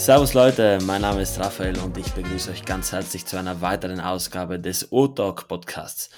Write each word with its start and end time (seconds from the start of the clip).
Servus 0.00 0.32
Leute, 0.32 0.78
mein 0.86 1.02
Name 1.02 1.20
ist 1.20 1.38
Raphael 1.38 1.78
und 1.78 1.96
ich 1.98 2.10
begrüße 2.12 2.50
euch 2.50 2.64
ganz 2.64 2.90
herzlich 2.90 3.26
zu 3.26 3.36
einer 3.36 3.60
weiteren 3.60 4.00
Ausgabe 4.00 4.58
des 4.58 4.90
O-Talk 4.90 5.46
Podcasts. 5.46 6.08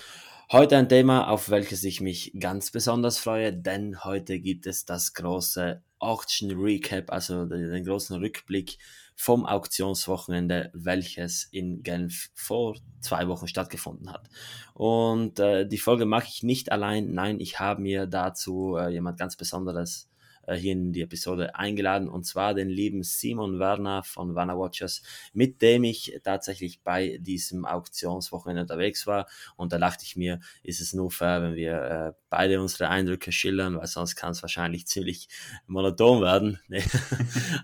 Heute 0.53 0.77
ein 0.77 0.89
Thema, 0.89 1.29
auf 1.29 1.50
welches 1.50 1.82
ich 1.82 2.00
mich 2.00 2.32
ganz 2.39 2.71
besonders 2.71 3.19
freue, 3.19 3.53
denn 3.53 4.05
heute 4.05 4.39
gibt 4.39 4.66
es 4.66 4.84
das 4.84 5.14
große 5.14 5.82
Auction 5.98 6.53
Recap, 6.53 7.11
also 7.11 7.45
den 7.45 7.84
großen 7.84 8.16
Rückblick 8.19 8.79
vom 9.23 9.46
Auktionswochenende, 9.46 10.72
welches 10.75 11.44
in 11.44 11.85
Genf 11.85 12.30
vor 12.35 12.75
zwei 13.00 13.29
Wochen 13.29 13.46
stattgefunden 13.46 14.11
hat. 14.11 14.29
Und 14.75 15.39
äh, 15.39 15.64
die 15.64 15.79
Folge 15.79 16.07
mache 16.07 16.26
ich 16.29 16.43
nicht 16.43 16.72
allein, 16.72 17.13
nein, 17.13 17.39
ich 17.39 17.61
habe 17.61 17.80
mir 17.80 18.08
dazu 18.08 18.75
äh, 18.77 18.89
jemand 18.89 19.21
ganz 19.21 19.36
Besonderes 19.36 20.11
hier 20.51 20.73
in 20.73 20.93
die 20.93 21.03
Episode 21.03 21.55
eingeladen 21.55 22.09
und 22.09 22.25
zwar 22.25 22.55
den 22.55 22.69
lieben 22.69 23.03
Simon 23.03 23.59
Werner 23.59 24.03
von 24.03 24.35
Werner 24.35 24.59
Watchers, 24.59 25.03
mit 25.33 25.63
dem 25.63 25.85
ich 25.85 26.21
tatsächlich 26.25 26.83
bei 26.83 27.19
diesem 27.21 27.64
Auktionswochenende 27.64 28.63
unterwegs 28.63 29.07
war 29.07 29.27
und 29.57 29.73
da 29.73 29.79
dachte 29.79 30.05
ich 30.05 30.17
mir, 30.17 30.41
ist 30.63 30.81
es 30.81 30.93
nur 30.93 31.11
fair, 31.11 31.43
wenn 31.43 31.55
wir 31.55 31.83
äh, 31.83 32.12
beide 32.31 32.61
unsere 32.61 32.89
Eindrücke 32.89 33.33
schildern, 33.33 33.77
weil 33.77 33.86
sonst 33.86 34.17
kann 34.17 34.33
es 34.33 34.42
wahrscheinlich 34.42 34.86
ziemlich 34.86 35.28
monoton 35.67 36.23
werden. 36.23 36.59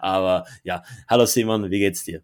Aber 0.01 0.47
ja, 0.63 0.83
hallo 1.09 1.27
Simon, 1.27 1.71
wie 1.71 1.79
geht's 1.79 2.05
dir? 2.05 2.23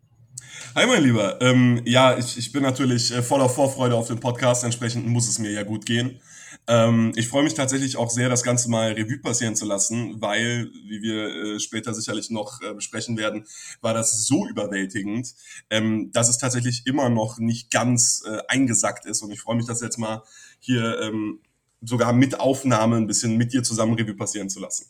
Hi 0.74 0.86
mein 0.86 1.02
Lieber, 1.02 1.40
ähm, 1.40 1.82
ja, 1.84 2.16
ich, 2.18 2.36
ich 2.36 2.52
bin 2.52 2.62
natürlich 2.62 3.12
äh, 3.12 3.22
voller 3.22 3.48
Vorfreude 3.48 3.94
auf 3.94 4.08
den 4.08 4.20
Podcast, 4.20 4.64
entsprechend 4.64 5.06
muss 5.06 5.28
es 5.28 5.38
mir 5.38 5.50
ja 5.50 5.62
gut 5.62 5.86
gehen. 5.86 6.20
Ähm, 6.66 7.12
ich 7.14 7.28
freue 7.28 7.44
mich 7.44 7.54
tatsächlich 7.54 7.96
auch 7.96 8.10
sehr, 8.10 8.28
das 8.28 8.42
Ganze 8.42 8.70
mal 8.70 8.92
Revue 8.92 9.18
passieren 9.18 9.54
zu 9.54 9.66
lassen, 9.66 10.20
weil, 10.20 10.70
wie 10.86 11.02
wir 11.02 11.26
äh, 11.26 11.60
später 11.60 11.92
sicherlich 11.92 12.30
noch 12.30 12.62
äh, 12.62 12.72
besprechen 12.72 13.18
werden, 13.18 13.46
war 13.82 13.92
das 13.92 14.26
so 14.26 14.46
überwältigend, 14.46 15.34
ähm, 15.68 16.10
dass 16.12 16.28
es 16.28 16.38
tatsächlich 16.38 16.86
immer 16.86 17.10
noch 17.10 17.38
nicht 17.38 17.70
ganz 17.70 18.22
äh, 18.26 18.38
eingesackt 18.48 19.04
ist. 19.04 19.22
Und 19.22 19.30
ich 19.30 19.40
freue 19.40 19.56
mich, 19.56 19.66
das 19.66 19.82
jetzt 19.82 19.98
mal 19.98 20.22
hier 20.58 21.00
ähm, 21.00 21.40
sogar 21.82 22.12
mit 22.14 22.40
Aufnahme 22.40 22.96
ein 22.96 23.06
bisschen 23.06 23.36
mit 23.36 23.52
dir 23.52 23.62
zusammen 23.62 23.94
Revue 23.94 24.14
passieren 24.14 24.48
zu 24.48 24.60
lassen. 24.60 24.86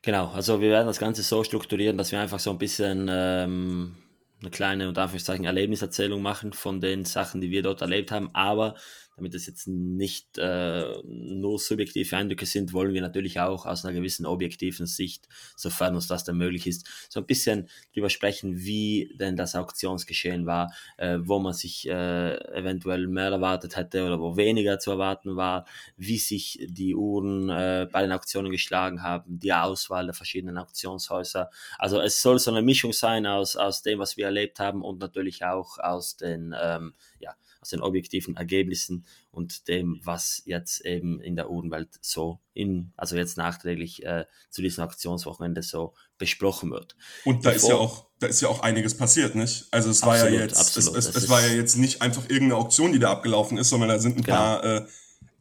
Genau, 0.00 0.28
also 0.28 0.60
wir 0.60 0.70
werden 0.70 0.86
das 0.86 0.98
Ganze 0.98 1.22
so 1.22 1.44
strukturieren, 1.44 1.98
dass 1.98 2.12
wir 2.12 2.20
einfach 2.20 2.40
so 2.40 2.50
ein 2.50 2.58
bisschen 2.58 3.08
ähm, 3.10 3.96
eine 4.40 4.50
kleine 4.50 4.88
und 4.88 4.98
Anführungszeichen 4.98 5.44
Erlebniserzählung 5.44 6.22
machen 6.22 6.52
von 6.52 6.80
den 6.80 7.04
Sachen, 7.04 7.40
die 7.40 7.50
wir 7.50 7.62
dort 7.62 7.82
erlebt 7.82 8.10
haben, 8.10 8.30
aber 8.32 8.74
damit 9.16 9.34
es 9.34 9.46
jetzt 9.46 9.68
nicht 9.68 10.38
äh, 10.38 10.84
nur 11.04 11.58
subjektive 11.58 12.16
Eindrücke 12.16 12.46
sind, 12.46 12.72
wollen 12.72 12.94
wir 12.94 13.00
natürlich 13.00 13.40
auch 13.40 13.66
aus 13.66 13.84
einer 13.84 13.94
gewissen 13.94 14.26
objektiven 14.26 14.86
Sicht, 14.86 15.28
sofern 15.56 15.94
uns 15.94 16.06
das 16.08 16.24
dann 16.24 16.36
möglich 16.36 16.66
ist, 16.66 16.86
so 17.08 17.20
ein 17.20 17.26
bisschen 17.26 17.68
drüber 17.92 18.10
sprechen, 18.10 18.58
wie 18.58 19.14
denn 19.18 19.36
das 19.36 19.54
Auktionsgeschehen 19.54 20.46
war, 20.46 20.72
äh, 20.96 21.18
wo 21.20 21.38
man 21.38 21.52
sich 21.52 21.88
äh, 21.88 22.34
eventuell 22.54 23.06
mehr 23.06 23.30
erwartet 23.30 23.76
hätte 23.76 24.04
oder 24.04 24.20
wo 24.20 24.36
weniger 24.36 24.78
zu 24.78 24.90
erwarten 24.90 25.36
war, 25.36 25.66
wie 25.96 26.18
sich 26.18 26.66
die 26.68 26.94
Uhren 26.94 27.50
äh, 27.50 27.88
bei 27.90 28.02
den 28.02 28.12
Auktionen 28.12 28.50
geschlagen 28.50 29.02
haben, 29.02 29.38
die 29.38 29.52
Auswahl 29.52 30.06
der 30.06 30.14
verschiedenen 30.14 30.58
Auktionshäuser. 30.58 31.50
Also 31.78 32.00
es 32.00 32.20
soll 32.20 32.38
so 32.38 32.50
eine 32.50 32.62
Mischung 32.62 32.92
sein 32.92 33.26
aus, 33.26 33.56
aus 33.56 33.82
dem, 33.82 33.98
was 33.98 34.16
wir 34.16 34.26
erlebt 34.26 34.58
haben 34.58 34.82
und 34.82 34.98
natürlich 35.00 35.44
auch 35.44 35.78
aus 35.78 36.16
den 36.16 36.54
ähm, 36.60 36.94
ja, 37.18 37.34
aus 37.64 37.70
den 37.70 37.80
objektiven 37.80 38.36
Ergebnissen 38.36 39.06
und 39.30 39.68
dem, 39.68 39.98
was 40.04 40.42
jetzt 40.44 40.84
eben 40.84 41.18
in 41.20 41.34
der 41.34 41.50
Uhrenwelt 41.50 41.88
so 42.02 42.40
in, 42.52 42.92
also 42.94 43.16
jetzt 43.16 43.38
nachträglich 43.38 44.04
äh, 44.04 44.26
zu 44.50 44.60
diesem 44.60 44.84
Aktionswochenende 44.84 45.62
so 45.62 45.94
besprochen 46.18 46.70
wird. 46.70 46.94
Und 47.24 47.46
da 47.46 47.52
Bevor, 47.52 47.56
ist 47.56 47.68
ja 47.72 47.76
auch, 47.76 48.06
da 48.18 48.26
ist 48.26 48.42
ja 48.42 48.48
auch 48.48 48.60
einiges 48.60 48.98
passiert, 48.98 49.34
nicht? 49.34 49.66
Also 49.70 49.88
es 49.88 50.02
war 50.02 50.12
absolut, 50.12 50.34
ja 50.34 50.40
jetzt, 50.40 50.58
absolut, 50.58 50.96
es, 50.98 51.06
es, 51.06 51.16
es 51.16 51.28
war 51.30 51.40
ja 51.40 51.54
jetzt 51.54 51.76
nicht 51.76 52.02
einfach 52.02 52.24
irgendeine 52.24 52.56
Auktion, 52.56 52.92
die 52.92 52.98
da 52.98 53.12
abgelaufen 53.12 53.56
ist, 53.56 53.70
sondern 53.70 53.88
da 53.88 53.98
sind 53.98 54.18
ein 54.18 54.22
genau. 54.22 54.36
paar 54.36 54.64
äh, 54.64 54.86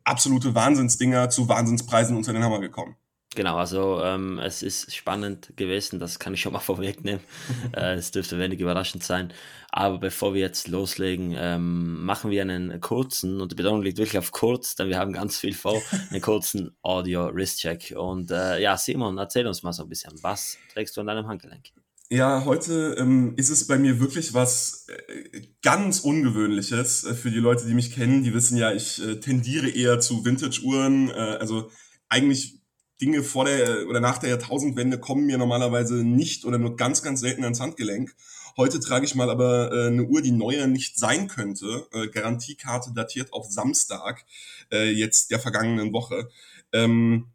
absolute 0.05 0.55
Wahnsinnsdinger 0.55 1.29
zu 1.29 1.49
Wahnsinnspreisen 1.49 2.15
unter 2.15 2.31
den 2.31 2.41
Hammer 2.41 2.61
gekommen. 2.61 2.95
Genau, 3.35 3.57
also 3.57 4.01
ähm, 4.03 4.39
es 4.39 4.61
ist 4.61 4.93
spannend 4.93 5.53
gewesen, 5.55 5.99
das 5.99 6.19
kann 6.19 6.33
ich 6.33 6.41
schon 6.41 6.53
mal 6.53 6.59
vorwegnehmen. 6.59 7.21
äh, 7.75 7.95
es 7.95 8.11
dürfte 8.11 8.37
wenig 8.39 8.59
überraschend 8.59 9.03
sein. 9.03 9.33
Aber 9.71 9.97
bevor 9.97 10.35
wir 10.35 10.41
jetzt 10.41 10.67
loslegen, 10.67 11.33
ähm, 11.35 12.03
machen 12.03 12.29
wir 12.29 12.41
einen 12.43 12.79
kurzen, 12.79 13.41
und 13.41 13.51
die 13.51 13.55
Betonung 13.55 13.81
liegt 13.81 13.97
wirklich 13.97 14.19
auf 14.19 14.31
kurz, 14.31 14.75
denn 14.75 14.89
wir 14.89 14.99
haben 14.99 15.13
ganz 15.13 15.39
viel 15.39 15.55
vor, 15.55 15.81
einen 16.11 16.21
kurzen 16.21 16.75
Audio-Wrist-Check. 16.83 17.95
Und 17.97 18.29
äh, 18.29 18.61
ja, 18.61 18.77
Simon, 18.77 19.17
erzähl 19.17 19.47
uns 19.47 19.63
mal 19.63 19.73
so 19.73 19.83
ein 19.83 19.89
bisschen, 19.89 20.13
was 20.21 20.57
trägst 20.71 20.95
du 20.95 21.01
an 21.01 21.07
deinem 21.07 21.27
Handgelenk? 21.27 21.65
Ja, 22.09 22.45
heute 22.45 22.95
ähm, 22.99 23.33
ist 23.37 23.49
es 23.49 23.65
bei 23.65 23.79
mir 23.79 23.99
wirklich 23.99 24.35
was 24.35 24.85
äh, 24.89 25.41
ganz 25.63 26.01
Ungewöhnliches. 26.01 27.05
Äh, 27.05 27.15
für 27.15 27.31
die 27.31 27.39
Leute, 27.39 27.65
die 27.65 27.73
mich 27.73 27.95
kennen, 27.95 28.21
die 28.21 28.35
wissen 28.35 28.57
ja, 28.57 28.71
ich 28.71 29.03
äh, 29.03 29.19
tendiere 29.19 29.69
eher 29.69 29.99
zu 29.99 30.23
Vintage-Uhren. 30.23 31.11
Also 31.11 31.71
eigentlich 32.09 32.62
Dinge 33.03 33.21
vor 33.21 33.43
der 33.43 33.85
oder 33.89 33.99
nach 33.99 34.17
der 34.17 34.29
Jahrtausendwende 34.29 34.97
kommen 34.97 35.25
mir 35.25 35.37
normalerweise 35.37 36.05
nicht 36.05 36.45
oder 36.45 36.57
nur 36.57 36.77
ganz, 36.77 37.01
ganz 37.01 37.19
selten 37.19 37.43
ans 37.43 37.59
Handgelenk. 37.59 38.15
Heute 38.55 38.79
trage 38.79 39.03
ich 39.03 39.13
mal 39.13 39.29
aber 39.29 39.73
äh, 39.73 39.87
eine 39.87 40.03
Uhr, 40.03 40.21
die 40.21 40.31
neuer 40.31 40.67
nicht 40.67 40.97
sein 40.97 41.27
könnte. 41.27 41.85
Äh, 41.91 42.07
Garantiekarte 42.07 42.93
datiert 42.93 43.33
auf 43.33 43.51
Samstag, 43.51 44.23
äh, 44.71 44.89
jetzt 44.89 45.31
der 45.31 45.39
vergangenen 45.39 45.91
Woche. 45.91 46.29
Ähm, 46.71 47.27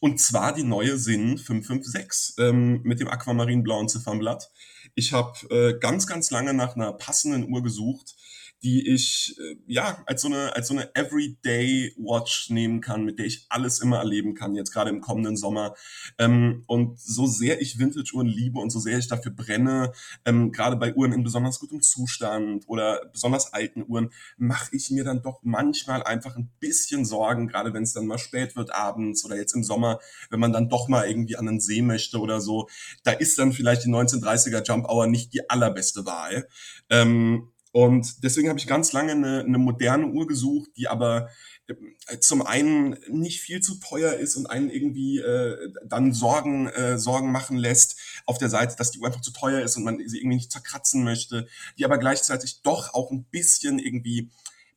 und 0.00 0.18
zwar 0.18 0.54
die 0.54 0.64
neue 0.64 0.96
Sinn 0.96 1.36
556 1.36 2.36
ähm, 2.38 2.80
mit 2.82 2.98
dem 2.98 3.08
aquamarinblauen 3.08 3.90
Ziffernblatt. 3.90 4.50
Ich 4.94 5.12
habe 5.12 5.36
äh, 5.50 5.78
ganz, 5.78 6.06
ganz 6.06 6.30
lange 6.30 6.54
nach 6.54 6.74
einer 6.74 6.94
passenden 6.94 7.52
Uhr 7.52 7.62
gesucht, 7.62 8.14
die 8.62 8.88
ich 8.88 9.36
äh, 9.38 9.56
ja 9.66 10.02
als 10.06 10.22
so 10.22 10.28
eine 10.28 10.54
als 10.54 10.68
so 10.68 10.74
eine 10.74 10.94
Everyday 10.94 11.94
Watch 11.96 12.50
nehmen 12.50 12.80
kann, 12.80 13.04
mit 13.04 13.18
der 13.18 13.26
ich 13.26 13.46
alles 13.48 13.80
immer 13.80 13.98
erleben 13.98 14.34
kann, 14.34 14.54
jetzt 14.54 14.72
gerade 14.72 14.90
im 14.90 15.00
kommenden 15.00 15.36
Sommer. 15.36 15.74
Ähm, 16.18 16.64
und 16.66 17.00
so 17.00 17.26
sehr 17.26 17.60
ich 17.60 17.78
Vintage-Uhren 17.78 18.26
liebe 18.26 18.60
und 18.60 18.70
so 18.70 18.78
sehr 18.78 18.98
ich 18.98 19.08
dafür 19.08 19.32
brenne, 19.32 19.92
ähm, 20.24 20.52
gerade 20.52 20.76
bei 20.76 20.94
Uhren 20.94 21.12
in 21.12 21.24
besonders 21.24 21.58
gutem 21.58 21.82
Zustand 21.82 22.64
oder 22.68 23.06
besonders 23.12 23.52
alten 23.52 23.84
Uhren, 23.86 24.10
mache 24.36 24.74
ich 24.76 24.90
mir 24.90 25.04
dann 25.04 25.22
doch 25.22 25.40
manchmal 25.42 26.02
einfach 26.02 26.36
ein 26.36 26.50
bisschen 26.60 27.04
Sorgen, 27.04 27.48
gerade 27.48 27.74
wenn 27.74 27.82
es 27.82 27.92
dann 27.92 28.06
mal 28.06 28.18
spät 28.18 28.56
wird 28.56 28.72
abends 28.72 29.24
oder 29.24 29.36
jetzt 29.36 29.54
im 29.54 29.64
Sommer, 29.64 29.98
wenn 30.30 30.40
man 30.40 30.52
dann 30.52 30.68
doch 30.68 30.88
mal 30.88 31.08
irgendwie 31.08 31.36
an 31.36 31.46
den 31.46 31.60
See 31.60 31.82
möchte 31.82 32.18
oder 32.20 32.40
so. 32.40 32.68
Da 33.04 33.12
ist 33.12 33.38
dann 33.38 33.52
vielleicht 33.52 33.84
die 33.84 33.88
1930er 33.88 34.64
Jump 34.66 34.88
Hour 34.88 35.06
nicht 35.06 35.34
die 35.34 35.48
allerbeste 35.50 36.06
Wahl. 36.06 36.46
Ähm, 36.90 37.51
und 37.72 38.22
deswegen 38.22 38.48
habe 38.48 38.58
ich 38.58 38.66
ganz 38.66 38.92
lange 38.92 39.12
eine, 39.12 39.40
eine 39.40 39.58
moderne 39.58 40.06
Uhr 40.06 40.26
gesucht, 40.26 40.70
die 40.76 40.88
aber 40.88 41.28
äh, 41.66 42.18
zum 42.18 42.42
einen 42.42 42.96
nicht 43.08 43.40
viel 43.40 43.60
zu 43.60 43.76
teuer 43.76 44.12
ist 44.12 44.36
und 44.36 44.46
einen 44.46 44.68
irgendwie 44.68 45.18
äh, 45.18 45.72
dann 45.84 46.12
Sorgen, 46.12 46.68
äh, 46.68 46.98
Sorgen 46.98 47.32
machen 47.32 47.56
lässt 47.56 47.98
auf 48.26 48.36
der 48.38 48.50
Seite, 48.50 48.76
dass 48.76 48.90
die 48.90 48.98
Uhr 48.98 49.06
einfach 49.06 49.22
zu 49.22 49.32
teuer 49.32 49.62
ist 49.62 49.76
und 49.76 49.84
man 49.84 49.96
sie 50.06 50.18
irgendwie 50.18 50.36
nicht 50.36 50.52
zerkratzen 50.52 51.02
möchte, 51.02 51.48
die 51.78 51.84
aber 51.84 51.98
gleichzeitig 51.98 52.60
doch 52.62 52.92
auch 52.92 53.10
ein 53.10 53.24
bisschen 53.24 53.78
irgendwie 53.78 54.30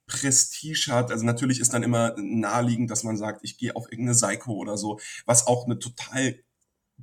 Prestige 0.07 0.91
hat. 0.93 1.11
Also 1.11 1.25
natürlich 1.25 1.59
ist 1.59 1.73
dann 1.73 1.83
immer 1.83 2.15
naheliegend, 2.17 2.91
dass 2.91 3.03
man 3.03 3.17
sagt, 3.17 3.41
ich 3.43 3.57
gehe 3.57 3.75
auf 3.75 3.91
irgendeine 3.91 4.15
Seiko 4.15 4.53
oder 4.53 4.77
so, 4.77 4.99
was 5.25 5.47
auch 5.47 5.65
eine 5.65 5.79
total 5.79 6.39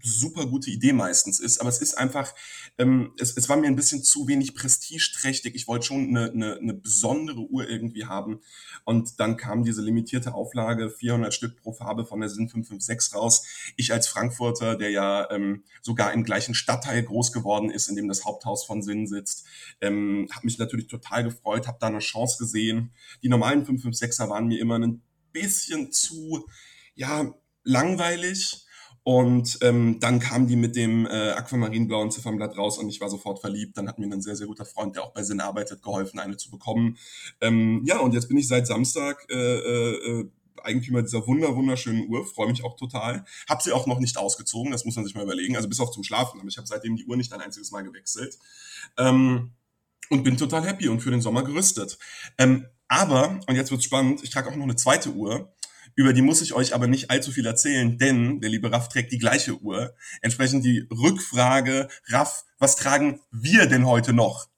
super 0.00 0.46
gute 0.46 0.70
Idee 0.70 0.92
meistens 0.92 1.38
ist, 1.38 1.60
aber 1.60 1.68
es 1.68 1.80
ist 1.80 1.98
einfach, 1.98 2.34
ähm, 2.78 3.12
es, 3.18 3.36
es 3.36 3.48
war 3.48 3.56
mir 3.56 3.66
ein 3.66 3.76
bisschen 3.76 4.02
zu 4.02 4.26
wenig 4.26 4.54
prestigeträchtig. 4.54 5.54
Ich 5.54 5.68
wollte 5.68 5.86
schon 5.86 6.08
eine, 6.08 6.30
eine, 6.30 6.56
eine 6.56 6.74
besondere 6.74 7.40
Uhr 7.40 7.68
irgendwie 7.68 8.06
haben 8.06 8.40
und 8.84 9.20
dann 9.20 9.36
kam 9.36 9.64
diese 9.64 9.82
limitierte 9.82 10.34
Auflage, 10.34 10.90
400 10.90 11.34
Stück 11.34 11.56
pro 11.60 11.72
Farbe 11.72 12.06
von 12.06 12.20
der 12.20 12.30
Sinn 12.30 12.48
556 12.48 13.14
raus. 13.14 13.46
Ich 13.76 13.92
als 13.92 14.08
Frankfurter, 14.08 14.76
der 14.76 14.90
ja 14.90 15.30
ähm, 15.30 15.64
sogar 15.82 16.12
im 16.12 16.24
gleichen 16.24 16.54
Stadtteil 16.54 17.02
groß 17.02 17.32
geworden 17.32 17.70
ist, 17.70 17.88
in 17.88 17.96
dem 17.96 18.08
das 18.08 18.24
Haupthaus 18.24 18.64
von 18.64 18.82
Sinn 18.82 19.06
sitzt, 19.06 19.44
ähm, 19.80 20.28
habe 20.32 20.46
mich 20.46 20.58
natürlich 20.58 20.86
total 20.86 21.24
gefreut, 21.24 21.66
habe 21.66 21.78
da 21.80 21.88
eine 21.88 21.98
Chance 21.98 22.38
gesehen. 22.38 22.92
Die 23.22 23.28
normalen 23.28 23.66
556er 23.66 24.28
waren 24.28 24.48
mir 24.48 24.58
immer 24.58 24.78
ein 24.78 25.02
bisschen 25.32 25.92
zu, 25.92 26.46
ja, 26.94 27.34
langweilig 27.64 28.66
und 29.04 29.58
ähm, 29.62 29.98
dann 29.98 30.20
kam 30.20 30.46
die 30.46 30.56
mit 30.56 30.76
dem 30.76 31.06
äh, 31.06 31.30
aquamarinblauen 31.30 32.10
Ziffernblatt 32.10 32.56
raus 32.56 32.78
und 32.78 32.88
ich 32.88 33.00
war 33.00 33.10
sofort 33.10 33.40
verliebt. 33.40 33.76
Dann 33.76 33.88
hat 33.88 33.98
mir 33.98 34.06
ein 34.06 34.22
sehr, 34.22 34.36
sehr 34.36 34.46
guter 34.46 34.64
Freund, 34.64 34.94
der 34.94 35.02
auch 35.02 35.12
bei 35.12 35.24
Sinn 35.24 35.40
arbeitet, 35.40 35.82
geholfen, 35.82 36.20
eine 36.20 36.36
zu 36.36 36.50
bekommen. 36.50 36.96
Ähm, 37.40 37.82
ja, 37.84 37.98
und 37.98 38.14
jetzt 38.14 38.28
bin 38.28 38.36
ich 38.36 38.46
seit 38.46 38.66
Samstag 38.66 39.26
äh, 39.28 39.34
äh, 39.34 40.30
Eigentümer 40.62 41.02
dieser 41.02 41.26
wunder 41.26 41.56
wunderschönen 41.56 42.08
Uhr, 42.08 42.24
freue 42.24 42.48
mich 42.48 42.62
auch 42.62 42.76
total. 42.76 43.24
Hab 43.48 43.62
sie 43.62 43.72
auch 43.72 43.86
noch 43.86 43.98
nicht 43.98 44.16
ausgezogen, 44.16 44.70
das 44.70 44.84
muss 44.84 44.94
man 44.94 45.04
sich 45.04 45.16
mal 45.16 45.24
überlegen. 45.24 45.56
Also 45.56 45.68
bis 45.68 45.80
auf 45.80 45.90
zum 45.90 46.04
Schlafen, 46.04 46.38
aber 46.38 46.48
ich 46.48 46.56
habe 46.56 46.68
seitdem 46.68 46.94
die 46.94 47.04
Uhr 47.06 47.16
nicht 47.16 47.32
ein 47.32 47.40
einziges 47.40 47.72
Mal 47.72 47.82
gewechselt. 47.82 48.38
Ähm, 48.98 49.50
und 50.10 50.22
bin 50.24 50.36
total 50.36 50.64
happy 50.64 50.88
und 50.88 51.00
für 51.00 51.10
den 51.10 51.22
Sommer 51.22 51.42
gerüstet. 51.42 51.98
Ähm, 52.38 52.66
aber, 52.86 53.40
und 53.48 53.56
jetzt 53.56 53.70
wird's 53.70 53.84
spannend, 53.84 54.22
ich 54.22 54.30
trage 54.30 54.50
auch 54.50 54.54
noch 54.54 54.64
eine 54.64 54.76
zweite 54.76 55.10
Uhr. 55.10 55.52
Über 55.94 56.12
die 56.12 56.22
muss 56.22 56.42
ich 56.42 56.54
euch 56.54 56.74
aber 56.74 56.86
nicht 56.86 57.10
allzu 57.10 57.32
viel 57.32 57.46
erzählen, 57.46 57.98
denn 57.98 58.40
der 58.40 58.50
liebe 58.50 58.72
Raff 58.72 58.88
trägt 58.88 59.12
die 59.12 59.18
gleiche 59.18 59.60
Uhr. 59.60 59.94
Entsprechend 60.20 60.64
die 60.64 60.86
Rückfrage, 60.90 61.88
Raff, 62.08 62.44
was 62.58 62.76
tragen 62.76 63.20
wir 63.30 63.66
denn 63.66 63.86
heute 63.86 64.12
noch? 64.12 64.51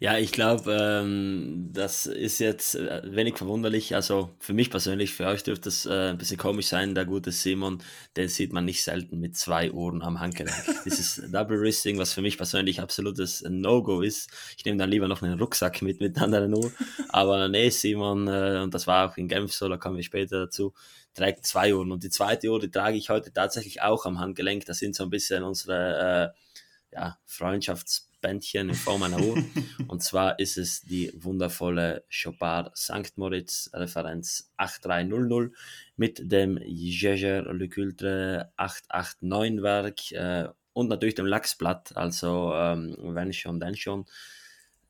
Ja, 0.00 0.18
ich 0.18 0.32
glaube, 0.32 0.76
ähm, 0.80 1.70
das 1.72 2.06
ist 2.06 2.38
jetzt 2.38 2.74
äh, 2.74 3.02
wenig 3.04 3.38
verwunderlich. 3.38 3.94
Also 3.94 4.30
für 4.38 4.52
mich 4.52 4.70
persönlich, 4.70 5.14
für 5.14 5.26
euch 5.26 5.42
dürfte 5.42 5.68
es 5.68 5.86
äh, 5.86 6.10
ein 6.10 6.18
bisschen 6.18 6.36
komisch 6.36 6.66
sein. 6.66 6.94
Der 6.94 7.04
gute 7.04 7.32
Simon, 7.32 7.82
den 8.16 8.28
sieht 8.28 8.52
man 8.52 8.64
nicht 8.64 8.82
selten 8.82 9.20
mit 9.20 9.36
zwei 9.36 9.70
Uhren 9.70 10.02
am 10.02 10.20
Handgelenk. 10.20 10.84
Dieses 10.84 11.22
Double 11.32 11.60
Wristing, 11.60 11.98
was 11.98 12.12
für 12.12 12.22
mich 12.22 12.36
persönlich 12.36 12.80
absolutes 12.80 13.44
No-Go 13.48 14.00
ist. 14.00 14.30
Ich 14.56 14.64
nehme 14.64 14.78
dann 14.78 14.90
lieber 14.90 15.08
noch 15.08 15.22
einen 15.22 15.38
Rucksack 15.38 15.80
mit 15.82 16.00
mit 16.00 16.16
einer 16.16 16.24
anderen 16.24 16.54
Uhr. 16.54 16.72
Aber 17.10 17.48
nee, 17.48 17.70
Simon, 17.70 18.28
äh, 18.28 18.60
und 18.62 18.74
das 18.74 18.86
war 18.86 19.10
auch 19.10 19.16
in 19.16 19.28
Genf 19.28 19.52
so, 19.52 19.68
da 19.68 19.76
kommen 19.76 19.96
wir 19.96 20.02
später 20.02 20.40
dazu, 20.40 20.74
trägt 21.14 21.46
zwei 21.46 21.74
Uhren. 21.74 21.92
Und 21.92 22.02
die 22.02 22.10
zweite 22.10 22.48
Uhr, 22.48 22.60
die 22.60 22.70
trage 22.70 22.96
ich 22.96 23.10
heute 23.10 23.32
tatsächlich 23.32 23.82
auch 23.82 24.06
am 24.06 24.18
Handgelenk. 24.18 24.66
Das 24.66 24.78
sind 24.78 24.96
so 24.96 25.04
ein 25.04 25.10
bisschen 25.10 25.44
unsere 25.44 26.32
äh, 26.34 26.96
ja, 26.96 27.18
Freundschafts- 27.28 28.06
Bändchen 28.24 28.70
in 28.70 28.74
Form 28.74 29.02
einer 29.02 29.20
Uhr. 29.20 29.36
und 29.86 30.02
zwar 30.02 30.38
ist 30.38 30.56
es 30.56 30.80
die 30.80 31.12
wundervolle 31.14 32.04
Chopard 32.10 32.74
St. 32.74 33.16
Moritz 33.16 33.68
Referenz 33.74 34.50
8300 34.56 35.52
mit 35.96 36.32
dem 36.32 36.58
Jaeger 36.64 37.52
Le 37.52 37.68
Cultre 37.68 38.50
889 38.56 39.62
Werk 39.62 40.12
äh, 40.12 40.48
und 40.72 40.88
natürlich 40.88 41.14
dem 41.14 41.26
Lachsblatt. 41.26 41.94
Also 41.98 42.52
ähm, 42.54 42.96
wenn 42.98 43.30
schon, 43.34 43.60
dann 43.60 43.76
schon. 43.76 44.06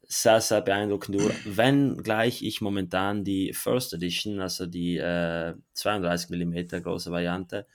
Sehr, 0.06 0.40
sehr 0.40 0.60
beeindruckend 0.60 1.16
Uhr. 1.16 1.32
Wenn 1.44 1.96
gleich 1.96 2.42
ich 2.42 2.60
momentan 2.60 3.24
die 3.24 3.52
First 3.52 3.94
Edition, 3.94 4.38
also 4.38 4.66
die 4.66 4.98
äh, 4.98 5.54
32 5.72 6.30
mm 6.30 6.82
große 6.82 7.10
Variante 7.10 7.66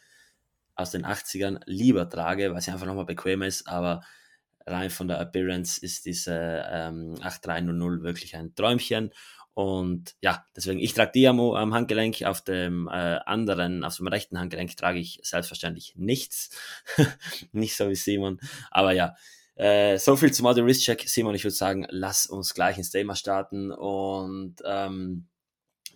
aus 0.75 0.91
den 0.91 1.05
80ern 1.05 1.59
lieber 1.65 2.07
trage, 2.07 2.53
weil 2.53 2.61
sie 2.61 2.71
einfach 2.71 2.85
nochmal 2.85 3.05
bequem 3.05 3.41
ist, 3.41 3.67
aber 3.67 4.01
rein 4.69 4.89
von 4.89 5.07
der 5.07 5.19
Appearance 5.19 5.81
ist 5.81 6.05
diese 6.05 6.63
ähm, 6.69 7.15
8300 7.21 8.03
wirklich 8.03 8.35
ein 8.35 8.55
Träumchen. 8.55 9.11
Und 9.53 10.15
ja, 10.21 10.45
deswegen, 10.55 10.79
ich 10.79 10.93
trage 10.93 11.11
die 11.13 11.27
am, 11.27 11.39
am 11.39 11.73
Handgelenk, 11.73 12.23
auf 12.23 12.41
dem 12.41 12.87
äh, 12.87 13.19
anderen, 13.25 13.83
auf 13.83 13.97
dem 13.97 14.07
rechten 14.07 14.39
Handgelenk 14.39 14.77
trage 14.77 14.99
ich 14.99 15.19
selbstverständlich 15.23 15.95
nichts. 15.97 16.49
Nicht 17.51 17.75
so 17.75 17.89
wie 17.89 17.95
Simon. 17.95 18.39
Aber 18.71 18.93
ja, 18.93 19.15
äh, 19.55 19.97
so 19.97 20.15
viel 20.15 20.31
zum 20.31 20.45
Audio 20.45 20.65
Wrist 20.65 20.83
Check. 20.83 21.03
Simon, 21.09 21.35
ich 21.35 21.43
würde 21.43 21.55
sagen, 21.55 21.85
lass 21.89 22.25
uns 22.25 22.53
gleich 22.53 22.77
ins 22.77 22.91
Thema 22.91 23.15
starten. 23.15 23.71
Und 23.71 24.55
ähm, 24.63 25.27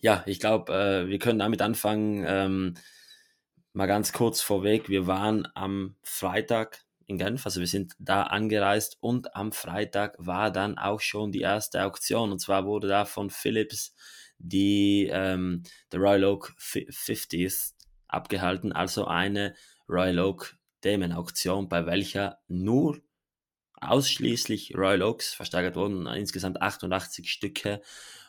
ja, 0.01 0.23
ich 0.25 0.41
glaube, 0.41 0.73
äh, 0.73 1.07
wir 1.07 1.19
können 1.19 1.39
damit 1.39 1.61
anfangen. 1.61 2.25
Ähm, 2.27 2.73
mal 3.71 3.87
ganz 3.87 4.13
kurz 4.13 4.41
vorweg, 4.41 4.89
wir 4.89 5.07
waren 5.07 5.47
am 5.55 5.95
Freitag 6.03 6.82
in 7.07 7.17
Genf. 7.17 7.45
Also 7.45 7.59
wir 7.59 7.67
sind 7.67 7.93
da 7.99 8.23
angereist 8.23 8.97
und 8.99 9.35
am 9.35 9.51
Freitag 9.51 10.15
war 10.17 10.51
dann 10.51 10.77
auch 10.77 10.99
schon 10.99 11.31
die 11.31 11.41
erste 11.41 11.83
Auktion. 11.83 12.31
Und 12.31 12.39
zwar 12.39 12.65
wurde 12.65 12.87
da 12.87 13.05
von 13.05 13.29
Philips 13.29 13.93
die 14.39 15.09
ähm, 15.11 15.63
der 15.91 15.99
Royal 15.99 16.25
Oak 16.25 16.53
50th 16.59 17.73
abgehalten, 18.07 18.71
also 18.73 19.05
eine 19.05 19.55
Royal 19.89 20.19
Oak 20.19 20.57
Themenauktion, 20.81 21.69
bei 21.69 21.85
welcher 21.85 22.39
nur 22.47 22.99
ausschließlich 23.79 24.75
Royal 24.75 25.01
Oaks 25.01 25.33
versteigert 25.33 25.75
wurden, 25.75 26.07
insgesamt 26.07 26.61
88 26.61 27.31
Stücke. 27.31 27.81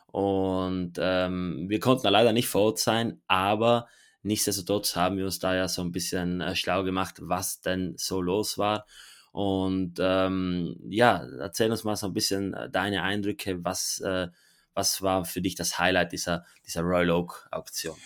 Und 0.06 0.94
ähm, 0.98 1.66
wir 1.68 1.80
konnten 1.80 2.04
da 2.04 2.10
leider 2.10 2.32
nicht 2.32 2.48
vor 2.48 2.62
Ort 2.62 2.78
sein, 2.78 3.20
aber 3.26 3.88
Nichtsdestotrotz 4.24 4.96
haben 4.96 5.18
wir 5.18 5.26
uns 5.26 5.38
da 5.38 5.54
ja 5.54 5.68
so 5.68 5.82
ein 5.82 5.92
bisschen 5.92 6.40
äh, 6.40 6.56
schlau 6.56 6.82
gemacht, 6.82 7.16
was 7.20 7.60
denn 7.60 7.94
so 7.98 8.20
los 8.20 8.58
war. 8.58 8.86
Und 9.32 9.96
ähm, 10.00 10.76
ja, 10.88 11.26
erzähl 11.40 11.70
uns 11.70 11.84
mal 11.84 11.96
so 11.96 12.06
ein 12.06 12.14
bisschen 12.14 12.54
äh, 12.54 12.70
deine 12.70 13.02
Eindrücke. 13.02 13.62
Was, 13.64 14.00
äh, 14.00 14.28
was 14.72 15.02
war 15.02 15.24
für 15.24 15.42
dich 15.42 15.56
das 15.56 15.78
Highlight 15.78 16.12
dieser, 16.12 16.44
dieser 16.66 16.82
Royal 16.82 17.10
Oak 17.10 17.48
Auktion? 17.50 17.96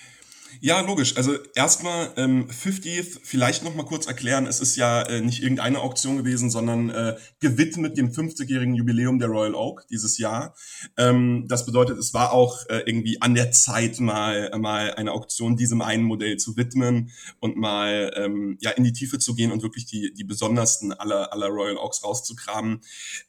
Ja, 0.60 0.80
logisch. 0.80 1.16
Also 1.16 1.36
erstmal 1.54 2.10
ähm, 2.16 2.48
50th, 2.48 3.20
vielleicht 3.22 3.64
noch 3.64 3.74
mal 3.74 3.84
kurz 3.84 4.06
erklären, 4.06 4.46
es 4.46 4.60
ist 4.60 4.76
ja 4.76 5.02
äh, 5.02 5.20
nicht 5.20 5.42
irgendeine 5.42 5.80
Auktion 5.80 6.16
gewesen, 6.16 6.50
sondern 6.50 6.90
äh, 6.90 7.16
gewidmet 7.40 7.96
dem 7.96 8.10
50-jährigen 8.10 8.74
Jubiläum 8.74 9.18
der 9.18 9.28
Royal 9.28 9.54
Oak 9.54 9.86
dieses 9.88 10.18
Jahr. 10.18 10.54
Ähm, 10.96 11.46
das 11.48 11.64
bedeutet, 11.64 11.98
es 11.98 12.12
war 12.12 12.32
auch 12.32 12.66
äh, 12.68 12.82
irgendwie 12.86 13.20
an 13.22 13.34
der 13.34 13.52
Zeit 13.52 14.00
mal, 14.00 14.50
mal 14.58 14.94
eine 14.94 15.12
Auktion 15.12 15.56
diesem 15.56 15.80
einen 15.80 16.04
Modell 16.04 16.36
zu 16.36 16.56
widmen 16.56 17.10
und 17.40 17.56
mal 17.56 18.12
ähm, 18.16 18.58
ja 18.60 18.70
in 18.70 18.84
die 18.84 18.92
Tiefe 18.92 19.18
zu 19.18 19.34
gehen 19.34 19.52
und 19.52 19.62
wirklich 19.62 19.86
die, 19.86 20.12
die 20.12 20.24
besondersten 20.24 20.92
aller, 20.92 21.32
aller 21.32 21.48
Royal 21.48 21.76
Oaks 21.76 22.02
rauszukramen. 22.04 22.80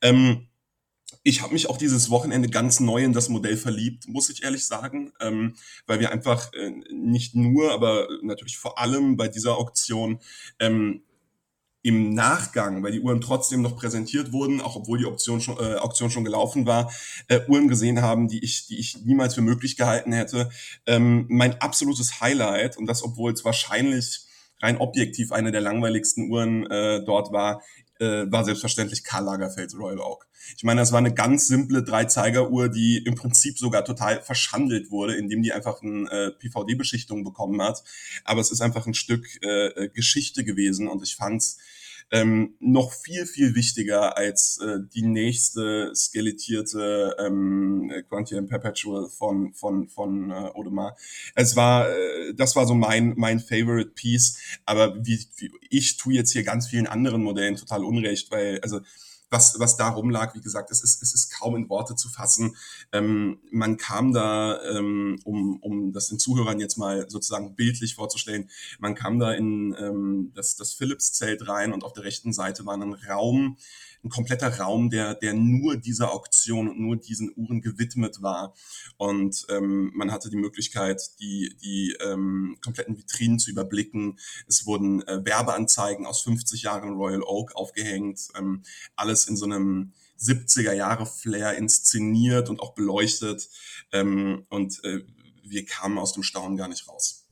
Ähm, 0.01 0.48
ich 1.23 1.41
habe 1.41 1.53
mich 1.53 1.69
auch 1.69 1.77
dieses 1.77 2.09
Wochenende 2.09 2.49
ganz 2.49 2.79
neu 2.79 3.03
in 3.03 3.13
das 3.13 3.29
Modell 3.29 3.57
verliebt, 3.57 4.07
muss 4.07 4.29
ich 4.29 4.43
ehrlich 4.43 4.65
sagen, 4.65 5.11
ähm, 5.19 5.55
weil 5.85 5.99
wir 5.99 6.11
einfach 6.11 6.53
äh, 6.53 6.71
nicht 6.91 7.35
nur, 7.35 7.71
aber 7.71 8.07
natürlich 8.21 8.57
vor 8.57 8.79
allem 8.79 9.17
bei 9.17 9.27
dieser 9.27 9.57
Auktion 9.57 10.19
ähm, 10.59 11.01
im 11.81 12.13
Nachgang, 12.13 12.83
weil 12.83 12.91
die 12.91 12.99
Uhren 12.99 13.21
trotzdem 13.21 13.61
noch 13.61 13.77
präsentiert 13.77 14.33
wurden, 14.33 14.59
auch 14.59 14.75
obwohl 14.75 14.97
die 14.97 15.05
Option 15.05 15.39
schon, 15.39 15.57
äh, 15.57 15.75
Auktion 15.75 16.11
schon 16.11 16.25
gelaufen 16.25 16.65
war, 16.65 16.91
äh, 17.29 17.39
Uhren 17.47 17.67
gesehen 17.69 18.01
haben, 18.01 18.27
die 18.27 18.43
ich, 18.43 18.67
die 18.67 18.79
ich 18.79 18.97
niemals 19.05 19.33
für 19.33 19.41
möglich 19.41 19.77
gehalten 19.77 20.11
hätte. 20.11 20.49
Ähm, 20.85 21.25
mein 21.29 21.59
absolutes 21.61 22.19
Highlight, 22.19 22.77
und 22.77 22.85
das 22.85 23.03
obwohl 23.03 23.31
es 23.31 23.45
wahrscheinlich 23.45 24.25
rein 24.61 24.77
objektiv 24.77 25.31
eine 25.31 25.51
der 25.51 25.61
langweiligsten 25.61 26.29
Uhren 26.29 26.69
äh, 26.69 27.03
dort 27.03 27.31
war, 27.31 27.61
äh, 27.99 28.31
war 28.31 28.43
selbstverständlich 28.43 29.03
Karl 29.03 29.25
Lagerfelds 29.25 29.77
Royal 29.77 29.99
Oak. 29.99 30.27
Ich 30.57 30.63
meine, 30.63 30.81
das 30.81 30.91
war 30.91 30.99
eine 30.99 31.13
ganz 31.13 31.47
simple 31.47 31.83
Dreizeigeruhr, 31.83 32.69
die 32.69 33.03
im 33.05 33.15
Prinzip 33.15 33.57
sogar 33.57 33.85
total 33.85 34.21
verschandelt 34.21 34.89
wurde, 34.89 35.15
indem 35.15 35.43
die 35.43 35.51
einfach 35.51 35.81
eine 35.81 36.09
äh, 36.09 36.31
PVD-Beschichtung 36.31 37.23
bekommen 37.23 37.61
hat. 37.61 37.83
Aber 38.23 38.41
es 38.41 38.51
ist 38.51 38.61
einfach 38.61 38.87
ein 38.87 38.93
Stück 38.93 39.27
äh, 39.43 39.67
äh 39.67 39.89
Geschichte 39.89 40.43
gewesen 40.43 40.87
und 40.87 41.03
ich 41.03 41.15
fand's 41.15 41.57
ähm, 42.11 42.55
noch 42.59 42.93
viel, 42.93 43.25
viel 43.25 43.55
wichtiger 43.55 44.17
als 44.17 44.59
äh, 44.59 44.79
die 44.93 45.03
nächste 45.03 45.91
skelettierte 45.95 47.15
ähm, 47.19 47.91
Quantium 48.09 48.47
Perpetual 48.47 49.09
von, 49.09 49.53
von, 49.53 49.89
von 49.89 50.31
äh, 50.31 50.33
Audemars. 50.33 50.99
Es 51.35 51.55
war, 51.55 51.89
äh, 51.89 52.33
das 52.33 52.55
war 52.55 52.65
so 52.65 52.73
mein, 52.73 53.13
mein 53.17 53.39
Favorite 53.39 53.91
Piece, 53.91 54.39
aber 54.65 54.95
wie, 55.05 55.19
wie, 55.37 55.51
ich 55.69 55.97
tue 55.97 56.13
jetzt 56.13 56.31
hier 56.31 56.43
ganz 56.43 56.67
vielen 56.67 56.87
anderen 56.87 57.21
Modellen 57.21 57.55
total 57.55 57.83
unrecht, 57.83 58.31
weil, 58.31 58.59
also 58.61 58.81
was, 59.29 59.59
was 59.59 59.77
da 59.77 59.89
rumlag, 59.89 60.33
wie 60.35 60.41
gesagt, 60.41 60.71
es 60.71 60.83
ist, 60.83 61.01
es 61.01 61.13
ist 61.13 61.29
kaum 61.39 61.55
in 61.55 61.69
Worte 61.69 61.95
zu 61.95 62.09
fassen. 62.09 62.55
Ähm, 62.91 63.39
man 63.51 63.77
kam 63.77 64.13
da, 64.13 64.61
ähm, 64.63 65.19
um, 65.23 65.57
um 65.61 65.93
das 65.93 66.07
den 66.07 66.19
Zuhörern 66.19 66.59
jetzt 66.59 66.77
mal 66.77 67.09
sozusagen 67.09 67.55
bildlich 67.55 67.95
vorzustellen, 67.95 68.49
man 68.79 68.95
kam 68.95 69.19
da 69.19 69.33
in 69.33 69.75
ähm, 69.79 70.31
das, 70.35 70.55
das 70.55 70.73
Philips-Zelt 70.73 71.47
rein 71.47 71.73
und 71.73 71.83
auf 71.83 71.93
der 71.93 72.03
rechten 72.03 72.33
Seite 72.33 72.65
war 72.65 72.75
ein 72.75 72.93
Raum, 72.93 73.57
ein 74.03 74.09
kompletter 74.09 74.59
Raum, 74.59 74.89
der, 74.89 75.15
der 75.15 75.33
nur 75.33 75.77
dieser 75.77 76.13
Auktion 76.13 76.69
und 76.69 76.79
nur 76.79 76.95
diesen 76.95 77.33
Uhren 77.35 77.61
gewidmet 77.61 78.21
war. 78.21 78.53
Und 78.97 79.45
ähm, 79.49 79.91
man 79.93 80.11
hatte 80.11 80.29
die 80.29 80.37
Möglichkeit, 80.37 81.01
die, 81.19 81.55
die 81.61 81.97
ähm, 82.01 82.57
kompletten 82.63 82.97
Vitrinen 82.97 83.39
zu 83.39 83.51
überblicken. 83.51 84.17
Es 84.47 84.65
wurden 84.65 85.05
äh, 85.07 85.23
Werbeanzeigen 85.25 86.05
aus 86.05 86.21
50 86.21 86.63
Jahren 86.63 86.93
Royal 86.93 87.23
Oak 87.23 87.55
aufgehängt. 87.55 88.29
Ähm, 88.37 88.63
alles 88.95 89.27
in 89.27 89.35
so 89.35 89.45
einem 89.45 89.93
70er 90.19 90.73
Jahre 90.73 91.05
Flair 91.05 91.57
inszeniert 91.57 92.49
und 92.49 92.61
auch 92.61 92.73
beleuchtet. 92.73 93.49
Ähm, 93.91 94.45
und 94.49 94.83
äh, 94.83 95.03
wir 95.43 95.65
kamen 95.65 95.97
aus 95.97 96.13
dem 96.13 96.23
Staunen 96.23 96.57
gar 96.57 96.67
nicht 96.67 96.87
raus. 96.87 97.25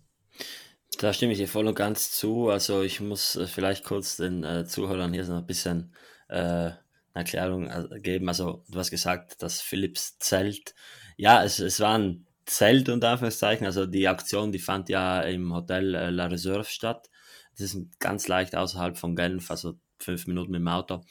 Da 1.00 1.14
stimme 1.14 1.34
ich 1.34 1.38
dir 1.38 1.48
voll 1.48 1.68
und 1.68 1.76
ganz 1.76 2.12
zu. 2.12 2.50
Also 2.50 2.82
ich 2.82 3.00
muss 3.02 3.36
äh, 3.36 3.48
vielleicht 3.48 3.84
kurz 3.84 4.18
den 4.18 4.44
äh, 4.44 4.66
Zuhörern 4.66 5.14
hier 5.14 5.26
so 5.26 5.34
ein 5.34 5.46
bisschen 5.46 5.94
äh, 6.30 6.36
eine 6.36 6.76
Erklärung 7.14 7.68
äh, 7.68 8.00
geben. 8.00 8.28
Also 8.28 8.64
du 8.70 8.80
hast 8.80 8.92
gesagt, 8.92 9.42
das 9.42 9.62
Philips 9.62 10.20
Zelt. 10.20 10.76
Ja, 11.18 11.44
es, 11.44 11.60
es 11.60 11.80
war 11.80 11.98
ein 11.98 12.26
Zelt 12.46 12.90
unter 12.90 13.10
Anführungszeichen. 13.10 13.66
Also 13.66 13.86
die 13.86 14.08
Aktion, 14.08 14.52
die 14.52 14.60
fand 14.60 14.90
ja 14.90 15.22
im 15.22 15.54
Hotel 15.54 15.96
äh, 15.96 16.10
La 16.10 16.28
Reserve 16.28 16.66
statt. 16.66 17.10
Das 17.52 17.74
ist 17.74 18.00
ganz 18.00 18.28
leicht 18.28 18.56
außerhalb 18.56 18.98
von 18.98 19.16
Genf, 19.16 19.50
also 19.50 19.74
fünf 20.00 20.28
Minuten 20.28 20.52
mit 20.52 20.60
dem 20.60 20.68
Auto. 20.68 21.02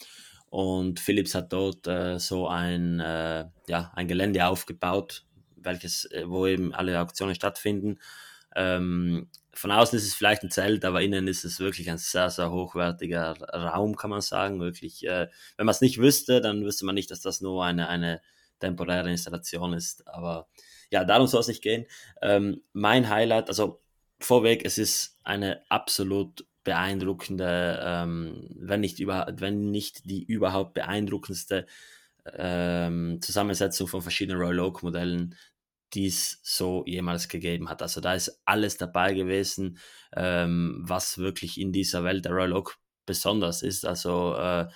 Und 0.48 1.00
Philips 1.00 1.34
hat 1.34 1.52
dort 1.52 1.86
äh, 1.86 2.18
so 2.18 2.48
ein, 2.48 3.00
äh, 3.00 3.46
ja, 3.66 3.92
ein 3.94 4.08
Gelände 4.08 4.46
aufgebaut, 4.46 5.24
welches, 5.56 6.04
äh, 6.12 6.24
wo 6.28 6.46
eben 6.46 6.72
alle 6.72 7.00
Auktionen 7.00 7.34
stattfinden. 7.34 7.98
Ähm, 8.54 9.28
von 9.56 9.70
außen 9.70 9.96
ist 9.96 10.06
es 10.06 10.14
vielleicht 10.14 10.42
ein 10.42 10.50
Zelt, 10.50 10.84
aber 10.84 11.02
innen 11.02 11.28
ist 11.28 11.44
es 11.44 11.60
wirklich 11.60 11.90
ein 11.90 11.98
sehr, 11.98 12.30
sehr 12.30 12.50
hochwertiger 12.50 13.36
Raum, 13.52 13.96
kann 13.96 14.10
man 14.10 14.20
sagen. 14.20 14.60
Wirklich, 14.60 15.06
äh, 15.06 15.28
wenn 15.56 15.66
man 15.66 15.72
es 15.72 15.80
nicht 15.80 15.98
wüsste, 15.98 16.40
dann 16.40 16.64
wüsste 16.64 16.84
man 16.84 16.94
nicht, 16.94 17.10
dass 17.10 17.20
das 17.20 17.40
nur 17.40 17.64
eine, 17.64 17.88
eine 17.88 18.20
temporäre 18.60 19.10
Installation 19.10 19.72
ist. 19.72 20.06
Aber 20.08 20.48
ja, 20.90 21.04
darum 21.04 21.26
soll 21.26 21.40
es 21.40 21.48
nicht 21.48 21.62
gehen. 21.62 21.86
Ähm, 22.22 22.62
mein 22.72 23.08
Highlight, 23.08 23.48
also 23.48 23.80
vorweg, 24.20 24.64
es 24.64 24.78
ist 24.78 25.18
eine 25.24 25.62
absolut 25.70 26.46
beeindruckende, 26.64 27.80
ähm, 27.82 28.48
wenn, 28.56 28.80
nicht 28.80 28.98
über, 28.98 29.32
wenn 29.38 29.70
nicht 29.70 30.04
die 30.10 30.24
überhaupt 30.24 30.74
beeindruckendste 30.74 31.66
ähm, 32.34 33.20
Zusammensetzung 33.22 33.88
von 33.88 34.02
verschiedenen 34.02 34.40
Royal 34.40 34.60
Oak 34.60 34.82
Modellen, 34.82 35.36
die 35.94 36.06
es 36.06 36.40
so 36.42 36.84
jemals 36.86 37.28
gegeben 37.28 37.68
hat. 37.68 37.82
Also 37.82 38.00
da 38.00 38.14
ist 38.14 38.40
alles 38.44 38.76
dabei 38.76 39.14
gewesen, 39.14 39.78
ähm, 40.14 40.82
was 40.82 41.18
wirklich 41.18 41.60
in 41.60 41.72
dieser 41.72 42.04
Welt 42.04 42.24
der 42.24 42.32
Royal 42.32 42.52
Oak 42.52 42.78
besonders 43.06 43.62
ist. 43.62 43.86
Also 43.86 44.34
äh, 44.34 44.66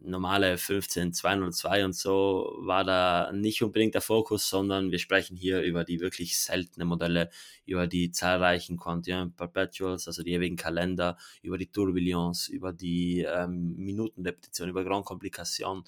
normale 0.00 0.58
15 0.58 1.12
202 1.12 1.84
und 1.84 1.94
so 1.94 2.54
war 2.60 2.84
da 2.84 3.32
nicht 3.32 3.62
unbedingt 3.62 3.94
der 3.94 4.02
Fokus, 4.02 4.48
sondern 4.48 4.90
wir 4.90 4.98
sprechen 4.98 5.36
hier 5.36 5.62
über 5.62 5.84
die 5.84 6.00
wirklich 6.00 6.38
seltenen 6.38 6.88
Modelle, 6.88 7.30
über 7.64 7.86
die 7.86 8.10
zahlreichen 8.10 8.76
Quantien 8.76 9.34
Perpetuals, 9.34 10.06
also 10.06 10.22
die 10.22 10.32
ewigen 10.32 10.56
Kalender, 10.56 11.16
über 11.42 11.58
die 11.58 11.70
Tourbillons, 11.70 12.48
über 12.48 12.72
die 12.72 13.20
ähm, 13.22 13.74
Minutenrepetition, 13.76 14.68
über 14.68 14.84
Grand 14.84 15.06
Komplikation. 15.06 15.84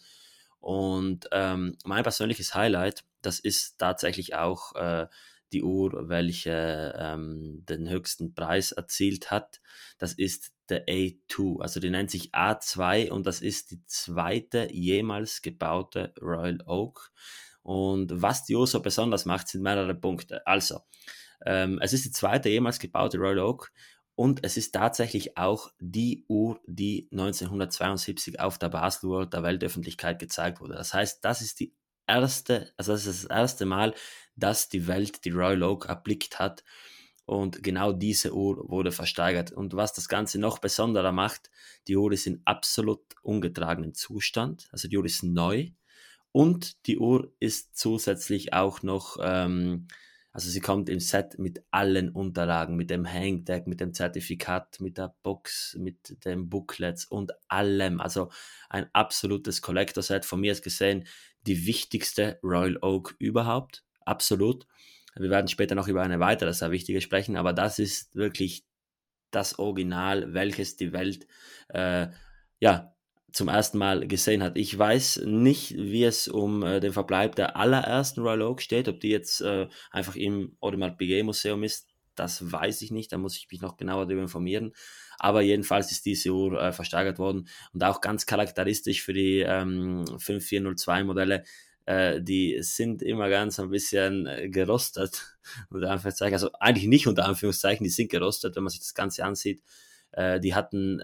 Und 0.67 1.29
ähm, 1.31 1.79
mein 1.85 2.03
persönliches 2.03 2.57
Highlight, 2.57 3.05
das 3.23 3.39
ist 3.39 3.79
tatsächlich 3.79 4.35
auch 4.35 4.75
äh, 4.75 5.07
die 5.53 5.63
Uhr, 5.63 6.09
welche 6.09 6.93
ähm, 6.99 7.65
den 7.69 7.89
höchsten 7.89 8.35
Preis 8.35 8.73
erzielt 8.73 9.31
hat. 9.31 9.61
Das 9.99 10.13
ist 10.13 10.51
der 10.69 10.89
A2, 10.89 11.63
also 11.63 11.79
die 11.79 11.91
nennt 11.91 12.11
sich 12.11 12.35
A2 12.35 13.13
und 13.13 13.29
das 13.29 13.43
ist 13.43 13.71
die 13.71 13.87
zweite 13.87 14.67
jemals 14.73 15.41
gebaute 15.41 16.13
Royal 16.21 16.59
Oak. 16.67 17.13
Und 17.63 18.21
was 18.21 18.45
die 18.45 18.57
Uhr 18.57 18.67
so 18.67 18.83
besonders 18.83 19.25
macht, 19.25 19.47
sind 19.47 19.63
mehrere 19.63 19.95
Punkte. 19.95 20.45
Also, 20.49 20.81
ähm, 21.45 21.79
es 21.81 21.93
ist 21.93 22.07
die 22.07 22.11
zweite 22.11 22.49
jemals 22.49 22.81
gebaute 22.81 23.19
Royal 23.19 23.39
Oak 23.39 23.71
und 24.17 24.45
es 24.45 24.57
ist 24.57 24.73
tatsächlich 24.73 25.37
auch 25.37 25.71
die 25.79 26.25
Uhr, 26.27 26.59
die 26.67 27.07
1972 27.13 28.41
auf 28.41 28.59
der 28.59 28.71
Basel 28.71 29.11
World 29.11 29.35
der 29.35 29.43
Weltöffentlichkeit 29.43 30.19
gezeigt 30.19 30.61
wurde. 30.61 30.75
Das 30.75 30.95
heißt, 30.95 31.23
das 31.23 31.43
ist 31.43 31.61
die 31.61 31.75
erste, 32.07 32.73
also 32.79 32.93
das 32.93 33.05
ist 33.05 33.25
das 33.25 33.31
erste 33.31 33.67
Mal, 33.67 33.95
dass 34.35 34.71
die 34.71 34.87
Welt 34.87 35.25
die 35.27 35.31
Royal 35.31 35.63
Oak 35.63 35.87
erblickt 35.87 36.39
hat. 36.39 36.65
Und 37.27 37.63
genau 37.63 37.93
diese 37.93 38.35
Uhr 38.35 38.69
wurde 38.71 38.91
versteigert. 38.91 39.53
Und 39.53 39.75
was 39.75 39.93
das 39.93 40.09
Ganze 40.09 40.39
noch 40.39 40.61
besonderer 40.61 41.13
macht, 41.13 41.51
die 41.87 41.97
Uhr 41.97 42.11
ist 42.13 42.27
in 42.27 42.41
absolut 42.47 43.03
ungetragenen 43.23 43.95
Zustand. 43.95 44.69
Also 44.71 44.89
die 44.89 44.97
Uhr 44.97 45.05
ist 45.05 45.25
neu. 45.25 45.71
Und 46.33 46.87
die 46.87 46.99
Uhr 46.99 47.35
ist 47.39 47.77
zusätzlich 47.77 48.55
auch 48.55 48.83
noch, 48.83 49.19
ähm, 49.21 49.89
also 50.37 50.51
sie 50.51 50.61
kommt 50.61 50.91
im 50.91 51.01
Set 51.01 51.39
mit 51.39 51.65
allen 51.71 52.11
Unterlagen, 52.11 52.77
mit 52.77 52.91
dem 52.91 53.11
Hangtag, 53.11 53.67
mit 53.67 53.81
dem 53.81 53.95
Zertifikat, 53.95 54.81
mit 54.81 54.99
der 54.99 55.17
Box, 55.23 55.75
mit 55.81 56.27
den 56.27 56.51
Booklets 56.51 57.07
und 57.07 57.33
allem. 57.49 58.03
Also 58.03 58.31
ein 58.69 58.87
absolutes 58.93 59.63
Collector-Set. 59.63 60.27
Von 60.27 60.43
mir 60.43 60.53
ist 60.53 60.63
gesehen 60.63 61.07
die 61.47 61.65
wichtigste 61.67 62.39
Royal 62.43 62.77
Oak 62.83 63.17
überhaupt. 63.19 63.83
Absolut. 64.05 64.67
Wir 65.15 65.31
werden 65.31 65.49
später 65.49 65.75
noch 65.75 65.89
über 65.89 66.03
eine 66.03 66.21
weitere 66.21 66.53
sehr 66.53 66.71
wichtige 66.71 67.01
sprechen, 67.01 67.39
aber 67.39 67.55
das 67.55 67.79
ist 67.79 68.15
wirklich 68.15 68.67
das 69.31 69.59
Original, 69.59 70.35
welches 70.35 70.77
die 70.77 70.93
Welt 70.93 71.27
äh, 71.71 72.09
ja 72.61 72.95
zum 73.37 73.49
ersten 73.49 73.77
Mal 73.77 74.09
gesehen 74.09 74.43
hat. 74.43 74.57
Ich 74.57 74.77
weiß 74.77 75.23
nicht, 75.27 75.77
wie 75.77 76.05
es 76.05 76.27
um 76.27 76.63
äh, 76.63 76.81
den 76.81 76.95
Verbleib 76.95 77.37
der 77.37 77.57
allerersten 77.57 78.23
Royal 78.23 78.41
Oak 78.41 78.63
steht, 78.63 78.89
ob 78.89 78.99
die 79.01 79.11
jetzt 79.11 79.43
äh, 79.43 79.69
einfach 79.91 80.17
im 80.17 80.57
Audemars 80.61 80.97
Piguet 80.97 81.23
Museum 81.23 81.63
ist, 81.63 81.87
das 82.15 82.51
weiß 82.51 82.81
ich 82.81 82.93
nicht, 82.93 83.13
da 83.13 83.19
muss 83.19 83.37
ich 83.37 83.47
mich 83.51 83.61
noch 83.61 83.77
genauer 83.77 84.07
darüber 84.07 84.23
informieren. 84.23 84.73
Aber 85.19 85.43
jedenfalls 85.43 85.93
ist 85.93 86.07
diese 86.07 86.31
Uhr 86.31 86.59
äh, 86.59 86.73
versteigert 86.73 87.19
worden 87.19 87.47
und 87.75 87.85
auch 87.85 88.01
ganz 88.01 88.25
charakteristisch 88.25 89.03
für 89.03 89.13
die 89.13 89.41
ähm, 89.41 90.07
5402 90.19 91.05
Modelle 91.05 91.45
äh, 91.85 92.21
die 92.21 92.57
sind 92.63 93.03
immer 93.03 93.29
ganz 93.29 93.61
ein 93.61 93.69
bisschen 93.69 94.27
äh, 94.27 94.49
gerostet, 94.49 95.37
unter 95.71 95.91
Anführungszeichen, 95.91 96.35
also 96.35 96.51
eigentlich 96.59 96.89
nicht 96.89 97.07
unter 97.07 97.27
Anführungszeichen, 97.27 97.85
die 97.85 97.91
sind 97.91 98.11
gerostet, 98.11 98.57
wenn 98.57 98.65
man 98.65 98.71
sich 98.71 98.81
das 98.81 98.95
Ganze 98.95 99.25
ansieht. 99.25 99.63
Äh, 100.17 100.41
die 100.41 100.55
hatten 100.55 101.01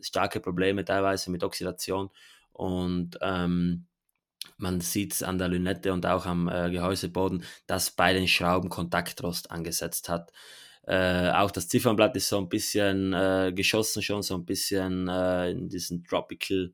starke 0.00 0.40
Probleme 0.40 0.84
teilweise 0.84 1.30
mit 1.30 1.42
Oxidation 1.42 2.10
und 2.52 3.18
ähm, 3.22 3.86
man 4.58 4.80
sieht 4.80 5.14
es 5.14 5.22
an 5.22 5.38
der 5.38 5.48
Lünette 5.48 5.92
und 5.92 6.06
auch 6.06 6.26
am 6.26 6.48
äh, 6.48 6.70
Gehäuseboden, 6.70 7.44
dass 7.66 7.90
bei 7.90 8.12
den 8.12 8.28
Schrauben 8.28 8.68
Kontaktrost 8.68 9.50
angesetzt 9.50 10.08
hat. 10.08 10.32
Äh, 10.86 11.30
auch 11.30 11.50
das 11.50 11.68
Ziffernblatt 11.68 12.16
ist 12.16 12.28
so 12.28 12.38
ein 12.38 12.48
bisschen 12.48 13.12
äh, 13.12 13.52
geschossen 13.54 14.02
schon, 14.02 14.22
so 14.22 14.34
ein 14.34 14.44
bisschen 14.44 15.08
in 15.08 15.68
diesen 15.68 16.04
Tropical 16.04 16.72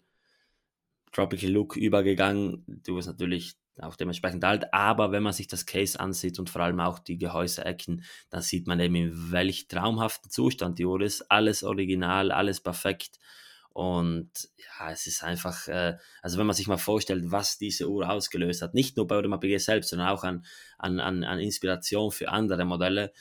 Tropical 1.13 1.51
Look 1.51 1.77
übergegangen. 1.77 2.65
Du 2.67 2.97
bist 2.97 3.07
natürlich 3.07 3.55
auch 3.81 3.97
dementsprechend 3.97 4.45
alt, 4.45 4.73
aber 4.75 5.13
wenn 5.13 5.23
man 5.23 5.33
sich 5.33 5.49
das 5.49 5.67
Case 5.67 5.99
ansieht 5.99 6.39
und 6.39 6.51
vor 6.51 6.63
allem 6.63 6.81
auch 6.81 6.99
die 6.99 7.19
Gehäuseecken, 7.19 8.05
dann 8.31 8.43
sieht 8.43 8.67
man 8.67 8.81
eben, 8.81 8.95
in 8.95 9.33
welch 9.33 9.69
traumhaften 9.69 10.31
Zustand 10.31 10.79
die 10.79 10.85
Uhr 10.85 11.01
ist. 11.01 11.31
Alles 11.31 11.63
original, 11.63 12.31
alles 12.33 12.61
perfekt. 12.61 13.19
Und 13.71 14.31
ja, 14.59 14.91
es 14.91 15.07
ist 15.07 15.25
einfach, 15.25 15.67
äh, 15.69 15.97
also 16.21 16.39
wenn 16.39 16.47
man 16.47 16.55
sich 16.55 16.69
mal 16.69 16.77
vorstellt, 16.77 17.31
was 17.31 17.57
diese 17.57 17.89
Uhr 17.89 18.11
ausgelöst 18.11 18.61
hat, 18.61 18.75
nicht 18.75 18.99
nur 18.99 19.07
bei 19.07 19.17
Audemars 19.17 19.41
Piguet 19.41 19.63
selbst, 19.63 19.91
sondern 19.91 20.09
auch 20.09 20.25
an, 20.25 20.45
an, 20.77 21.01
an 21.01 21.39
Inspiration 21.39 22.11
für 22.11 22.29
andere 22.29 22.67
Modelle, 22.67 23.13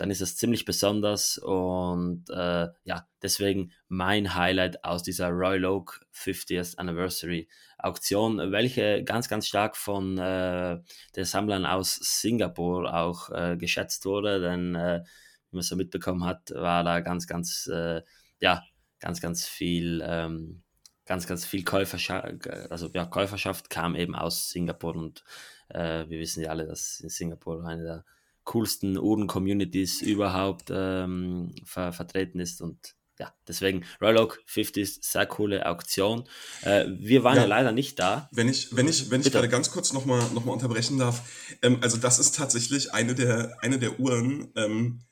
dann 0.00 0.10
ist 0.10 0.22
es 0.22 0.34
ziemlich 0.34 0.64
besonders 0.64 1.36
und 1.36 2.24
äh, 2.30 2.68
ja, 2.84 3.06
deswegen 3.20 3.70
mein 3.88 4.34
Highlight 4.34 4.82
aus 4.82 5.02
dieser 5.02 5.28
Royal 5.28 5.66
Oak 5.66 6.06
50th 6.14 6.78
Anniversary 6.78 7.50
Auktion, 7.76 8.50
welche 8.50 9.04
ganz, 9.04 9.28
ganz 9.28 9.46
stark 9.46 9.76
von 9.76 10.16
äh, 10.16 10.78
den 11.16 11.24
Sammlern 11.26 11.66
aus 11.66 11.96
Singapur 11.96 12.94
auch 12.94 13.28
äh, 13.28 13.58
geschätzt 13.58 14.06
wurde, 14.06 14.40
denn 14.40 14.74
äh, 14.74 15.02
wie 15.50 15.56
man 15.56 15.62
so 15.62 15.76
mitbekommen 15.76 16.24
hat, 16.24 16.50
war 16.52 16.82
da 16.82 17.00
ganz, 17.00 17.26
ganz, 17.26 17.66
äh, 17.70 18.00
ja, 18.40 18.62
ganz, 19.00 19.20
ganz 19.20 19.46
viel, 19.46 20.02
ähm, 20.02 20.62
ganz, 21.04 21.26
ganz 21.26 21.44
viel 21.44 21.62
Käuferschaft, 21.62 22.48
also 22.70 22.88
ja, 22.94 23.04
Käuferschaft 23.04 23.68
kam 23.68 23.94
eben 23.94 24.14
aus 24.14 24.48
Singapur 24.48 24.96
und 24.96 25.24
äh, 25.68 26.08
wir 26.08 26.20
wissen 26.20 26.42
ja 26.42 26.48
alle, 26.48 26.66
dass 26.66 27.00
in 27.00 27.10
Singapur 27.10 27.66
eine 27.66 27.82
der 27.82 28.04
coolsten 28.44 28.98
Uhren-Communities 28.98 30.02
überhaupt 30.02 30.70
ähm, 30.70 31.54
ver 31.64 31.92
vertreten 31.92 32.40
ist 32.40 32.60
und 32.60 32.94
ja, 33.20 33.32
deswegen 33.46 33.84
Royal 34.00 34.16
Oak 34.16 34.42
50 34.46 35.00
sehr 35.02 35.26
coole 35.26 35.66
Auktion. 35.66 36.24
Äh, 36.62 36.86
wir 36.88 37.22
waren 37.22 37.36
ja, 37.36 37.42
ja, 37.42 37.48
leider 37.48 37.70
nicht 37.70 37.98
da. 37.98 38.30
Wenn 38.32 38.48
ich, 38.48 38.74
wenn 38.74 38.88
ich, 38.88 39.10
wenn 39.10 39.20
ich 39.20 39.30
gerade 39.30 39.50
ganz 39.50 39.70
kurz 39.70 39.92
nochmal 39.92 40.22
noch 40.32 40.46
mal 40.46 40.52
unterbrechen 40.52 40.98
darf, 40.98 41.22
ähm, 41.60 41.78
also 41.82 41.98
das 41.98 42.18
ist 42.18 42.34
tatsächlich 42.34 42.94
eine 42.94 43.14
der, 43.14 43.58
eine 43.60 43.78
der 43.78 44.00
Uhren, 44.00 44.50
ähm, 44.56 45.02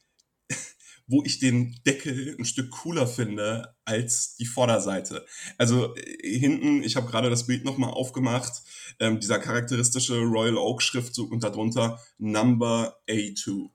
wo 1.08 1.22
ich 1.24 1.40
den 1.40 1.74
Deckel 1.86 2.36
ein 2.38 2.44
Stück 2.44 2.70
cooler 2.70 3.06
finde 3.06 3.74
als 3.84 4.36
die 4.36 4.46
Vorderseite. 4.46 5.24
Also 5.56 5.96
äh, 5.96 6.38
hinten, 6.38 6.82
ich 6.82 6.96
habe 6.96 7.10
gerade 7.10 7.30
das 7.30 7.46
Bild 7.46 7.64
nochmal 7.64 7.90
aufgemacht, 7.90 8.62
ähm, 9.00 9.18
dieser 9.18 9.38
charakteristische 9.38 10.20
Royal 10.20 10.58
Oak 10.58 10.82
Schriftzug 10.82 11.32
und 11.32 11.42
darunter 11.42 11.98
Number 12.18 12.98
A2. 13.08 13.70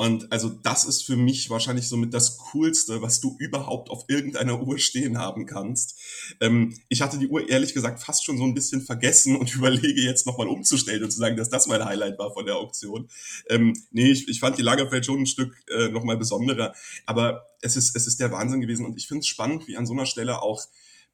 Und 0.00 0.30
also 0.30 0.48
das 0.48 0.84
ist 0.84 1.02
für 1.02 1.16
mich 1.16 1.50
wahrscheinlich 1.50 1.88
somit 1.88 2.14
das 2.14 2.38
Coolste, 2.38 3.02
was 3.02 3.20
du 3.20 3.34
überhaupt 3.40 3.90
auf 3.90 4.04
irgendeiner 4.06 4.62
Uhr 4.62 4.78
stehen 4.78 5.18
haben 5.18 5.44
kannst. 5.44 5.98
Ähm, 6.40 6.72
ich 6.88 7.02
hatte 7.02 7.18
die 7.18 7.26
Uhr 7.26 7.48
ehrlich 7.48 7.74
gesagt 7.74 8.00
fast 8.00 8.24
schon 8.24 8.38
so 8.38 8.44
ein 8.44 8.54
bisschen 8.54 8.80
vergessen 8.80 9.34
und 9.34 9.52
überlege 9.56 10.00
jetzt 10.00 10.24
nochmal 10.24 10.46
umzustellen 10.46 11.02
und 11.02 11.10
zu 11.10 11.18
sagen, 11.18 11.36
dass 11.36 11.50
das 11.50 11.66
mein 11.66 11.84
Highlight 11.84 12.16
war 12.16 12.32
von 12.32 12.46
der 12.46 12.54
Auktion. 12.54 13.08
Ähm, 13.50 13.72
nee, 13.90 14.12
ich, 14.12 14.28
ich 14.28 14.38
fand 14.38 14.56
die 14.56 14.62
Lagerfeld 14.62 15.04
schon 15.04 15.18
ein 15.18 15.26
Stück 15.26 15.56
äh, 15.68 15.88
nochmal 15.88 16.16
besonderer. 16.16 16.74
Aber 17.04 17.48
es 17.60 17.76
ist, 17.76 17.96
es 17.96 18.06
ist 18.06 18.20
der 18.20 18.30
Wahnsinn 18.30 18.60
gewesen 18.60 18.86
und 18.86 18.96
ich 18.96 19.08
finde 19.08 19.22
es 19.22 19.26
spannend, 19.26 19.66
wie 19.66 19.76
an 19.76 19.86
so 19.86 19.94
einer 19.94 20.06
Stelle 20.06 20.42
auch 20.42 20.64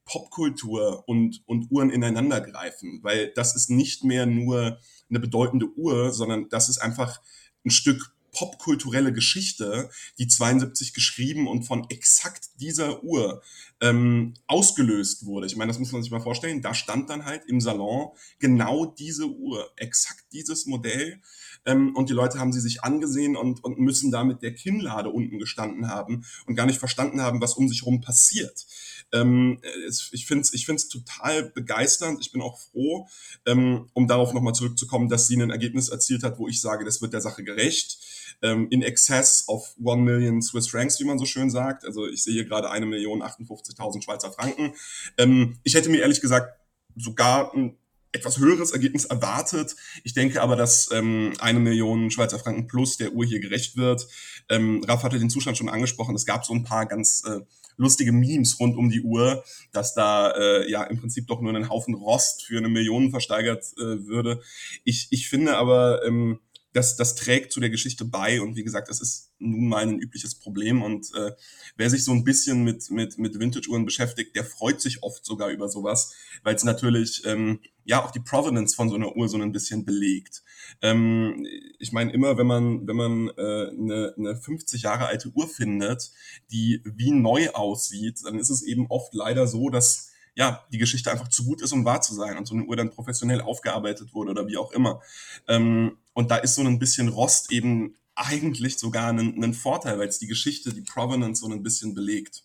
Popkultur 0.05 1.05
und, 1.07 1.43
und 1.47 1.71
Uhren 1.71 1.89
ineinander 1.89 2.43
greifen, 2.43 3.01
weil 3.03 3.33
das 3.35 3.57
ist 3.57 3.71
nicht 3.71 4.05
mehr 4.05 4.27
nur 4.27 4.79
eine 5.09 5.21
bedeutende 5.21 5.69
Uhr, 5.75 6.13
sondern 6.13 6.51
das 6.51 6.69
ist 6.69 6.83
einfach 6.83 7.23
ein 7.65 7.71
Stück 7.71 8.14
popkulturelle 8.35 9.13
Geschichte, 9.13 9.89
die 10.19 10.29
72 10.29 10.93
geschrieben 10.93 11.49
und 11.49 11.63
von 11.63 11.89
exakt 11.89 12.51
dieser 12.61 13.03
Uhr 13.03 13.43
ähm, 13.81 14.35
ausgelöst 14.47 15.27
wurde. 15.27 15.47
Ich 15.47 15.57
meine, 15.57 15.71
das 15.71 15.79
muss 15.79 15.93
man 15.93 16.03
sich 16.03 16.11
mal 16.11 16.21
vorstellen. 16.21 16.63
Da 16.63 16.75
stand 16.75 17.11
dann 17.11 17.25
halt 17.25 17.45
im 17.47 17.61
Salon 17.61 18.11
genau 18.39 18.87
diese 18.87 19.27
Uhr, 19.27 19.71
exakt 19.77 20.25
dieses 20.33 20.67
Modell. 20.67 21.21
ähm, 21.65 21.95
und 21.97 22.11
die 22.11 22.15
Leute 22.15 22.39
haben 22.39 22.53
sie 22.53 22.61
sich 22.61 22.85
angesehen 22.85 23.37
und, 23.37 23.65
und 23.65 23.79
müssen 23.79 24.11
da 24.11 24.25
mit 24.25 24.43
der 24.43 24.55
Kinnlade 24.55 25.11
unten 25.11 25.39
gestanden 25.39 25.89
haben 25.89 26.25
und 26.47 26.55
gar 26.55 26.67
nicht 26.67 26.79
verstanden 26.79 27.23
haben, 27.23 27.41
was 27.41 27.55
um 27.55 27.69
sich 27.69 27.83
herum 27.83 28.01
passiert. 28.01 28.67
Ähm, 29.13 29.61
es, 29.87 30.11
ich 30.13 30.27
finde 30.27 30.43
es 30.43 30.53
ich 30.53 30.67
find's 30.67 30.89
total 30.89 31.51
begeisternd. 31.51 32.19
Ich 32.21 32.33
bin 32.33 32.43
auch 32.43 32.59
froh, 32.59 33.07
ähm, 33.47 33.89
um 33.93 34.09
darauf 34.09 34.35
nochmal 34.35 34.55
zurückzukommen, 34.55 35.09
dass 35.09 35.27
sie 35.27 35.37
ein 35.37 35.51
Ergebnis 35.51 35.89
erzielt 35.89 36.23
hat, 36.23 36.39
wo 36.39 36.49
ich 36.49 36.61
sage, 36.61 36.85
das 36.85 37.01
wird 37.01 37.13
der 37.13 37.21
Sache 37.21 37.45
gerecht. 37.45 37.99
Ähm, 38.43 38.69
in 38.71 38.83
excess 38.83 39.45
of 39.49 39.75
one 39.83 40.03
million 40.03 40.43
Swiss 40.43 40.69
Francs, 40.69 41.01
wie 41.01 41.05
man 41.05 41.19
so 41.19 41.25
schön 41.25 41.51
sagt. 41.51 41.85
Also 41.85 42.07
ich 42.07 42.23
sehe 42.23 42.35
hier 42.35 42.45
gerade 42.45 42.71
eine 42.71 42.87
Million 42.87 43.23
58.000 43.23 44.03
Schweizer 44.03 44.33
Franken. 44.33 44.75
Ähm, 45.19 45.59
ich 45.63 45.75
hätte 45.75 45.91
mir 45.91 46.01
ehrlich 46.01 46.21
gesagt 46.21 46.59
sogar 46.97 47.55
ein 47.55 47.77
etwas 48.15 48.39
höheres 48.39 48.71
Ergebnis 48.71 49.05
erwartet. 49.05 49.75
Ich 50.05 50.15
denke 50.15 50.41
aber, 50.41 50.55
dass 50.57 50.91
ähm, 50.93 51.33
eine 51.41 51.59
Million 51.59 52.11
Schweizer 52.11 52.39
Franken 52.39 52.69
plus 52.69 52.97
der 52.97 53.13
Uhr 53.13 53.27
hier 53.27 53.41
gerecht 53.41 53.77
wird. 53.77 54.07
Ähm, 54.49 54.85
Raff 54.87 55.03
hatte 55.03 55.19
den 55.19 55.31
Zustand 55.31 55.59
schon 55.59 55.69
angesprochen. 55.69 56.15
Es 56.15 56.25
gab 56.25 56.45
so 56.45 56.55
ein 56.55 56.63
paar 56.63 56.87
ganz 56.87 57.25
äh, 57.27 57.41
lustige 57.77 58.13
Memes 58.13 58.61
rund 58.61 58.77
um 58.77 58.89
die 58.89 59.03
Uhr, 59.03 59.45
dass 59.73 59.95
da 59.95 60.31
äh, 60.31 60.71
ja 60.71 60.85
im 60.85 60.99
Prinzip 60.99 61.27
doch 61.27 61.41
nur 61.41 61.53
ein 61.53 61.69
Haufen 61.69 61.95
Rost 61.95 62.45
für 62.45 62.59
eine 62.59 62.69
Million 62.69 63.11
versteigert 63.11 63.65
äh, 63.79 64.07
würde. 64.07 64.41
Ich, 64.85 65.09
ich 65.11 65.29
finde 65.29 65.57
aber, 65.57 66.05
ähm, 66.07 66.39
das, 66.75 66.97
das 66.97 67.15
trägt 67.15 67.53
zu 67.53 67.61
der 67.61 67.71
Geschichte 67.71 68.05
bei 68.05 68.41
und 68.41 68.57
wie 68.57 68.65
gesagt, 68.65 68.89
das 68.91 69.01
ist 69.01 69.31
nun 69.39 69.69
mal 69.69 69.85
ein 69.85 70.01
übliches 70.01 70.35
Problem 70.35 70.83
und 70.83 71.07
äh, 71.15 71.31
wer 71.77 71.89
sich 71.89 72.05
so 72.05 72.11
ein 72.11 72.25
bisschen 72.25 72.65
mit, 72.65 72.91
mit, 72.91 73.17
mit 73.17 73.39
Vintage-Uhren 73.39 73.85
beschäftigt, 73.85 74.35
der 74.35 74.45
freut 74.45 74.81
sich 74.81 75.03
oft 75.05 75.25
sogar 75.25 75.51
über 75.51 75.69
sowas, 75.69 76.15
weil 76.43 76.57
es 76.57 76.65
natürlich 76.65 77.23
ähm, 77.27 77.61
ja 77.85 78.05
auch 78.05 78.11
die 78.11 78.21
Provenance 78.21 78.75
von 78.75 78.89
so 78.89 78.97
einer 78.97 79.15
Uhr 79.15 79.29
so 79.29 79.39
ein 79.41 79.53
bisschen 79.53 79.85
belegt. 79.85 80.43
Ähm, 80.83 81.47
ich 81.79 81.93
meine 81.93 82.13
immer, 82.13 82.39
wenn 82.39 82.49
man 82.49 82.87
wenn 82.89 82.97
man 82.97 83.29
äh, 83.29 83.69
eine, 83.69 84.15
eine 84.19 84.37
50 84.37 84.83
Jahre 84.83 85.07
alte 85.07 85.31
Uhr 85.31 85.47
findet, 85.47 86.11
die 86.51 86.83
wie 86.85 87.13
neu 87.13 87.51
aussieht, 87.51 88.19
dann 88.25 88.41
ist 88.41 88.51
es 88.51 88.63
eben 88.63 88.87
oft 88.89 89.15
leider 89.15 89.47
so, 89.47 89.71
dass 89.71 90.11
ja, 90.37 90.67
die 90.73 90.79
Geschichte 90.79 91.13
einfach 91.13 91.29
zu 91.29 91.45
gut 91.45 91.63
ist, 91.63 91.73
um 91.73 91.85
wahr 91.85 92.01
zu 92.01 92.15
sein 92.15 92.37
und 92.37 92.47
so 92.47 92.55
eine 92.55 92.65
Uhr 92.65 92.75
dann 92.75 92.91
professionell 92.91 93.41
aufgearbeitet 93.41 94.13
wurde 94.13 94.33
oder 94.33 94.49
wie 94.49 94.57
auch 94.57 94.73
immer. 94.73 95.01
Ähm, 95.47 95.99
und 96.15 96.31
da 96.31 96.37
ist 96.37 96.55
so 96.55 96.63
ein 96.63 96.79
bisschen 96.79 97.09
Rost 97.09 97.53
eben 97.53 97.97
eigentlich 98.15 98.79
sogar 98.79 99.09
ein, 99.09 99.43
ein 99.43 99.55
Vorteil, 99.55 99.99
weil 99.99 100.09
es 100.09 100.19
die 100.19 100.27
Geschichte, 100.27 100.73
die 100.73 100.83
Provenance 100.83 101.41
so 101.41 101.53
ein 101.53 101.63
bisschen 101.63 101.95
belegt. 101.95 102.45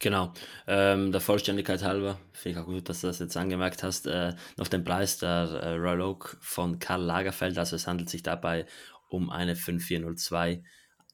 Genau. 0.00 0.32
Ähm, 0.66 1.12
der 1.12 1.20
Vollständigkeit 1.20 1.82
halber, 1.82 2.18
finde 2.32 2.58
ich 2.58 2.64
auch 2.64 2.68
gut, 2.68 2.88
dass 2.88 3.00
du 3.00 3.08
das 3.08 3.18
jetzt 3.18 3.36
angemerkt 3.36 3.82
hast, 3.82 4.06
äh, 4.06 4.34
noch 4.56 4.68
den 4.68 4.84
Preis 4.84 5.18
der 5.18 5.28
äh, 5.28 5.74
Royal 5.74 6.02
Oak 6.02 6.38
von 6.40 6.78
Karl 6.78 7.02
Lagerfeld. 7.02 7.58
Also 7.58 7.74
es 7.76 7.88
handelt 7.88 8.08
sich 8.08 8.22
dabei 8.22 8.66
um 9.08 9.30
eine 9.30 9.56
5402 9.56 10.62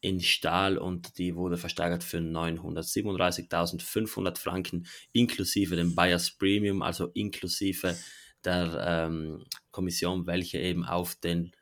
in 0.02 0.20
Stahl 0.20 0.76
und 0.76 1.16
die 1.16 1.34
wurde 1.34 1.56
versteigert 1.56 2.04
für 2.04 2.18
937.500 2.18 4.36
Franken 4.36 4.86
inklusive 5.12 5.76
dem 5.76 5.94
Buyers 5.94 6.32
Premium, 6.32 6.82
also 6.82 7.06
inklusive 7.14 7.96
der 8.44 8.84
ähm, 8.86 9.46
Kommission, 9.70 10.26
welche 10.26 10.58
eben 10.58 10.84
auf 10.84 11.14
den 11.14 11.52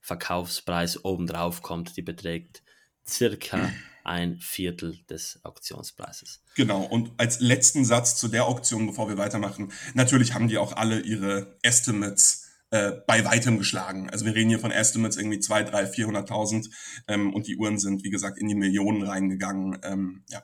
Verkaufspreis 0.00 1.04
obendrauf 1.04 1.62
kommt. 1.62 1.96
Die 1.96 2.02
beträgt 2.02 2.62
circa 3.06 3.70
ein 4.04 4.38
Viertel 4.38 4.98
des 5.08 5.40
Auktionspreises. 5.44 6.42
Genau, 6.56 6.82
und 6.82 7.12
als 7.18 7.40
letzten 7.40 7.84
Satz 7.84 8.16
zu 8.16 8.28
der 8.28 8.46
Auktion, 8.46 8.86
bevor 8.86 9.08
wir 9.08 9.18
weitermachen, 9.18 9.72
natürlich 9.94 10.34
haben 10.34 10.48
die 10.48 10.58
auch 10.58 10.72
alle 10.72 11.00
ihre 11.00 11.58
Estimates 11.62 12.48
äh, 12.70 12.92
bei 13.06 13.24
weitem 13.24 13.58
geschlagen. 13.58 14.08
Also 14.10 14.24
wir 14.24 14.34
reden 14.34 14.48
hier 14.48 14.58
von 14.58 14.70
Estimates 14.70 15.16
irgendwie 15.16 15.40
2, 15.40 15.64
3, 15.64 15.84
400.000 15.84 16.70
ähm, 17.08 17.34
und 17.34 17.46
die 17.46 17.56
Uhren 17.56 17.78
sind, 17.78 18.04
wie 18.04 18.10
gesagt, 18.10 18.38
in 18.38 18.48
die 18.48 18.54
Millionen 18.54 19.02
reingegangen. 19.02 19.78
Ähm, 19.82 20.24
ja, 20.28 20.42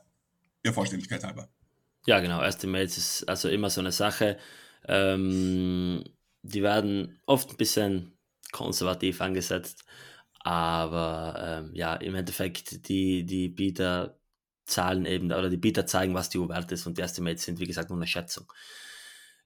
der 0.64 0.72
Vollständigkeit 0.72 1.24
halber. 1.24 1.48
Ja, 2.06 2.20
genau. 2.20 2.42
Estimates 2.42 2.98
ist 2.98 3.28
also 3.28 3.48
immer 3.48 3.70
so 3.70 3.80
eine 3.80 3.92
Sache. 3.92 4.38
Ähm, 4.88 6.04
die 6.42 6.62
werden 6.62 7.20
oft 7.26 7.50
ein 7.50 7.56
bisschen 7.56 8.15
konservativ 8.56 9.20
angesetzt, 9.20 9.84
aber 10.40 11.34
ähm, 11.66 11.74
ja, 11.74 11.94
im 11.94 12.14
Endeffekt 12.14 12.88
die, 12.88 13.24
die 13.24 13.48
Bieter 13.48 14.16
zahlen 14.64 15.04
eben, 15.06 15.26
oder 15.32 15.50
die 15.50 15.56
Bieter 15.58 15.86
zeigen, 15.86 16.14
was 16.14 16.30
die 16.30 16.38
Uhr 16.38 16.48
wert 16.48 16.72
ist 16.72 16.86
und 16.86 16.98
die 16.98 17.02
Estimates 17.02 17.44
sind, 17.44 17.60
wie 17.60 17.66
gesagt, 17.66 17.90
nur 17.90 17.98
eine 17.98 18.06
Schätzung. 18.06 18.46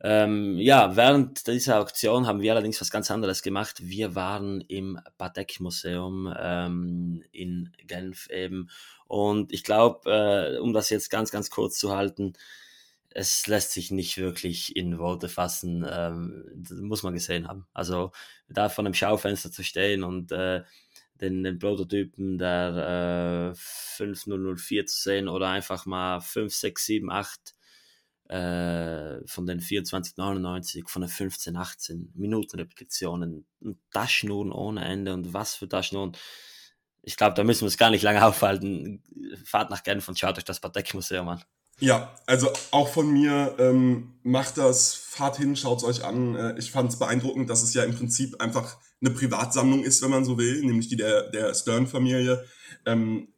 Ähm, 0.03 0.59
ja, 0.59 0.97
während 0.97 1.47
dieser 1.47 1.79
Auktion 1.79 2.27
haben 2.27 2.41
wir 2.41 2.53
allerdings 2.53 2.81
was 2.81 2.91
ganz 2.91 3.11
anderes 3.11 3.43
gemacht. 3.43 3.77
Wir 3.83 4.15
waren 4.15 4.63
im 4.63 4.99
Patek 5.19 5.61
Museum 5.61 6.33
ähm, 6.39 7.23
in 7.33 7.71
Genf 7.87 8.31
eben. 8.31 8.71
Und 9.07 9.53
ich 9.53 9.63
glaube, 9.63 10.11
äh, 10.11 10.59
um 10.59 10.73
das 10.73 10.89
jetzt 10.89 11.11
ganz, 11.11 11.31
ganz 11.31 11.51
kurz 11.51 11.79
zu 11.79 11.95
halten, 11.95 12.33
es 13.13 13.47
lässt 13.47 13.73
sich 13.73 13.91
nicht 13.91 14.19
wirklich 14.19 14.77
in 14.77 14.99
Worte 14.99 15.29
fassen, 15.29 15.87
ähm, 15.89 16.65
muss 16.81 17.03
man 17.03 17.15
gesehen 17.15 17.49
haben. 17.49 17.67
Also 17.73 18.13
da 18.49 18.69
vor 18.69 18.85
einem 18.85 18.95
Schaufenster 18.95 19.51
zu 19.51 19.65
stehen 19.65 20.05
und 20.05 20.31
äh, 20.33 20.63
den, 21.21 21.43
den 21.43 21.59
Prototypen 21.59 22.39
der 22.39 23.53
äh, 23.53 23.55
5004 23.57 24.87
zu 24.87 25.03
sehen 25.03 25.29
oder 25.29 25.49
einfach 25.49 25.87
mal 25.87 26.21
5, 26.21 26.55
6, 26.55 26.87
7, 26.87 27.11
8 27.11 27.55
äh, 28.29 29.27
von 29.27 29.47
den 29.47 29.61
24,99, 29.61 30.89
von 30.89 31.03
den 31.03 31.09
15, 31.09 31.57
18 31.57 32.13
Minuten 32.15 32.59
Repetitionen, 32.59 33.47
Taschennuhren 33.93 34.53
ohne 34.53 34.85
Ende 34.85 35.13
und 35.15 35.35
was 35.35 35.57
für 35.57 35.69
Taschennuhren. 35.69 36.17
Ich 37.03 37.17
glaube, 37.17 37.35
da 37.35 37.45
müssen 37.45 37.63
wir 37.63 37.69
es 37.69 37.79
gar 37.79 37.91
nicht 37.91 38.03
lange 38.03 38.25
aufhalten. 38.25 39.03
Fahrt 39.45 39.71
nach 39.71 39.83
Genf 39.83 40.07
und 40.09 40.19
schaut 40.19 40.39
euch 40.39 40.45
das 40.45 40.61
Patek 40.61 40.95
Museum 40.95 41.29
an. 41.29 41.43
Ja, 41.81 42.15
also 42.27 42.51
auch 42.71 42.89
von 42.89 43.11
mir 43.11 43.57
ähm, 43.59 44.13
macht 44.23 44.59
das, 44.59 44.95
fahrt 44.95 45.39
hin, 45.39 45.57
schaut 45.57 45.79
es 45.79 45.85
euch 45.85 46.05
an. 46.05 46.37
Äh, 46.37 46.59
ich 46.59 46.71
fand 46.71 46.91
es 46.91 46.99
beeindruckend, 46.99 47.49
dass 47.49 47.63
es 47.63 47.73
ja 47.75 47.85
im 47.85 47.95
Prinzip 47.95 48.41
einfach 48.41 48.77
eine 49.01 49.11
Privatsammlung 49.11 49.83
ist, 49.83 50.03
wenn 50.03 50.11
man 50.11 50.25
so 50.25 50.37
will, 50.37 50.61
nämlich 50.61 50.89
die 50.89 50.97
der, 50.97 51.31
der 51.31 51.55
Stern-Familie. 51.55 52.45
Ähm, 52.85 53.29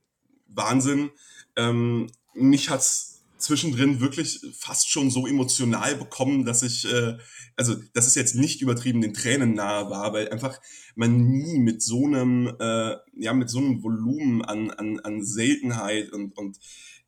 Wahnsinn. 0.48 1.10
Ähm, 1.56 2.08
mich 2.34 2.68
hat's 2.68 3.12
zwischendrin 3.38 4.00
wirklich 4.00 4.40
fast 4.56 4.90
schon 4.90 5.10
so 5.10 5.26
emotional 5.26 5.96
bekommen, 5.96 6.44
dass 6.44 6.62
ich, 6.62 6.84
äh, 6.90 7.18
also 7.56 7.74
das 7.92 8.06
ist 8.06 8.14
jetzt 8.14 8.34
nicht 8.34 8.62
übertrieben 8.62 9.00
den 9.00 9.14
Tränen 9.14 9.54
nahe 9.54 9.90
war, 9.90 10.12
weil 10.12 10.28
einfach 10.28 10.60
man 10.94 11.28
nie 11.28 11.58
mit 11.58 11.82
so 11.82 12.06
einem, 12.06 12.54
äh, 12.58 12.96
ja, 13.16 13.32
mit 13.32 13.50
so 13.50 13.58
einem 13.58 13.82
Volumen 13.82 14.42
an, 14.42 14.70
an, 14.70 15.00
an 15.00 15.24
Seltenheit 15.24 16.12
und, 16.12 16.36
und 16.38 16.58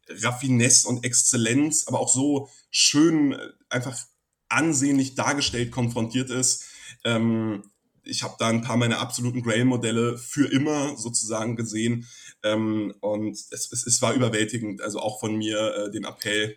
Raffinesse 0.09 0.89
und 0.89 1.05
Exzellenz, 1.05 1.87
aber 1.87 2.01
auch 2.01 2.13
so 2.13 2.49
schön 2.71 3.33
äh, 3.33 3.39
einfach 3.69 3.99
ansehnlich 4.49 5.15
dargestellt 5.15 5.71
konfrontiert 5.71 6.31
ist. 6.31 6.65
Ähm, 7.05 7.65
ich 8.03 8.23
habe 8.23 8.37
da 8.39 8.49
ein 8.49 8.63
paar 8.63 8.77
meiner 8.77 9.01
absoluten 9.01 9.43
Grail-Modelle 9.43 10.19
für 10.19 10.47
immer 10.47 10.97
sozusagen 10.97 11.57
gesehen. 11.57 12.07
Ähm, 12.43 12.95
und 13.01 13.33
es, 13.33 13.73
es, 13.73 13.87
es 13.87 14.03
war 14.03 14.13
überwältigend. 14.15 14.83
Also 14.83 15.01
auch 15.01 15.21
von 15.21 15.37
mir 15.37 15.75
äh, 15.75 15.91
den 15.91 16.05
Appell, 16.05 16.57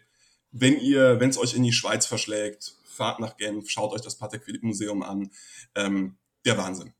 wenn 0.51 0.79
ihr, 0.79 1.19
wenn 1.19 1.29
es 1.29 1.37
euch 1.37 1.55
in 1.55 1.63
die 1.63 1.73
Schweiz 1.73 2.05
verschlägt, 2.05 2.75
fahrt 2.85 3.19
nach 3.19 3.37
Genf, 3.37 3.69
schaut 3.69 3.93
euch 3.93 4.01
das 4.01 4.17
Patek 4.17 4.43
Philippe 4.43 4.65
Museum 4.65 5.03
an. 5.03 5.31
Ähm, 5.75 6.17
der 6.45 6.57
Wahnsinn. 6.57 6.93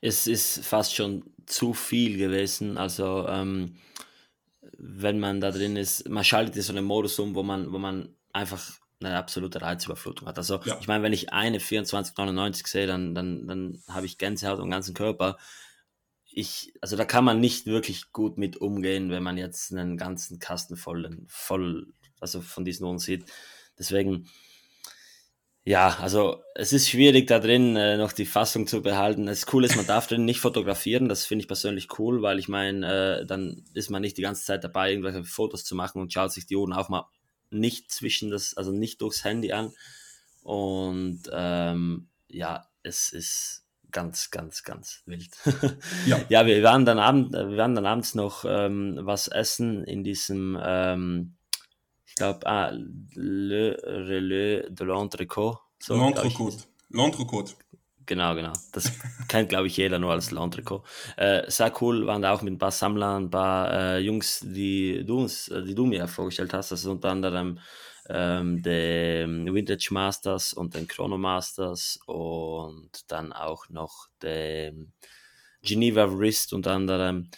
Es 0.00 0.26
ist 0.26 0.64
fast 0.64 0.94
schon 0.94 1.24
zu 1.46 1.72
viel 1.74 2.18
gewesen. 2.18 2.76
Also 2.78 3.26
ähm, 3.28 3.76
wenn 4.78 5.18
man 5.18 5.40
da 5.40 5.50
drin 5.50 5.76
ist, 5.76 6.08
man 6.08 6.24
schaltet 6.24 6.62
so 6.62 6.72
einen 6.72 6.84
Modus 6.84 7.18
um, 7.18 7.34
wo 7.34 7.42
man, 7.42 7.72
wo 7.72 7.78
man 7.78 8.14
einfach 8.32 8.78
eine 9.00 9.16
absolute 9.16 9.60
Reizüberflutung 9.60 10.28
hat. 10.28 10.38
Also 10.38 10.60
ja. 10.64 10.78
ich 10.80 10.88
meine, 10.88 11.02
wenn 11.02 11.12
ich 11.12 11.32
eine 11.32 11.58
2499 11.58 12.66
sehe, 12.66 12.86
dann, 12.86 13.14
dann, 13.14 13.46
dann 13.46 13.82
habe 13.88 14.06
ich 14.06 14.18
Gänsehaut 14.18 14.60
am 14.60 14.70
ganzen 14.70 14.94
Körper. 14.94 15.36
Ich, 16.30 16.72
also 16.80 16.96
da 16.96 17.04
kann 17.04 17.24
man 17.24 17.40
nicht 17.40 17.66
wirklich 17.66 18.12
gut 18.12 18.38
mit 18.38 18.56
umgehen, 18.56 19.10
wenn 19.10 19.22
man 19.22 19.36
jetzt 19.36 19.72
einen 19.72 19.96
ganzen 19.96 20.38
Kasten 20.38 20.76
voll, 20.76 21.24
voll 21.26 21.92
also 22.20 22.40
von 22.40 22.64
diesen 22.64 22.84
Uhren 22.86 22.98
sieht. 22.98 23.24
Deswegen, 23.78 24.28
ja, 25.68 25.98
also 26.00 26.42
es 26.54 26.72
ist 26.72 26.88
schwierig 26.88 27.26
da 27.26 27.40
drin 27.40 27.76
äh, 27.76 27.98
noch 27.98 28.12
die 28.12 28.24
Fassung 28.24 28.66
zu 28.66 28.80
behalten. 28.80 29.26
Das 29.26 29.44
Coole 29.44 29.66
ist, 29.66 29.76
man 29.76 29.86
darf 29.86 30.06
drin 30.06 30.24
nicht 30.24 30.40
fotografieren. 30.40 31.10
Das 31.10 31.26
finde 31.26 31.42
ich 31.42 31.46
persönlich 31.46 31.98
cool, 31.98 32.22
weil 32.22 32.38
ich 32.38 32.48
meine, 32.48 33.20
äh, 33.20 33.26
dann 33.26 33.66
ist 33.74 33.90
man 33.90 34.00
nicht 34.00 34.16
die 34.16 34.22
ganze 34.22 34.46
Zeit 34.46 34.64
dabei, 34.64 34.90
irgendwelche 34.90 35.24
Fotos 35.24 35.64
zu 35.64 35.74
machen 35.74 36.00
und 36.00 36.10
schaut 36.10 36.32
sich 36.32 36.46
die 36.46 36.56
Uhren 36.56 36.72
auch 36.72 36.88
mal 36.88 37.04
nicht 37.50 37.92
zwischen 37.92 38.30
das, 38.30 38.56
also 38.56 38.72
nicht 38.72 39.02
durchs 39.02 39.24
Handy 39.24 39.52
an. 39.52 39.74
Und 40.42 41.24
ähm, 41.34 42.08
ja, 42.28 42.66
es 42.82 43.12
ist 43.12 43.66
ganz, 43.90 44.30
ganz, 44.30 44.62
ganz 44.62 45.02
wild. 45.04 45.36
ja. 46.06 46.18
ja, 46.30 46.46
wir 46.46 46.62
werden 46.62 46.86
dann, 46.86 46.98
abend, 46.98 47.34
wir 47.34 47.58
werden 47.58 47.74
dann 47.74 47.84
abends 47.84 48.14
noch 48.14 48.46
ähm, 48.48 49.00
was 49.02 49.28
essen 49.28 49.84
in 49.84 50.02
diesem, 50.02 50.58
ähm, 50.62 51.36
glaube, 52.18 52.46
ah, 52.46 52.72
Le 53.14 53.76
Relais 53.84 54.66
de 54.68 54.84
l'Entrecôte. 54.84 55.58
So, 55.80 55.94
L'Entrecôte. 55.94 56.68
L'Entrecôte. 56.90 57.56
Genau, 58.08 58.34
genau. 58.34 58.52
Das 58.72 58.90
kennt, 59.28 59.50
glaube 59.50 59.66
ich, 59.66 59.76
jeder 59.76 59.98
nur 59.98 60.12
als 60.12 60.30
Laundrico. 60.30 60.82
Äh, 61.18 61.48
sehr 61.50 61.70
cool 61.82 62.06
waren 62.06 62.22
da 62.22 62.32
auch 62.32 62.40
mit 62.40 62.54
ein 62.54 62.58
paar 62.58 62.70
Sammlern, 62.70 63.24
ein 63.24 63.30
paar 63.30 63.70
äh, 63.70 63.98
Jungs, 63.98 64.40
die 64.42 65.04
du, 65.04 65.20
uns, 65.20 65.48
äh, 65.48 65.62
die 65.62 65.74
du 65.74 65.84
mir 65.84 66.08
vorgestellt 66.08 66.54
hast. 66.54 66.72
Das 66.72 66.80
ist 66.80 66.86
unter 66.86 67.10
anderem 67.10 67.58
ähm, 68.08 68.62
den 68.62 69.54
Vintage 69.54 69.88
Masters 69.90 70.54
und 70.54 70.74
den 70.74 70.88
Chrono 70.88 71.18
Masters 71.18 72.00
und 72.06 72.90
dann 73.08 73.34
auch 73.34 73.68
noch 73.68 74.08
den 74.22 74.94
Geneva 75.62 76.10
Wrist 76.10 76.54
unter 76.54 76.72
anderem. 76.72 77.30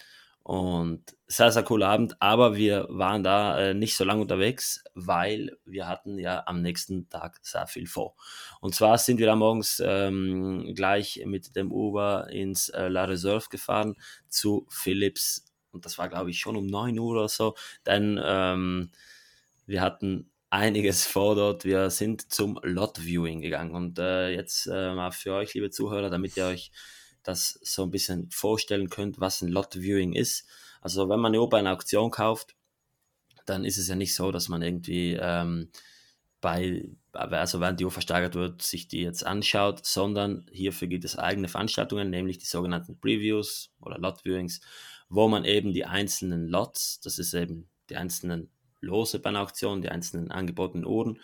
Und 0.43 1.15
sehr, 1.27 1.51
sehr 1.51 1.63
cooler 1.63 1.89
Abend, 1.89 2.19
aber 2.19 2.55
wir 2.55 2.87
waren 2.89 3.23
da 3.23 3.59
äh, 3.59 3.73
nicht 3.75 3.95
so 3.95 4.03
lange 4.03 4.21
unterwegs, 4.21 4.83
weil 4.95 5.55
wir 5.65 5.87
hatten 5.87 6.17
ja 6.17 6.43
am 6.47 6.61
nächsten 6.61 7.09
Tag 7.09 7.39
sehr 7.43 7.67
viel 7.67 7.85
vor. 7.85 8.15
Und 8.59 8.73
zwar 8.73 8.97
sind 8.97 9.19
wir 9.19 9.27
da 9.27 9.35
morgens 9.35 9.81
ähm, 9.85 10.73
gleich 10.75 11.21
mit 11.25 11.55
dem 11.55 11.71
Uber 11.71 12.27
ins 12.31 12.69
äh, 12.69 12.87
La 12.87 13.05
Reserve 13.05 13.45
gefahren 13.49 13.95
zu 14.29 14.65
Philips. 14.69 15.45
Und 15.71 15.85
das 15.85 15.99
war, 15.99 16.09
glaube 16.09 16.31
ich, 16.31 16.39
schon 16.39 16.55
um 16.55 16.65
9 16.65 16.97
Uhr 16.97 17.11
oder 17.11 17.29
so, 17.29 17.55
denn 17.85 18.19
ähm, 18.23 18.89
wir 19.67 19.81
hatten 19.81 20.31
einiges 20.49 21.05
vor 21.07 21.35
dort. 21.35 21.65
Wir 21.65 21.89
sind 21.89 22.31
zum 22.31 22.59
Lot 22.63 22.99
Viewing 22.99 23.41
gegangen. 23.41 23.75
Und 23.75 23.99
äh, 23.99 24.29
jetzt 24.29 24.67
äh, 24.67 24.93
mal 24.93 25.11
für 25.11 25.33
euch, 25.33 25.53
liebe 25.53 25.69
Zuhörer, 25.69 26.09
damit 26.09 26.37
ihr 26.37 26.45
euch 26.45 26.71
das 27.23 27.59
so 27.63 27.83
ein 27.83 27.91
bisschen 27.91 28.29
vorstellen 28.31 28.89
könnt, 28.89 29.19
was 29.19 29.41
ein 29.41 29.49
Lot 29.49 29.75
Viewing 29.75 30.13
ist. 30.13 30.47
Also 30.81 31.09
wenn 31.09 31.19
man 31.19 31.33
eine 31.33 31.47
bei 31.47 31.59
einer 31.59 31.73
Auktion 31.73 32.11
kauft, 32.11 32.55
dann 33.45 33.65
ist 33.65 33.77
es 33.77 33.87
ja 33.87 33.95
nicht 33.95 34.15
so, 34.15 34.31
dass 34.31 34.49
man 34.49 34.61
irgendwie 34.61 35.17
ähm, 35.19 35.69
bei, 36.41 36.83
also 37.13 37.59
während 37.59 37.79
die 37.79 37.85
Uhr 37.85 37.91
versteigert 37.91 38.35
wird, 38.35 38.61
sich 38.61 38.87
die 38.87 39.01
jetzt 39.01 39.25
anschaut, 39.25 39.85
sondern 39.85 40.45
hierfür 40.51 40.87
gibt 40.87 41.05
es 41.05 41.17
eigene 41.17 41.47
Veranstaltungen, 41.47 42.09
nämlich 42.09 42.39
die 42.39 42.45
sogenannten 42.45 42.99
Previews 42.99 43.71
oder 43.79 43.97
Lot 43.97 44.25
Viewings, 44.25 44.61
wo 45.09 45.27
man 45.27 45.45
eben 45.45 45.73
die 45.73 45.85
einzelnen 45.85 46.47
Lots, 46.47 46.99
das 47.01 47.19
ist 47.19 47.33
eben 47.33 47.69
die 47.89 47.95
einzelnen 47.95 48.50
Lose 48.81 49.19
bei 49.19 49.29
einer 49.29 49.41
Auktion, 49.41 49.81
die 49.81 49.89
einzelnen 49.89 50.31
angebotenen 50.31 50.85
Uhren, 50.85 51.19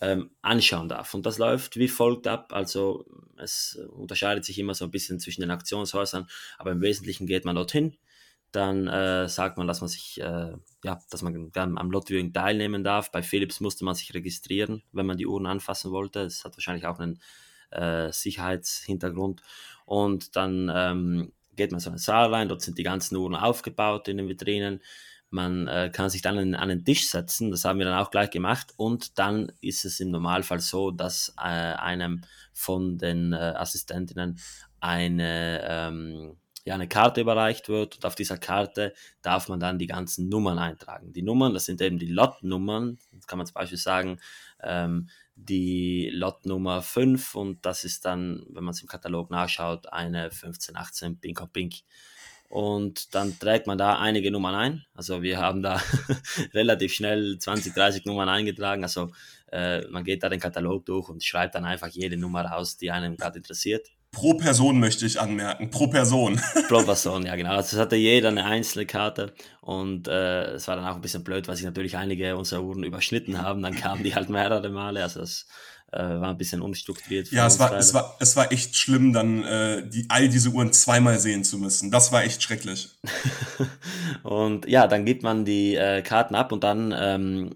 ähm, 0.00 0.30
anschauen 0.42 0.88
darf. 0.88 1.14
Und 1.14 1.26
das 1.26 1.38
läuft 1.38 1.76
wie 1.76 1.88
folgt 1.88 2.26
ab. 2.26 2.52
Also 2.52 3.06
es 3.36 3.78
unterscheidet 3.90 4.44
sich 4.44 4.58
immer 4.58 4.74
so 4.74 4.84
ein 4.84 4.90
bisschen 4.90 5.20
zwischen 5.20 5.42
den 5.42 5.50
Auktionshäusern, 5.50 6.26
aber 6.58 6.72
im 6.72 6.80
Wesentlichen 6.80 7.26
geht 7.26 7.44
man 7.44 7.56
dorthin. 7.56 7.96
Dann 8.50 8.86
äh, 8.86 9.28
sagt 9.28 9.56
man, 9.56 9.66
dass 9.66 9.80
man 9.80 9.88
sich, 9.88 10.20
äh, 10.20 10.52
ja, 10.84 11.00
dass 11.10 11.22
man 11.22 11.50
am 11.54 11.90
Lotviewing 11.90 12.34
teilnehmen 12.34 12.84
darf. 12.84 13.10
Bei 13.10 13.22
Philips 13.22 13.60
musste 13.60 13.84
man 13.84 13.94
sich 13.94 14.12
registrieren, 14.12 14.82
wenn 14.92 15.06
man 15.06 15.16
die 15.16 15.26
Uhren 15.26 15.46
anfassen 15.46 15.90
wollte. 15.90 16.20
Es 16.20 16.44
hat 16.44 16.56
wahrscheinlich 16.56 16.86
auch 16.86 16.98
einen 16.98 17.18
äh, 17.70 18.12
Sicherheitshintergrund. 18.12 19.42
Und 19.86 20.36
dann 20.36 20.70
ähm, 20.74 21.32
geht 21.56 21.70
man 21.70 21.80
so 21.80 21.90
einen 21.90 21.98
Saal 21.98 22.32
rein, 22.34 22.48
dort 22.48 22.62
sind 22.62 22.78
die 22.78 22.82
ganzen 22.82 23.16
Uhren 23.16 23.34
aufgebaut 23.34 24.08
in 24.08 24.18
den 24.18 24.28
Vitrinen. 24.28 24.80
Man 25.32 25.66
äh, 25.66 25.90
kann 25.90 26.10
sich 26.10 26.20
dann 26.20 26.36
an, 26.36 26.54
an 26.54 26.68
den 26.68 26.84
Tisch 26.84 27.08
setzen, 27.08 27.50
das 27.50 27.64
haben 27.64 27.78
wir 27.78 27.86
dann 27.86 27.98
auch 27.98 28.10
gleich 28.10 28.30
gemacht. 28.30 28.74
Und 28.76 29.18
dann 29.18 29.50
ist 29.62 29.86
es 29.86 29.98
im 29.98 30.10
Normalfall 30.10 30.60
so, 30.60 30.90
dass 30.90 31.34
äh, 31.38 31.40
einem 31.40 32.20
von 32.52 32.98
den 32.98 33.32
äh, 33.32 33.36
Assistentinnen 33.36 34.38
eine, 34.80 35.64
ähm, 35.66 36.36
ja, 36.64 36.74
eine 36.74 36.86
Karte 36.86 37.22
überreicht 37.22 37.70
wird. 37.70 37.96
Und 37.96 38.04
auf 38.04 38.14
dieser 38.14 38.36
Karte 38.36 38.92
darf 39.22 39.48
man 39.48 39.58
dann 39.58 39.78
die 39.78 39.86
ganzen 39.86 40.28
Nummern 40.28 40.58
eintragen. 40.58 41.14
Die 41.14 41.22
Nummern, 41.22 41.54
das 41.54 41.64
sind 41.64 41.80
eben 41.80 41.98
die 41.98 42.08
Lot-Nummern. 42.08 42.98
kann 43.26 43.38
man 43.38 43.46
zum 43.46 43.54
Beispiel 43.54 43.78
sagen, 43.78 44.20
ähm, 44.62 45.08
die 45.34 46.10
Lot 46.12 46.44
Nummer 46.44 46.82
5 46.82 47.34
und 47.34 47.64
das 47.64 47.84
ist 47.84 48.04
dann, 48.04 48.44
wenn 48.50 48.64
man 48.64 48.72
es 48.72 48.82
im 48.82 48.88
Katalog 48.88 49.30
nachschaut, 49.30 49.90
eine 49.92 50.24
1518 50.24 51.18
Pinko 51.20 51.46
Pink 51.46 51.76
und 52.52 53.14
dann 53.14 53.38
trägt 53.38 53.66
man 53.66 53.78
da 53.78 53.98
einige 53.98 54.30
Nummern 54.30 54.54
ein. 54.54 54.84
Also 54.92 55.22
wir 55.22 55.38
haben 55.38 55.62
da 55.62 55.80
relativ 56.52 56.92
schnell 56.92 57.38
20, 57.38 57.72
30 57.72 58.04
Nummern 58.04 58.28
eingetragen. 58.28 58.82
Also 58.82 59.10
äh, 59.50 59.86
man 59.88 60.04
geht 60.04 60.22
da 60.22 60.28
den 60.28 60.38
Katalog 60.38 60.84
durch 60.84 61.08
und 61.08 61.24
schreibt 61.24 61.54
dann 61.54 61.64
einfach 61.64 61.88
jede 61.88 62.18
Nummer 62.18 62.44
raus, 62.44 62.76
die 62.76 62.90
einem 62.90 63.16
gerade 63.16 63.38
interessiert. 63.38 63.88
Pro 64.10 64.34
Person 64.34 64.78
möchte 64.78 65.06
ich 65.06 65.18
anmerken, 65.18 65.70
pro 65.70 65.86
Person. 65.86 66.38
pro 66.68 66.82
Person, 66.82 67.24
ja 67.24 67.36
genau. 67.36 67.52
Also 67.52 67.78
es 67.78 67.80
hatte 67.80 67.96
jeder 67.96 68.28
eine 68.28 68.44
einzelne 68.44 68.84
Karte 68.84 69.32
und 69.62 70.06
äh, 70.08 70.52
es 70.52 70.68
war 70.68 70.76
dann 70.76 70.84
auch 70.84 70.96
ein 70.96 71.00
bisschen 71.00 71.24
blöd, 71.24 71.48
weil 71.48 71.56
sich 71.56 71.64
natürlich 71.64 71.96
einige 71.96 72.36
unserer 72.36 72.62
Uhren 72.62 72.84
überschnitten 72.84 73.40
haben. 73.40 73.62
Dann 73.62 73.74
kamen 73.74 74.02
die 74.02 74.14
halt 74.14 74.28
mehrere 74.28 74.68
Male. 74.68 75.02
Also 75.02 75.20
das 75.20 75.46
äh, 75.92 75.98
war 75.98 76.30
ein 76.30 76.38
bisschen 76.38 76.62
unstrukturiert. 76.62 77.30
Ja, 77.30 77.46
es 77.46 77.58
war, 77.58 77.76
es, 77.76 77.92
war, 77.92 78.16
es 78.18 78.34
war 78.34 78.50
echt 78.50 78.76
schlimm, 78.76 79.12
dann 79.12 79.44
äh, 79.44 79.86
die, 79.86 80.06
all 80.08 80.28
diese 80.28 80.50
Uhren 80.50 80.72
zweimal 80.72 81.18
sehen 81.18 81.44
zu 81.44 81.58
müssen. 81.58 81.90
Das 81.90 82.12
war 82.12 82.24
echt 82.24 82.42
schrecklich. 82.42 82.88
und 84.22 84.66
ja, 84.66 84.86
dann 84.86 85.04
gibt 85.04 85.22
man 85.22 85.44
die 85.44 85.76
äh, 85.76 86.02
Karten 86.02 86.34
ab 86.34 86.50
und 86.50 86.64
dann 86.64 86.94
ähm, 86.96 87.50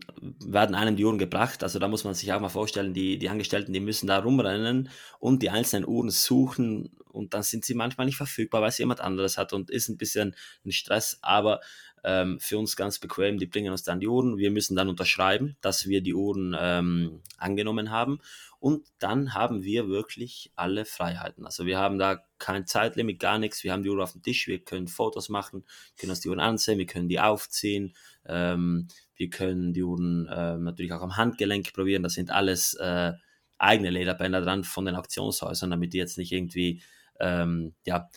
werden 0.45 0.75
einem 0.75 0.97
die 0.97 1.05
Uhren 1.05 1.19
gebracht. 1.19 1.63
Also 1.63 1.79
da 1.79 1.89
muss 1.89 2.05
man 2.05 2.15
sich 2.15 2.33
auch 2.33 2.41
mal 2.41 2.49
vorstellen, 2.49 2.93
die, 2.93 3.19
die 3.19 3.29
Angestellten, 3.31 3.73
die 3.73 3.81
müssen 3.81 4.07
da 4.07 4.19
rumrennen 4.19 4.91
und 5.19 5.43
die 5.43 5.51
einzelnen 5.51 5.87
Uhren 5.87 6.11
suchen 6.11 6.91
und 7.17 7.35
dann 7.35 7.43
sind 7.43 7.65
sie 7.65 7.75
manchmal 7.75 8.07
nicht 8.07 8.17
verfügbar, 8.17 8.63
weil 8.63 8.71
sie 8.71 8.83
jemand 8.83 9.01
anderes 9.01 9.39
hat 9.39 9.53
und 9.53 9.71
ist 9.71 9.89
ein 9.89 9.97
bisschen 9.97 10.37
ein 10.65 10.73
Stress, 10.73 11.19
aber 11.23 11.61
ähm, 12.05 12.39
für 12.39 12.59
uns 12.59 12.77
ganz 12.77 13.01
bequem, 13.01 13.39
die 13.39 13.47
bringen 13.47 13.73
uns 13.73 13.83
dann 13.83 13.99
die 13.99 14.07
Uhren, 14.07 14.39
wir 14.39 14.53
müssen 14.53 14.77
dann 14.77 14.89
unterschreiben, 14.89 15.57
dass 15.61 15.89
wir 15.89 16.03
die 16.03 16.15
Uhren 16.15 16.57
ähm, 16.59 17.21
angenommen 17.37 17.91
haben. 17.91 18.21
Und 18.61 18.87
dann 18.99 19.35
haben 19.35 19.65
wir 19.65 19.89
wirklich 19.89 20.53
alle 20.55 20.85
Freiheiten. 20.85 21.45
Also 21.45 21.67
wir 21.67 21.79
haben 21.79 21.99
da 21.99 22.25
kein 22.39 22.67
Zeitlimit, 22.67 23.19
gar 23.19 23.39
nichts, 23.39 23.65
wir 23.65 23.73
haben 23.73 23.83
die 23.83 23.91
Uhr 23.91 24.03
auf 24.03 24.13
dem 24.13 24.23
Tisch, 24.23 24.47
wir 24.47 24.61
können 24.61 24.89
Fotos 24.89 25.29
machen, 25.29 25.65
können 25.99 26.11
uns 26.11 26.21
die 26.21 26.29
Uhren 26.29 26.41
ansehen, 26.41 26.79
wir 26.79 26.87
können 26.87 27.09
die 27.09 27.21
aufziehen, 27.21 27.95
ähm, 28.25 28.89
wir 29.17 29.31
können 29.31 29.73
die 29.73 29.83
Uhren 29.83 30.27
äh, 30.29 30.59
natürlich 30.59 30.93
auch 30.93 31.03
am 31.03 31.17
Handgelenk 31.17 31.73
probieren, 31.73 32.03
das 32.03 32.15
sind 32.15 32.31
alles 32.31 32.75
äh, 32.75 33.13
eigene 33.59 33.91
Lederbänder 33.91 34.43
dran 34.43 34.65
von 34.65 34.85
den 34.85 34.97
Auktionshäusern, 34.97 35.71
damit 35.71 35.93
die 35.93 35.99
jetzt 35.99 36.19
nicht 36.19 36.33
irgendwie, 36.33 36.83
ähm, 37.21 37.75
ja, 37.85 38.11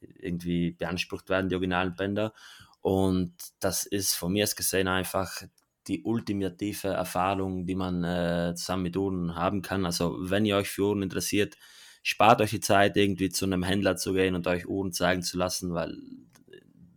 irgendwie 0.00 0.72
beansprucht 0.72 1.28
werden, 1.28 1.48
die 1.48 1.54
originalen 1.54 1.94
Bänder. 1.94 2.32
Und 2.80 3.34
das 3.60 3.86
ist 3.86 4.14
von 4.14 4.32
mir 4.32 4.44
aus 4.44 4.56
gesehen 4.56 4.88
einfach 4.88 5.42
die 5.86 6.02
ultimative 6.02 6.88
Erfahrung, 6.88 7.66
die 7.66 7.74
man 7.74 8.04
äh, 8.04 8.54
zusammen 8.56 8.84
mit 8.84 8.96
Uhren 8.96 9.34
haben 9.34 9.62
kann. 9.62 9.84
Also 9.86 10.16
wenn 10.18 10.44
ihr 10.46 10.56
euch 10.56 10.68
für 10.68 10.88
Uhren 10.88 11.02
interessiert, 11.02 11.56
spart 12.02 12.40
euch 12.40 12.50
die 12.50 12.60
Zeit, 12.60 12.96
irgendwie 12.96 13.30
zu 13.30 13.44
einem 13.44 13.62
Händler 13.62 13.96
zu 13.96 14.12
gehen 14.12 14.34
und 14.34 14.46
euch 14.46 14.66
Uhren 14.66 14.92
zeigen 14.92 15.22
zu 15.22 15.36
lassen, 15.38 15.74
weil 15.74 15.96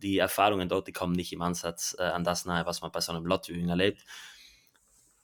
die 0.02 0.18
Erfahrungen 0.20 0.70
dort, 0.70 0.88
die 0.88 0.94
kommen 0.94 1.14
nicht 1.14 1.34
im 1.34 1.42
Ansatz 1.42 1.96
äh, 1.98 2.04
an 2.04 2.24
das 2.24 2.46
nahe, 2.46 2.66
was 2.66 2.82
man 2.82 2.92
bei 2.92 3.02
so 3.02 3.12
einem 3.12 3.26
Lotviewing 3.26 3.70
erlebt. 3.70 4.04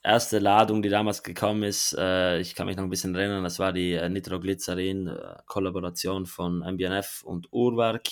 Erste 0.06 0.40
Ladung, 0.40 0.82
die 0.82 0.90
damals 0.90 1.24
gekommen 1.24 1.64
ist, 1.64 1.96
äh, 1.98 2.38
ich 2.40 2.56
kann 2.56 2.68
mich 2.68 2.76
noch 2.76 2.84
ein 2.84 2.90
bisschen 2.90 3.16
erinnern, 3.16 3.42
das 3.42 3.58
war 3.58 3.72
die 3.72 3.94
äh, 3.94 4.10
Nitroglycerin-Kollaboration 4.10 6.24
äh, 6.24 6.26
von 6.26 6.60
MBNF 6.60 7.24
und 7.24 7.48
Uhrwerk. 7.54 8.10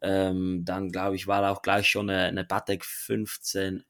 Ähm, 0.00 0.64
dann 0.64 0.90
glaube 0.90 1.14
ich, 1.14 1.28
war 1.28 1.48
auch 1.52 1.62
gleich 1.62 1.88
schon 1.88 2.10
eine, 2.10 2.24
eine 2.24 2.42
Batek 2.42 2.84
15, 2.84 3.84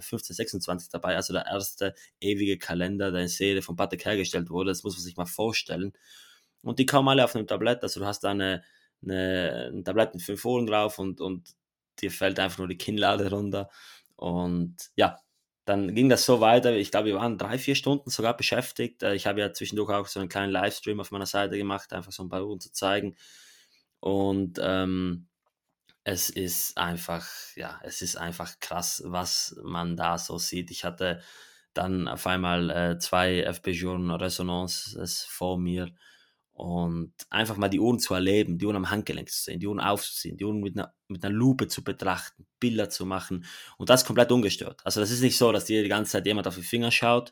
26 0.00 0.88
dabei, 0.88 1.16
also 1.16 1.34
der 1.34 1.44
erste 1.46 1.94
ewige 2.18 2.56
Kalender, 2.56 3.12
der 3.12 3.20
in 3.22 3.28
Serie 3.28 3.60
von 3.60 3.76
Batek 3.76 4.06
hergestellt 4.06 4.48
wurde. 4.48 4.70
Das 4.70 4.82
muss 4.82 4.96
man 4.96 5.04
sich 5.04 5.18
mal 5.18 5.26
vorstellen. 5.26 5.92
Und 6.62 6.78
die 6.78 6.86
kommen 6.86 7.08
alle 7.08 7.24
auf 7.24 7.36
einem 7.36 7.46
Tablett, 7.46 7.82
also 7.82 8.00
du 8.00 8.06
hast 8.06 8.24
da 8.24 8.30
eine, 8.30 8.62
eine, 9.02 9.70
ein 9.74 9.84
Tablett 9.84 10.14
mit 10.14 10.22
fünf 10.22 10.40
Folien 10.40 10.66
drauf 10.66 10.98
und, 10.98 11.20
und 11.20 11.50
dir 12.00 12.10
fällt 12.10 12.38
einfach 12.40 12.58
nur 12.58 12.68
die 12.68 12.78
Kinnlade 12.78 13.28
runter. 13.30 13.68
Und 14.16 14.76
ja, 14.96 15.18
dann 15.70 15.94
ging 15.94 16.08
das 16.08 16.24
so 16.24 16.40
weiter. 16.40 16.74
Ich 16.74 16.90
glaube, 16.90 17.06
wir 17.06 17.14
waren 17.14 17.38
drei, 17.38 17.56
vier 17.56 17.76
Stunden 17.76 18.10
sogar 18.10 18.36
beschäftigt. 18.36 19.04
Äh, 19.04 19.14
ich 19.14 19.28
habe 19.28 19.38
ja 19.38 19.52
zwischendurch 19.52 19.90
auch 19.90 20.08
so 20.08 20.18
einen 20.18 20.28
kleinen 20.28 20.50
Livestream 20.50 20.98
auf 20.98 21.12
meiner 21.12 21.26
Seite 21.26 21.56
gemacht, 21.56 21.92
einfach 21.92 22.10
so 22.10 22.24
ein 22.24 22.28
paar 22.28 22.44
Uhren 22.44 22.58
zu 22.58 22.72
zeigen. 22.72 23.14
Und 24.00 24.58
ähm, 24.60 25.28
es 26.02 26.28
ist 26.28 26.76
einfach, 26.76 27.28
ja, 27.54 27.78
es 27.84 28.02
ist 28.02 28.16
einfach 28.16 28.58
krass, 28.58 29.02
was 29.06 29.56
man 29.62 29.96
da 29.96 30.18
so 30.18 30.38
sieht. 30.38 30.72
Ich 30.72 30.84
hatte 30.84 31.20
dann 31.72 32.08
auf 32.08 32.26
einmal 32.26 32.70
äh, 32.70 32.98
zwei 32.98 33.42
FP-Journen 33.42 34.10
Resonances 34.10 35.24
vor 35.28 35.56
mir 35.56 35.94
und 36.60 37.14
einfach 37.30 37.56
mal 37.56 37.70
die 37.70 37.80
Uhren 37.80 37.98
zu 37.98 38.12
erleben, 38.12 38.58
die 38.58 38.66
Uhren 38.66 38.76
am 38.76 38.90
Handgelenk 38.90 39.30
zu 39.30 39.44
sehen, 39.44 39.60
die 39.60 39.66
Uhren 39.66 39.80
aufzuziehen, 39.80 40.36
die 40.36 40.44
Uhren 40.44 40.60
mit 40.60 40.76
einer, 40.76 40.92
mit 41.08 41.24
einer 41.24 41.34
Lupe 41.34 41.68
zu 41.68 41.82
betrachten, 41.82 42.46
Bilder 42.58 42.90
zu 42.90 43.06
machen 43.06 43.46
und 43.78 43.88
das 43.88 44.04
komplett 44.04 44.30
ungestört. 44.30 44.82
Also 44.84 45.00
das 45.00 45.10
ist 45.10 45.22
nicht 45.22 45.38
so, 45.38 45.52
dass 45.52 45.64
dir 45.64 45.82
die 45.82 45.88
ganze 45.88 46.12
Zeit 46.12 46.26
jemand 46.26 46.46
auf 46.46 46.56
die 46.56 46.62
Finger 46.62 46.90
schaut, 46.90 47.30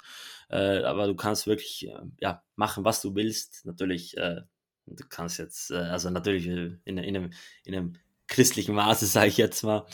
äh, 0.49 0.83
aber 0.83 1.07
du 1.07 1.15
kannst 1.15 1.47
wirklich 1.47 1.89
äh, 1.89 2.01
ja, 2.21 2.43
machen, 2.57 2.87
was 2.87 3.03
du 3.03 3.15
willst. 3.15 3.67
Natürlich, 3.67 4.17
äh, 4.17 4.41
du 4.87 5.05
kannst 5.11 5.39
jetzt, 5.39 5.73
äh, 5.73 5.75
also 5.75 6.09
natürlich 6.09 6.47
in, 6.47 6.81
in, 6.87 6.99
einem, 6.99 7.31
in 7.65 7.75
einem 7.75 7.93
christlichen 8.29 8.75
Maße, 8.75 9.05
sage 9.07 9.29
ich 9.29 9.37
jetzt 9.37 9.63
mal. 9.63 9.85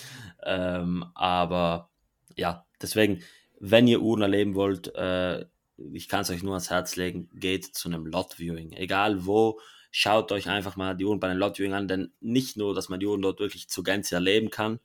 Ähm, 0.44 1.05
aber 1.16 1.90
ja, 2.37 2.64
deswegen, 2.81 3.20
wenn 3.59 3.88
ihr 3.88 4.01
Uhren 4.01 4.23
erleben 4.23 4.55
wollt, 4.55 4.94
äh, 4.94 5.44
ich 5.77 6.09
kann 6.09 6.23
es 6.23 6.31
euch 6.31 6.43
nur 6.43 6.55
ans 6.55 6.71
Herz 6.71 6.97
legen, 6.97 7.29
geht 7.35 7.65
zu 7.65 7.89
einem 7.89 8.07
Lot-Viewing. 8.07 8.73
Egal 8.73 9.27
wo, 9.27 9.61
schaut 9.91 10.33
euch 10.33 10.49
einfach 10.49 10.77
mal 10.77 10.97
die 10.97 11.05
Uhren 11.05 11.21
bei 11.21 11.29
den 11.29 11.39
Lot 11.39 11.59
Viewing 11.59 11.75
an, 11.75 11.89
denn 11.89 12.13
nicht 12.21 12.57
nur, 12.57 12.75
dass 12.75 12.89
man 12.89 13.01
die 13.01 13.07
Uhren 13.07 13.23
dort 13.23 13.41
wirklich 13.41 13.69
zur 13.69 13.85
Gänze 13.85 14.15
erleben 14.17 14.51
kann, 14.51 14.81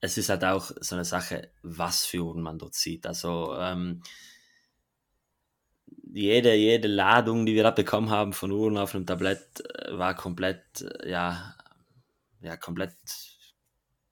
es 0.00 0.16
ist 0.16 0.28
halt 0.28 0.44
auch 0.44 0.70
so 0.80 0.94
eine 0.94 1.04
Sache, 1.04 1.50
was 1.62 2.06
für 2.06 2.22
Uhren 2.22 2.42
man 2.42 2.58
dort 2.58 2.74
sieht. 2.74 3.06
Also 3.06 3.54
ähm, 3.58 4.02
jede, 6.12 6.54
jede 6.54 6.88
Ladung, 6.88 7.46
die 7.46 7.54
wir 7.54 7.64
da 7.64 7.70
bekommen 7.70 8.10
haben 8.10 8.32
von 8.32 8.50
Uhren 8.50 8.78
auf 8.78 8.94
einem 8.94 9.06
Tablett, 9.06 9.60
äh, 9.60 9.98
war 9.98 10.14
komplett, 10.14 10.82
äh, 10.82 11.10
ja, 11.10 11.54
ja, 12.40 12.56
komplett, 12.56 12.94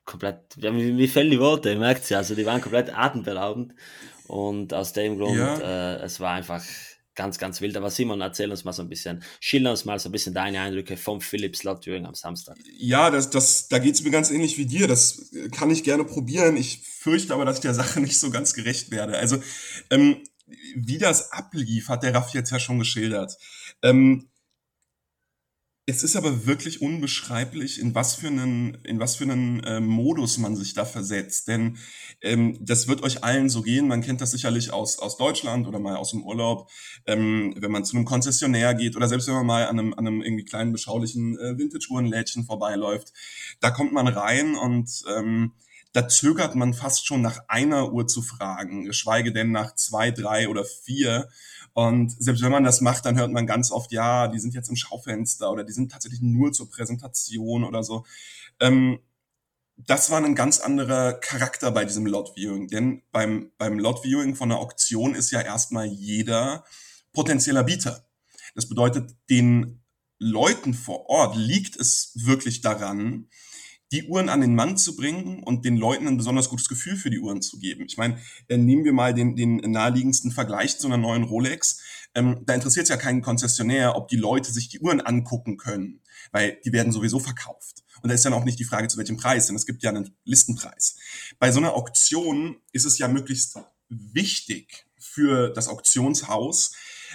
komplett, 0.04 0.56
ja, 0.56 0.72
mir, 0.72 0.92
mir 0.92 1.08
fehlen 1.08 1.30
die 1.30 1.40
Worte, 1.40 1.70
ihr 1.70 1.78
merkt 1.78 2.08
ja, 2.10 2.18
also 2.18 2.34
die 2.34 2.46
waren 2.46 2.60
komplett 2.60 2.96
atemberaubend 2.96 3.74
und 4.28 4.74
aus 4.74 4.92
dem 4.92 5.18
Grund, 5.18 5.36
ja. 5.38 5.96
äh, 5.96 6.02
es 6.02 6.20
war 6.20 6.32
einfach 6.32 6.62
ganz, 7.16 7.38
ganz 7.38 7.60
wild. 7.60 7.76
Aber 7.76 7.90
Simon, 7.90 8.20
erzähl 8.20 8.50
uns 8.50 8.62
mal 8.62 8.72
so 8.72 8.82
ein 8.82 8.88
bisschen, 8.88 9.24
schilder 9.40 9.70
uns 9.70 9.84
mal 9.84 9.98
so 9.98 10.08
ein 10.08 10.12
bisschen 10.12 10.34
deine 10.34 10.60
Eindrücke 10.60 10.96
vom 10.96 11.20
Philips 11.20 11.62
Viewing 11.62 12.06
am 12.06 12.14
Samstag. 12.14 12.56
Ja, 12.78 13.10
das, 13.10 13.30
das, 13.30 13.66
da 13.68 13.78
geht 13.78 13.94
es 13.94 14.04
mir 14.04 14.10
ganz 14.10 14.30
ähnlich 14.30 14.58
wie 14.58 14.66
dir. 14.66 14.86
Das 14.86 15.30
kann 15.50 15.70
ich 15.70 15.82
gerne 15.82 16.04
probieren. 16.04 16.56
Ich 16.56 16.80
fürchte 16.82 17.34
aber, 17.34 17.44
dass 17.44 17.56
ich 17.56 17.62
der 17.62 17.74
Sache 17.74 18.00
nicht 18.02 18.18
so 18.18 18.30
ganz 18.30 18.54
gerecht 18.54 18.92
werde. 18.92 19.18
Also, 19.18 19.42
ähm, 19.90 20.22
wie 20.76 20.98
das 20.98 21.32
ablief, 21.32 21.88
hat 21.88 22.04
der 22.04 22.14
Raff 22.14 22.32
jetzt 22.32 22.50
ja 22.50 22.60
schon 22.60 22.78
geschildert. 22.78 23.36
Ähm, 23.82 24.28
es 25.88 26.02
ist 26.02 26.16
aber 26.16 26.46
wirklich 26.46 26.82
unbeschreiblich, 26.82 27.80
in 27.80 27.94
was 27.94 28.16
für 28.16 28.26
einen, 28.26 28.74
in 28.82 28.98
was 28.98 29.16
für 29.16 29.24
einen 29.24 29.60
äh, 29.60 29.78
Modus 29.78 30.36
man 30.36 30.56
sich 30.56 30.74
da 30.74 30.84
versetzt. 30.84 31.46
Denn 31.46 31.78
ähm, 32.22 32.58
das 32.60 32.88
wird 32.88 33.04
euch 33.04 33.22
allen 33.22 33.48
so 33.48 33.62
gehen. 33.62 33.86
Man 33.86 34.02
kennt 34.02 34.20
das 34.20 34.32
sicherlich 34.32 34.72
aus, 34.72 34.98
aus 34.98 35.16
Deutschland 35.16 35.68
oder 35.68 35.78
mal 35.78 35.94
aus 35.94 36.10
dem 36.10 36.24
Urlaub, 36.24 36.68
ähm, 37.06 37.54
wenn 37.58 37.70
man 37.70 37.84
zu 37.84 37.96
einem 37.96 38.04
Konzessionär 38.04 38.74
geht 38.74 38.96
oder 38.96 39.06
selbst 39.06 39.28
wenn 39.28 39.36
man 39.36 39.46
mal 39.46 39.66
an 39.66 39.78
einem, 39.78 39.94
an 39.94 40.08
einem 40.08 40.22
irgendwie 40.22 40.44
kleinen, 40.44 40.72
beschaulichen 40.72 41.38
äh, 41.38 41.56
Vintage-Uhrenlädchen 41.56 42.44
vorbeiläuft. 42.44 43.12
Da 43.60 43.70
kommt 43.70 43.92
man 43.92 44.08
rein 44.08 44.56
und 44.56 45.04
ähm, 45.16 45.52
da 45.92 46.08
zögert 46.08 46.56
man 46.56 46.74
fast 46.74 47.06
schon 47.06 47.22
nach 47.22 47.48
einer 47.48 47.92
Uhr 47.92 48.08
zu 48.08 48.22
fragen, 48.22 48.84
geschweige 48.84 49.32
denn 49.32 49.52
nach 49.52 49.76
zwei, 49.76 50.10
drei 50.10 50.48
oder 50.48 50.64
vier. 50.64 51.28
Und 51.76 52.10
selbst 52.18 52.42
wenn 52.42 52.52
man 52.52 52.64
das 52.64 52.80
macht, 52.80 53.04
dann 53.04 53.18
hört 53.18 53.30
man 53.30 53.46
ganz 53.46 53.70
oft, 53.70 53.92
ja, 53.92 54.28
die 54.28 54.38
sind 54.38 54.54
jetzt 54.54 54.70
im 54.70 54.76
Schaufenster 54.76 55.52
oder 55.52 55.62
die 55.62 55.74
sind 55.74 55.92
tatsächlich 55.92 56.22
nur 56.22 56.50
zur 56.50 56.70
Präsentation 56.70 57.64
oder 57.64 57.82
so. 57.82 58.06
Ähm, 58.60 58.98
das 59.76 60.10
war 60.10 60.24
ein 60.24 60.34
ganz 60.34 60.58
anderer 60.60 61.12
Charakter 61.12 61.70
bei 61.70 61.84
diesem 61.84 62.06
Lot 62.06 62.34
Viewing, 62.34 62.68
denn 62.68 63.02
beim, 63.12 63.50
beim 63.58 63.78
Lot 63.78 64.02
Viewing 64.02 64.34
von 64.36 64.48
der 64.48 64.56
Auktion 64.56 65.14
ist 65.14 65.30
ja 65.32 65.42
erstmal 65.42 65.84
jeder 65.84 66.64
potenzieller 67.12 67.64
Bieter. 67.64 68.06
Das 68.54 68.70
bedeutet, 68.70 69.14
den 69.28 69.82
Leuten 70.18 70.72
vor 70.72 71.10
Ort 71.10 71.36
liegt 71.36 71.76
es 71.76 72.12
wirklich 72.14 72.62
daran, 72.62 73.28
die 73.92 74.04
Uhren 74.04 74.28
an 74.28 74.40
den 74.40 74.54
Mann 74.54 74.76
zu 74.76 74.96
bringen 74.96 75.42
und 75.42 75.64
den 75.64 75.76
Leuten 75.76 76.08
ein 76.08 76.16
besonders 76.16 76.48
gutes 76.48 76.68
Gefühl 76.68 76.96
für 76.96 77.10
die 77.10 77.20
Uhren 77.20 77.40
zu 77.40 77.58
geben. 77.58 77.84
Ich 77.86 77.96
meine, 77.96 78.18
nehmen 78.48 78.84
wir 78.84 78.92
mal 78.92 79.14
den, 79.14 79.36
den 79.36 79.56
naheliegendsten 79.56 80.32
Vergleich 80.32 80.78
zu 80.78 80.86
einer 80.88 80.96
neuen 80.96 81.22
Rolex. 81.22 81.80
Ähm, 82.14 82.42
da 82.46 82.54
interessiert 82.54 82.84
es 82.84 82.90
ja 82.90 82.96
keinen 82.96 83.22
Konzessionär, 83.22 83.96
ob 83.96 84.08
die 84.08 84.16
Leute 84.16 84.52
sich 84.52 84.68
die 84.68 84.80
Uhren 84.80 85.00
angucken 85.00 85.56
können, 85.56 86.00
weil 86.32 86.58
die 86.64 86.72
werden 86.72 86.92
sowieso 86.92 87.20
verkauft. 87.20 87.84
Und 88.02 88.08
da 88.08 88.14
ist 88.14 88.24
dann 88.24 88.32
auch 88.32 88.44
nicht 88.44 88.58
die 88.58 88.64
Frage, 88.64 88.88
zu 88.88 88.98
welchem 88.98 89.16
Preis, 89.16 89.46
denn 89.46 89.56
es 89.56 89.66
gibt 89.66 89.82
ja 89.82 89.90
einen 89.90 90.16
Listenpreis. 90.24 90.96
Bei 91.38 91.52
so 91.52 91.60
einer 91.60 91.74
Auktion 91.74 92.56
ist 92.72 92.84
es 92.84 92.98
ja 92.98 93.08
möglichst 93.08 93.58
wichtig 93.88 94.86
für 94.98 95.50
das 95.50 95.68
Auktionshaus, 95.68 96.72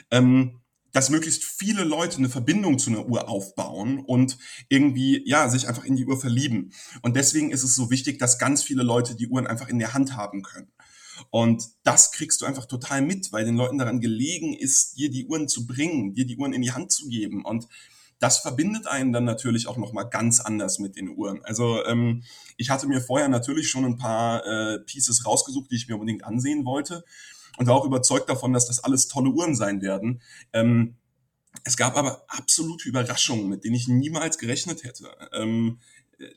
ähm, 0.09 0.60
dass 0.91 1.09
möglichst 1.09 1.43
viele 1.43 1.83
Leute 1.83 2.17
eine 2.17 2.29
Verbindung 2.29 2.79
zu 2.79 2.89
einer 2.89 3.07
Uhr 3.07 3.29
aufbauen 3.29 3.99
und 3.99 4.37
irgendwie, 4.69 5.21
ja, 5.25 5.49
sich 5.49 5.67
einfach 5.67 5.83
in 5.83 5.95
die 5.95 6.05
Uhr 6.05 6.19
verlieben. 6.19 6.73
Und 7.01 7.15
deswegen 7.15 7.51
ist 7.51 7.63
es 7.63 7.75
so 7.75 7.89
wichtig, 7.89 8.19
dass 8.19 8.39
ganz 8.39 8.63
viele 8.63 8.83
Leute 8.83 9.15
die 9.15 9.27
Uhren 9.27 9.47
einfach 9.47 9.69
in 9.69 9.79
der 9.79 9.93
Hand 9.93 10.15
haben 10.15 10.41
können. 10.43 10.71
Und 11.29 11.63
das 11.83 12.11
kriegst 12.11 12.41
du 12.41 12.45
einfach 12.45 12.65
total 12.65 13.01
mit, 13.01 13.31
weil 13.31 13.45
den 13.45 13.55
Leuten 13.55 13.77
daran 13.77 14.01
gelegen 14.01 14.53
ist, 14.53 14.97
dir 14.97 15.09
die 15.09 15.27
Uhren 15.27 15.47
zu 15.47 15.67
bringen, 15.67 16.13
dir 16.13 16.25
die 16.25 16.37
Uhren 16.37 16.53
in 16.53 16.61
die 16.61 16.71
Hand 16.71 16.91
zu 16.91 17.07
geben. 17.07 17.45
Und 17.45 17.67
das 18.19 18.39
verbindet 18.39 18.87
einen 18.87 19.13
dann 19.13 19.23
natürlich 19.23 19.67
auch 19.67 19.77
nochmal 19.77 20.09
ganz 20.09 20.39
anders 20.39 20.79
mit 20.79 20.95
den 20.95 21.09
Uhren. 21.09 21.43
Also 21.43 21.83
ähm, 21.85 22.23
ich 22.57 22.69
hatte 22.69 22.87
mir 22.87 23.01
vorher 23.01 23.29
natürlich 23.29 23.69
schon 23.69 23.85
ein 23.85 23.97
paar 23.97 24.45
äh, 24.45 24.79
Pieces 24.79 25.25
rausgesucht, 25.25 25.71
die 25.71 25.75
ich 25.75 25.87
mir 25.87 25.95
unbedingt 25.95 26.23
ansehen 26.23 26.65
wollte 26.65 27.03
und 27.61 27.67
war 27.67 27.75
auch 27.75 27.85
überzeugt 27.85 28.27
davon, 28.27 28.53
dass 28.53 28.65
das 28.65 28.83
alles 28.83 29.07
tolle 29.07 29.29
Uhren 29.29 29.55
sein 29.55 29.83
werden. 29.83 30.23
Ähm, 30.51 30.95
es 31.63 31.77
gab 31.77 31.95
aber 31.95 32.25
absolute 32.27 32.89
Überraschungen, 32.89 33.49
mit 33.49 33.63
denen 33.63 33.75
ich 33.75 33.87
niemals 33.87 34.39
gerechnet 34.39 34.83
hätte. 34.83 35.11
Ähm, 35.31 35.77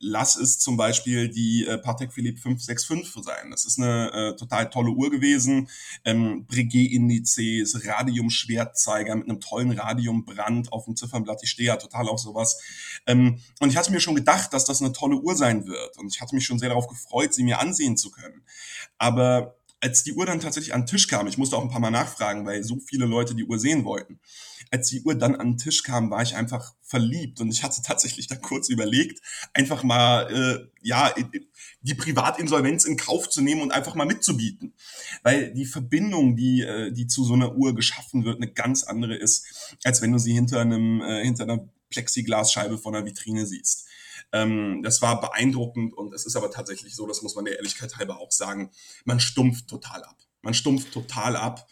lass 0.00 0.36
es 0.36 0.58
zum 0.58 0.76
Beispiel 0.76 1.30
die 1.30 1.64
äh, 1.64 1.78
Patek 1.78 2.12
Philippe 2.12 2.42
565 2.42 3.24
sein. 3.24 3.50
Das 3.50 3.64
ist 3.64 3.78
eine 3.78 4.12
äh, 4.12 4.36
total 4.36 4.68
tolle 4.68 4.90
Uhr 4.90 5.10
gewesen. 5.10 5.70
Ähm, 6.04 6.44
Breguet-Indizes, 6.44 7.86
Radium-Schwertzeiger 7.86 9.16
mit 9.16 9.26
einem 9.26 9.40
tollen 9.40 9.70
Radiumbrand 9.70 10.74
auf 10.74 10.84
dem 10.84 10.94
Ziffernblatt. 10.94 11.40
Ich 11.42 11.48
stehe 11.48 11.68
ja 11.68 11.76
total 11.76 12.06
auf 12.06 12.18
sowas. 12.20 12.60
Ähm, 13.06 13.40
und 13.60 13.70
ich 13.70 13.78
hatte 13.78 13.92
mir 13.92 14.00
schon 14.00 14.14
gedacht, 14.14 14.52
dass 14.52 14.66
das 14.66 14.82
eine 14.82 14.92
tolle 14.92 15.16
Uhr 15.16 15.36
sein 15.36 15.66
wird. 15.66 15.96
Und 15.96 16.08
ich 16.14 16.20
hatte 16.20 16.34
mich 16.34 16.44
schon 16.44 16.58
sehr 16.58 16.68
darauf 16.68 16.86
gefreut, 16.86 17.32
sie 17.32 17.44
mir 17.44 17.60
ansehen 17.60 17.96
zu 17.96 18.10
können. 18.10 18.42
Aber 18.98 19.56
als 19.84 20.02
die 20.02 20.14
Uhr 20.14 20.24
dann 20.24 20.40
tatsächlich 20.40 20.72
an 20.72 20.82
den 20.82 20.86
Tisch 20.86 21.08
kam, 21.08 21.26
ich 21.26 21.36
musste 21.36 21.58
auch 21.58 21.62
ein 21.62 21.68
paar 21.68 21.78
Mal 21.78 21.90
nachfragen, 21.90 22.46
weil 22.46 22.64
so 22.64 22.80
viele 22.80 23.04
Leute 23.04 23.34
die 23.34 23.44
Uhr 23.44 23.58
sehen 23.58 23.84
wollten. 23.84 24.18
Als 24.70 24.88
die 24.88 25.02
Uhr 25.02 25.14
dann 25.14 25.36
an 25.36 25.52
den 25.52 25.58
Tisch 25.58 25.82
kam, 25.82 26.10
war 26.10 26.22
ich 26.22 26.36
einfach 26.36 26.74
verliebt 26.80 27.38
und 27.42 27.50
ich 27.50 27.62
hatte 27.62 27.82
tatsächlich 27.82 28.26
dann 28.26 28.40
kurz 28.40 28.70
überlegt, 28.70 29.20
einfach 29.52 29.82
mal 29.82 30.32
äh, 30.32 30.70
ja 30.80 31.12
die 31.82 31.94
Privatinsolvenz 31.94 32.86
in 32.86 32.96
Kauf 32.96 33.28
zu 33.28 33.42
nehmen 33.42 33.60
und 33.60 33.72
einfach 33.72 33.94
mal 33.94 34.06
mitzubieten, 34.06 34.72
weil 35.22 35.52
die 35.52 35.66
Verbindung, 35.66 36.34
die 36.34 36.62
äh, 36.62 36.90
die 36.90 37.06
zu 37.06 37.22
so 37.22 37.34
einer 37.34 37.54
Uhr 37.54 37.74
geschaffen 37.74 38.24
wird, 38.24 38.36
eine 38.36 38.50
ganz 38.50 38.84
andere 38.84 39.14
ist, 39.14 39.76
als 39.84 40.00
wenn 40.00 40.12
du 40.12 40.18
sie 40.18 40.32
hinter 40.32 40.62
einem 40.62 41.02
äh, 41.02 41.22
hinter 41.22 41.44
einer 41.44 41.68
Plexiglasscheibe 41.90 42.78
von 42.78 42.94
einer 42.94 43.04
Vitrine 43.04 43.44
siehst. 43.44 43.86
Ähm, 44.34 44.82
das 44.82 45.00
war 45.00 45.20
beeindruckend 45.20 45.94
und 45.94 46.12
es 46.12 46.26
ist 46.26 46.34
aber 46.34 46.50
tatsächlich 46.50 46.96
so, 46.96 47.06
das 47.06 47.22
muss 47.22 47.36
man 47.36 47.44
der 47.44 47.56
Ehrlichkeit 47.56 47.96
halber 47.96 48.18
auch 48.18 48.32
sagen, 48.32 48.70
man 49.04 49.20
stumpft 49.20 49.68
total 49.68 50.02
ab. 50.02 50.16
Man 50.42 50.54
stumpft 50.54 50.92
total 50.92 51.36
ab 51.36 51.68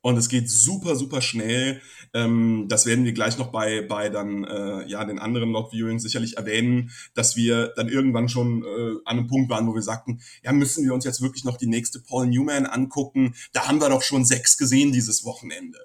und 0.00 0.16
es 0.16 0.28
geht 0.28 0.48
super, 0.48 0.94
super 0.94 1.20
schnell. 1.20 1.80
Ähm, 2.12 2.66
das 2.68 2.86
werden 2.86 3.04
wir 3.04 3.14
gleich 3.14 3.36
noch 3.36 3.50
bei, 3.50 3.80
bei 3.80 4.10
dann, 4.10 4.44
äh, 4.44 4.86
ja, 4.86 5.04
den 5.04 5.18
anderen 5.18 5.50
Not 5.50 5.72
Viewings 5.72 6.04
sicherlich 6.04 6.36
erwähnen, 6.36 6.90
dass 7.14 7.36
wir 7.36 7.72
dann 7.74 7.88
irgendwann 7.88 8.28
schon 8.28 8.62
äh, 8.64 8.90
an 9.06 9.18
einem 9.18 9.26
Punkt 9.26 9.50
waren, 9.50 9.66
wo 9.66 9.74
wir 9.74 9.82
sagten, 9.82 10.20
ja, 10.44 10.52
müssen 10.52 10.84
wir 10.84 10.94
uns 10.94 11.04
jetzt 11.04 11.20
wirklich 11.20 11.44
noch 11.44 11.56
die 11.56 11.66
nächste 11.66 11.98
Paul 11.98 12.28
Newman 12.28 12.66
angucken? 12.66 13.34
Da 13.52 13.66
haben 13.66 13.80
wir 13.80 13.88
doch 13.88 14.02
schon 14.02 14.24
sechs 14.24 14.56
gesehen 14.56 14.92
dieses 14.92 15.24
Wochenende. 15.24 15.78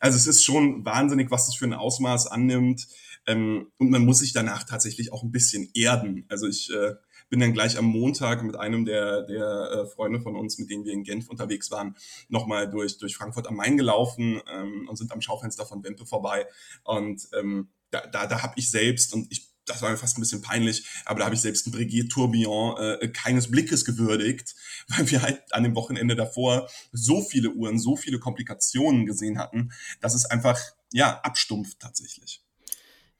Also 0.00 0.16
es 0.16 0.26
ist 0.26 0.44
schon 0.44 0.84
wahnsinnig, 0.86 1.30
was 1.30 1.46
das 1.46 1.56
für 1.56 1.66
ein 1.66 1.74
Ausmaß 1.74 2.28
annimmt. 2.28 2.86
Ähm, 3.26 3.70
und 3.78 3.90
man 3.90 4.04
muss 4.04 4.18
sich 4.18 4.32
danach 4.32 4.64
tatsächlich 4.64 5.12
auch 5.12 5.22
ein 5.22 5.32
bisschen 5.32 5.70
erden. 5.74 6.24
Also 6.28 6.46
ich 6.46 6.70
äh, 6.70 6.94
bin 7.30 7.40
dann 7.40 7.52
gleich 7.52 7.78
am 7.78 7.86
Montag 7.86 8.42
mit 8.42 8.56
einem 8.56 8.84
der, 8.84 9.22
der 9.22 9.70
äh, 9.70 9.86
Freunde 9.86 10.20
von 10.20 10.36
uns, 10.36 10.58
mit 10.58 10.70
denen 10.70 10.84
wir 10.84 10.92
in 10.92 11.04
Genf 11.04 11.28
unterwegs 11.28 11.70
waren, 11.70 11.96
nochmal 12.28 12.70
durch, 12.70 12.98
durch 12.98 13.16
Frankfurt 13.16 13.46
am 13.46 13.56
Main 13.56 13.76
gelaufen 13.76 14.40
ähm, 14.52 14.88
und 14.88 14.96
sind 14.96 15.12
am 15.12 15.20
Schaufenster 15.20 15.66
von 15.66 15.82
Wempe 15.84 16.06
vorbei. 16.06 16.46
Und 16.84 17.26
ähm, 17.38 17.70
da, 17.90 18.06
da, 18.06 18.26
da 18.26 18.42
habe 18.42 18.54
ich 18.56 18.70
selbst, 18.70 19.14
und 19.14 19.30
ich 19.30 19.54
das 19.66 19.82
war 19.82 19.90
mir 19.90 19.96
fast 19.96 20.18
ein 20.18 20.20
bisschen 20.20 20.42
peinlich, 20.42 20.86
aber 21.04 21.20
da 21.20 21.24
habe 21.26 21.34
ich 21.34 21.40
selbst 21.40 21.66
ein 21.66 21.70
Brigitte 21.70 22.08
Tourbillon 22.08 22.76
äh, 22.76 23.08
keines 23.08 23.50
Blickes 23.50 23.84
gewürdigt, 23.84 24.54
weil 24.88 25.10
wir 25.10 25.22
halt 25.22 25.42
an 25.52 25.62
dem 25.62 25.74
Wochenende 25.74 26.16
davor 26.16 26.68
so 26.92 27.22
viele 27.22 27.50
Uhren, 27.50 27.78
so 27.78 27.96
viele 27.96 28.18
Komplikationen 28.18 29.06
gesehen 29.06 29.38
hatten, 29.38 29.72
dass 30.00 30.14
es 30.14 30.26
einfach, 30.26 30.60
ja, 30.92 31.20
abstumpft 31.20 31.80
tatsächlich. 31.80 32.43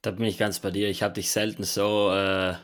Da 0.05 0.11
bin 0.11 0.27
ich 0.27 0.37
ganz 0.37 0.59
bei 0.61 0.71
dir. 0.71 0.91
Ich 0.91 1.03
habe 1.03 1.15
dich 1.15 1.31
selten 1.31 1.63
so 1.63 2.13
äh, 2.13 2.57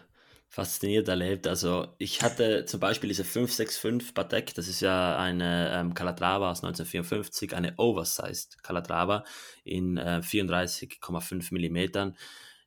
fasziniert 0.50 1.09
erlebt. 1.09 1.46
Also 1.46 1.88
ich 1.96 2.20
hatte 2.20 2.66
zum 2.66 2.81
Beispiel 2.81 3.09
diese 3.09 3.24
565 3.24 4.12
Patek, 4.12 4.55
das 4.55 4.68
ist 4.68 4.83
ja 4.83 5.16
eine 5.16 5.72
ähm, 5.74 5.94
Calatrava 5.94 6.50
aus 6.50 6.62
1954, 6.62 7.57
eine 7.57 7.72
Oversized 7.79 8.62
Calatrava 8.62 9.24
in 9.64 9.96
äh, 9.96 10.20
34,5 10.22 11.55
Millimetern 11.55 12.14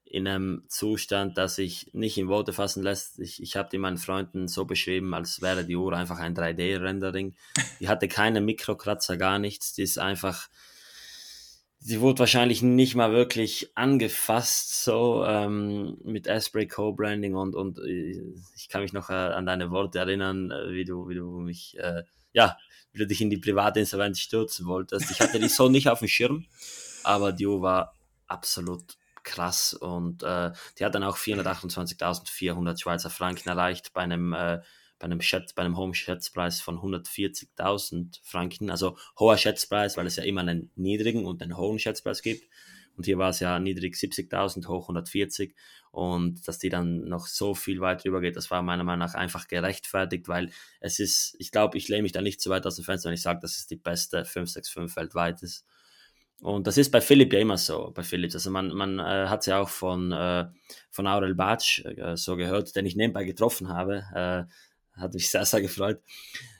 in 0.06 0.28
einem 0.28 0.64
Zustand, 0.70 1.38
dass 1.38 1.58
sich 1.58 1.92
nicht 1.94 2.18
in 2.18 2.28
Worte 2.28 2.52
fassen 2.52 2.82
lässt. 2.82 3.20
Ich, 3.20 3.44
ich 3.44 3.56
habe 3.56 3.70
die 3.72 3.78
meinen 3.78 4.00
Freunden 4.00 4.48
so 4.48 4.66
beschrieben, 4.66 5.14
als 5.14 5.44
wäre 5.44 5.66
die 5.66 5.76
Uhr 5.76 5.94
einfach 5.94 6.18
ein 6.18 6.36
3D-Rendering. 6.36 7.36
Die 7.80 7.90
hatte 7.90 8.08
keine 8.08 8.42
Mikrokratzer, 8.42 9.18
gar 9.18 9.38
nichts. 9.38 9.74
Die 9.74 9.84
ist 9.84 10.00
einfach 10.00 10.50
sie 11.84 12.00
wurde 12.00 12.20
wahrscheinlich 12.20 12.62
nicht 12.62 12.96
mal 12.96 13.12
wirklich 13.12 13.72
angefasst, 13.76 14.84
so 14.84 15.26
ähm, 15.26 15.98
mit 16.04 16.28
Asprey 16.28 16.68
Co-Branding 16.68 17.36
und, 17.36 17.56
und 17.56 17.78
äh, 17.80 18.24
ich 18.56 18.70
kann 18.70 18.82
mich 18.82 18.94
noch 18.94 19.10
äh, 19.10 19.14
an 19.14 19.46
deine 19.46 19.70
Worte 19.70 20.00
erinnern, 20.00 20.50
äh, 20.50 20.72
wie 20.72 20.86
du, 20.86 21.10
wie 21.10 21.16
du 21.16 21.26
mich, 21.40 21.78
äh, 21.78 22.04
ja, 22.32 22.58
wie 22.94 23.00
du 23.00 23.08
dich 23.08 23.20
in 23.22 23.30
die 23.30 23.38
private 23.38 23.82
Insolvenz 23.82 24.20
stürzen 24.20 24.66
wolltest. 24.66 25.12
Ich 25.12 25.20
hatte 25.20 25.40
die 25.40 25.50
so 25.50 25.68
nicht 25.68 25.90
auf 25.90 26.00
dem 26.00 26.08
Schirm, 26.08 26.46
aber 27.04 27.34
die 27.34 27.48
war 27.48 27.94
absolut 28.28 28.96
krass. 29.24 29.74
Und 29.74 30.24
äh, 30.24 30.52
die 30.80 30.86
hat 30.86 30.96
dann 30.96 31.04
auch 31.04 31.18
428.400 31.18 32.82
Schweizer 32.82 33.10
Franken 33.10 33.50
erreicht 33.50 33.94
bei 33.94 34.02
einem, 34.02 34.34
äh, 34.34 34.62
bei 35.04 35.08
einem, 35.08 35.20
Schätz, 35.20 35.52
bei 35.52 35.64
einem 35.64 35.76
hohen 35.76 35.94
Schätzpreis 35.94 36.62
von 36.62 36.78
140.000 36.78 38.22
Franken. 38.24 38.70
Also 38.70 38.98
hoher 39.20 39.36
Schätzpreis, 39.36 39.98
weil 39.98 40.08
es 40.08 40.16
ja 40.16 40.24
immer 40.24 40.40
einen 40.40 40.72
niedrigen 40.76 41.26
und 41.26 41.44
einen 41.44 41.58
hohen 41.58 41.78
Schätzpreis 41.78 42.22
gibt. 42.22 42.48
Und 42.96 43.06
hier 43.06 43.18
war 43.18 43.32
es 43.32 43.42
ja 43.42 43.60
niedrig 43.60 43.96
70.000, 43.96 44.66
hoch 44.70 44.84
140. 44.84 45.56
Und 45.92 46.48
dass 46.48 46.58
die 46.58 46.70
dann 46.70 47.04
noch 47.10 47.28
so 47.28 47.54
viel 47.54 47.82
weit 47.82 48.06
rüber 48.06 48.22
geht, 48.22 48.38
das 48.38 48.50
war 48.50 48.62
meiner 48.62 48.86
Meinung 48.86 49.06
nach 49.06 49.14
einfach 49.14 49.50
gerechtfertigt, 49.50 50.30
weil 50.30 50.52
es 50.80 51.00
ist, 51.00 51.36
ich 51.38 51.52
glaube, 51.52 51.78
ich 51.78 51.90
lehne 51.90 52.04
mich 52.04 52.14
da 52.14 52.22
nicht 52.22 52.40
zu 52.40 52.50
weit 52.50 52.66
aus 52.66 52.78
dem 52.78 52.86
Fenster, 52.86 53.10
wenn 53.10 53.16
ich 53.16 53.22
sage, 53.22 53.42
dass 53.42 53.58
es 53.58 53.68
die 53.68 53.76
beste 53.76 54.24
565 54.24 54.96
weltweit 54.96 55.44
ist. 55.44 55.66
Und 56.40 56.66
das 56.66 56.78
ist 56.78 56.92
bei 56.92 57.02
Philipp 57.02 57.34
ja 57.34 57.40
immer 57.40 57.58
so, 57.58 57.92
bei 57.94 58.04
Philips. 58.04 58.36
Also 58.36 58.52
man, 58.52 58.70
man 58.70 59.00
äh, 59.00 59.28
hat 59.28 59.42
es 59.42 59.48
ja 59.48 59.60
auch 59.60 59.70
von, 59.70 60.14
äh, 60.14 60.46
von 60.92 61.08
Aurel 61.08 61.36
Batsch 61.36 61.84
äh, 61.86 62.16
so 62.16 62.38
gehört, 62.38 62.76
den 62.76 62.86
ich 62.86 62.96
nebenbei 62.96 63.26
getroffen 63.26 63.68
habe. 63.68 64.48
Hat 64.96 65.14
mich 65.14 65.30
sehr, 65.30 65.46
sehr 65.46 65.62
gefreut. 65.62 66.02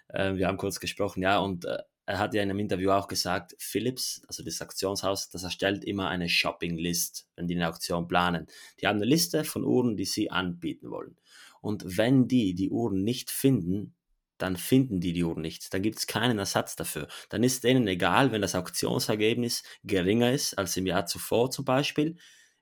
Äh, 0.10 0.36
wir 0.36 0.48
haben 0.48 0.58
kurz 0.58 0.80
gesprochen, 0.80 1.22
ja, 1.22 1.40
und 1.40 1.66
äh, 1.66 1.78
er 2.06 2.20
hat 2.20 2.34
ja 2.34 2.44
in 2.44 2.50
einem 2.50 2.60
Interview 2.60 2.92
auch 2.92 3.08
gesagt, 3.08 3.56
Philips, 3.60 4.22
also 4.28 4.44
das 4.44 4.62
Auktionshaus, 4.62 5.30
das 5.30 5.44
erstellt 5.44 5.86
immer 5.86 6.10
eine 6.10 6.28
Shopping-List, 6.28 7.28
wenn 7.36 7.48
die 7.48 7.56
eine 7.56 7.70
Auktion 7.70 8.08
planen. 8.08 8.48
Die 8.82 8.88
haben 8.88 8.98
eine 8.98 9.06
Liste 9.06 9.44
von 9.46 9.64
Uhren, 9.64 9.96
die 9.96 10.06
sie 10.06 10.30
anbieten 10.30 10.90
wollen. 10.90 11.18
Und 11.62 11.98
wenn 11.98 12.28
die 12.28 12.56
die 12.56 12.72
Uhren 12.72 13.04
nicht 13.04 13.32
finden, 13.32 13.96
dann 14.38 14.58
finden 14.58 15.00
die 15.00 15.14
die 15.14 15.24
Uhr 15.24 15.40
nicht. 15.40 15.74
Dann 15.74 15.82
gibt 15.82 16.00
es 16.00 16.08
keinen 16.08 16.40
Ersatz 16.40 16.76
dafür. 16.76 17.08
Dann 17.30 17.44
ist 17.44 17.64
denen 17.64 17.88
egal, 17.88 18.34
wenn 18.34 18.42
das 18.42 18.56
Auktionsergebnis 18.56 19.64
geringer 19.86 20.34
ist 20.34 20.58
als 20.58 20.76
im 20.76 20.86
Jahr 20.86 21.06
zuvor 21.06 21.52
zum 21.52 21.64
Beispiel. 21.64 22.18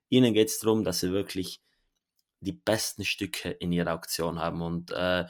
Ihnen 0.10 0.36
geht 0.36 0.50
es 0.50 0.60
darum, 0.60 0.84
dass 0.84 1.00
sie 1.00 1.12
wirklich 1.12 1.62
die 2.42 2.52
besten 2.52 3.06
Stücke 3.06 3.50
in 3.50 3.72
ihrer 3.72 3.94
Auktion 3.94 4.38
haben. 4.38 4.62
Und 4.62 4.92
äh, 4.92 5.26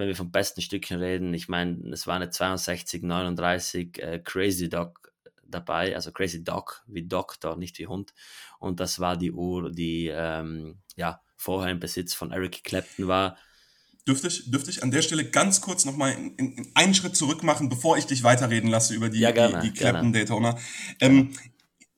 wenn 0.00 0.08
wir 0.08 0.16
von 0.16 0.32
besten 0.32 0.62
Stücken 0.62 0.98
reden, 0.98 1.32
ich 1.34 1.48
meine, 1.48 1.90
es 1.92 2.06
war 2.06 2.16
eine 2.16 2.30
62, 2.30 3.02
39 3.02 3.98
äh, 3.98 4.18
Crazy 4.18 4.68
Dog 4.68 5.12
dabei, 5.46 5.94
also 5.94 6.10
Crazy 6.10 6.42
Dog 6.42 6.82
wie 6.86 7.06
Doktor, 7.06 7.56
nicht 7.56 7.78
wie 7.78 7.86
Hund. 7.86 8.12
Und 8.58 8.80
das 8.80 8.98
war 8.98 9.16
die 9.16 9.32
Uhr, 9.32 9.70
die 9.70 10.08
ähm, 10.08 10.78
ja 10.96 11.20
vorher 11.36 11.70
im 11.70 11.80
Besitz 11.80 12.14
von 12.14 12.32
Eric 12.32 12.64
Clapton 12.64 13.06
war 13.08 13.36
Dürfte 14.08 14.28
ich, 14.28 14.50
dürfte 14.50 14.70
ich 14.70 14.82
an 14.82 14.90
der 14.90 15.02
Stelle 15.02 15.24
ganz 15.24 15.60
kurz 15.60 15.84
nochmal 15.84 16.12
in, 16.12 16.34
in, 16.36 16.52
in 16.54 16.72
einen 16.74 16.94
Schritt 16.94 17.16
zurück 17.16 17.42
machen, 17.42 17.68
bevor 17.68 17.98
ich 17.98 18.06
dich 18.06 18.22
weiterreden 18.22 18.70
lasse 18.70 18.94
über 18.94 19.10
die, 19.10 19.20
ja, 19.20 19.30
gerne, 19.30 19.60
die, 19.60 19.70
die 19.70 19.78
Clapton 19.78 20.12
Daytona. 20.12 20.56
Ähm, 21.00 21.34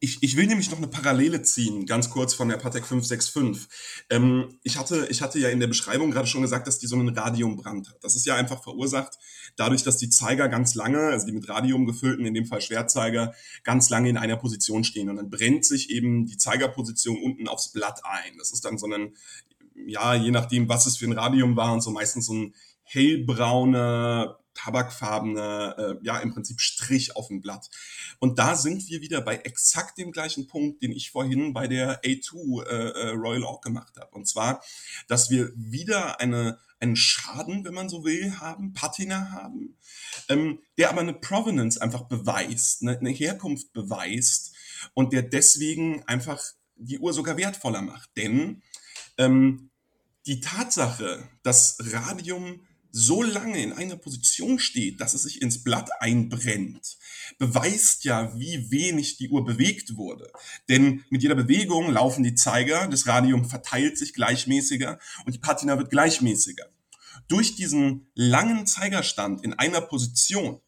ich, 0.05 0.21
ich 0.21 0.37
will 0.37 0.49
nämlich 0.49 0.69
noch 0.69 0.79
eine 0.79 0.89
Parallele 0.89 1.43
ziehen, 1.43 1.87
ganz 1.87 2.11
kurz 2.11 2.35
von 2.35 2.49
der 2.49 2.57
Patek 2.57 2.85
565. 2.85 3.69
Ähm, 4.11 4.59
ich, 4.65 4.77
hatte, 4.77 5.07
ich 5.09 5.23
hatte 5.23 5.39
ja 5.39 5.49
in 5.49 5.61
der 5.61 5.69
Beschreibung 5.69 6.11
gerade 6.11 6.27
schon 6.27 6.43
gesagt, 6.43 6.67
dass 6.67 6.81
die 6.81 6.89
so 6.89 6.97
einen 6.97 7.17
Radiumbrand 7.17 7.89
hat. 7.89 8.03
Das 8.03 8.17
ist 8.17 8.27
ja 8.27 8.35
einfach 8.35 8.65
verursacht 8.65 9.17
dadurch, 9.55 9.85
dass 9.85 9.99
die 9.99 10.11
Zeiger 10.11 10.49
ganz 10.49 10.75
lange, 10.75 10.99
also 10.99 11.25
die 11.27 11.33
mit 11.33 11.49
Radium 11.49 11.87
gefüllten, 11.87 12.27
in 12.27 12.35
dem 12.35 12.47
Fall 12.47 12.61
Schwertzeiger, 12.61 13.33
ganz 13.63 13.91
lange 13.91 14.09
in 14.09 14.17
einer 14.17 14.37
Position 14.37 14.83
stehen. 14.83 15.09
Und 15.09 15.17
dann 15.17 15.31
brennt 15.31 15.65
sich 15.65 15.91
eben 15.91 16.27
die 16.27 16.37
Zeigerposition 16.37 17.23
unten 17.23 17.47
aufs 17.47 17.71
Blatt 17.71 18.01
ein. 18.05 18.37
Das 18.39 18.51
ist 18.51 18.65
dann 18.65 18.79
so 18.79 18.89
ein 18.89 19.15
ja, 19.87 20.15
je 20.15 20.31
nachdem, 20.31 20.69
was 20.69 20.87
es 20.87 20.97
für 20.97 21.07
ein 21.07 21.13
Radium 21.13 21.57
war 21.57 21.73
und 21.73 21.81
so 21.81 21.91
meistens 21.91 22.27
so 22.27 22.35
ein 22.35 22.55
hellbrauner, 22.85 24.39
tabakfarbener, 24.55 25.77
äh, 25.79 25.95
ja, 26.03 26.19
im 26.19 26.33
Prinzip 26.33 26.61
Strich 26.61 27.17
auf 27.17 27.29
dem 27.29 27.41
Blatt. 27.41 27.71
Und 28.19 28.39
da 28.39 28.55
sind 28.55 28.89
wir 28.89 29.01
wieder 29.01 29.21
bei 29.21 29.37
exakt 29.37 29.99
dem 29.99 30.13
gleichen 30.13 30.47
Punkt, 30.47 30.83
den 30.83 30.93
ich 30.93 31.11
vorhin 31.11 31.53
bei 31.53 31.69
der 31.69 32.03
A2 32.03 32.65
äh, 32.65 32.69
äh, 32.69 33.09
Royal 33.11 33.45
Oak 33.45 33.63
gemacht 33.63 33.97
habe. 33.99 34.15
Und 34.15 34.29
zwar, 34.29 34.63
dass 35.09 35.31
wir 35.31 35.53
wieder 35.57 36.21
eine, 36.21 36.59
einen 36.81 36.97
Schaden, 36.97 37.65
wenn 37.65 37.75
man 37.75 37.89
so 37.89 38.05
will, 38.05 38.39
haben, 38.39 38.73
Patina 38.75 39.31
haben, 39.33 39.77
ähm, 40.29 40.61
der 40.79 40.91
aber 40.91 41.01
eine 41.01 41.15
Provenance 41.15 41.81
einfach 41.81 42.03
beweist, 42.03 42.83
eine, 42.83 42.99
eine 42.99 43.11
Herkunft 43.11 43.73
beweist 43.73 44.55
und 44.95 45.13
der 45.13 45.23
deswegen 45.23 46.03
einfach 46.05 46.43
die 46.77 46.99
Uhr 46.99 47.13
sogar 47.13 47.37
wertvoller 47.37 47.83
macht. 47.83 48.11
Denn 48.17 48.63
ähm, 49.19 49.71
die 50.27 50.41
Tatsache, 50.41 51.29
dass 51.43 51.79
Radium 51.81 52.67
so 52.93 53.23
lange 53.23 53.61
in 53.63 53.73
einer 53.73 53.97
Position 53.97 54.59
steht, 54.59 55.01
dass 55.01 55.15
es 55.15 55.23
sich 55.23 55.41
ins 55.41 55.65
Blatt 55.65 55.91
einbrennt, 56.01 56.99
beweist 57.39 58.05
ja, 58.05 58.39
wie 58.39 58.71
wenig 58.71 59.17
die 59.17 59.31
Uhr 59.31 59.45
bewegt 59.45 59.97
wurde. 59.97 60.31
Denn 60.69 61.03
mit 61.09 61.23
jeder 61.23 61.35
Bewegung 61.35 61.91
laufen 61.91 62.23
die 62.23 62.35
Zeiger, 62.35 62.87
das 62.89 63.07
Radium 63.07 63.49
verteilt 63.49 63.97
sich 63.97 64.13
gleichmäßiger 64.13 64.99
und 65.25 65.35
die 65.35 65.39
Patina 65.39 65.79
wird 65.79 65.91
gleichmäßiger. 65.91 66.67
Durch 67.29 67.55
diesen 67.55 68.11
langen 68.15 68.67
Zeigerstand 68.67 69.43
in 69.43 69.55
einer 69.55 69.81
Position 69.81 70.61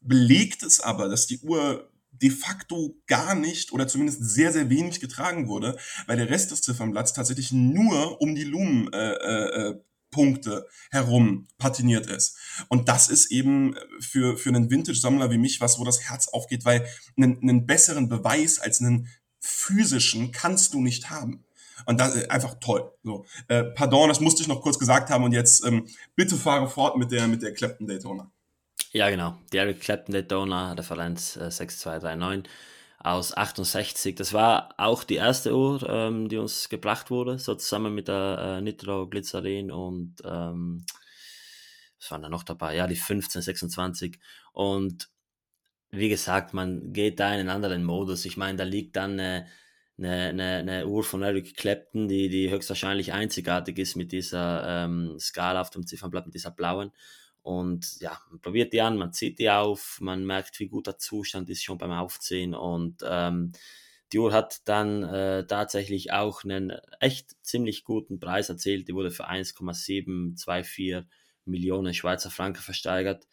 belegt 0.00 0.62
es 0.62 0.80
aber, 0.80 1.08
dass 1.08 1.26
die 1.26 1.40
Uhr 1.40 1.90
de 2.12 2.30
facto 2.30 2.96
gar 3.08 3.34
nicht 3.34 3.72
oder 3.72 3.88
zumindest 3.88 4.22
sehr, 4.22 4.52
sehr 4.52 4.70
wenig 4.70 5.00
getragen 5.00 5.48
wurde, 5.48 5.76
weil 6.06 6.16
der 6.16 6.30
Rest 6.30 6.52
des 6.52 6.62
Ziffernblatts 6.62 7.12
tatsächlich 7.12 7.50
nur 7.50 8.20
um 8.20 8.36
die 8.36 8.44
Lumen 8.44 8.92
äh, 8.92 9.12
äh, 9.14 9.70
äh 9.70 9.80
Punkte 10.12 10.68
herum 10.92 11.48
patiniert 11.58 12.06
ist. 12.06 12.36
Und 12.68 12.88
das 12.88 13.08
ist 13.08 13.32
eben 13.32 13.74
für, 13.98 14.36
für 14.36 14.50
einen 14.50 14.70
Vintage-Sammler 14.70 15.32
wie 15.32 15.38
mich 15.38 15.60
was, 15.60 15.80
wo 15.80 15.84
das 15.84 16.08
Herz 16.08 16.28
aufgeht, 16.28 16.64
weil 16.64 16.86
einen, 17.16 17.42
einen 17.42 17.66
besseren 17.66 18.08
Beweis 18.08 18.60
als 18.60 18.80
einen 18.80 19.08
physischen 19.40 20.30
kannst 20.30 20.74
du 20.74 20.80
nicht 20.80 21.10
haben. 21.10 21.44
Und 21.86 21.98
das 21.98 22.14
ist 22.14 22.30
einfach 22.30 22.54
toll. 22.60 22.92
So, 23.02 23.24
äh, 23.48 23.64
pardon, 23.64 24.08
das 24.08 24.20
musste 24.20 24.42
ich 24.42 24.48
noch 24.48 24.62
kurz 24.62 24.78
gesagt 24.78 25.10
haben 25.10 25.24
und 25.24 25.32
jetzt 25.32 25.64
ähm, 25.66 25.88
bitte 26.14 26.36
fahre 26.36 26.68
fort 26.68 26.96
mit 26.96 27.10
der, 27.10 27.26
mit 27.26 27.42
der 27.42 27.52
Clapton 27.52 27.88
Daytona. 27.88 28.30
Ja, 28.92 29.10
genau. 29.10 29.38
Eric 29.52 29.80
Clapton 29.80 30.12
Daytona, 30.12 30.74
Referenz 30.74 31.36
äh, 31.36 31.50
6239 31.50 32.48
aus 33.04 33.36
68. 33.36 34.14
Das 34.14 34.32
war 34.32 34.74
auch 34.78 35.04
die 35.04 35.16
erste 35.16 35.56
Uhr, 35.56 35.82
ähm, 35.88 36.28
die 36.28 36.38
uns 36.38 36.68
gebracht 36.68 37.10
wurde, 37.10 37.38
so 37.38 37.54
zusammen 37.54 37.94
mit 37.94 38.08
der 38.08 38.58
äh, 38.58 38.60
Nitro 38.60 39.08
Glycerin 39.08 39.70
und 39.70 40.16
ähm, 40.24 40.84
was 41.98 42.10
waren 42.10 42.22
da 42.22 42.28
noch 42.28 42.42
dabei? 42.42 42.74
Ja, 42.76 42.86
die 42.86 42.94
1526. 42.94 44.18
Und 44.52 45.08
wie 45.90 46.08
gesagt, 46.08 46.54
man 46.54 46.92
geht 46.92 47.20
da 47.20 47.28
in 47.32 47.40
einen 47.40 47.48
anderen 47.48 47.84
Modus. 47.84 48.24
Ich 48.24 48.36
meine, 48.36 48.58
da 48.58 48.64
liegt 48.64 48.96
dann 48.96 49.12
eine, 49.12 49.46
eine, 49.98 50.28
eine, 50.28 50.56
eine 50.56 50.86
Uhr 50.86 51.04
von 51.04 51.22
Eric 51.22 51.56
Clapton, 51.56 52.08
die, 52.08 52.28
die 52.28 52.50
höchstwahrscheinlich 52.50 53.12
einzigartig 53.12 53.78
ist 53.78 53.94
mit 53.94 54.10
dieser 54.10 54.84
ähm, 54.84 55.16
Skala 55.18 55.60
auf 55.60 55.70
dem 55.70 55.86
Ziffernblatt, 55.86 56.26
mit 56.26 56.34
dieser 56.34 56.50
blauen. 56.50 56.92
Und 57.42 58.00
ja, 58.00 58.20
man 58.30 58.40
probiert 58.40 58.72
die 58.72 58.80
an, 58.80 58.96
man 58.96 59.12
zieht 59.12 59.38
die 59.38 59.50
auf, 59.50 59.98
man 60.00 60.24
merkt, 60.24 60.60
wie 60.60 60.68
gut 60.68 60.86
der 60.86 60.98
Zustand 60.98 61.50
ist 61.50 61.64
schon 61.64 61.78
beim 61.78 61.90
Aufziehen. 61.90 62.54
Und 62.54 63.02
ähm, 63.04 63.52
die 64.12 64.18
Uhr 64.18 64.32
hat 64.32 64.60
dann 64.66 65.02
äh, 65.02 65.46
tatsächlich 65.46 66.12
auch 66.12 66.44
einen 66.44 66.72
echt 67.00 67.30
ziemlich 67.44 67.84
guten 67.84 68.20
Preis 68.20 68.48
erzielt. 68.48 68.86
Die 68.86 68.94
wurde 68.94 69.10
für 69.10 69.26
1,724 69.26 71.04
Millionen 71.44 71.94
Schweizer 71.94 72.30
Franken 72.30 72.62
versteigert. 72.62 73.26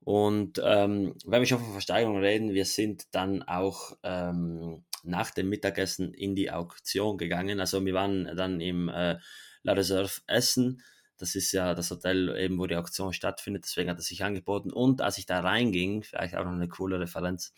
Und 0.00 0.60
ähm, 0.62 1.14
wenn 1.24 1.40
wir 1.40 1.46
schon 1.46 1.60
von 1.60 1.72
Versteigerung 1.72 2.18
reden, 2.18 2.52
wir 2.54 2.64
sind 2.64 3.06
dann 3.12 3.42
auch 3.42 3.96
ähm, 4.02 4.84
nach 5.02 5.30
dem 5.30 5.48
Mittagessen 5.48 6.12
in 6.12 6.34
die 6.34 6.50
Auktion 6.50 7.18
gegangen. 7.18 7.58
Also 7.58 7.84
wir 7.84 7.94
waren 7.94 8.24
dann 8.36 8.60
im 8.60 8.88
äh, 8.88 9.18
La 9.62 9.72
Reserve 9.72 10.20
Essen 10.26 10.82
das 11.18 11.34
ist 11.34 11.52
ja 11.52 11.74
das 11.74 11.90
Hotel 11.90 12.34
eben, 12.36 12.58
wo 12.58 12.66
die 12.66 12.76
Auktion 12.76 13.12
stattfindet, 13.12 13.64
deswegen 13.64 13.90
hat 13.90 13.98
es 13.98 14.06
sich 14.06 14.24
angeboten. 14.24 14.72
Und 14.72 15.00
als 15.00 15.18
ich 15.18 15.26
da 15.26 15.40
reinging, 15.40 16.02
vielleicht 16.02 16.36
auch 16.36 16.44
noch 16.44 16.52
eine 16.52 16.68
coole 16.68 17.00
Referenz, 17.00 17.52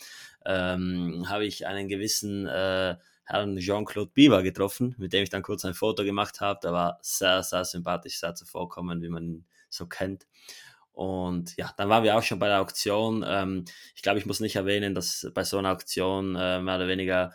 ähm, 0.44 1.28
habe 1.28 1.46
ich 1.46 1.66
einen 1.66 1.88
gewissen 1.88 2.46
äh, 2.46 2.96
Herrn 3.24 3.58
Jean-Claude 3.58 4.10
Bieber 4.12 4.42
getroffen, 4.42 4.94
mit 4.98 5.12
dem 5.12 5.22
ich 5.22 5.30
dann 5.30 5.42
kurz 5.42 5.64
ein 5.64 5.74
Foto 5.74 6.04
gemacht 6.04 6.40
habe. 6.40 6.60
Der 6.62 6.72
war 6.72 6.98
sehr, 7.02 7.42
sehr 7.42 7.64
sympathisch, 7.64 8.18
sehr 8.18 8.34
zuvorkommend, 8.34 9.02
wie 9.02 9.10
man 9.10 9.24
ihn 9.24 9.46
so 9.68 9.86
kennt. 9.86 10.26
Und 10.92 11.56
ja, 11.56 11.72
dann 11.76 11.88
waren 11.88 12.04
wir 12.04 12.16
auch 12.16 12.22
schon 12.22 12.38
bei 12.38 12.48
der 12.48 12.60
Auktion. 12.60 13.24
Ähm, 13.26 13.64
ich 13.94 14.02
glaube, 14.02 14.18
ich 14.18 14.26
muss 14.26 14.40
nicht 14.40 14.56
erwähnen, 14.56 14.94
dass 14.94 15.30
bei 15.34 15.44
so 15.44 15.58
einer 15.58 15.72
Auktion 15.72 16.36
äh, 16.36 16.60
mehr 16.60 16.76
oder 16.76 16.88
weniger 16.88 17.32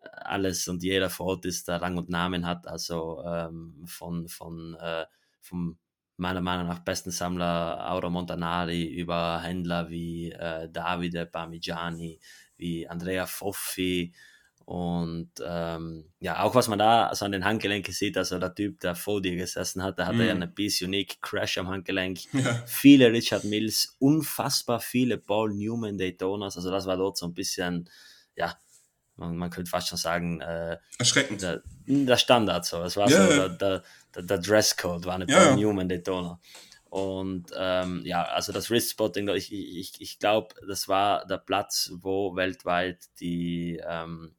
alles 0.00 0.68
und 0.68 0.82
jeder 0.82 1.10
vor 1.10 1.26
Ort 1.26 1.44
ist, 1.46 1.68
der 1.68 1.82
Rang 1.82 1.98
und 1.98 2.08
Namen 2.08 2.46
hat. 2.46 2.66
Also 2.66 3.22
ähm, 3.24 3.84
von, 3.86 4.28
von 4.28 4.76
äh, 4.80 5.04
vom 5.46 5.78
meiner 6.18 6.40
Meinung 6.40 6.66
nach 6.66 6.78
besten 6.78 7.10
Sammler 7.10 7.90
Auro 7.90 8.08
Montanari 8.10 8.84
über 8.84 9.40
Händler 9.42 9.90
wie 9.90 10.32
äh, 10.32 10.68
Davide 10.70 11.26
Parmigiani, 11.26 12.20
wie 12.56 12.88
Andrea 12.88 13.26
Foffi 13.26 14.14
und 14.66 15.30
ähm, 15.46 16.10
ja, 16.18 16.42
auch 16.42 16.56
was 16.56 16.66
man 16.66 16.80
da 16.80 17.14
so 17.14 17.24
an 17.24 17.30
den 17.30 17.44
Handgelenken 17.44 17.94
sieht, 17.94 18.16
also 18.18 18.36
der 18.40 18.52
Typ, 18.52 18.80
der 18.80 18.96
vor 18.96 19.22
dir 19.22 19.36
gesessen 19.36 19.80
hat, 19.80 19.98
der 19.98 20.06
hatte 20.06 20.18
mm. 20.18 20.26
ja 20.26 20.30
eine 20.32 20.48
Piece 20.48 20.82
Unique 20.82 21.22
Crash 21.22 21.58
am 21.58 21.68
Handgelenk, 21.68 22.18
ja. 22.32 22.64
viele 22.66 23.12
Richard 23.12 23.44
Mills, 23.44 23.94
unfassbar 24.00 24.80
viele 24.80 25.18
Paul 25.18 25.54
Newman 25.54 25.96
Daytonas, 25.98 26.56
also 26.56 26.72
das 26.72 26.84
war 26.84 26.96
dort 26.96 27.16
so 27.16 27.26
ein 27.26 27.34
bisschen, 27.34 27.88
ja, 28.34 28.56
man, 29.16 29.36
man 29.36 29.50
könnte 29.50 29.70
fast 29.70 29.88
schon 29.88 29.98
sagen, 29.98 30.40
äh, 30.40 30.78
erschreckend. 30.98 31.42
Der, 31.42 31.62
der, 31.86 32.16
Standard 32.16 32.64
so. 32.64 32.82
Es 32.82 32.96
war 32.96 33.08
ja, 33.08 33.26
so. 33.26 33.48
Der, 33.48 33.82
der, 34.14 34.22
der, 34.22 34.38
Dresscode, 34.38 35.04
war 35.04 35.14
eine 35.14 35.26
ja, 35.28 35.54
Newman 35.54 35.88
Daytona. 35.88 36.38
Und 36.88 37.50
ähm, 37.56 38.02
ja, 38.04 38.22
also 38.24 38.52
das 38.52 38.70
Wrist-Spotting, 38.70 39.28
ich, 39.30 39.52
ich, 39.52 40.00
ich 40.00 40.18
glaube, 40.18 40.54
das 40.66 40.88
war 40.88 41.26
der 41.26 41.38
Platz, 41.38 41.90
wo 41.94 42.36
weltweit 42.36 43.04
die, 43.20 43.80
ähm, 43.86 44.34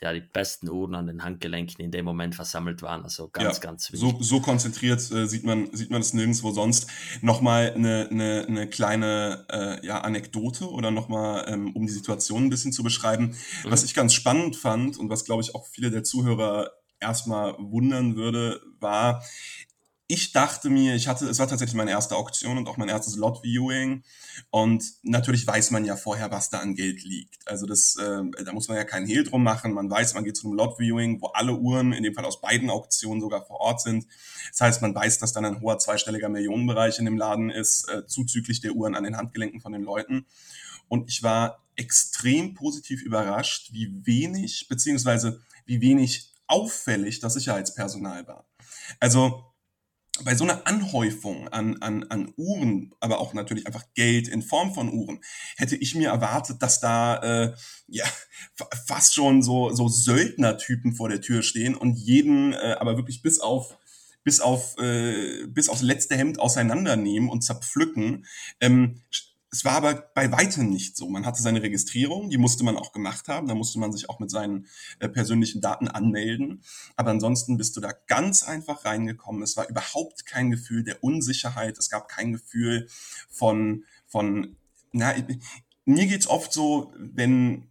ja, 0.00 0.12
die 0.12 0.20
besten 0.20 0.68
Uhren 0.68 0.94
an 0.94 1.06
den 1.06 1.24
Handgelenken 1.24 1.84
in 1.84 1.90
dem 1.90 2.04
Moment 2.04 2.34
versammelt 2.34 2.82
waren. 2.82 3.02
Also 3.02 3.28
ganz, 3.28 3.56
ja, 3.56 3.62
ganz 3.62 3.92
wichtig. 3.92 4.00
So, 4.00 4.16
so 4.20 4.40
konzentriert 4.40 5.10
äh, 5.10 5.26
sieht 5.26 5.44
man 5.44 5.74
sieht 5.74 5.90
man 5.90 6.00
es 6.00 6.14
nirgendwo 6.14 6.50
sonst. 6.52 6.88
Nochmal 7.20 7.72
eine, 7.74 8.08
eine, 8.10 8.46
eine 8.46 8.68
kleine 8.68 9.46
äh, 9.50 9.86
ja, 9.86 10.00
Anekdote 10.00 10.70
oder 10.70 10.90
nochmal, 10.90 11.44
ähm, 11.48 11.74
um 11.74 11.86
die 11.86 11.92
Situation 11.92 12.44
ein 12.44 12.50
bisschen 12.50 12.72
zu 12.72 12.82
beschreiben. 12.82 13.36
Mhm. 13.64 13.70
Was 13.70 13.84
ich 13.84 13.94
ganz 13.94 14.14
spannend 14.14 14.56
fand 14.56 14.98
und 14.98 15.10
was, 15.10 15.24
glaube 15.24 15.42
ich, 15.42 15.54
auch 15.54 15.66
viele 15.66 15.90
der 15.90 16.04
Zuhörer 16.04 16.70
erstmal 17.00 17.54
wundern 17.58 18.16
würde, 18.16 18.60
war, 18.80 19.22
ich 20.10 20.32
dachte 20.32 20.70
mir, 20.70 20.94
ich 20.94 21.06
hatte, 21.06 21.26
es 21.28 21.38
war 21.38 21.48
tatsächlich 21.48 21.76
meine 21.76 21.90
erste 21.90 22.16
Auktion 22.16 22.56
und 22.56 22.66
auch 22.66 22.78
mein 22.78 22.88
erstes 22.88 23.16
Lot-Viewing. 23.16 24.02
Und 24.48 24.82
natürlich 25.02 25.46
weiß 25.46 25.70
man 25.70 25.84
ja 25.84 25.96
vorher, 25.96 26.30
was 26.30 26.48
da 26.48 26.60
an 26.60 26.74
Geld 26.74 27.04
liegt. 27.04 27.46
Also 27.46 27.66
das, 27.66 27.96
äh, 27.96 28.22
da 28.42 28.52
muss 28.54 28.68
man 28.68 28.78
ja 28.78 28.84
keinen 28.84 29.06
Hehl 29.06 29.24
drum 29.24 29.42
machen. 29.42 29.74
Man 29.74 29.90
weiß, 29.90 30.14
man 30.14 30.24
geht 30.24 30.38
zu 30.38 30.46
einem 30.46 30.56
Lot-Viewing, 30.56 31.20
wo 31.20 31.26
alle 31.26 31.54
Uhren, 31.58 31.92
in 31.92 32.02
dem 32.02 32.14
Fall 32.14 32.24
aus 32.24 32.40
beiden 32.40 32.70
Auktionen 32.70 33.20
sogar 33.20 33.44
vor 33.44 33.60
Ort 33.60 33.82
sind. 33.82 34.06
Das 34.50 34.62
heißt, 34.62 34.82
man 34.82 34.94
weiß, 34.94 35.18
dass 35.18 35.34
dann 35.34 35.44
ein 35.44 35.60
hoher 35.60 35.78
zweistelliger 35.78 36.30
Millionenbereich 36.30 36.98
in 36.98 37.04
dem 37.04 37.18
Laden 37.18 37.50
ist, 37.50 37.86
äh, 37.90 38.06
zuzüglich 38.06 38.62
der 38.62 38.72
Uhren 38.72 38.94
an 38.94 39.04
den 39.04 39.18
Handgelenken 39.18 39.60
von 39.60 39.72
den 39.72 39.82
Leuten. 39.82 40.24
Und 40.88 41.10
ich 41.10 41.22
war 41.22 41.66
extrem 41.76 42.54
positiv 42.54 43.02
überrascht, 43.02 43.74
wie 43.74 44.06
wenig, 44.06 44.68
beziehungsweise 44.70 45.42
wie 45.66 45.82
wenig 45.82 46.32
auffällig 46.46 47.20
das 47.20 47.34
Sicherheitspersonal 47.34 48.26
war. 48.26 48.48
Also 49.00 49.44
bei 50.24 50.34
so 50.34 50.44
einer 50.44 50.66
Anhäufung 50.66 51.48
an, 51.48 51.80
an, 51.80 52.04
an 52.04 52.32
Uhren, 52.36 52.94
aber 53.00 53.20
auch 53.20 53.34
natürlich 53.34 53.66
einfach 53.66 53.84
Geld 53.94 54.28
in 54.28 54.42
Form 54.42 54.74
von 54.74 54.92
Uhren, 54.92 55.20
hätte 55.56 55.76
ich 55.76 55.94
mir 55.94 56.08
erwartet, 56.08 56.62
dass 56.62 56.80
da 56.80 57.16
äh, 57.16 57.54
ja 57.86 58.04
fast 58.86 59.14
schon 59.14 59.42
so, 59.42 59.70
so 59.70 59.88
Söldnertypen 59.88 60.94
vor 60.94 61.08
der 61.08 61.20
Tür 61.20 61.42
stehen 61.42 61.74
und 61.74 61.96
jeden 61.96 62.52
äh, 62.52 62.76
aber 62.78 62.96
wirklich 62.96 63.22
bis 63.22 63.40
auf 63.40 63.76
bis 64.24 64.40
auf 64.40 64.76
äh, 64.78 65.46
bis 65.46 65.68
aufs 65.68 65.82
letzte 65.82 66.16
Hemd 66.16 66.38
auseinandernehmen 66.38 67.30
und 67.30 67.42
zerpflücken. 67.42 68.26
Ähm, 68.60 69.02
es 69.50 69.64
war 69.64 69.72
aber 69.72 69.94
bei 70.14 70.30
weitem 70.30 70.68
nicht 70.68 70.96
so. 70.96 71.08
Man 71.08 71.24
hatte 71.24 71.40
seine 71.42 71.62
Registrierung, 71.62 72.28
die 72.28 72.36
musste 72.36 72.64
man 72.64 72.76
auch 72.76 72.92
gemacht 72.92 73.28
haben. 73.28 73.48
Da 73.48 73.54
musste 73.54 73.78
man 73.78 73.92
sich 73.92 74.10
auch 74.10 74.18
mit 74.18 74.30
seinen 74.30 74.66
äh, 74.98 75.08
persönlichen 75.08 75.60
Daten 75.60 75.88
anmelden. 75.88 76.62
Aber 76.96 77.10
ansonsten 77.10 77.56
bist 77.56 77.76
du 77.76 77.80
da 77.80 77.92
ganz 78.06 78.42
einfach 78.42 78.84
reingekommen. 78.84 79.42
Es 79.42 79.56
war 79.56 79.68
überhaupt 79.68 80.26
kein 80.26 80.50
Gefühl 80.50 80.84
der 80.84 81.02
Unsicherheit. 81.02 81.78
Es 81.78 81.88
gab 81.88 82.08
kein 82.08 82.32
Gefühl 82.32 82.88
von, 83.30 83.84
von, 84.06 84.56
na, 84.92 85.14
mir 85.86 86.06
geht's 86.06 86.26
oft 86.26 86.52
so, 86.52 86.92
wenn 86.98 87.68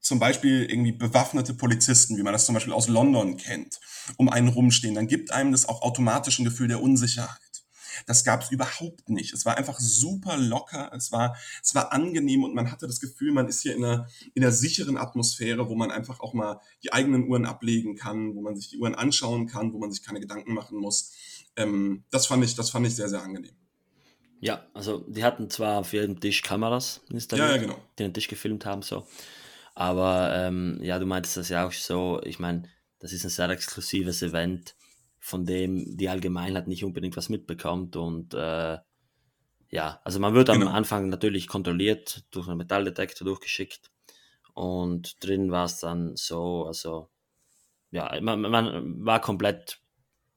zum 0.00 0.18
Beispiel 0.18 0.64
irgendwie 0.64 0.92
bewaffnete 0.92 1.54
Polizisten, 1.54 2.16
wie 2.16 2.22
man 2.22 2.32
das 2.32 2.46
zum 2.46 2.54
Beispiel 2.54 2.72
aus 2.72 2.88
London 2.88 3.36
kennt, 3.36 3.78
um 4.16 4.28
einen 4.28 4.48
rumstehen, 4.48 4.94
dann 4.94 5.06
gibt 5.06 5.30
einem 5.30 5.52
das 5.52 5.68
auch 5.68 5.82
automatisch 5.82 6.38
ein 6.38 6.44
Gefühl 6.44 6.68
der 6.68 6.82
Unsicherheit. 6.82 7.38
Das 8.06 8.24
gab 8.24 8.42
es 8.42 8.50
überhaupt 8.50 9.08
nicht. 9.08 9.32
Es 9.32 9.44
war 9.44 9.56
einfach 9.56 9.78
super 9.78 10.36
locker, 10.36 10.90
es 10.94 11.12
war, 11.12 11.36
es 11.62 11.74
war 11.74 11.92
angenehm 11.92 12.44
und 12.44 12.54
man 12.54 12.70
hatte 12.70 12.86
das 12.86 13.00
Gefühl, 13.00 13.32
man 13.32 13.48
ist 13.48 13.62
hier 13.62 13.74
in 13.74 13.84
einer, 13.84 14.08
in 14.34 14.42
einer 14.42 14.52
sicheren 14.52 14.96
Atmosphäre, 14.96 15.68
wo 15.68 15.74
man 15.74 15.90
einfach 15.90 16.20
auch 16.20 16.34
mal 16.34 16.60
die 16.82 16.92
eigenen 16.92 17.28
Uhren 17.28 17.46
ablegen 17.46 17.96
kann, 17.96 18.34
wo 18.34 18.40
man 18.40 18.56
sich 18.56 18.68
die 18.68 18.78
Uhren 18.78 18.94
anschauen 18.94 19.46
kann, 19.46 19.72
wo 19.72 19.78
man 19.78 19.90
sich 19.92 20.02
keine 20.02 20.20
Gedanken 20.20 20.54
machen 20.54 20.78
muss. 20.78 21.12
Ähm, 21.56 22.04
das 22.10 22.26
fand 22.26 22.44
ich, 22.44 22.54
das 22.54 22.70
fand 22.70 22.86
ich 22.86 22.94
sehr, 22.94 23.08
sehr 23.08 23.22
angenehm. 23.22 23.54
Ja, 24.40 24.66
also 24.72 25.04
die 25.06 25.22
hatten 25.22 25.50
zwar 25.50 25.80
auf 25.80 25.92
jedem 25.92 26.18
Tisch 26.18 26.42
Kameras 26.42 27.02
installiert, 27.10 27.48
ja, 27.48 27.54
ja, 27.56 27.60
genau. 27.60 27.76
die 27.98 28.04
den 28.04 28.14
Tisch 28.14 28.28
gefilmt 28.28 28.64
haben, 28.64 28.82
so. 28.82 29.06
Aber 29.74 30.34
ähm, 30.34 30.78
ja, 30.82 30.98
du 30.98 31.06
meintest 31.06 31.36
das 31.36 31.48
ja 31.50 31.66
auch 31.66 31.72
so, 31.72 32.20
ich 32.24 32.38
meine, 32.38 32.64
das 32.98 33.12
ist 33.12 33.24
ein 33.24 33.30
sehr 33.30 33.48
exklusives 33.50 34.22
Event 34.22 34.74
von 35.20 35.44
dem 35.44 35.96
die 35.96 36.08
Allgemeinheit 36.08 36.66
nicht 36.66 36.82
unbedingt 36.82 37.16
was 37.16 37.28
mitbekommt. 37.28 37.94
Und 37.94 38.34
äh, 38.34 38.78
ja, 39.68 40.00
also 40.02 40.18
man 40.18 40.34
wird 40.34 40.50
am 40.50 40.60
genau. 40.60 40.72
Anfang 40.72 41.08
natürlich 41.08 41.46
kontrolliert, 41.46 42.24
durch 42.32 42.48
einen 42.48 42.58
Metalldetektor 42.58 43.24
durchgeschickt. 43.24 43.90
Und 44.54 45.24
drin 45.24 45.52
war 45.52 45.66
es 45.66 45.78
dann 45.78 46.16
so, 46.16 46.64
also 46.66 47.10
ja, 47.90 48.18
man, 48.20 48.40
man 48.40 49.04
war 49.04 49.20
komplett 49.20 49.80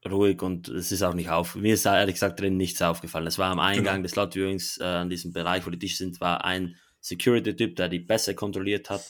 ruhig 0.05 0.41
und 0.41 0.67
es 0.67 0.91
ist 0.91 1.01
auch 1.01 1.13
nicht 1.13 1.29
auf. 1.29 1.55
Mir 1.55 1.73
ist 1.73 1.85
ehrlich 1.85 2.15
gesagt 2.15 2.39
drin 2.39 2.57
nichts 2.57 2.81
aufgefallen. 2.81 3.25
Es 3.25 3.37
war 3.37 3.51
am 3.51 3.59
Eingang 3.59 3.95
genau. 3.95 4.03
des 4.03 4.15
Lot 4.15 4.35
Viewings, 4.35 4.77
äh, 4.79 4.83
an 4.83 5.09
diesem 5.09 5.33
Bereich, 5.33 5.65
wo 5.65 5.69
die 5.69 5.79
Tische 5.79 5.97
sind, 5.97 6.19
war 6.19 6.43
ein 6.43 6.75
Security-Typ, 6.99 7.75
der 7.77 7.89
die 7.89 7.99
besser 7.99 8.33
kontrolliert 8.33 8.89
hat 8.89 9.03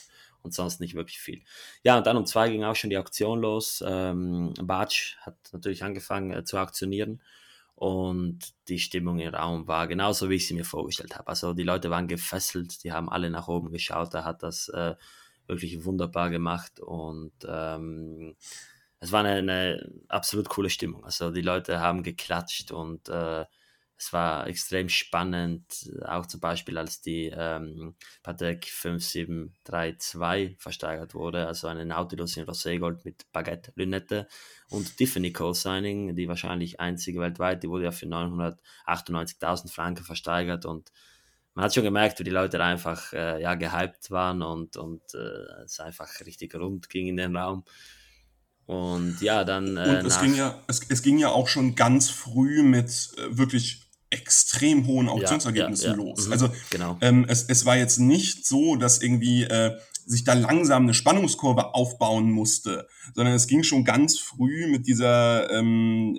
und 0.44 0.54
sonst 0.54 0.78
nicht 0.78 0.94
wirklich 0.94 1.18
viel. 1.18 1.42
Ja, 1.82 1.96
und 1.98 2.06
dann 2.06 2.16
um 2.16 2.26
zwei 2.26 2.50
ging 2.50 2.62
auch 2.62 2.76
schon 2.76 2.90
die 2.90 2.98
Auktion 2.98 3.40
los. 3.40 3.82
Ähm, 3.84 4.52
Batsch 4.62 5.16
hat 5.22 5.36
natürlich 5.52 5.82
angefangen 5.82 6.32
äh, 6.32 6.44
zu 6.44 6.58
auktionieren 6.58 7.20
und 7.74 8.38
die 8.68 8.78
Stimmung 8.78 9.18
im 9.18 9.34
Raum 9.34 9.66
war 9.66 9.88
genauso, 9.88 10.30
wie 10.30 10.36
ich 10.36 10.46
sie 10.46 10.54
mir 10.54 10.64
vorgestellt 10.64 11.16
habe. 11.16 11.26
Also 11.28 11.54
die 11.54 11.64
Leute 11.64 11.90
waren 11.90 12.06
gefesselt, 12.06 12.84
die 12.84 12.92
haben 12.92 13.08
alle 13.08 13.30
nach 13.30 13.48
oben 13.48 13.72
geschaut, 13.72 14.14
er 14.14 14.24
hat 14.24 14.42
das 14.42 14.68
äh, 14.68 14.94
wirklich 15.46 15.84
wunderbar 15.84 16.30
gemacht 16.30 16.78
und 16.78 17.32
ähm, 17.48 18.36
es 19.00 19.12
war 19.12 19.24
eine, 19.24 19.38
eine, 19.38 19.92
absolut 20.08 20.48
coole 20.48 20.70
Stimmung. 20.70 21.04
Also 21.04 21.30
die 21.30 21.42
Leute 21.42 21.80
haben 21.80 22.02
geklatscht 22.02 22.70
und 22.70 23.08
äh, 23.08 23.44
es 24.04 24.12
war 24.12 24.46
extrem 24.46 24.90
spannend, 24.90 25.90
auch 26.04 26.26
zum 26.26 26.38
Beispiel, 26.40 26.76
als 26.76 27.00
die 27.00 27.32
ähm, 27.34 27.94
Patek 28.22 28.66
5732 28.66 30.58
versteigert 30.58 31.14
wurde, 31.14 31.46
also 31.46 31.68
eine 31.68 31.86
Nautilus 31.86 32.36
in 32.36 32.44
Roségold 32.44 32.98
mit 33.04 33.24
Baguette-Lünette 33.32 34.28
und 34.68 34.98
Tiffany 34.98 35.32
Co-Signing, 35.32 36.14
die 36.14 36.28
wahrscheinlich 36.28 36.80
einzige 36.80 37.20
weltweit, 37.20 37.62
die 37.62 37.68
wurde 37.70 37.84
ja 37.84 37.92
für 37.92 38.04
998.000 38.04 39.72
Franken 39.72 40.04
versteigert 40.04 40.66
und 40.66 40.92
man 41.54 41.64
hat 41.64 41.72
schon 41.74 41.84
gemerkt, 41.84 42.18
wie 42.18 42.24
die 42.24 42.30
Leute 42.30 42.62
einfach 42.62 43.10
äh, 43.14 43.40
ja, 43.40 43.54
gehypt 43.54 44.10
waren 44.10 44.42
und, 44.42 44.76
und 44.76 45.02
äh, 45.14 45.62
es 45.64 45.80
einfach 45.80 46.10
richtig 46.26 46.54
rund 46.56 46.90
ging 46.90 47.06
in 47.06 47.16
den 47.16 47.34
Raum. 47.36 47.64
Und 48.66 49.20
ja, 49.20 49.44
dann. 49.44 49.76
Äh, 49.76 50.00
und 50.00 50.06
es, 50.06 50.20
ging 50.20 50.34
ja, 50.34 50.62
es, 50.66 50.80
es 50.88 51.02
ging 51.02 51.18
ja 51.18 51.28
auch 51.28 51.48
schon 51.48 51.74
ganz 51.74 52.10
früh 52.10 52.62
mit 52.62 52.88
äh, 53.18 53.36
wirklich 53.36 53.83
extrem 54.14 54.86
hohen 54.86 55.08
Auktionsergebnissen 55.08 55.90
ja, 55.90 55.96
ja, 55.96 56.02
ja. 56.02 56.04
los. 56.10 56.26
Mhm, 56.26 56.32
also 56.32 56.48
genau. 56.70 56.96
ähm, 57.00 57.26
es, 57.28 57.44
es 57.44 57.64
war 57.64 57.76
jetzt 57.76 57.98
nicht 57.98 58.46
so, 58.46 58.76
dass 58.76 59.02
irgendwie 59.02 59.44
äh, 59.44 59.76
sich 60.06 60.24
da 60.24 60.34
langsam 60.34 60.84
eine 60.84 60.94
Spannungskurve 60.94 61.74
aufbauen 61.74 62.30
musste, 62.30 62.88
sondern 63.14 63.34
es 63.34 63.46
ging 63.46 63.62
schon 63.62 63.84
ganz 63.84 64.18
früh 64.18 64.66
mit 64.66 64.86
dieser 64.86 65.50
ähm, 65.50 66.16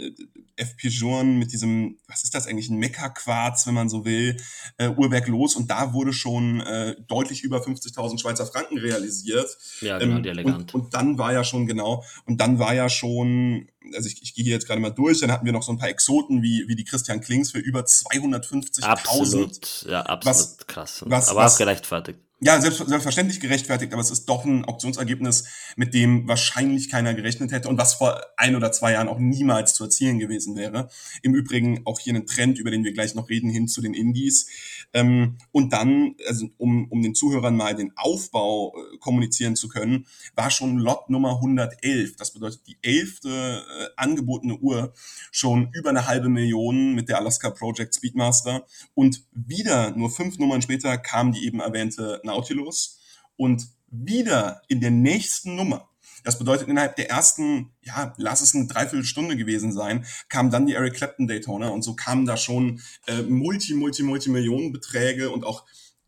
FP 0.58 0.88
Journe, 0.88 1.32
mit 1.32 1.52
diesem, 1.52 1.98
was 2.08 2.24
ist 2.24 2.34
das 2.34 2.48
eigentlich, 2.48 2.70
ein 2.70 2.78
Mekka-Quarz, 2.78 3.68
wenn 3.68 3.74
man 3.74 3.90
so 3.90 4.06
will, 4.06 4.38
äh, 4.78 4.90
Uhrwerk 4.90 5.28
los 5.28 5.56
und 5.56 5.70
da 5.70 5.94
wurde 5.94 6.14
schon 6.14 6.62
äh, 6.62 6.96
deutlich 7.08 7.44
über 7.44 7.62
50.000 7.62 8.20
Schweizer 8.20 8.46
Franken 8.46 8.78
realisiert. 8.78 9.58
Ja, 9.82 9.98
genau, 9.98 10.18
ähm, 10.18 10.24
die 10.24 10.30
elegant. 10.30 10.74
Und, 10.74 10.86
und 10.86 10.94
dann 10.94 11.18
war 11.18 11.34
ja 11.34 11.44
schon, 11.44 11.68
genau, 11.68 12.04
und 12.26 12.40
dann 12.40 12.60
war 12.60 12.74
ja 12.74 12.90
schon, 12.90 13.68
also 13.94 14.08
ich, 14.08 14.22
ich 14.22 14.34
gehe 14.34 14.46
hier 14.46 14.54
jetzt 14.54 14.68
gerade 14.68 14.80
mal 14.80 14.92
durch, 14.92 15.20
dann 15.20 15.32
hatten 15.32 15.46
wir 15.46 15.54
noch 15.54 15.64
so 15.64 15.72
ein 15.72 15.78
paar 15.78 15.90
Exoten 15.90 16.42
wie, 16.42 16.66
wie 16.68 16.76
die 16.76 16.86
Christian 16.86 17.22
Klings 17.22 17.52
für 17.52 17.60
über 17.60 17.82
250.000. 17.82 18.84
Absolut, 18.84 19.86
ja, 19.90 20.02
absolut 20.02 20.38
was, 20.38 20.58
krass. 20.68 21.04
Was, 21.06 21.30
aber 21.30 21.42
was, 21.42 21.56
auch 21.56 21.58
gerechtfertigt 21.58 22.20
ja, 22.42 22.60
selbst, 22.60 22.86
selbstverständlich 22.86 23.40
gerechtfertigt, 23.40 23.94
aber 23.94 24.02
es 24.02 24.12
ist 24.12 24.26
doch 24.26 24.44
ein 24.44 24.66
Auktionsergebnis, 24.66 25.46
mit 25.78 25.94
dem 25.94 26.28
wahrscheinlich 26.28 26.90
keiner 26.90 27.14
gerechnet 27.14 27.54
hätte 27.54 27.70
und 27.70 27.78
was 27.78 27.94
vor 27.94 28.22
ein 28.36 28.58
oder 28.58 28.74
zwei 28.74 28.92
Jahren 28.92 29.08
auch 29.08 29.20
niemals 29.20 29.74
zu 29.74 29.86
erzielen 29.86 30.20
gewesen 30.20 30.58
wäre. 30.58 30.90
Im 31.22 31.34
Übrigen 31.34 31.82
auch 31.86 31.98
hier 31.98 32.14
ein 32.14 32.26
Trend, 32.26 32.60
über 32.60 32.72
den 32.72 32.84
wir 32.84 32.92
gleich 32.92 33.16
noch 33.16 33.30
reden, 33.30 33.50
hin 33.50 33.70
zu 33.70 33.82
den 33.82 33.94
Indies. 33.94 34.48
Ähm, 34.94 35.38
und 35.54 35.72
dann, 35.72 36.16
also 36.28 36.50
um, 36.58 36.92
um 36.92 37.02
den 37.02 37.16
Zuhörern 37.16 37.56
mal 37.56 37.74
den 37.74 37.94
Aufbau 37.96 38.76
äh, 38.76 38.98
kommunizieren 38.98 39.56
zu 39.56 39.70
können, 39.70 40.06
war 40.36 40.52
schon 40.52 40.78
Lot 40.78 41.10
Nummer 41.10 41.36
111. 41.38 42.18
Das 42.18 42.32
bedeutet 42.34 42.68
die 42.68 42.78
elfte 42.82 43.30
äh, 43.30 43.88
angebotene 43.96 44.58
Uhr 44.58 44.94
schon 45.32 45.70
über 45.72 45.90
eine 45.90 46.06
halbe 46.06 46.28
Million 46.28 46.96
mit 46.96 47.08
der 47.08 47.18
Alaska 47.18 47.50
Project 47.50 47.96
Speedmaster. 47.96 48.66
Und 48.94 49.24
wieder 49.32 49.92
nur 49.92 50.12
fünf 50.12 50.38
Nummern 50.38 50.62
später 50.62 50.98
kam 50.98 51.32
die 51.32 51.46
eben 51.46 51.62
erwähnte 51.62 52.22
Nautilus 52.26 53.00
und 53.38 53.68
wieder 53.88 54.62
in 54.68 54.82
der 54.82 54.92
nächsten 54.92 55.56
Nummer 55.56 55.90
das 56.26 56.40
bedeutet, 56.40 56.68
innerhalb 56.68 56.96
der 56.96 57.10
ersten, 57.10 57.72
ja, 57.84 58.16
lass 58.18 58.42
es 58.42 58.56
eine 58.56 58.66
Dreiviertelstunde 58.66 59.38
gewesen 59.38 59.72
sein, 59.72 60.06
kam 60.28 60.50
dann 60.50 60.66
die 60.66 60.74
Eric 60.74 60.96
Clapton 60.96 61.28
Daytona 61.28 61.70
und 61.70 61.84
so 61.84 61.96
kamen 61.96 62.26
da 62.26 62.36
schon 62.36 62.82
äh, 63.06 63.22
Multi, 63.22 63.76
Multi, 63.76 64.02
Multi-Millionen-Beträge 64.02 65.30
und 65.30 65.46
auch 65.46 65.66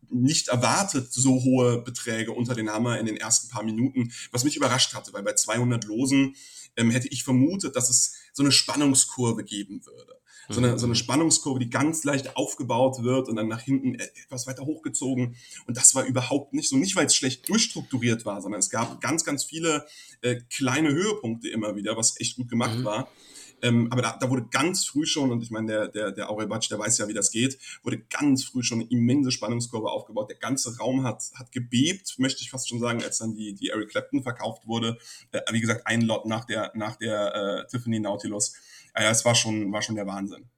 nicht 0.10 0.48
erwartet 0.48 1.14
so 1.14 1.44
hohe 1.44 1.84
Beträge 1.84 2.32
unter 2.32 2.56
den 2.56 2.72
Hammer 2.72 2.98
in 2.98 3.06
den 3.06 3.18
ersten 3.18 3.50
paar 3.50 3.64
Minuten, 3.64 4.12
was 4.32 4.44
mich 4.44 4.56
überrascht 4.56 4.96
hatte, 4.96 5.14
weil 5.14 5.22
bei 5.22 5.34
200 5.34 5.84
Losen 5.84 6.36
ähm, 6.78 6.90
hätte 6.90 7.10
ich 7.10 7.24
vermutet, 7.24 7.76
dass 7.76 7.90
es 7.90 8.16
so 8.34 8.42
eine 8.42 8.52
Spannungskurve 8.52 9.44
geben 9.44 9.86
würde. 9.86 10.17
So 10.50 10.60
eine, 10.60 10.80
so 10.80 10.86
eine. 10.86 10.96
Spannungskurve, 10.96 11.60
die 11.60 11.70
ganz 11.70 12.04
leicht 12.04 12.38
aufgebaut 12.38 13.04
wird 13.04 13.28
und 13.28 13.36
dann 13.36 13.48
nach 13.48 13.62
hinten 13.62 13.96
etwas 13.96 14.48
weiter 14.48 14.66
hochgezogen. 14.66 15.36
Und 15.66 15.78
das 15.78 15.94
war 15.96 16.06
überhaupt 16.06 16.54
nicht 16.54 16.70
so. 16.70 16.78
Nicht, 16.78 16.96
weil 16.96 17.08
es 17.08 17.16
schlecht 17.16 17.48
durchstrukturiert 17.50 18.26
war, 18.26 18.42
sondern 18.42 18.60
es 18.60 18.70
gab 18.70 19.02
ganz, 19.02 19.26
ganz 19.26 19.44
viele 19.44 19.86
äh, 20.22 20.38
kleine 20.50 20.90
Höhepunkte 20.90 21.50
immer 21.50 21.76
wieder, 21.76 21.98
was 21.98 22.20
echt 22.20 22.38
gut 22.38 22.50
gemacht 22.50 22.80
mhm. 22.80 22.86
war. 22.86 23.10
Ähm, 23.62 23.88
aber 23.92 24.02
da, 24.02 24.18
da 24.20 24.30
wurde 24.30 24.46
ganz 24.52 24.86
früh 24.86 25.06
schon, 25.06 25.32
und 25.32 25.42
ich 25.42 25.52
meine, 25.52 25.68
der, 25.68 25.88
der, 25.88 26.12
der 26.12 26.30
Aurel 26.30 26.48
Batsch, 26.48 26.70
der 26.70 26.80
weiß 26.80 26.98
ja, 27.00 27.08
wie 27.08 27.14
das 27.14 27.32
geht, 27.32 27.58
wurde 27.84 28.00
ganz 28.10 28.44
früh 28.44 28.62
schon 28.62 28.82
eine 28.82 28.90
immense 28.90 29.32
Spannungskurve 29.32 29.90
aufgebaut. 29.90 30.30
Der 30.30 30.38
ganze 30.38 30.78
Raum 30.78 31.04
hat, 31.04 31.24
hat 31.36 31.52
gebebt, 31.52 32.20
möchte 32.20 32.42
ich 32.42 32.52
fast 32.52 32.70
schon 32.70 32.80
sagen, 32.80 33.02
als 33.04 33.18
dann 33.18 33.36
die, 33.36 33.54
die 33.54 33.70
Eric 33.70 33.90
Clapton 33.90 34.22
verkauft 34.22 34.68
wurde. 34.68 34.98
Äh, 35.32 35.42
wie 35.52 35.62
gesagt, 35.62 35.88
ein 35.88 36.02
Lot 36.02 36.26
nach 36.26 36.46
der, 36.46 36.72
nach 36.76 36.98
der 36.98 37.66
äh, 37.66 37.68
Tiffany 37.68 38.00
Nautilus. 38.00 38.54
Äh, 38.98 39.10
es 39.10 39.24
war 39.26 39.36
schon, 39.36 39.72
war 39.72 39.82
schon 39.82 39.96
der 39.96 40.08
Wahnsinn. 40.08 40.50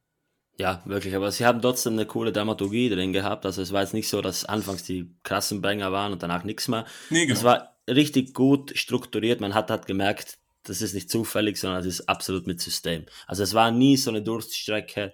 Ja, 0.57 0.81
wirklich, 0.85 1.15
aber 1.15 1.31
sie 1.31 1.45
haben 1.45 1.61
trotzdem 1.61 1.93
eine 1.93 2.05
coole 2.05 2.33
Dramaturgie 2.33 2.89
drin 2.89 3.13
gehabt. 3.13 3.45
Also 3.45 3.61
es 3.61 3.71
war 3.71 3.81
jetzt 3.81 3.93
nicht 3.93 4.09
so, 4.09 4.21
dass 4.21 4.43
anfangs 4.43 4.83
die 4.83 5.09
krassen 5.23 5.61
Banger 5.61 5.91
waren 5.91 6.11
und 6.11 6.21
danach 6.21 6.43
nichts 6.43 6.67
mehr. 6.67 6.85
Nee, 7.09 7.25
genau. 7.25 7.37
Es 7.37 7.45
war 7.45 7.77
richtig 7.89 8.33
gut 8.33 8.77
strukturiert. 8.77 9.39
Man 9.39 9.53
hat 9.53 9.69
halt 9.69 9.85
gemerkt, 9.85 10.37
das 10.63 10.81
ist 10.81 10.93
nicht 10.93 11.09
zufällig, 11.09 11.57
sondern 11.57 11.79
es 11.79 11.85
ist 11.85 12.09
absolut 12.09 12.45
mit 12.45 12.59
System. 12.59 13.05
Also 13.25 13.43
es 13.43 13.53
war 13.53 13.71
nie 13.71 13.95
so 13.95 14.09
eine 14.09 14.21
Durststrecke, 14.21 15.13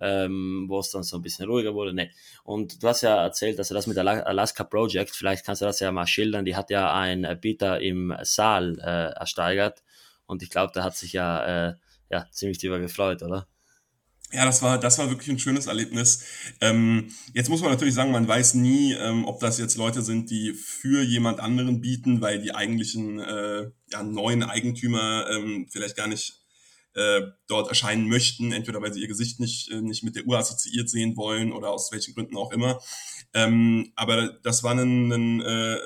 ähm, 0.00 0.66
wo 0.68 0.78
es 0.78 0.90
dann 0.90 1.02
so 1.02 1.16
ein 1.16 1.22
bisschen 1.22 1.48
ruhiger 1.48 1.74
wurde. 1.74 1.92
Nee. 1.92 2.10
Und 2.44 2.80
du 2.82 2.88
hast 2.88 3.02
ja 3.02 3.22
erzählt, 3.22 3.58
dass 3.58 3.72
er 3.72 3.74
das 3.74 3.88
mit 3.88 3.98
Alaska 3.98 4.62
Project, 4.62 5.10
vielleicht 5.10 5.44
kannst 5.44 5.62
du 5.62 5.66
das 5.66 5.80
ja 5.80 5.90
mal 5.90 6.06
schildern, 6.06 6.44
die 6.44 6.54
hat 6.54 6.70
ja 6.70 6.94
ein 6.94 7.26
Bieter 7.40 7.80
im 7.80 8.14
Saal 8.22 8.78
äh, 8.78 9.18
ersteigert 9.18 9.82
und 10.26 10.42
ich 10.42 10.50
glaube, 10.50 10.72
der 10.72 10.84
hat 10.84 10.96
sich 10.96 11.12
ja, 11.12 11.68
äh, 11.68 11.74
ja 12.14 12.26
ziemlich 12.30 12.58
drüber 12.58 12.78
gefreut, 12.78 13.22
oder? 13.22 13.48
Ja, 14.32 14.44
das 14.44 14.62
war, 14.62 14.78
das 14.78 14.98
war 14.98 15.10
wirklich 15.10 15.28
ein 15.28 15.38
schönes 15.38 15.66
Erlebnis. 15.66 16.24
Ähm, 16.60 17.08
jetzt 17.34 17.50
muss 17.50 17.60
man 17.60 17.70
natürlich 17.70 17.94
sagen, 17.94 18.10
man 18.10 18.26
weiß 18.26 18.54
nie, 18.54 18.92
ähm, 18.94 19.26
ob 19.26 19.38
das 19.38 19.58
jetzt 19.58 19.76
Leute 19.76 20.02
sind, 20.02 20.30
die 20.30 20.54
für 20.54 21.02
jemand 21.02 21.38
anderen 21.38 21.80
bieten, 21.80 22.20
weil 22.20 22.40
die 22.40 22.54
eigentlichen 22.54 23.20
äh, 23.20 23.70
ja, 23.92 24.02
neuen 24.02 24.42
Eigentümer 24.42 25.26
ähm, 25.30 25.68
vielleicht 25.70 25.96
gar 25.96 26.08
nicht 26.08 26.40
äh, 26.94 27.22
dort 27.46 27.68
erscheinen 27.68 28.08
möchten, 28.08 28.50
entweder 28.50 28.80
weil 28.82 28.92
sie 28.92 29.02
ihr 29.02 29.08
Gesicht 29.08 29.38
nicht, 29.38 29.70
äh, 29.70 29.80
nicht 29.80 30.02
mit 30.02 30.16
der 30.16 30.26
Uhr 30.26 30.38
assoziiert 30.38 30.88
sehen 30.88 31.16
wollen 31.16 31.52
oder 31.52 31.70
aus 31.70 31.92
welchen 31.92 32.14
Gründen 32.14 32.36
auch 32.36 32.50
immer. 32.50 32.80
Ähm, 33.34 33.92
aber 33.94 34.32
das 34.42 34.64
war 34.64 34.72
ein, 34.72 35.12
ein 35.12 35.40
äh, 35.42 35.78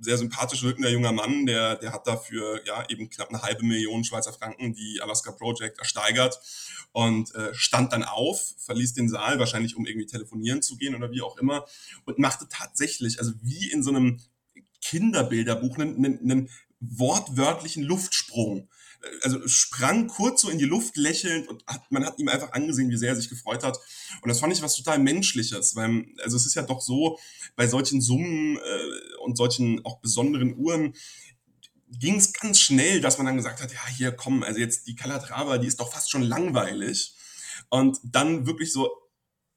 sehr 0.00 0.18
sympathisch 0.18 0.62
wirkender 0.62 0.90
junger 0.90 1.12
Mann, 1.12 1.46
der, 1.46 1.76
der 1.76 1.92
hat 1.92 2.06
dafür 2.06 2.60
ja 2.66 2.84
eben 2.88 3.10
knapp 3.10 3.28
eine 3.28 3.42
halbe 3.42 3.64
Million 3.64 4.02
Schweizer 4.02 4.32
Franken 4.32 4.74
die 4.74 5.00
Alaska 5.00 5.30
Project 5.32 5.78
ersteigert 5.78 6.40
und 6.92 7.34
äh, 7.34 7.54
stand 7.54 7.92
dann 7.92 8.02
auf, 8.02 8.54
verließ 8.58 8.94
den 8.94 9.08
Saal, 9.08 9.38
wahrscheinlich 9.38 9.76
um 9.76 9.86
irgendwie 9.86 10.06
telefonieren 10.06 10.62
zu 10.62 10.76
gehen 10.76 10.94
oder 10.94 11.10
wie 11.10 11.22
auch 11.22 11.36
immer, 11.36 11.66
und 12.04 12.18
machte 12.18 12.46
tatsächlich, 12.48 13.18
also 13.18 13.32
wie 13.42 13.70
in 13.70 13.82
so 13.82 13.90
einem 13.90 14.20
Kinderbilderbuch, 14.80 15.78
einen, 15.78 15.96
einen, 15.96 16.18
einen 16.20 16.50
wortwörtlichen 16.80 17.82
Luftsprung 17.82 18.68
also 19.22 19.46
sprang 19.48 20.08
kurz 20.08 20.42
so 20.42 20.50
in 20.50 20.58
die 20.58 20.64
Luft 20.64 20.96
lächelnd 20.96 21.48
und 21.48 21.64
hat, 21.66 21.90
man 21.90 22.04
hat 22.04 22.18
ihm 22.18 22.28
einfach 22.28 22.52
angesehen, 22.52 22.90
wie 22.90 22.96
sehr 22.96 23.10
er 23.10 23.16
sich 23.16 23.28
gefreut 23.28 23.64
hat. 23.64 23.78
Und 24.22 24.28
das 24.28 24.40
fand 24.40 24.52
ich 24.52 24.62
was 24.62 24.76
total 24.76 24.98
Menschliches, 24.98 25.74
weil, 25.76 26.06
also 26.22 26.36
es 26.36 26.46
ist 26.46 26.54
ja 26.54 26.62
doch 26.62 26.80
so, 26.80 27.18
bei 27.56 27.66
solchen 27.66 28.00
Summen 28.00 28.56
äh, 28.56 29.22
und 29.24 29.36
solchen 29.36 29.84
auch 29.84 30.00
besonderen 30.00 30.56
Uhren, 30.56 30.94
ging 31.98 32.16
es 32.16 32.32
ganz 32.32 32.60
schnell, 32.60 33.00
dass 33.00 33.18
man 33.18 33.26
dann 33.26 33.36
gesagt 33.36 33.60
hat, 33.60 33.72
ja, 33.72 33.86
hier 33.88 34.12
komm, 34.12 34.42
also 34.42 34.60
jetzt 34.60 34.86
die 34.86 34.94
Calatrava, 34.94 35.58
die 35.58 35.66
ist 35.66 35.80
doch 35.80 35.92
fast 35.92 36.10
schon 36.10 36.22
langweilig. 36.22 37.14
Und 37.68 37.98
dann 38.02 38.46
wirklich 38.46 38.72
so 38.72 38.90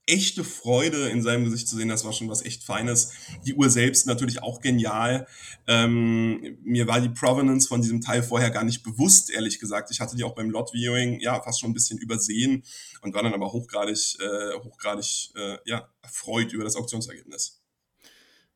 echte 0.06 0.44
Freude 0.44 1.10
in 1.10 1.22
seinem 1.22 1.46
Gesicht 1.46 1.68
zu 1.68 1.76
sehen, 1.76 1.90
das 1.90 2.04
war 2.04 2.14
schon 2.14 2.30
was 2.30 2.44
echt 2.44 2.64
Feines. 2.64 3.12
Die 3.46 3.54
Uhr 3.54 3.70
selbst 3.70 4.06
natürlich 4.06 4.44
auch 4.44 4.60
genial. 4.60 5.28
Ähm, 5.68 6.58
mir 6.64 6.88
war 6.88 7.00
die 7.00 7.10
Provenance 7.10 7.68
von 7.68 7.82
diesem 7.82 8.02
Teil 8.02 8.22
vorher 8.22 8.50
gar 8.50 8.64
nicht 8.64 8.84
bewusst, 8.84 9.30
ehrlich 9.30 9.60
gesagt. 9.60 9.92
Ich 9.92 10.02
hatte 10.02 10.16
die 10.16 10.24
auch 10.24 10.36
beim 10.36 10.50
Lot-Viewing 10.50 11.20
ja 11.20 11.42
fast 11.42 11.62
schon 11.62 11.72
ein 11.72 11.74
bisschen 11.74 12.00
übersehen 12.00 12.64
und 13.02 13.14
war 13.14 13.24
dann 13.24 13.34
aber 13.34 13.52
hochgradig, 13.52 14.18
äh, 14.20 14.60
hochgradig 14.60 15.32
äh, 15.36 15.58
ja, 15.66 15.90
erfreut 16.02 16.52
über 16.52 16.64
das 16.64 16.76
Auktionsergebnis. 16.76 17.63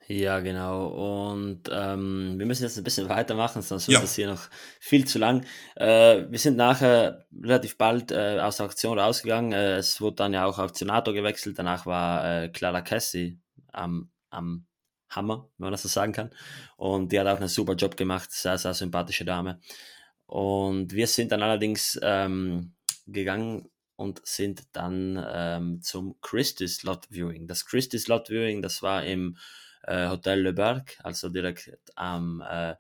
Ja, 0.10 0.40
genau. 0.40 0.88
Und 1.34 1.64
ähm, 1.70 2.36
wir 2.38 2.46
müssen 2.46 2.64
jetzt 2.64 2.78
ein 2.78 2.84
bisschen 2.86 3.10
weitermachen, 3.10 3.62
sonst 3.62 3.88
wird 3.88 3.96
ja. 3.96 4.02
das 4.02 4.16
hier 4.16 4.28
noch 4.28 4.48
viel 4.80 5.06
zu 5.06 5.20
lang. 5.20 5.46
Äh, 5.76 6.26
wir 6.30 6.40
sind 6.40 6.56
nachher 6.56 7.26
relativ 7.44 7.78
bald 7.78 8.14
äh, 8.14 8.40
aus 8.40 8.58
der 8.58 8.68
Auktion 8.68 8.98
rausgegangen. 8.98 9.52
Äh, 9.52 9.76
es 9.76 10.00
wurde 10.00 10.16
dann 10.16 10.34
ja 10.34 10.46
auch 10.46 10.60
Auktionator 10.60 11.14
gewechselt. 11.14 11.60
Danach 11.60 11.86
war 11.86 12.44
äh, 12.44 12.50
Clara 12.50 12.82
Cassie 12.82 13.38
am, 13.74 14.10
am 14.30 14.66
Hammer, 15.10 15.50
wenn 15.58 15.66
man 15.66 15.72
das 15.72 15.84
so 15.84 15.90
sagen 15.90 16.14
kann. 16.14 16.32
Und 16.78 17.12
die 17.12 17.20
hat 17.20 17.28
auch 17.28 17.38
einen 17.38 17.50
super 17.50 17.74
Job 17.74 17.98
gemacht. 17.98 18.32
Sehr, 18.32 18.58
sehr 18.58 18.74
sympathische 18.74 19.26
Dame. 19.26 19.60
Und 20.26 20.94
wir 20.94 21.08
sind 21.08 21.34
dann 21.34 21.44
allerdings 21.44 22.00
ähm, 22.02 22.76
gegangen 23.08 23.70
und 23.98 24.26
sind 24.26 24.64
dann 24.72 25.22
ähm, 25.30 25.82
zum 25.82 26.16
Christie's 26.22 26.84
Lot 26.84 27.08
Viewing. 27.10 27.48
Das 27.48 27.66
Christie's 27.66 28.08
Lot 28.08 28.30
Viewing, 28.30 28.62
das 28.62 28.82
war 28.82 29.04
im 29.04 29.38
Hotel 29.88 30.42
Le 30.42 30.54
Berg, 30.54 30.98
also 31.04 31.30
direkt 31.30 31.72
am 31.96 32.44
äh, 32.48 32.76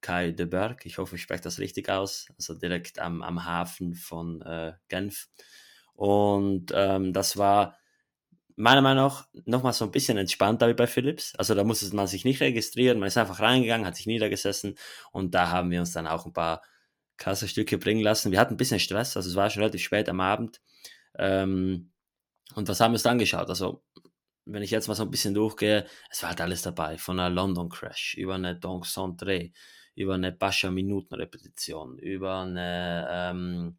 Kai 0.00 0.32
de 0.32 0.46
Berg. 0.46 0.86
Ich 0.86 0.98
hoffe, 0.98 1.16
ich 1.16 1.22
spreche 1.22 1.42
das 1.42 1.58
richtig 1.58 1.88
aus. 1.88 2.28
Also 2.36 2.54
direkt 2.54 2.98
am, 2.98 3.22
am 3.22 3.44
Hafen 3.44 3.94
von 3.94 4.42
äh, 4.42 4.72
Genf. 4.88 5.28
Und 5.94 6.72
ähm, 6.74 7.12
das 7.12 7.36
war 7.36 7.76
meiner 8.58 8.82
Meinung 8.82 9.04
nach 9.04 9.28
nochmal 9.46 9.72
so 9.72 9.84
ein 9.84 9.92
bisschen 9.92 10.18
entspannter 10.18 10.68
wie 10.68 10.74
bei 10.74 10.86
Philips. 10.86 11.34
Also 11.36 11.54
da 11.54 11.64
musste 11.64 11.94
man 11.94 12.08
sich 12.08 12.24
nicht 12.24 12.40
registrieren, 12.40 12.98
man 12.98 13.06
ist 13.06 13.16
einfach 13.16 13.40
reingegangen, 13.40 13.86
hat 13.86 13.96
sich 13.96 14.06
niedergesessen 14.06 14.76
und 15.12 15.34
da 15.34 15.50
haben 15.50 15.70
wir 15.70 15.80
uns 15.80 15.92
dann 15.92 16.08
auch 16.08 16.26
ein 16.26 16.32
paar 16.32 16.62
krasse 17.16 17.48
Stücke 17.48 17.78
bringen 17.78 18.02
lassen. 18.02 18.32
Wir 18.32 18.40
hatten 18.40 18.54
ein 18.54 18.56
bisschen 18.56 18.80
Stress, 18.80 19.16
also 19.16 19.28
es 19.30 19.36
war 19.36 19.48
schon 19.50 19.62
relativ 19.62 19.82
spät 19.82 20.08
am 20.08 20.20
Abend. 20.20 20.60
Ähm, 21.16 21.92
und 22.54 22.68
was 22.68 22.80
haben 22.80 22.92
wir 22.92 22.96
uns 22.96 23.02
dann 23.04 23.18
geschaut? 23.18 23.48
Also 23.48 23.84
wenn 24.48 24.62
ich 24.62 24.70
jetzt 24.70 24.88
mal 24.88 24.94
so 24.94 25.04
ein 25.04 25.10
bisschen 25.10 25.34
durchgehe, 25.34 25.86
es 26.10 26.22
war 26.22 26.30
halt 26.30 26.40
alles 26.40 26.62
dabei, 26.62 26.98
von 26.98 27.18
einer 27.18 27.30
London 27.34 27.68
Crash 27.68 28.14
über 28.14 28.34
eine 28.34 28.56
Donk 28.56 28.84
Centré, 28.84 29.52
über 29.94 30.14
eine 30.14 30.32
Pascha 30.32 30.70
Minutenrepetition, 30.70 31.98
über 31.98 32.40
eine 32.40 33.08
ähm, 33.10 33.78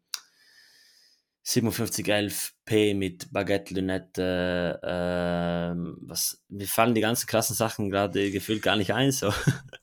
5711P 1.44 2.94
mit 2.94 3.32
Baguette 3.32 3.74
Lünette, 3.74 4.78
äh, 4.82 5.74
was, 6.02 6.42
mir 6.48 6.68
fallen 6.68 6.94
die 6.94 7.00
ganzen 7.00 7.26
krassen 7.26 7.56
Sachen 7.56 7.90
gerade 7.90 8.30
gefühlt 8.30 8.62
gar 8.62 8.76
nicht 8.76 8.92
ein, 8.92 9.10
so. 9.10 9.32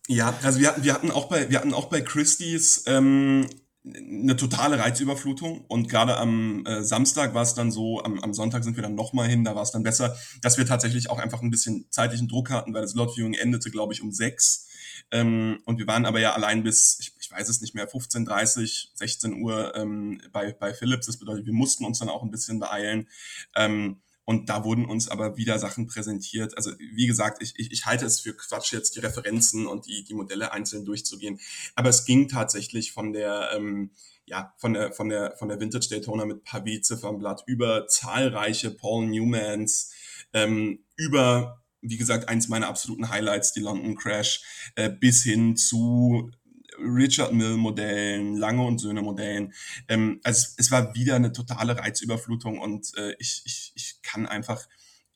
Ja, 0.08 0.34
also 0.42 0.60
wir 0.60 0.70
hatten, 0.70 0.84
wir 0.84 0.94
hatten 0.94 1.12
auch 1.12 1.28
bei, 1.28 1.50
wir 1.50 1.60
hatten 1.60 1.74
auch 1.74 1.90
bei 1.90 2.00
Christie's, 2.00 2.86
ähm, 2.88 3.50
eine 3.96 4.36
totale 4.36 4.80
Reizüberflutung. 4.80 5.66
Und 5.68 5.90
gerade 5.90 6.18
am 6.18 6.66
äh, 6.66 6.84
Samstag 6.84 7.34
war 7.34 7.44
es 7.44 7.54
dann 7.54 7.72
so, 7.72 8.04
am, 8.04 8.20
am 8.20 8.34
Sonntag 8.34 8.64
sind 8.64 8.76
wir 8.76 8.84
dann 8.84 8.96
nochmal 8.96 9.28
hin, 9.28 9.44
da 9.44 9.56
war 9.56 9.64
es 9.64 9.72
dann 9.72 9.84
besser, 9.84 10.16
dass 10.42 10.58
wir 10.58 10.66
tatsächlich 10.66 11.10
auch 11.10 11.20
einfach 11.20 11.42
ein 11.42 11.50
bisschen 11.50 11.88
zeitlichen 11.90 12.28
Druck 12.28 12.50
hatten, 12.50 12.74
weil 12.74 12.82
das 12.82 12.96
Lot 12.96 13.16
Viewing 13.16 13.34
endete, 13.34 13.72
glaube 13.72 13.94
ich, 13.94 14.02
um 14.02 14.12
sechs. 14.12 14.68
Ähm, 15.12 15.60
und 15.66 15.80
wir 15.80 15.88
waren 15.88 16.06
aber 16.06 16.20
ja 16.20 16.34
allein 16.34 16.64
bis, 16.64 16.98
ich, 17.00 17.14
ich 17.20 17.32
weiß 17.32 17.48
es 17.50 17.62
nicht 17.62 17.76
mehr, 17.76 17.90
15.30, 17.90 18.90
16 18.96 19.42
Uhr 19.42 19.76
ähm, 19.76 20.22
bei, 20.32 20.54
bei 20.54 20.74
Philips, 20.74 21.06
das 21.06 21.18
bedeutet, 21.18 21.46
wir 21.46 21.54
mussten 21.54 21.86
uns 21.86 22.00
dann 22.00 22.10
auch 22.10 22.24
ein 22.24 22.32
bisschen 22.32 22.60
beeilen. 22.60 23.08
Ähm, 23.56 24.02
und 24.30 24.50
da 24.50 24.66
wurden 24.66 24.84
uns 24.84 25.08
aber 25.08 25.38
wieder 25.38 25.58
Sachen 25.58 25.88
präsentiert. 25.88 26.58
Also 26.58 26.72
wie 26.78 27.08
gesagt, 27.08 27.42
ich, 27.42 27.54
ich, 27.56 27.72
ich 27.72 27.86
halte 27.86 28.06
es 28.06 28.20
für 28.20 28.36
Quatsch, 28.36 28.74
jetzt 28.74 28.98
die 28.98 29.00
Referenzen 29.00 29.68
und 29.68 29.88
die, 29.88 30.04
die 30.04 30.14
Modelle 30.14 30.52
einzeln 30.52 30.84
durchzugehen. 30.84 31.40
Aber 31.76 31.88
es 31.88 32.04
ging 32.04 32.28
tatsächlich 32.28 32.92
von 32.92 33.14
der, 33.14 33.52
ähm, 33.56 33.92
ja, 34.26 34.54
von 34.58 34.74
der, 34.74 34.92
von 34.92 35.08
der, 35.08 35.38
von 35.38 35.48
der 35.48 35.62
Vintage 35.62 35.88
Daytona 35.90 36.26
mit 36.26 36.44
Pavé 36.46 36.82
Ziffernblatt 36.82 37.46
über 37.48 37.88
zahlreiche 37.88 38.70
Paul 38.70 39.08
Newmans, 39.08 39.94
ähm, 40.34 40.84
über 40.98 41.64
wie 41.80 41.96
gesagt, 41.96 42.28
eins 42.28 42.50
meiner 42.50 42.68
absoluten 42.68 43.08
Highlights, 43.10 43.54
die 43.54 43.62
London 43.62 43.96
Crash, 43.96 44.42
äh, 44.76 44.90
bis 44.90 45.24
hin 45.24 45.56
zu 45.56 46.32
Richard 46.80 47.34
Mill 47.34 47.58
Modellen, 47.58 48.36
Lange 48.36 48.64
und 48.64 48.80
Söhne 48.80 49.02
Modellen. 49.02 49.54
Ähm, 49.88 50.20
also 50.24 50.48
es, 50.58 50.72
war 50.72 50.94
wieder 50.96 51.16
eine 51.16 51.32
totale 51.32 51.78
Reizüberflutung 51.78 52.60
und 52.60 52.96
äh, 52.98 53.16
ich, 53.20 53.42
ich, 53.46 53.72
ich 53.76 54.02
kann 54.02 54.26
einfach 54.26 54.68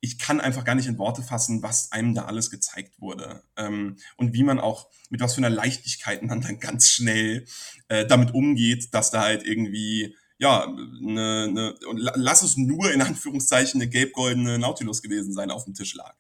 ich 0.04 0.18
kann 0.18 0.42
einfach 0.42 0.64
gar 0.64 0.74
nicht 0.74 0.88
in 0.88 0.98
Worte 0.98 1.22
fassen, 1.22 1.62
was 1.62 1.92
einem 1.92 2.16
da 2.16 2.26
alles 2.26 2.50
gezeigt 2.50 3.00
wurde. 3.00 3.44
Ähm, 3.56 3.98
und 4.18 4.34
wie 4.34 4.44
man 4.44 4.60
auch, 4.60 4.90
mit 5.12 5.22
was 5.22 5.36
für 5.36 5.42
einer 5.42 5.52
Leichtigkeit 5.52 6.24
man 6.24 6.42
dann 6.42 6.60
ganz 6.60 6.90
schnell 6.90 7.46
äh, 7.88 8.06
damit 8.08 8.34
umgeht, 8.34 8.96
dass 8.96 9.12
da 9.12 9.22
halt 9.22 9.46
irgendwie, 9.46 10.16
ja, 10.40 10.64
eine, 10.64 11.46
eine, 11.48 11.76
lass 12.16 12.42
es 12.42 12.58
nur 12.58 12.92
in 12.92 13.04
Anführungszeichen 13.04 13.80
eine 13.80 13.92
gelb-goldene 13.92 14.58
Nautilus 14.58 15.04
gewesen 15.04 15.34
sein 15.34 15.52
auf 15.52 15.66
dem 15.66 15.76
Tisch 15.76 15.94
lag 15.94 16.16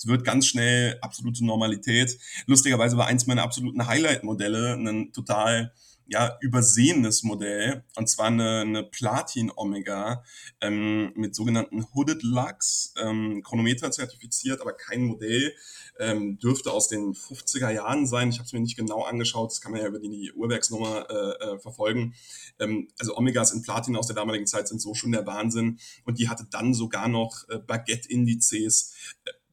Es 0.00 0.06
wird 0.06 0.24
ganz 0.24 0.46
schnell 0.46 0.96
absolute 1.02 1.44
Normalität. 1.44 2.18
Lustigerweise 2.46 2.96
war 2.96 3.06
eins 3.06 3.26
meiner 3.26 3.42
absoluten 3.42 3.86
Highlight-Modelle 3.86 4.72
ein 4.72 5.12
total 5.12 5.74
ja, 6.06 6.38
übersehenes 6.40 7.22
Modell, 7.22 7.84
und 7.96 8.08
zwar 8.08 8.28
eine, 8.28 8.60
eine 8.62 8.82
Platin-Omega 8.82 10.24
ähm, 10.62 11.12
mit 11.14 11.34
sogenannten 11.34 11.86
Hooded 11.94 12.22
Lux, 12.22 12.94
ähm, 12.96 13.42
Chronometer 13.44 13.90
zertifiziert, 13.90 14.62
aber 14.62 14.72
kein 14.72 15.02
Modell, 15.02 15.52
ähm, 16.00 16.38
dürfte 16.38 16.72
aus 16.72 16.88
den 16.88 17.12
50er 17.12 17.70
Jahren 17.70 18.06
sein. 18.06 18.30
Ich 18.30 18.38
habe 18.38 18.46
es 18.46 18.52
mir 18.54 18.60
nicht 18.60 18.78
genau 18.78 19.02
angeschaut, 19.02 19.50
das 19.50 19.60
kann 19.60 19.70
man 19.70 19.82
ja 19.82 19.86
über 19.86 20.00
die 20.00 20.32
Uhrwerksnummer 20.32 21.06
äh, 21.10 21.44
äh, 21.44 21.58
verfolgen. 21.60 22.14
Ähm, 22.58 22.88
also 22.98 23.16
Omegas 23.16 23.52
in 23.52 23.62
Platin 23.62 23.96
aus 23.96 24.06
der 24.06 24.16
damaligen 24.16 24.46
Zeit 24.46 24.66
sind 24.66 24.80
so 24.80 24.94
schon 24.94 25.12
der 25.12 25.26
Wahnsinn 25.26 25.78
und 26.06 26.18
die 26.18 26.30
hatte 26.30 26.46
dann 26.50 26.72
sogar 26.72 27.06
noch 27.06 27.48
äh, 27.50 27.58
Baguette-Indizes 27.58 28.94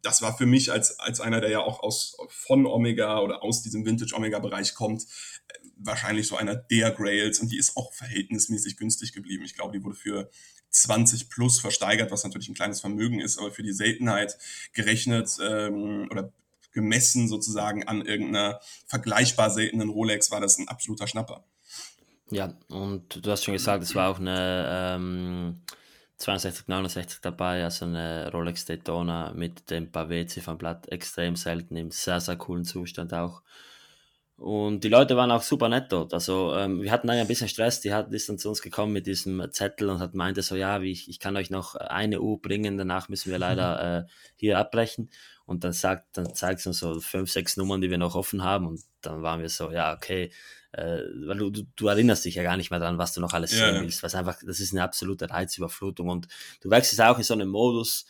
das 0.07 0.21
war 0.21 0.37
für 0.37 0.45
mich 0.45 0.71
als, 0.71 0.99
als 1.01 1.19
einer, 1.19 1.41
der 1.41 1.49
ja 1.49 1.59
auch 1.59 1.81
aus, 1.81 2.15
von 2.29 2.65
Omega 2.65 3.19
oder 3.19 3.43
aus 3.43 3.61
diesem 3.61 3.85
Vintage-Omega-Bereich 3.85 4.73
kommt, 4.73 5.05
wahrscheinlich 5.75 6.27
so 6.27 6.37
einer 6.37 6.55
der 6.55 6.91
Grails 6.91 7.39
und 7.39 7.51
die 7.51 7.57
ist 7.57 7.75
auch 7.75 7.91
verhältnismäßig 7.91 8.77
günstig 8.77 9.11
geblieben. 9.11 9.43
Ich 9.43 9.55
glaube, 9.55 9.77
die 9.77 9.83
wurde 9.83 9.97
für 9.97 10.29
20 10.69 11.29
plus 11.29 11.59
versteigert, 11.59 12.09
was 12.09 12.23
natürlich 12.23 12.47
ein 12.47 12.55
kleines 12.55 12.79
Vermögen 12.79 13.19
ist, 13.19 13.37
aber 13.37 13.51
für 13.51 13.63
die 13.63 13.73
Seltenheit 13.73 14.37
gerechnet 14.71 15.29
ähm, 15.41 16.07
oder 16.09 16.31
gemessen 16.71 17.27
sozusagen 17.27 17.85
an 17.85 18.05
irgendeiner 18.05 18.61
vergleichbar 18.85 19.49
seltenen 19.49 19.89
Rolex 19.89 20.31
war 20.31 20.39
das 20.39 20.57
ein 20.57 20.69
absoluter 20.69 21.07
Schnapper. 21.07 21.43
Ja, 22.29 22.53
und 22.69 23.25
du 23.25 23.29
hast 23.29 23.43
schon 23.43 23.53
gesagt, 23.53 23.83
es 23.83 23.93
war 23.93 24.09
auch 24.09 24.19
eine 24.19 24.95
ähm, 24.95 25.61
62, 26.17 26.67
69 26.67 27.19
dabei, 27.21 27.63
also 27.63 27.85
eine 27.85 28.31
Rolex 28.31 28.65
Daytona 28.65 29.33
mit 29.33 29.69
dem 29.69 29.91
Pavé-Ziffernblatt, 29.91 30.89
extrem 30.89 31.35
selten, 31.35 31.75
im 31.75 31.91
sehr, 31.91 32.19
sehr 32.19 32.37
coolen 32.37 32.65
Zustand 32.65 33.13
auch. 33.13 33.43
Und 34.37 34.83
die 34.83 34.89
Leute 34.89 35.17
waren 35.17 35.31
auch 35.31 35.41
super 35.41 35.67
nett 35.67 35.91
dort. 35.91 36.13
Also 36.13 36.55
ähm, 36.55 36.83
wir 36.83 36.91
hatten 36.91 37.09
ein 37.09 37.27
bisschen 37.27 37.49
Stress. 37.49 37.81
Die 37.81 37.91
hat, 37.91 38.13
ist 38.13 38.29
dann 38.29 38.37
zu 38.37 38.49
uns 38.49 38.61
gekommen 38.61 38.93
mit 38.93 39.07
diesem 39.07 39.51
Zettel 39.51 39.89
und 39.89 39.99
hat 39.99 40.13
meinte 40.13 40.43
so, 40.43 40.55
ja, 40.55 40.83
wie 40.83 40.91
ich, 40.91 41.09
ich 41.09 41.19
kann 41.19 41.35
euch 41.35 41.49
noch 41.49 41.73
eine 41.73 42.21
Uhr 42.21 42.39
bringen, 42.39 42.77
danach 42.77 43.09
müssen 43.09 43.31
wir 43.31 43.39
leider 43.39 44.01
äh, 44.05 44.09
hier 44.35 44.59
abbrechen. 44.59 45.09
Und 45.45 45.63
dann 45.63 45.73
sagt, 45.73 46.17
dann 46.17 46.35
zeigt 46.35 46.59
es 46.59 46.67
uns 46.67 46.79
so 46.79 46.99
fünf, 46.99 47.31
sechs 47.31 47.57
Nummern, 47.57 47.81
die 47.81 47.89
wir 47.89 47.97
noch 47.97 48.15
offen 48.15 48.43
haben. 48.43 48.67
Und 48.67 48.81
dann 49.01 49.23
waren 49.23 49.41
wir 49.41 49.49
so, 49.49 49.71
ja, 49.71 49.93
okay, 49.95 50.31
äh, 50.77 51.03
weil 51.25 51.37
du, 51.37 51.51
du, 51.75 51.87
erinnerst 51.87 52.25
dich 52.25 52.35
ja 52.35 52.43
gar 52.43 52.57
nicht 52.57 52.71
mehr 52.71 52.79
daran, 52.79 52.97
was 52.97 53.13
du 53.13 53.21
noch 53.21 53.33
alles 53.33 53.51
sehen 53.51 53.75
ja. 53.75 53.81
willst. 53.81 54.03
Was 54.03 54.15
einfach, 54.15 54.37
das 54.45 54.59
ist 54.59 54.73
eine 54.73 54.83
absolute 54.83 55.29
Reizüberflutung. 55.29 56.09
Und 56.09 56.27
du 56.61 56.69
wechselst 56.69 57.01
auch 57.01 57.17
in 57.17 57.23
so 57.23 57.33
einem 57.33 57.49
Modus, 57.49 58.05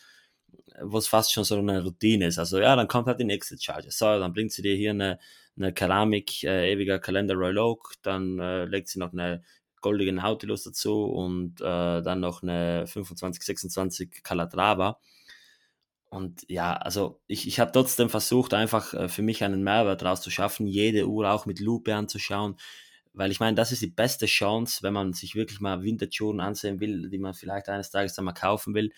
wo 0.82 0.98
es 0.98 1.08
fast 1.08 1.32
schon 1.32 1.44
so 1.44 1.56
eine 1.56 1.82
Routine 1.82 2.26
ist. 2.26 2.38
Also 2.38 2.58
ja, 2.58 2.76
dann 2.76 2.88
kommt 2.88 3.06
halt 3.08 3.20
die 3.20 3.24
nächste 3.24 3.58
Charge. 3.58 3.90
So, 3.90 4.06
dann 4.06 4.32
bringt 4.32 4.52
sie 4.52 4.62
dir 4.62 4.76
hier 4.76 4.90
eine 4.90 5.18
eine 5.58 5.72
Keramik, 5.72 6.44
äh, 6.44 6.72
ewiger 6.72 6.98
Kalender 6.98 7.34
Royal 7.34 7.58
Oak, 7.58 7.94
dann 8.02 8.38
äh, 8.38 8.64
legt 8.64 8.88
sie 8.88 8.98
noch 8.98 9.12
eine 9.12 9.42
goldige 9.80 10.12
Nautilus 10.12 10.64
dazu 10.64 11.04
und 11.04 11.60
äh, 11.60 12.02
dann 12.02 12.20
noch 12.20 12.42
eine 12.42 12.86
25, 12.86 13.42
26 13.42 14.22
Calatrava. 14.22 14.98
Und 16.10 16.44
ja, 16.48 16.74
also 16.74 17.20
ich, 17.26 17.46
ich 17.46 17.60
habe 17.60 17.72
trotzdem 17.72 18.08
versucht, 18.08 18.54
einfach 18.54 18.94
äh, 18.94 19.08
für 19.08 19.22
mich 19.22 19.44
einen 19.44 19.62
Mehrwert 19.62 20.02
daraus 20.02 20.22
zu 20.22 20.30
schaffen, 20.30 20.66
jede 20.66 21.06
Uhr 21.06 21.30
auch 21.30 21.44
mit 21.44 21.60
Lupe 21.60 21.94
anzuschauen, 21.94 22.56
weil 23.12 23.30
ich 23.30 23.40
meine, 23.40 23.56
das 23.56 23.72
ist 23.72 23.82
die 23.82 23.88
beste 23.88 24.26
Chance, 24.26 24.82
wenn 24.82 24.94
man 24.94 25.12
sich 25.12 25.34
wirklich 25.34 25.60
mal 25.60 25.82
Vintage-Uhren 25.82 26.40
ansehen 26.40 26.80
will, 26.80 27.10
die 27.10 27.18
man 27.18 27.34
vielleicht 27.34 27.68
eines 27.68 27.90
Tages 27.90 28.14
dann 28.14 28.24
mal 28.24 28.32
kaufen 28.32 28.74
will, 28.74 28.92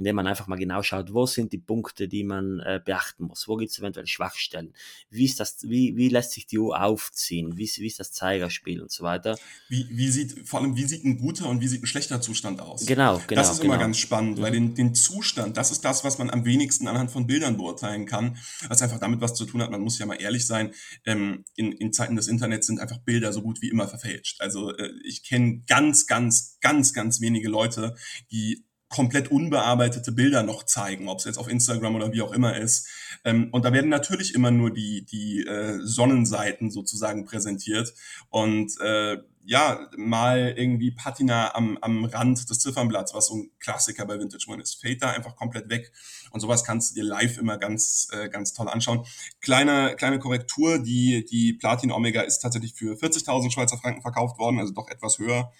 indem 0.00 0.16
man 0.16 0.26
einfach 0.26 0.46
mal 0.46 0.56
genau 0.56 0.82
schaut, 0.82 1.12
wo 1.12 1.26
sind 1.26 1.52
die 1.52 1.58
Punkte, 1.58 2.08
die 2.08 2.24
man 2.24 2.60
äh, 2.60 2.80
beachten 2.82 3.24
muss, 3.24 3.46
wo 3.46 3.56
gibt 3.56 3.70
es 3.70 3.78
eventuell 3.78 4.06
Schwachstellen, 4.06 4.72
wie, 5.10 5.26
ist 5.26 5.38
das, 5.40 5.58
wie, 5.68 5.94
wie 5.94 6.08
lässt 6.08 6.32
sich 6.32 6.46
die 6.46 6.58
Uhr 6.58 6.82
aufziehen, 6.82 7.58
wie, 7.58 7.70
wie 7.76 7.86
ist 7.86 8.00
das 8.00 8.10
Zeigerspiel 8.10 8.80
und 8.80 8.90
so 8.90 9.04
weiter. 9.04 9.38
Wie, 9.68 9.86
wie 9.90 10.08
sieht, 10.08 10.48
vor 10.48 10.60
allem, 10.60 10.74
wie 10.74 10.86
sieht 10.86 11.04
ein 11.04 11.18
guter 11.18 11.50
und 11.50 11.60
wie 11.60 11.68
sieht 11.68 11.82
ein 11.82 11.86
schlechter 11.86 12.22
Zustand 12.22 12.60
aus? 12.60 12.86
Genau, 12.86 13.20
genau. 13.26 13.42
Das 13.42 13.52
ist 13.52 13.60
genau. 13.60 13.74
immer 13.74 13.82
ganz 13.82 13.98
spannend, 13.98 14.38
mhm. 14.38 14.42
weil 14.42 14.52
den, 14.52 14.74
den 14.74 14.94
Zustand, 14.94 15.58
das 15.58 15.70
ist 15.70 15.84
das, 15.84 16.02
was 16.02 16.16
man 16.16 16.30
am 16.30 16.46
wenigsten 16.46 16.88
anhand 16.88 17.10
von 17.10 17.26
Bildern 17.26 17.58
beurteilen 17.58 18.06
kann, 18.06 18.38
was 18.68 18.80
einfach 18.80 19.00
damit 19.00 19.20
was 19.20 19.34
zu 19.34 19.44
tun 19.44 19.60
hat, 19.60 19.70
man 19.70 19.82
muss 19.82 19.98
ja 19.98 20.06
mal 20.06 20.14
ehrlich 20.14 20.46
sein, 20.46 20.72
ähm, 21.04 21.44
in, 21.56 21.72
in 21.72 21.92
Zeiten 21.92 22.16
des 22.16 22.26
Internets 22.26 22.66
sind 22.66 22.80
einfach 22.80 22.98
Bilder 22.98 23.34
so 23.34 23.42
gut 23.42 23.60
wie 23.60 23.68
immer 23.68 23.86
verfälscht. 23.86 24.40
Also 24.40 24.74
äh, 24.74 24.92
ich 25.04 25.24
kenne 25.24 25.60
ganz, 25.66 26.06
ganz, 26.06 26.56
ganz, 26.62 26.94
ganz 26.94 27.20
wenige 27.20 27.50
Leute, 27.50 27.96
die 28.32 28.64
komplett 28.90 29.30
unbearbeitete 29.30 30.12
Bilder 30.12 30.42
noch 30.42 30.64
zeigen, 30.64 31.08
ob 31.08 31.20
es 31.20 31.24
jetzt 31.24 31.38
auf 31.38 31.48
Instagram 31.48 31.94
oder 31.94 32.12
wie 32.12 32.22
auch 32.22 32.32
immer 32.32 32.56
ist. 32.56 32.88
Ähm, 33.24 33.48
und 33.52 33.64
da 33.64 33.72
werden 33.72 33.88
natürlich 33.88 34.34
immer 34.34 34.50
nur 34.50 34.72
die, 34.72 35.06
die 35.06 35.46
äh, 35.46 35.78
Sonnenseiten 35.80 36.70
sozusagen 36.70 37.24
präsentiert. 37.24 37.94
Und 38.30 38.78
äh, 38.80 39.18
ja, 39.44 39.88
mal 39.96 40.54
irgendwie 40.56 40.90
Patina 40.90 41.54
am, 41.54 41.78
am 41.80 42.04
Rand 42.04 42.50
des 42.50 42.58
Ziffernblatts, 42.58 43.14
was 43.14 43.28
so 43.28 43.36
ein 43.36 43.50
Klassiker 43.60 44.06
bei 44.06 44.18
Vintage 44.18 44.46
One 44.48 44.60
ist, 44.60 44.80
fällt 44.80 45.02
da 45.02 45.12
einfach 45.12 45.36
komplett 45.36 45.68
weg. 45.68 45.92
Und 46.32 46.40
sowas 46.40 46.64
kannst 46.64 46.90
du 46.90 46.94
dir 47.00 47.04
live 47.04 47.38
immer 47.38 47.58
ganz, 47.58 48.08
äh, 48.12 48.28
ganz 48.28 48.52
toll 48.52 48.68
anschauen. 48.68 49.06
Kleine, 49.40 49.94
kleine 49.96 50.18
Korrektur, 50.18 50.78
die, 50.78 51.24
die 51.24 51.52
Platin 51.52 51.92
Omega 51.92 52.22
ist 52.22 52.40
tatsächlich 52.40 52.74
für 52.74 52.96
40.000 52.96 53.52
Schweizer 53.52 53.78
Franken 53.78 54.02
verkauft 54.02 54.38
worden, 54.38 54.58
also 54.58 54.72
doch 54.72 54.88
etwas 54.88 55.18
höher, 55.18 55.52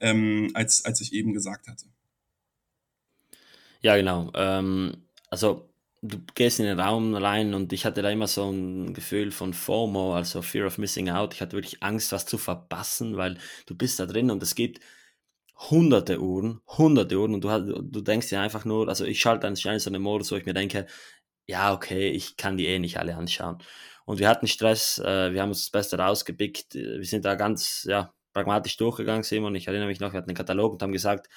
ähm, 0.00 0.50
als, 0.52 0.84
als 0.84 1.00
ich 1.00 1.12
eben 1.14 1.32
gesagt 1.32 1.66
hatte. 1.66 1.86
Ja, 3.84 3.96
genau. 3.96 4.30
Ähm, 4.34 5.06
also 5.28 5.70
du 6.00 6.18
gehst 6.34 6.58
in 6.58 6.64
den 6.64 6.80
Raum 6.80 7.14
rein 7.14 7.52
und 7.52 7.70
ich 7.74 7.84
hatte 7.84 8.00
da 8.00 8.08
immer 8.10 8.26
so 8.26 8.50
ein 8.50 8.94
Gefühl 8.94 9.30
von 9.30 9.52
FOMO, 9.52 10.14
also 10.14 10.40
Fear 10.40 10.66
of 10.68 10.78
Missing 10.78 11.10
Out. 11.10 11.34
Ich 11.34 11.42
hatte 11.42 11.52
wirklich 11.52 11.82
Angst, 11.82 12.10
was 12.12 12.24
zu 12.24 12.38
verpassen, 12.38 13.18
weil 13.18 13.36
du 13.66 13.76
bist 13.76 14.00
da 14.00 14.06
drin 14.06 14.30
und 14.30 14.42
es 14.42 14.54
gibt 14.54 14.80
hunderte 15.70 16.20
Uhren, 16.20 16.60
hunderte 16.66 17.18
Uhren 17.18 17.34
und 17.34 17.44
du, 17.44 17.82
du 17.82 18.00
denkst 18.00 18.30
dir 18.30 18.40
einfach 18.40 18.64
nur, 18.64 18.88
also 18.88 19.04
ich 19.04 19.20
schalte 19.20 19.54
schnell 19.56 19.78
so 19.80 19.90
einen 19.90 20.02
Modus, 20.02 20.32
wo 20.32 20.36
ich 20.36 20.46
mir 20.46 20.54
denke, 20.54 20.86
ja, 21.46 21.74
okay, 21.74 22.08
ich 22.10 22.36
kann 22.38 22.56
die 22.56 22.66
eh 22.66 22.78
nicht 22.78 22.98
alle 22.98 23.16
anschauen. 23.16 23.58
Und 24.06 24.18
wir 24.18 24.28
hatten 24.30 24.48
Stress, 24.48 24.98
äh, 24.98 25.32
wir 25.32 25.42
haben 25.42 25.50
uns 25.50 25.64
das 25.64 25.70
Beste 25.70 25.98
rausgepickt, 25.98 26.74
wir 26.74 27.04
sind 27.04 27.24
da 27.26 27.34
ganz, 27.36 27.84
ja, 27.88 28.14
pragmatisch 28.32 28.76
durchgegangen, 28.78 29.22
Simon. 29.24 29.54
Ich 29.56 29.68
erinnere 29.68 29.88
mich 29.88 30.00
noch, 30.00 30.12
wir 30.12 30.18
hatten 30.18 30.30
einen 30.30 30.36
Katalog 30.36 30.72
und 30.74 30.82
haben 30.82 30.92
gesagt, 30.92 31.28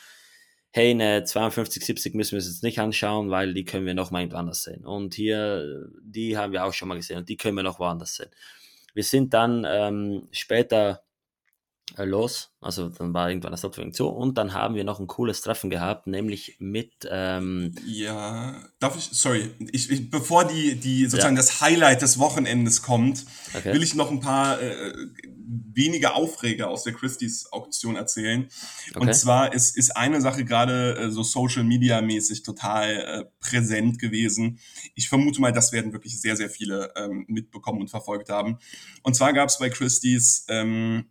hey, 0.71 0.91
eine 0.91 1.25
5270 1.25 2.13
müssen 2.13 2.31
wir 2.31 2.37
uns 2.37 2.47
jetzt 2.47 2.63
nicht 2.63 2.79
anschauen, 2.79 3.29
weil 3.29 3.53
die 3.53 3.65
können 3.65 3.85
wir 3.85 3.93
noch 3.93 4.11
mal 4.11 4.27
anders 4.33 4.63
sehen. 4.63 4.85
Und 4.85 5.15
hier, 5.15 5.89
die 6.01 6.37
haben 6.37 6.53
wir 6.53 6.65
auch 6.65 6.73
schon 6.73 6.87
mal 6.87 6.95
gesehen 6.95 7.17
und 7.17 7.29
die 7.29 7.37
können 7.37 7.55
wir 7.55 7.63
noch 7.63 7.79
woanders 7.79 8.15
sehen. 8.15 8.29
Wir 8.93 9.03
sind 9.03 9.33
dann 9.33 9.65
ähm, 9.67 10.27
später 10.31 10.91
äh, 10.91 11.06
los. 11.95 12.51
Also 12.59 12.89
dann 12.89 13.13
war 13.13 13.29
irgendwann 13.29 13.51
das 13.51 13.61
Stadtverwaltung 13.61 13.93
zu 13.93 14.07
und 14.07 14.37
dann 14.37 14.53
haben 14.53 14.75
wir 14.75 14.83
noch 14.83 14.99
ein 14.99 15.07
cooles 15.07 15.41
Treffen 15.41 15.69
gehabt, 15.69 16.07
nämlich 16.07 16.57
mit. 16.59 17.07
Ähm, 17.09 17.73
ja, 17.85 18.55
darf 18.79 18.97
ich, 18.97 19.09
sorry, 19.11 19.51
ich, 19.71 19.89
ich, 19.89 20.09
bevor 20.09 20.45
die, 20.45 20.75
die 20.75 21.05
sozusagen 21.05 21.35
ja. 21.35 21.41
das 21.41 21.61
Highlight 21.61 22.01
des 22.01 22.19
Wochenendes 22.19 22.81
kommt, 22.81 23.25
okay. 23.53 23.73
will 23.73 23.83
ich 23.83 23.95
noch 23.95 24.11
ein 24.11 24.19
paar 24.19 24.61
äh, 24.61 24.93
wenige 25.73 26.13
Aufreger 26.13 26.69
aus 26.69 26.83
der 26.83 26.93
Christie's 26.93 27.51
Auktion 27.51 27.95
erzählen. 27.95 28.49
Okay. 28.89 28.99
Und 28.99 29.13
zwar 29.15 29.53
ist, 29.53 29.77
ist 29.77 29.95
eine 29.95 30.19
Sache 30.19 30.43
gerade 30.43 30.97
äh, 30.97 31.09
so 31.11 31.23
Social 31.23 31.63
Media 31.63 32.01
mäßig 32.01 32.43
total 32.43 32.89
äh, 32.89 33.25
präsent 33.39 33.99
gewesen. 33.99 34.59
Ich 34.95 35.07
vermute 35.07 35.39
mal, 35.39 35.51
das 35.53 35.71
werden 35.71 35.93
wirklich 35.93 36.19
sehr, 36.19 36.35
sehr 36.35 36.49
viele 36.49 36.91
ähm, 36.95 37.25
mitbekommen 37.27 37.81
und 37.81 37.89
verfolgt 37.89 38.29
haben. 38.29 38.57
Und 39.03 39.15
zwar 39.15 39.31
gab 39.33 39.49
es 39.49 39.57
bei 39.57 39.69
Christie's 39.69 40.45
ähm, 40.49 41.05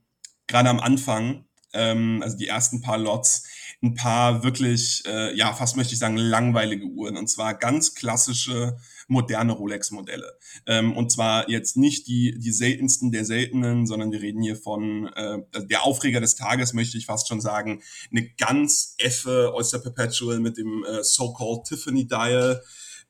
gerade 0.46 0.68
am 0.68 0.80
Anfang, 0.80 1.44
ähm, 1.72 2.20
also 2.22 2.36
die 2.36 2.48
ersten 2.48 2.80
paar 2.80 2.98
Lots, 2.98 3.44
ein 3.82 3.94
paar 3.94 4.42
wirklich, 4.42 5.02
äh, 5.06 5.36
ja, 5.36 5.52
fast 5.52 5.76
möchte 5.76 5.92
ich 5.92 5.98
sagen, 5.98 6.16
langweilige 6.16 6.86
Uhren. 6.86 7.16
Und 7.16 7.28
zwar 7.28 7.54
ganz 7.54 7.94
klassische, 7.94 8.76
moderne 9.08 9.52
Rolex-Modelle. 9.52 10.36
Ähm, 10.66 10.96
und 10.96 11.12
zwar 11.12 11.48
jetzt 11.48 11.76
nicht 11.76 12.08
die, 12.08 12.38
die 12.38 12.52
seltensten 12.52 13.12
der 13.12 13.24
seltenen, 13.24 13.86
sondern 13.86 14.10
wir 14.10 14.20
reden 14.20 14.42
hier 14.42 14.56
von 14.56 15.06
äh, 15.14 15.38
der 15.66 15.84
Aufreger 15.84 16.20
des 16.20 16.34
Tages, 16.34 16.72
möchte 16.72 16.98
ich 16.98 17.06
fast 17.06 17.28
schon 17.28 17.40
sagen, 17.40 17.82
eine 18.10 18.28
ganz 18.30 18.94
effe 18.98 19.52
Oyster 19.54 19.78
Perpetual 19.78 20.40
mit 20.40 20.56
dem 20.56 20.84
äh, 20.84 21.04
so-called 21.04 21.64
Tiffany 21.64 22.06
Dial. 22.06 22.62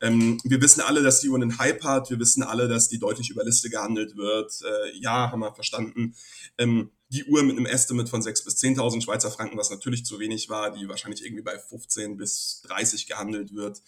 Ähm, 0.02 0.38
wir 0.44 0.60
wissen 0.60 0.82
alle, 0.82 1.02
dass 1.02 1.20
die 1.20 1.30
Uhr 1.30 1.36
einen 1.36 1.58
Hype 1.58 1.82
hat. 1.82 2.10
Wir 2.10 2.18
wissen 2.18 2.42
alle, 2.42 2.68
dass 2.68 2.88
die 2.88 2.98
deutlich 2.98 3.30
über 3.30 3.44
Liste 3.44 3.70
gehandelt 3.70 4.16
wird. 4.16 4.52
Äh, 4.62 4.98
ja, 4.98 5.30
haben 5.30 5.40
wir 5.40 5.54
verstanden. 5.54 6.14
Ähm, 6.58 6.90
die 7.08 7.24
Uhr 7.24 7.42
mit 7.42 7.56
einem 7.56 7.66
Estimate 7.66 8.10
von 8.10 8.20
6.000 8.20 8.44
bis 8.44 8.56
10.000 8.62 9.02
Schweizer 9.02 9.30
Franken, 9.30 9.58
was 9.58 9.70
natürlich 9.70 10.04
zu 10.04 10.18
wenig 10.18 10.48
war, 10.48 10.72
die 10.72 10.88
wahrscheinlich 10.88 11.24
irgendwie 11.24 11.42
bei 11.42 11.58
15 11.58 12.16
bis 12.16 12.62
30 12.66 13.06
gehandelt 13.06 13.54
wird, 13.54 13.82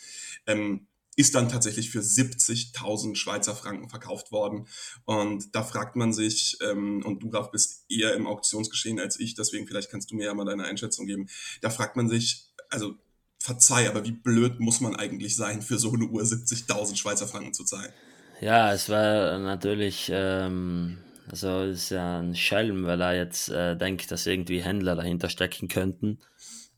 ähm, 0.47 0.87
ist 1.17 1.35
dann 1.35 1.49
tatsächlich 1.49 1.91
für 1.91 1.99
70.000 1.99 3.17
Schweizer 3.17 3.57
Franken 3.57 3.89
verkauft 3.89 4.31
worden. 4.31 4.69
Und 5.05 5.53
da 5.53 5.65
fragt 5.65 5.97
man 5.97 6.13
sich, 6.13 6.59
ähm, 6.63 7.03
und 7.05 7.25
du, 7.25 7.31
Graf, 7.31 7.51
bist 7.51 7.85
eher 7.89 8.15
im 8.15 8.29
Auktionsgeschehen 8.29 9.01
als 9.01 9.19
ich, 9.19 9.35
deswegen 9.35 9.67
vielleicht 9.67 9.91
kannst 9.91 10.13
du 10.13 10.15
mir 10.15 10.27
ja 10.27 10.35
mal 10.35 10.45
deine 10.45 10.65
Einschätzung 10.65 11.07
geben. 11.07 11.29
Da 11.61 11.71
fragt 11.71 11.97
man 11.97 12.09
sich, 12.09 12.53
also 12.71 12.95
verzeih, 13.41 13.89
aber 13.89 14.05
wie 14.05 14.13
blöd 14.13 14.61
muss 14.61 14.81
man 14.81 14.95
eigentlich 14.95 15.35
sein, 15.35 15.61
für 15.61 15.79
so 15.79 15.93
eine 15.93 16.05
Uhr 16.05 16.23
70.000 16.23 16.97
Schweizer 16.97 17.27
Franken 17.27 17.53
zu 17.53 17.65
zahlen? 17.65 17.93
Ja, 18.41 18.73
es 18.73 18.89
war 18.89 19.39
natürlich, 19.39 20.11
ähm, 20.13 20.99
also 21.31 21.63
ist 21.63 21.91
ja 21.91 22.21
ein 22.21 22.35
Schelm, 22.35 22.85
weil 22.87 23.01
er 23.01 23.17
jetzt 23.17 23.49
äh, 23.49 23.77
denkt, 23.77 24.11
dass 24.11 24.27
irgendwie 24.27 24.63
Händler 24.63 24.97
dahinter 24.97 25.29
stecken 25.29 25.69
könnten 25.69 26.19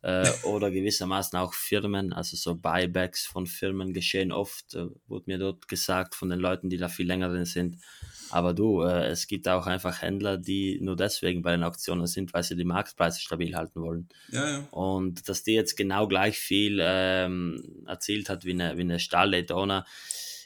äh, 0.03 0.29
oder 0.45 0.71
gewissermaßen 0.71 1.39
auch 1.39 1.53
Firmen, 1.53 2.13
also 2.13 2.37
so 2.37 2.55
Buybacks 2.55 3.27
von 3.27 3.47
Firmen 3.47 3.93
geschehen 3.93 4.33
oft, 4.33 4.75
äh, 4.75 4.87
wurde 5.07 5.25
mir 5.27 5.39
dort 5.39 5.69
gesagt 5.69 6.15
von 6.15 6.31
den 6.31 6.41
Leuten, 6.41 6.71
die 6.71 6.79
da 6.79 6.89
viel 6.89 7.07
länger 7.07 7.29
drin 7.29 7.45
sind. 7.45 7.77
Aber 8.31 8.55
du, 8.55 8.83
äh, 8.83 9.09
es 9.09 9.27
gibt 9.27 9.49
auch 9.49 9.67
einfach 9.67 10.03
Händler, 10.03 10.39
die 10.39 10.79
nur 10.81 10.97
deswegen 10.97 11.43
bei 11.43 11.51
den 11.51 11.65
Auktionen 11.65 12.07
sind, 12.07 12.33
weil 12.33 12.45
sie 12.45 12.57
die 12.57 12.65
Marktpreise 12.65 13.21
stabil 13.21 13.55
halten 13.57 13.83
wollen. 13.83 14.09
Ja, 14.31 14.49
ja. 14.49 14.69
Und 14.71 15.29
dass 15.29 15.43
die 15.43 15.53
jetzt 15.53 15.77
genau 15.77 16.07
gleich 16.07 16.39
viel 16.39 16.79
ähm, 16.81 17.85
erzielt 17.87 18.31
hat 18.31 18.45
wie 18.45 18.53
eine, 18.53 18.77
wie 18.77 18.83
eine 18.83 19.01
Stahl 19.01 19.33
Daytona, 19.33 19.85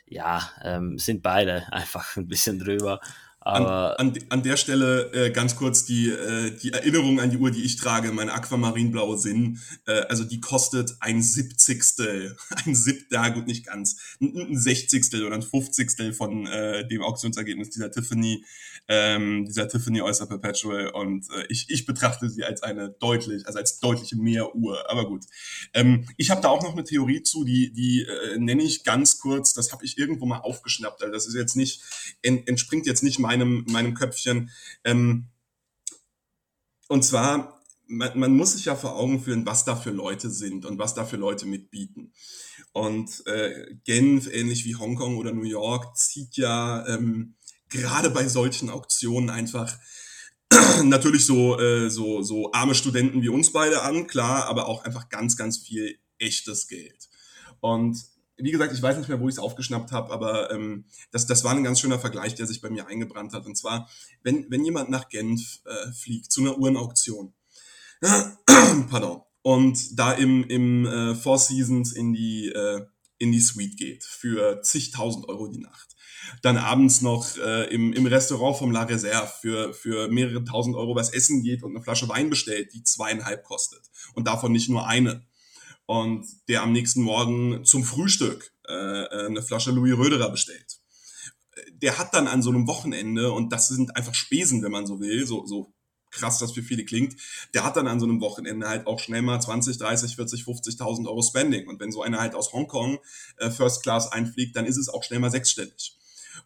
ja, 0.07 0.51
ähm, 0.63 0.99
sind 0.99 1.23
beide 1.23 1.67
einfach 1.73 2.17
ein 2.17 2.27
bisschen 2.27 2.59
drüber. 2.59 3.01
Aber 3.45 4.01
an, 4.01 4.09
an, 4.09 4.18
an 4.30 4.42
der 4.42 4.57
Stelle 4.57 5.12
äh, 5.12 5.30
ganz 5.30 5.55
kurz 5.57 5.84
die, 5.84 6.09
äh, 6.09 6.51
die 6.51 6.72
Erinnerung 6.72 7.20
an 7.20 7.30
die 7.30 7.36
Uhr, 7.36 7.51
die 7.51 7.62
ich 7.62 7.76
trage, 7.76 8.11
meine 8.11 8.32
aquamarinblaue 8.32 9.18
Sinn. 9.18 9.61
Äh, 9.86 10.01
also 10.09 10.24
die 10.24 10.40
kostet 10.40 10.97
ein 11.01 11.22
Siebzigstel, 11.22 12.36
ein 12.64 12.74
Sieb, 12.74 13.07
ja 13.12 13.28
gut, 13.28 13.47
nicht 13.47 13.66
ganz, 13.66 13.99
ein, 14.20 14.34
ein 14.34 14.59
Sechzigstel 14.59 15.26
oder 15.26 15.34
ein 15.34 15.42
Fünfzigstel 15.42 16.14
von 16.14 16.47
äh, 16.47 16.88
dem 16.88 17.03
Auktionsergebnis 17.03 17.68
dieser 17.68 17.90
Tiffany, 17.90 18.47
ähm, 18.88 19.45
dieser 19.45 19.68
Tiffany 19.68 20.01
Oyster 20.01 20.26
Perpetual. 20.26 20.88
Und 20.88 21.26
äh, 21.30 21.45
ich, 21.51 21.66
ich 21.68 21.84
betrachte 21.84 22.30
sie 22.30 22.45
als 22.45 22.62
eine 22.62 22.88
deutlich, 22.99 23.47
also 23.47 23.59
als 23.59 23.78
deutliche 23.78 24.16
Mehruhr. 24.16 24.90
Aber 24.90 25.07
gut. 25.07 25.24
Ähm, 25.74 26.09
ich 26.16 26.30
habe 26.30 26.40
da 26.40 26.49
auch 26.49 26.62
noch 26.62 26.72
eine 26.72 26.84
Theorie 26.84 27.22
zu, 27.22 27.45
die, 27.45 27.72
die 27.74 28.05
äh, 28.05 28.38
nenne 28.38 28.62
ich 28.62 28.84
ganz 28.84 29.18
kurz, 29.18 29.53
das 29.53 29.70
habe 29.70 29.84
ich 29.84 29.99
irgendwo 29.99 30.24
mal 30.24 30.38
aufgeschnappt. 30.38 31.03
Also 31.03 31.12
das 31.12 31.26
ist 31.26 31.34
jetzt 31.34 31.57
nicht, 31.57 31.82
ent, 32.22 32.49
entspringt 32.49 32.86
jetzt 32.86 33.03
nicht 33.03 33.18
mein 33.18 33.34
meinem, 33.35 33.64
meinem 33.68 33.95
Köpfchen. 33.95 34.51
Ähm, 34.85 35.26
und 36.89 37.05
zwar, 37.05 37.61
man, 37.87 38.18
man, 38.18 38.37
muss 38.37 38.53
sich 38.53 38.66
ja 38.66 38.76
vor 38.76 38.97
Augen 38.97 39.22
führen, 39.22 39.47
was 39.47 39.64
da 39.64 39.76
für 39.76 39.91
Leute 39.91 40.30
sind 40.30 40.64
und 40.64 40.78
was 40.78 40.95
da 40.95 41.05
für 41.05 41.16
Leute 41.16 41.47
mitbieten. 41.47 42.12
Und 42.72 43.26
äh, 43.26 43.74
Genf, 43.85 44.28
ähnlich 44.32 44.64
wie 44.64 44.76
Hongkong 44.76 45.16
oder 45.16 45.32
New 45.32 45.45
York, 45.45 45.97
zieht 45.97 46.37
ja 46.37 46.87
ähm, 46.87 47.37
gerade 47.68 48.11
bei 48.11 48.28
solchen 48.28 48.70
Auktionen 48.70 49.30
einfach 49.30 49.76
natürlich 50.85 51.24
so, 51.26 51.59
äh, 51.59 51.91
so, 51.91 52.22
so 52.22 52.53
arme 52.53 52.74
Studenten 52.74 53.22
wie 53.22 53.28
uns 53.28 53.53
beide 53.53 53.82
an, 53.82 54.07
klar, 54.07 54.47
aber 54.47 54.66
auch 54.68 54.85
einfach 54.85 55.09
ganz, 55.09 55.37
ganz 55.37 55.59
viel 55.59 55.99
echtes 56.18 56.68
Geld. 56.68 57.09
Und 57.61 57.99
wie 58.37 58.51
gesagt, 58.51 58.72
ich 58.72 58.82
weiß 58.82 58.97
nicht 58.99 59.09
mehr, 59.09 59.20
wo 59.20 59.28
ich 59.28 59.35
es 59.35 59.39
aufgeschnappt 59.39 59.93
habe, 59.93 60.12
aber 60.12 60.51
ähm, 60.51 60.87
das, 61.12 61.26
das 61.26 61.45
war 61.45 61.53
ein 61.53 61.64
ganz 61.64 61.80
schöner 61.80 61.99
Vergleich, 61.99 62.35
der 62.35 62.47
sich 62.47 62.61
bei 62.61 62.70
mir 62.70 62.87
eingebrannt 62.87 63.32
hat. 63.32 63.47
Und 63.47 63.57
zwar, 63.57 63.89
wenn, 64.22 64.51
wenn 64.51 64.64
jemand 64.64 64.91
nach 64.91 65.09
Genf 65.09 65.61
äh, 65.64 65.93
fliegt, 65.93 66.32
zu 66.32 66.41
einer 66.41 66.59
Uhrenauktion, 66.59 67.32
pardon, 68.91 69.22
und 69.43 69.99
da 69.99 70.12
im, 70.12 70.45
im 70.45 70.87
äh, 70.87 71.14
Four 71.14 71.39
Seasons 71.39 71.93
in 71.93 72.12
die, 72.12 72.49
äh, 72.49 72.87
in 73.18 73.30
die 73.30 73.41
Suite 73.41 73.76
geht 73.76 74.03
für 74.03 74.62
zigtausend 74.62 75.28
Euro 75.28 75.49
die 75.49 75.61
Nacht, 75.61 75.95
dann 76.43 76.57
abends 76.57 77.03
noch 77.03 77.37
äh, 77.37 77.64
im, 77.72 77.93
im 77.93 78.07
Restaurant 78.07 78.57
vom 78.57 78.72
La 78.72 78.85
Reserve 78.85 79.30
für, 79.41 79.74
für 79.74 80.09
mehrere 80.09 80.45
tausend 80.45 80.76
Euro 80.76 80.97
was 80.97 81.11
essen 81.11 81.43
geht 81.43 81.62
und 81.62 81.72
eine 81.74 81.85
Flasche 81.85 82.09
Wein 82.09 82.30
bestellt, 82.30 82.72
die 82.72 82.82
zweieinhalb 82.82 83.45
kostet. 83.45 83.82
Und 84.14 84.26
davon 84.26 84.51
nicht 84.51 84.70
nur 84.70 84.87
eine 84.87 85.24
und 85.87 86.26
der 86.49 86.62
am 86.62 86.72
nächsten 86.72 87.03
Morgen 87.03 87.64
zum 87.64 87.85
Frühstück 87.85 88.53
äh, 88.66 88.72
äh, 88.72 89.26
eine 89.26 89.43
Flasche 89.43 89.70
Louis 89.70 89.97
Röderer 89.97 90.30
bestellt. 90.30 90.78
Der 91.72 91.99
hat 91.99 92.14
dann 92.14 92.26
an 92.26 92.43
so 92.43 92.51
einem 92.51 92.66
Wochenende, 92.66 93.32
und 93.32 93.53
das 93.53 93.68
sind 93.68 93.97
einfach 93.97 94.14
Spesen, 94.14 94.62
wenn 94.62 94.72
man 94.72 94.87
so 94.87 95.01
will, 95.01 95.26
so, 95.26 95.47
so 95.47 95.72
krass 96.11 96.39
das 96.39 96.53
für 96.53 96.62
viele 96.62 96.85
klingt, 96.85 97.16
der 97.53 97.64
hat 97.64 97.76
dann 97.76 97.89
an 97.89 98.01
so 98.01 98.07
einem 98.07 98.20
Wochenende 98.20 98.68
halt 98.68 98.87
auch 98.87 99.01
schnell 99.01 99.22
mal 99.22 99.41
20, 99.41 99.78
30, 99.78 100.16
40, 100.16 100.43
50.000 100.43 101.07
Euro 101.07 101.22
Spending. 101.22 101.68
Und 101.68 101.80
wenn 101.80 101.93
so 101.93 102.03
einer 102.03 102.20
halt 102.20 102.35
aus 102.35 102.53
Hongkong 102.53 102.99
äh, 103.37 103.51
First 103.51 103.82
Class 103.82 104.11
einfliegt, 104.11 104.57
dann 104.57 104.64
ist 104.64 104.78
es 104.78 104.89
auch 104.89 105.03
schnell 105.03 105.18
mal 105.18 105.30
sechsstellig. 105.30 105.97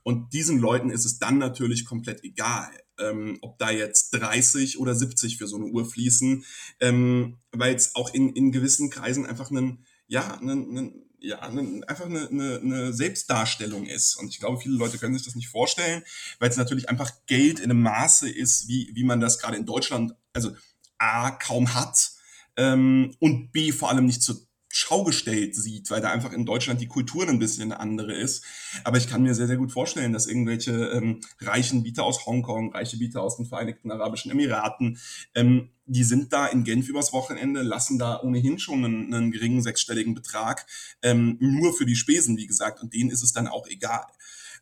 Und 0.02 0.32
diesen 0.32 0.58
Leuten 0.58 0.90
ist 0.90 1.04
es 1.04 1.18
dann 1.18 1.38
natürlich 1.38 1.84
komplett 1.84 2.24
egal, 2.24 2.70
ähm, 2.98 3.38
ob 3.42 3.58
da 3.58 3.70
jetzt 3.70 4.10
30 4.10 4.78
oder 4.78 4.94
70 4.94 5.38
für 5.38 5.46
so 5.46 5.56
eine 5.56 5.66
Uhr 5.66 5.84
fließen, 5.84 6.44
ähm, 6.80 7.38
weil 7.52 7.74
es 7.74 7.94
auch 7.94 8.12
in, 8.12 8.30
in 8.30 8.52
gewissen 8.52 8.90
Kreisen 8.90 9.26
einfach 9.26 9.50
einen, 9.50 9.84
ja, 10.06 10.38
einen, 10.38 10.68
einen 10.70 11.08
ja, 11.20 11.40
einfach 11.40 12.06
eine, 12.06 12.28
eine, 12.28 12.60
eine 12.60 12.92
Selbstdarstellung 12.92 13.86
ist. 13.86 14.14
Und 14.16 14.28
ich 14.28 14.38
glaube, 14.38 14.60
viele 14.60 14.76
Leute 14.76 14.98
können 14.98 15.14
sich 15.14 15.24
das 15.24 15.34
nicht 15.34 15.48
vorstellen, 15.48 16.04
weil 16.38 16.48
es 16.48 16.56
natürlich 16.56 16.88
einfach 16.88 17.10
Geld 17.26 17.58
in 17.58 17.70
einem 17.70 17.82
Maße 17.82 18.30
ist, 18.30 18.68
wie, 18.68 18.90
wie 18.94 19.04
man 19.04 19.20
das 19.20 19.38
gerade 19.38 19.56
in 19.56 19.66
Deutschland, 19.66 20.14
also 20.32 20.52
A, 20.98 21.30
kaum 21.32 21.74
hat 21.74 22.12
ähm, 22.56 23.14
und 23.18 23.52
B, 23.52 23.72
vor 23.72 23.90
allem 23.90 24.06
nicht 24.06 24.22
zur 24.22 24.47
Schau 24.88 25.04
gestellt 25.04 25.54
sieht, 25.54 25.90
weil 25.90 26.00
da 26.00 26.10
einfach 26.10 26.32
in 26.32 26.46
Deutschland 26.46 26.80
die 26.80 26.86
Kultur 26.86 27.28
ein 27.28 27.38
bisschen 27.38 27.64
eine 27.64 27.78
andere 27.78 28.14
ist. 28.14 28.42
Aber 28.84 28.96
ich 28.96 29.06
kann 29.06 29.22
mir 29.22 29.34
sehr, 29.34 29.46
sehr 29.46 29.58
gut 29.58 29.70
vorstellen, 29.70 30.14
dass 30.14 30.26
irgendwelche 30.26 30.72
ähm, 30.72 31.20
reichen 31.40 31.82
Bieter 31.82 32.04
aus 32.04 32.24
Hongkong, 32.24 32.72
reiche 32.72 32.96
Bieter 32.96 33.22
aus 33.22 33.36
den 33.36 33.44
Vereinigten 33.44 33.90
Arabischen 33.90 34.30
Emiraten, 34.30 34.98
ähm, 35.34 35.72
die 35.84 36.04
sind 36.04 36.32
da 36.32 36.46
in 36.46 36.64
Genf 36.64 36.88
übers 36.88 37.12
Wochenende, 37.12 37.60
lassen 37.60 37.98
da 37.98 38.20
ohnehin 38.22 38.58
schon 38.58 38.82
einen, 38.82 39.12
einen 39.12 39.30
geringen 39.30 39.60
sechsstelligen 39.60 40.14
Betrag, 40.14 40.66
ähm, 41.02 41.36
nur 41.38 41.74
für 41.74 41.84
die 41.84 41.96
Spesen, 41.96 42.38
wie 42.38 42.46
gesagt, 42.46 42.80
und 42.82 42.94
denen 42.94 43.10
ist 43.10 43.22
es 43.22 43.32
dann 43.32 43.46
auch 43.46 43.66
egal. 43.66 44.06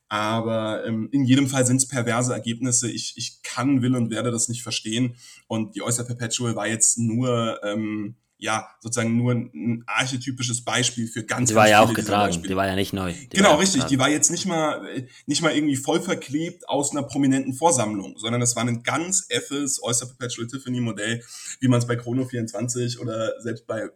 Aber 0.09 0.85
ähm, 0.85 1.09
in 1.13 1.25
jedem 1.25 1.47
Fall 1.47 1.67
sind 1.67 1.77
es 1.77 1.87
perverse 1.87 2.33
Ergebnisse. 2.33 2.91
Ich, 2.91 3.15
ich 3.17 3.43
kann, 3.43 3.81
will 3.81 3.95
und 3.95 4.11
werde 4.11 4.33
das 4.33 4.49
nicht 4.49 4.63
verstehen. 4.65 5.17
Und 5.47 5.77
die 5.77 5.83
Oyster 5.83 6.05
Perpetual 6.05 6.57
war 6.57 6.67
jetzt 6.67 6.99
nur 6.99 7.61
ähm, 7.65 8.17
ja 8.39 8.69
sozusagen 8.81 9.17
nur 9.17 9.33
ein 9.33 9.85
archetypisches 9.87 10.65
Beispiel 10.65 11.09
für 11.09 11.25
ganz, 11.25 11.49
die 11.49 11.55
war 11.55 11.69
ja 11.69 11.81
auch 11.81 11.95
getragen, 11.95 12.43
die 12.43 12.57
war 12.57 12.67
ja 12.67 12.75
nicht 12.75 12.93
neu. 12.93 13.13
Die 13.13 13.29
genau, 13.37 13.57
richtig. 13.57 13.75
Getragen. 13.75 13.91
Die 13.91 13.99
war 13.99 14.09
jetzt 14.11 14.31
nicht 14.31 14.47
mal 14.47 15.07
nicht 15.27 15.43
mal 15.43 15.55
irgendwie 15.55 15.77
voll 15.77 16.01
verklebt 16.01 16.69
aus 16.69 16.93
einer 16.93 17.03
prominenten 17.03 17.55
Vorsammlung, 17.55 18.19
sondern 18.19 18.41
das 18.41 18.55
war 18.57 18.65
ein 18.65 18.83
ganz 18.83 19.27
effes 19.31 19.83
Oyster 19.83 20.07
Perpetual 20.07 20.47
Tiffany 20.47 20.81
Modell, 20.81 21.23
wie 21.61 21.69
man 21.69 21.79
es 21.79 21.87
bei 21.87 21.97
Chrono 21.97 22.25
24 22.25 23.01
oder 23.01 23.41
selbst 23.41 23.67
bei 23.67 23.89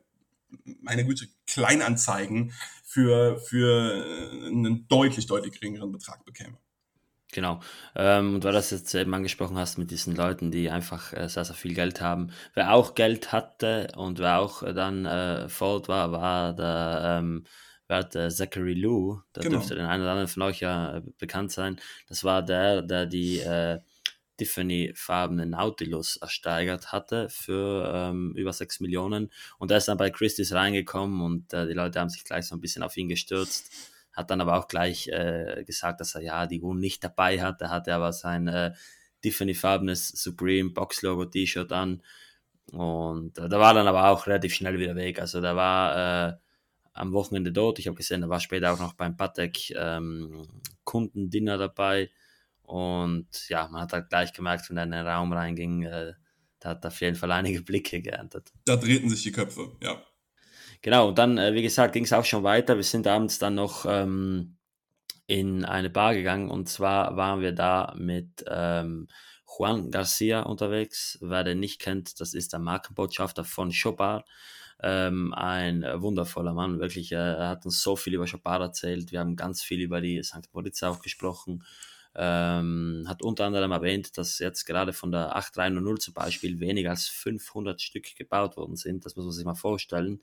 meine 0.80 1.04
Güte 1.04 1.28
Kleinanzeigen 1.46 2.52
für 2.84 3.38
für 3.38 4.04
einen 4.46 4.88
deutlich 4.88 5.26
deutlich 5.26 5.52
geringeren 5.60 5.92
Betrag 5.92 6.24
bekäme. 6.24 6.56
Genau. 7.32 7.60
Ähm, 7.94 8.34
und 8.34 8.44
weil 8.44 8.52
du 8.52 8.58
das 8.58 8.70
jetzt 8.70 8.94
eben 8.94 9.14
angesprochen 9.14 9.56
hast 9.56 9.78
mit 9.78 9.90
diesen 9.90 10.16
Leuten, 10.16 10.50
die 10.50 10.70
einfach 10.70 11.12
äh, 11.12 11.28
sehr, 11.28 11.44
sehr 11.44 11.54
viel 11.54 11.74
Geld 11.74 12.00
haben. 12.00 12.32
Wer 12.54 12.72
auch 12.74 12.94
Geld 12.94 13.32
hatte 13.32 13.88
und 13.96 14.18
wer 14.18 14.40
auch 14.40 14.62
äh, 14.62 14.74
dann 14.74 15.06
äh, 15.06 15.48
Ford 15.48 15.88
war, 15.88 16.10
war 16.10 16.54
der, 16.54 17.18
ähm, 17.20 17.44
wer 17.86 18.02
der 18.04 18.30
Zachary 18.30 18.74
Lou. 18.74 19.20
Da 19.32 19.42
genau. 19.42 19.58
dürfte 19.58 19.76
den 19.76 19.86
einen 19.86 20.02
oder 20.02 20.12
anderen 20.12 20.28
von 20.28 20.42
euch 20.42 20.60
ja 20.60 20.96
äh, 20.96 21.02
bekannt 21.18 21.52
sein. 21.52 21.80
Das 22.08 22.24
war 22.24 22.42
der, 22.42 22.82
der 22.82 23.06
die 23.06 23.38
äh, 23.38 23.78
Tiffany-farbene 24.36 25.46
Nautilus 25.46 26.16
ersteigert 26.16 26.92
hatte 26.92 27.28
für 27.28 27.92
ähm, 27.94 28.32
über 28.34 28.52
6 28.52 28.80
Millionen. 28.80 29.30
Und 29.58 29.70
der 29.70 29.78
ist 29.78 29.86
dann 29.86 29.98
bei 29.98 30.10
Christie's 30.10 30.52
reingekommen 30.52 31.20
und 31.20 31.52
äh, 31.52 31.68
die 31.68 31.74
Leute 31.74 32.00
haben 32.00 32.08
sich 32.08 32.24
gleich 32.24 32.46
so 32.46 32.56
ein 32.56 32.60
bisschen 32.60 32.82
auf 32.82 32.96
ihn 32.96 33.08
gestürzt 33.08 33.70
hat 34.12 34.30
dann 34.30 34.40
aber 34.40 34.58
auch 34.58 34.68
gleich 34.68 35.08
äh, 35.08 35.64
gesagt, 35.64 36.00
dass 36.00 36.14
er 36.14 36.22
ja 36.22 36.46
die 36.46 36.60
Uhr 36.60 36.74
nicht 36.74 37.02
dabei 37.04 37.40
hat. 37.40 37.60
Er 37.60 37.70
hatte 37.70 37.94
aber 37.94 38.12
sein 38.12 38.48
äh, 38.48 38.72
Tiffany-farbenes 39.22 40.08
Supreme 40.08 40.70
Box-Logo 40.70 41.26
T-Shirt 41.26 41.72
an. 41.72 42.02
Und 42.72 43.38
äh, 43.38 43.48
da 43.48 43.58
war 43.60 43.74
dann 43.74 43.86
aber 43.86 44.08
auch 44.08 44.26
relativ 44.26 44.54
schnell 44.54 44.78
wieder 44.78 44.96
weg. 44.96 45.20
Also 45.20 45.40
da 45.40 45.56
war 45.56 46.28
äh, 46.28 46.36
am 46.92 47.12
Wochenende 47.12 47.52
dort. 47.52 47.78
Ich 47.78 47.86
habe 47.86 47.96
gesehen, 47.96 48.20
da 48.20 48.28
war 48.28 48.40
später 48.40 48.72
auch 48.72 48.78
noch 48.78 48.94
beim 48.94 49.16
Patek 49.16 49.72
ähm, 49.76 50.46
Kundendinner 50.84 51.58
dabei. 51.58 52.10
Und 52.62 53.48
ja, 53.48 53.68
man 53.68 53.82
hat 53.82 53.92
halt 53.92 54.08
gleich 54.08 54.32
gemerkt, 54.32 54.70
wenn 54.70 54.76
er 54.76 54.84
in 54.84 54.92
den 54.92 55.06
Raum 55.06 55.32
reinging, 55.32 55.82
äh, 55.82 56.12
da 56.60 56.70
hat 56.70 56.86
auf 56.86 57.00
jeden 57.00 57.16
Fall 57.16 57.32
einige 57.32 57.62
Blicke 57.62 58.00
geerntet. 58.00 58.52
Da 58.64 58.76
drehten 58.76 59.08
sich 59.08 59.22
die 59.22 59.32
Köpfe, 59.32 59.72
ja. 59.82 60.00
Genau, 60.82 61.08
und 61.08 61.18
dann, 61.18 61.36
äh, 61.38 61.54
wie 61.54 61.62
gesagt, 61.62 61.92
ging 61.92 62.04
es 62.04 62.12
auch 62.12 62.24
schon 62.24 62.42
weiter. 62.42 62.76
Wir 62.76 62.82
sind 62.84 63.06
abends 63.06 63.38
dann 63.38 63.54
noch 63.54 63.84
ähm, 63.86 64.56
in 65.26 65.64
eine 65.64 65.90
Bar 65.90 66.14
gegangen 66.14 66.50
und 66.50 66.68
zwar 66.68 67.16
waren 67.16 67.40
wir 67.40 67.52
da 67.52 67.94
mit 67.98 68.44
ähm, 68.48 69.08
Juan 69.58 69.90
Garcia 69.90 70.42
unterwegs. 70.42 71.18
Wer 71.20 71.44
den 71.44 71.60
nicht 71.60 71.80
kennt, 71.80 72.20
das 72.20 72.34
ist 72.34 72.52
der 72.52 72.60
Markenbotschafter 72.60 73.44
von 73.44 73.72
Chopard. 73.72 74.26
Ähm, 74.82 75.34
ein 75.34 75.84
wundervoller 76.02 76.54
Mann, 76.54 76.80
wirklich. 76.80 77.12
Äh, 77.12 77.16
er 77.16 77.48
hat 77.50 77.66
uns 77.66 77.82
so 77.82 77.96
viel 77.96 78.14
über 78.14 78.26
Chopard 78.26 78.62
erzählt. 78.62 79.12
Wir 79.12 79.20
haben 79.20 79.36
ganz 79.36 79.62
viel 79.62 79.80
über 79.82 80.00
die 80.00 80.22
St. 80.22 80.48
Moritz 80.54 80.82
auch 80.82 81.00
gesprochen. 81.02 81.64
Ähm, 82.14 83.04
hat 83.08 83.22
unter 83.22 83.44
anderem 83.46 83.72
erwähnt, 83.72 84.18
dass 84.18 84.38
jetzt 84.40 84.64
gerade 84.64 84.92
von 84.92 85.12
der 85.12 85.36
8300 85.36 86.02
zum 86.02 86.14
Beispiel 86.14 86.58
weniger 86.60 86.90
als 86.90 87.06
500 87.08 87.80
Stück 87.82 88.16
gebaut 88.16 88.56
worden 88.56 88.76
sind. 88.76 89.04
Das 89.04 89.16
muss 89.16 89.26
man 89.26 89.32
sich 89.32 89.44
mal 89.44 89.54
vorstellen. 89.54 90.20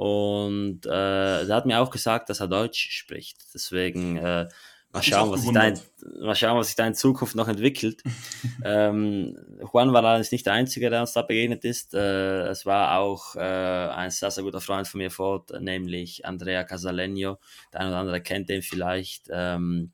Und 0.00 0.86
äh, 0.86 1.44
der 1.44 1.54
hat 1.54 1.66
mir 1.66 1.78
auch 1.78 1.90
gesagt, 1.90 2.30
dass 2.30 2.40
er 2.40 2.48
Deutsch 2.48 2.88
spricht. 2.90 3.36
Deswegen 3.52 4.16
äh, 4.16 4.48
mal, 4.94 5.02
schauen, 5.02 5.30
was 5.30 5.42
sich 5.42 5.52
da 5.52 5.68
in, 5.68 5.78
mal 6.22 6.34
schauen, 6.34 6.56
was 6.56 6.68
sich 6.68 6.76
da 6.76 6.86
in 6.86 6.94
Zukunft 6.94 7.34
noch 7.34 7.48
entwickelt. 7.48 8.02
ähm, 8.64 9.36
Juan 9.58 9.92
war 9.92 10.02
allerdings 10.02 10.32
nicht 10.32 10.46
der 10.46 10.54
Einzige, 10.54 10.88
der 10.88 11.02
uns 11.02 11.12
da 11.12 11.20
begegnet 11.20 11.66
ist. 11.66 11.92
Äh, 11.92 12.46
es 12.46 12.64
war 12.64 12.98
auch 12.98 13.36
äh, 13.36 13.40
ein 13.40 14.10
sehr, 14.10 14.30
sehr 14.30 14.42
guter 14.42 14.62
Freund 14.62 14.88
von 14.88 14.96
mir 14.96 15.10
fort, 15.10 15.50
nämlich 15.60 16.24
Andrea 16.24 16.64
Casalegno. 16.64 17.36
Der 17.74 17.80
eine 17.80 17.90
oder 17.90 17.98
andere 17.98 18.22
kennt 18.22 18.48
den 18.48 18.62
vielleicht. 18.62 19.26
Ähm, 19.30 19.92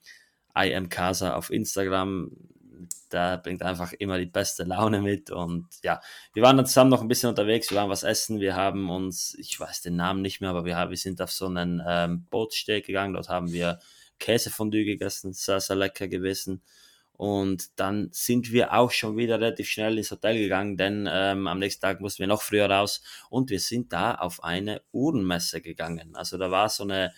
I 0.56 0.72
am 0.72 0.88
Casa 0.88 1.34
auf 1.34 1.50
Instagram 1.50 2.30
der 3.12 3.38
bringt 3.38 3.62
einfach 3.62 3.92
immer 3.92 4.18
die 4.18 4.26
beste 4.26 4.64
Laune 4.64 5.00
mit. 5.00 5.30
Und 5.30 5.66
ja, 5.82 6.00
wir 6.32 6.42
waren 6.42 6.56
dann 6.56 6.66
zusammen 6.66 6.90
noch 6.90 7.02
ein 7.02 7.08
bisschen 7.08 7.28
unterwegs, 7.28 7.70
wir 7.70 7.78
waren 7.78 7.90
was 7.90 8.02
essen, 8.02 8.40
wir 8.40 8.54
haben 8.54 8.90
uns, 8.90 9.34
ich 9.38 9.58
weiß 9.58 9.82
den 9.82 9.96
Namen 9.96 10.22
nicht 10.22 10.40
mehr, 10.40 10.50
aber 10.50 10.64
wir, 10.64 10.76
wir 10.90 10.96
sind 10.96 11.20
auf 11.20 11.32
so 11.32 11.46
einen 11.46 11.82
ähm, 11.86 12.26
Bootssteg 12.30 12.86
gegangen, 12.86 13.14
dort 13.14 13.28
haben 13.28 13.52
wir 13.52 13.78
Käsefondue 14.18 14.84
gegessen, 14.84 15.32
sehr, 15.32 15.60
sehr 15.60 15.76
lecker 15.76 16.08
gewesen. 16.08 16.62
Und 17.12 17.80
dann 17.80 18.10
sind 18.12 18.52
wir 18.52 18.74
auch 18.74 18.90
schon 18.90 19.16
wieder 19.16 19.36
relativ 19.40 19.70
schnell 19.70 19.96
ins 19.96 20.10
Hotel 20.10 20.38
gegangen, 20.38 20.76
denn 20.76 21.08
ähm, 21.10 21.46
am 21.46 21.58
nächsten 21.58 21.80
Tag 21.80 22.00
mussten 22.02 22.20
wir 22.20 22.26
noch 22.26 22.42
früher 22.42 22.70
raus 22.70 23.00
und 23.30 23.48
wir 23.48 23.60
sind 23.60 23.92
da 23.94 24.14
auf 24.16 24.44
eine 24.44 24.82
Uhrenmesse 24.92 25.62
gegangen. 25.62 26.14
Also 26.14 26.36
da 26.36 26.50
war 26.50 26.68
so 26.68 26.82
eine 26.82 27.14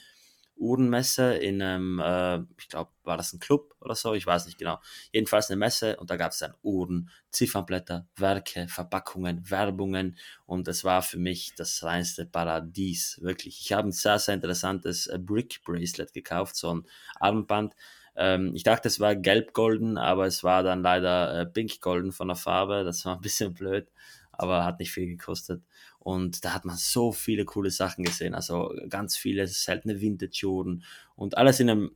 Uhrenmesse 0.58 1.34
in 1.34 1.62
einem, 1.62 2.00
äh, 2.00 2.38
ich 2.58 2.68
glaube, 2.68 2.90
war 3.04 3.16
das 3.16 3.32
ein 3.32 3.40
Club 3.40 3.74
oder 3.80 3.94
so, 3.94 4.14
ich 4.14 4.26
weiß 4.26 4.46
nicht 4.46 4.58
genau. 4.58 4.78
Jedenfalls 5.12 5.50
eine 5.50 5.56
Messe 5.58 5.96
und 5.96 6.10
da 6.10 6.16
gab 6.16 6.32
es 6.32 6.38
dann 6.38 6.54
Uhren, 6.62 7.10
Ziffernblätter, 7.30 8.06
Werke, 8.16 8.68
Verpackungen, 8.68 9.50
Werbungen 9.50 10.16
und 10.46 10.68
es 10.68 10.84
war 10.84 11.02
für 11.02 11.18
mich 11.18 11.54
das 11.56 11.82
reinste 11.82 12.26
Paradies, 12.26 13.18
wirklich. 13.22 13.60
Ich 13.60 13.72
habe 13.72 13.88
ein 13.88 13.92
sehr, 13.92 14.18
sehr 14.18 14.34
interessantes 14.34 15.06
äh, 15.06 15.18
Brick 15.18 15.62
Bracelet 15.64 16.12
gekauft, 16.12 16.56
so 16.56 16.74
ein 16.74 16.86
Armband. 17.20 17.74
Ähm, 18.16 18.52
ich 18.54 18.62
dachte, 18.64 18.88
es 18.88 19.00
war 19.00 19.14
gelb-golden, 19.16 19.96
aber 19.98 20.26
es 20.26 20.42
war 20.44 20.62
dann 20.62 20.82
leider 20.82 21.40
äh, 21.40 21.46
pink-golden 21.46 22.12
von 22.12 22.28
der 22.28 22.36
Farbe, 22.36 22.84
das 22.84 23.04
war 23.04 23.14
ein 23.16 23.20
bisschen 23.20 23.54
blöd, 23.54 23.88
aber 24.32 24.64
hat 24.64 24.80
nicht 24.80 24.92
viel 24.92 25.06
gekostet. 25.06 25.62
Und 26.08 26.42
da 26.46 26.54
hat 26.54 26.64
man 26.64 26.78
so 26.78 27.12
viele 27.12 27.44
coole 27.44 27.70
Sachen 27.70 28.02
gesehen. 28.02 28.34
Also 28.34 28.74
ganz 28.88 29.14
viele 29.14 29.46
seltene 29.46 30.00
Vintage-Uhren 30.00 30.82
und 31.16 31.36
alles 31.36 31.60
in 31.60 31.68
einem 31.68 31.90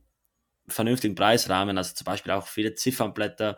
vernünftigen 0.67 1.15
Preisrahmen. 1.15 1.79
Also 1.79 1.95
zum 1.95 2.05
Beispiel 2.05 2.31
auch 2.31 2.45
viele 2.45 2.75
Ziffernblätter. 2.75 3.57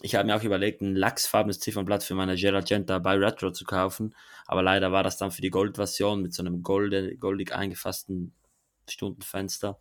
Ich 0.00 0.14
habe 0.14 0.24
mir 0.24 0.36
auch 0.36 0.44
überlegt, 0.44 0.82
ein 0.82 0.94
lachsfarbenes 0.94 1.58
Ziffernblatt 1.58 2.04
für 2.04 2.14
meine 2.14 2.36
Geragenta 2.36 3.00
bei 3.00 3.16
Retro 3.16 3.50
zu 3.50 3.64
kaufen. 3.64 4.14
Aber 4.46 4.62
leider 4.62 4.92
war 4.92 5.02
das 5.02 5.16
dann 5.16 5.32
für 5.32 5.42
die 5.42 5.50
Goldversion 5.50 6.22
mit 6.22 6.32
so 6.32 6.44
einem 6.44 6.62
goldig, 6.62 7.18
goldig 7.18 7.52
eingefassten 7.52 8.34
Stundenfenster. 8.88 9.80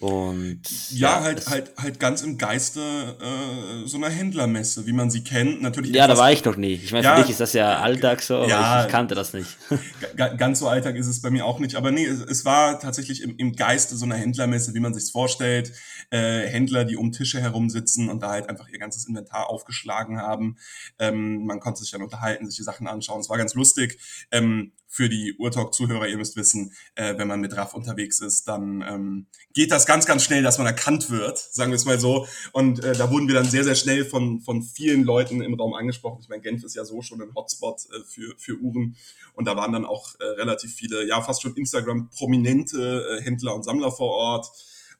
Und 0.00 0.62
ja, 0.90 1.18
ja 1.18 1.20
halt, 1.22 1.46
halt, 1.48 1.72
halt 1.76 2.00
ganz 2.00 2.22
im 2.22 2.38
Geiste 2.38 2.80
äh, 2.80 3.86
so 3.86 3.98
einer 3.98 4.08
Händlermesse, 4.08 4.86
wie 4.86 4.92
man 4.92 5.10
sie 5.10 5.22
kennt. 5.22 5.60
Natürlich 5.60 5.94
ja, 5.94 6.06
da 6.06 6.16
war 6.16 6.32
ich 6.32 6.44
noch 6.44 6.56
nie. 6.56 6.74
Ich 6.74 6.92
meine, 6.92 7.04
ja, 7.04 7.14
für 7.14 7.22
dich 7.22 7.30
ist 7.30 7.40
das 7.40 7.52
ja 7.52 7.78
Alltag 7.78 8.22
so, 8.22 8.44
ja, 8.46 8.80
ich, 8.80 8.86
ich, 8.86 8.90
kannte 8.90 9.14
das 9.14 9.32
nicht. 9.32 9.56
Ganz 10.16 10.60
so 10.60 10.68
Alltag 10.68 10.96
ist 10.96 11.06
es 11.06 11.20
bei 11.20 11.30
mir 11.30 11.44
auch 11.44 11.58
nicht. 11.58 11.76
Aber 11.76 11.90
nee, 11.90 12.06
es, 12.06 12.20
es 12.20 12.44
war 12.44 12.80
tatsächlich 12.80 13.22
im, 13.22 13.36
im 13.36 13.52
Geiste 13.52 13.94
so 13.94 14.04
einer 14.06 14.16
Händlermesse, 14.16 14.74
wie 14.74 14.80
man 14.80 14.94
sich's 14.94 15.10
vorstellt. 15.10 15.72
Äh, 16.10 16.48
Händler, 16.48 16.84
die 16.84 16.96
um 16.96 17.12
Tische 17.12 17.40
herum 17.40 17.68
sitzen 17.68 18.08
und 18.08 18.22
da 18.22 18.30
halt 18.30 18.48
einfach 18.48 18.68
ihr 18.68 18.78
ganzes 18.78 19.06
Inventar 19.06 19.50
aufgeschlagen 19.50 20.18
haben. 20.18 20.56
Ähm, 20.98 21.44
man 21.44 21.60
konnte 21.60 21.80
sich 21.80 21.90
dann 21.90 22.02
unterhalten, 22.02 22.46
sich 22.46 22.56
die 22.56 22.64
Sachen 22.64 22.86
anschauen. 22.86 23.20
Es 23.20 23.28
war 23.28 23.38
ganz 23.38 23.54
lustig. 23.54 23.98
Ähm, 24.30 24.72
für 24.92 25.08
die 25.08 25.34
Urtalk-Zuhörer, 25.38 26.06
ihr 26.06 26.18
müsst 26.18 26.36
wissen, 26.36 26.74
äh, 26.96 27.16
wenn 27.16 27.26
man 27.26 27.40
mit 27.40 27.56
RAF 27.56 27.72
unterwegs 27.72 28.20
ist, 28.20 28.46
dann 28.46 28.84
ähm, 28.86 29.26
geht 29.54 29.72
das 29.72 29.86
ganz, 29.86 30.04
ganz 30.04 30.22
schnell, 30.22 30.42
dass 30.42 30.58
man 30.58 30.66
erkannt 30.66 31.08
wird, 31.08 31.38
sagen 31.38 31.72
wir 31.72 31.76
es 31.76 31.86
mal 31.86 31.98
so. 31.98 32.26
Und 32.52 32.84
äh, 32.84 32.92
da 32.92 33.10
wurden 33.10 33.26
wir 33.26 33.34
dann 33.34 33.46
sehr, 33.46 33.64
sehr 33.64 33.74
schnell 33.74 34.04
von, 34.04 34.42
von 34.42 34.62
vielen 34.62 35.02
Leuten 35.04 35.40
im 35.40 35.54
Raum 35.54 35.72
angesprochen. 35.72 36.18
Ich 36.20 36.28
meine, 36.28 36.42
Genf 36.42 36.62
ist 36.62 36.76
ja 36.76 36.84
so 36.84 37.00
schon 37.00 37.22
ein 37.22 37.34
Hotspot 37.34 37.86
äh, 37.90 38.04
für, 38.06 38.34
für 38.36 38.58
Uhren. 38.58 38.94
Und 39.32 39.46
da 39.46 39.56
waren 39.56 39.72
dann 39.72 39.86
auch 39.86 40.14
äh, 40.20 40.24
relativ 40.24 40.74
viele, 40.74 41.08
ja, 41.08 41.22
fast 41.22 41.40
schon 41.40 41.56
Instagram-prominente 41.56 43.18
äh, 43.18 43.22
Händler 43.22 43.54
und 43.54 43.64
Sammler 43.64 43.92
vor 43.92 44.10
Ort 44.10 44.52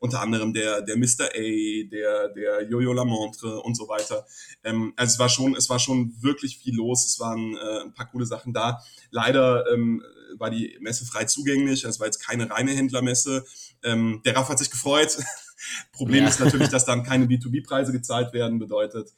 unter 0.02 0.20
anderem 0.20 0.52
der, 0.52 0.82
der 0.82 0.96
Mr. 0.96 1.26
A, 1.32 1.88
der, 1.88 2.28
der 2.30 2.68
Jojo 2.68 2.92
Lamontre 2.92 3.60
und 3.60 3.76
so 3.76 3.86
weiter. 3.86 4.26
Ähm, 4.64 4.92
also 4.96 5.12
es 5.12 5.18
war 5.20 5.28
schon, 5.28 5.54
es 5.54 5.70
war 5.70 5.78
schon 5.78 6.12
wirklich 6.20 6.58
viel 6.58 6.74
los. 6.74 7.06
Es 7.06 7.20
waren 7.20 7.56
äh, 7.56 7.84
ein 7.84 7.94
paar 7.94 8.10
coole 8.10 8.26
Sachen 8.26 8.52
da. 8.52 8.82
Leider 9.12 9.64
ähm, 9.72 10.02
war 10.38 10.50
die 10.50 10.76
Messe 10.80 11.06
frei 11.06 11.26
zugänglich. 11.26 11.84
Es 11.84 12.00
war 12.00 12.08
jetzt 12.08 12.18
keine 12.18 12.50
reine 12.50 12.72
Händlermesse. 12.72 13.44
Ähm, 13.84 14.20
der 14.24 14.34
Raff 14.34 14.48
hat 14.48 14.58
sich 14.58 14.72
gefreut. 14.72 15.18
Problem 15.92 16.24
ja. 16.24 16.30
ist 16.30 16.40
natürlich, 16.40 16.68
dass 16.68 16.84
dann 16.84 17.04
keine 17.04 17.26
B2B-Preise 17.26 17.92
gezahlt 17.92 18.32
werden, 18.32 18.58
bedeutet, 18.58 19.12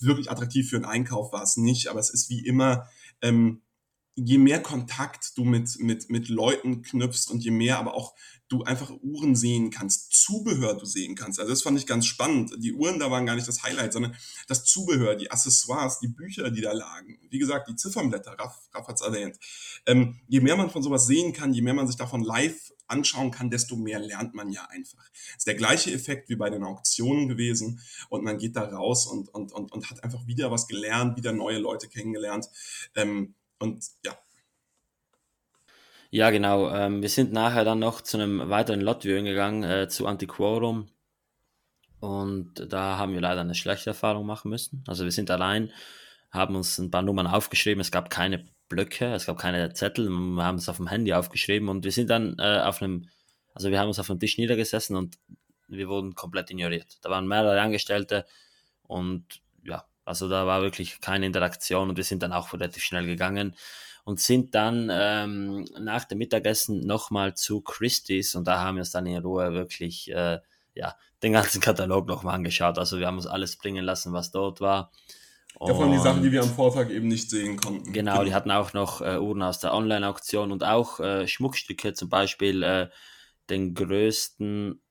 wirklich 0.00 0.32
attraktiv 0.32 0.68
für 0.68 0.76
einen 0.76 0.84
Einkauf 0.84 1.32
war 1.32 1.44
es 1.44 1.56
nicht, 1.56 1.86
aber 1.86 2.00
es 2.00 2.10
ist 2.10 2.28
wie 2.28 2.44
immer, 2.44 2.88
ähm, 3.22 3.62
je 4.16 4.38
mehr 4.38 4.62
Kontakt 4.62 5.36
du 5.36 5.44
mit, 5.44 5.78
mit, 5.80 6.10
mit 6.10 6.28
Leuten 6.28 6.82
knüpfst 6.82 7.30
und 7.30 7.42
je 7.42 7.50
mehr 7.50 7.78
aber 7.78 7.94
auch 7.94 8.14
du 8.48 8.62
einfach 8.62 8.90
Uhren 9.02 9.34
sehen 9.34 9.70
kannst, 9.70 10.12
Zubehör 10.12 10.74
du 10.74 10.84
sehen 10.84 11.14
kannst. 11.14 11.40
Also 11.40 11.50
das 11.50 11.62
fand 11.62 11.78
ich 11.78 11.86
ganz 11.86 12.06
spannend. 12.06 12.52
Die 12.58 12.72
Uhren 12.72 12.98
da 12.98 13.10
waren 13.10 13.26
gar 13.26 13.34
nicht 13.34 13.48
das 13.48 13.62
Highlight, 13.62 13.92
sondern 13.92 14.14
das 14.46 14.64
Zubehör, 14.64 15.16
die 15.16 15.30
Accessoires, 15.30 15.98
die 15.98 16.08
Bücher, 16.08 16.50
die 16.50 16.60
da 16.60 16.72
lagen. 16.72 17.18
Wie 17.30 17.38
gesagt, 17.38 17.68
die 17.68 17.74
Ziffernblätter, 17.74 18.32
Raff, 18.38 18.68
Raff 18.72 18.86
hat 18.86 18.96
es 18.96 19.02
erwähnt. 19.02 19.38
Ähm, 19.86 20.20
je 20.28 20.40
mehr 20.40 20.56
man 20.56 20.70
von 20.70 20.82
sowas 20.82 21.06
sehen 21.06 21.32
kann, 21.32 21.52
je 21.52 21.62
mehr 21.62 21.74
man 21.74 21.86
sich 21.86 21.96
davon 21.96 22.22
live 22.22 22.72
anschauen 22.86 23.30
kann, 23.30 23.50
desto 23.50 23.76
mehr 23.76 23.98
lernt 23.98 24.34
man 24.34 24.50
ja 24.50 24.66
einfach. 24.68 25.08
Das 25.10 25.38
ist 25.38 25.46
der 25.46 25.54
gleiche 25.54 25.90
Effekt 25.90 26.28
wie 26.28 26.36
bei 26.36 26.50
den 26.50 26.64
Auktionen 26.64 27.28
gewesen 27.28 27.80
und 28.10 28.22
man 28.22 28.36
geht 28.36 28.56
da 28.56 28.62
raus 28.62 29.06
und, 29.06 29.30
und, 29.30 29.52
und, 29.52 29.72
und 29.72 29.90
hat 29.90 30.04
einfach 30.04 30.26
wieder 30.26 30.50
was 30.50 30.68
gelernt, 30.68 31.16
wieder 31.16 31.32
neue 31.32 31.58
Leute 31.58 31.88
kennengelernt. 31.88 32.46
Ähm, 32.94 33.34
und 33.58 33.84
ja, 34.04 34.16
ja, 36.14 36.30
genau. 36.30 36.70
Ähm, 36.70 37.02
wir 37.02 37.08
sind 37.08 37.32
nachher 37.32 37.64
dann 37.64 37.80
noch 37.80 38.00
zu 38.00 38.16
einem 38.16 38.48
weiteren 38.48 38.80
Lot-Viewing 38.80 39.24
gegangen, 39.24 39.64
äh, 39.64 39.88
zu 39.88 40.06
Antiquorum. 40.06 40.88
Und 41.98 42.72
da 42.72 42.98
haben 42.98 43.14
wir 43.14 43.20
leider 43.20 43.40
eine 43.40 43.56
schlechte 43.56 43.90
Erfahrung 43.90 44.24
machen 44.24 44.48
müssen. 44.48 44.84
Also 44.86 45.02
wir 45.02 45.10
sind 45.10 45.28
allein, 45.32 45.72
haben 46.30 46.54
uns 46.54 46.78
ein 46.78 46.92
paar 46.92 47.02
Nummern 47.02 47.26
aufgeschrieben. 47.26 47.80
Es 47.80 47.90
gab 47.90 48.10
keine 48.10 48.44
Blöcke, 48.68 49.12
es 49.12 49.26
gab 49.26 49.38
keine 49.38 49.72
Zettel. 49.72 50.08
Wir 50.08 50.44
haben 50.44 50.58
es 50.58 50.68
auf 50.68 50.76
dem 50.76 50.86
Handy 50.86 51.12
aufgeschrieben 51.12 51.68
und 51.68 51.82
wir 51.82 51.90
sind 51.90 52.10
dann 52.10 52.36
äh, 52.38 52.60
auf 52.60 52.80
einem, 52.80 53.08
also 53.52 53.72
wir 53.72 53.80
haben 53.80 53.88
uns 53.88 53.98
auf 53.98 54.08
einem 54.08 54.20
Tisch 54.20 54.38
niedergesessen 54.38 54.94
und 54.94 55.18
wir 55.66 55.88
wurden 55.88 56.14
komplett 56.14 56.48
ignoriert. 56.48 56.98
Da 57.02 57.10
waren 57.10 57.26
mehrere 57.26 57.60
Angestellte 57.60 58.24
und 58.84 59.40
also 60.04 60.28
da 60.28 60.46
war 60.46 60.62
wirklich 60.62 61.00
keine 61.00 61.26
Interaktion 61.26 61.90
und 61.90 61.96
wir 61.96 62.04
sind 62.04 62.22
dann 62.22 62.32
auch 62.32 62.52
relativ 62.52 62.82
schnell 62.82 63.06
gegangen 63.06 63.54
und 64.04 64.20
sind 64.20 64.54
dann 64.54 64.90
ähm, 64.92 65.64
nach 65.78 66.04
dem 66.04 66.18
Mittagessen 66.18 66.86
nochmal 66.86 67.34
zu 67.34 67.62
Christie's 67.62 68.34
und 68.34 68.46
da 68.46 68.60
haben 68.60 68.76
wir 68.76 68.80
uns 68.80 68.90
dann 68.90 69.06
in 69.06 69.22
Ruhe 69.22 69.52
wirklich 69.52 70.10
äh, 70.12 70.40
ja, 70.74 70.94
den 71.22 71.32
ganzen 71.32 71.60
Katalog 71.60 72.06
nochmal 72.06 72.34
angeschaut. 72.34 72.78
Also 72.78 72.98
wir 72.98 73.06
haben 73.06 73.16
uns 73.16 73.26
alles 73.26 73.56
bringen 73.56 73.84
lassen, 73.84 74.12
was 74.12 74.30
dort 74.30 74.60
war. 74.60 74.92
Und 75.56 75.68
ja, 75.68 75.74
von 75.74 75.92
die 75.92 75.98
Sachen, 75.98 76.22
die 76.22 76.32
wir 76.32 76.42
am 76.42 76.50
Vortag 76.50 76.90
eben 76.90 77.08
nicht 77.08 77.30
sehen 77.30 77.56
konnten. 77.56 77.92
Genau, 77.92 78.12
genau. 78.14 78.24
die 78.24 78.34
hatten 78.34 78.50
auch 78.50 78.72
noch 78.72 79.00
äh, 79.00 79.18
Uhren 79.18 79.42
aus 79.42 79.60
der 79.60 79.72
Online-Auktion 79.72 80.50
und 80.50 80.64
auch 80.64 80.98
äh, 80.98 81.28
Schmuckstücke, 81.28 81.94
zum 81.94 82.08
Beispiel 82.08 82.62
äh, 82.64 82.88
den 83.50 83.74
größten 83.74 84.82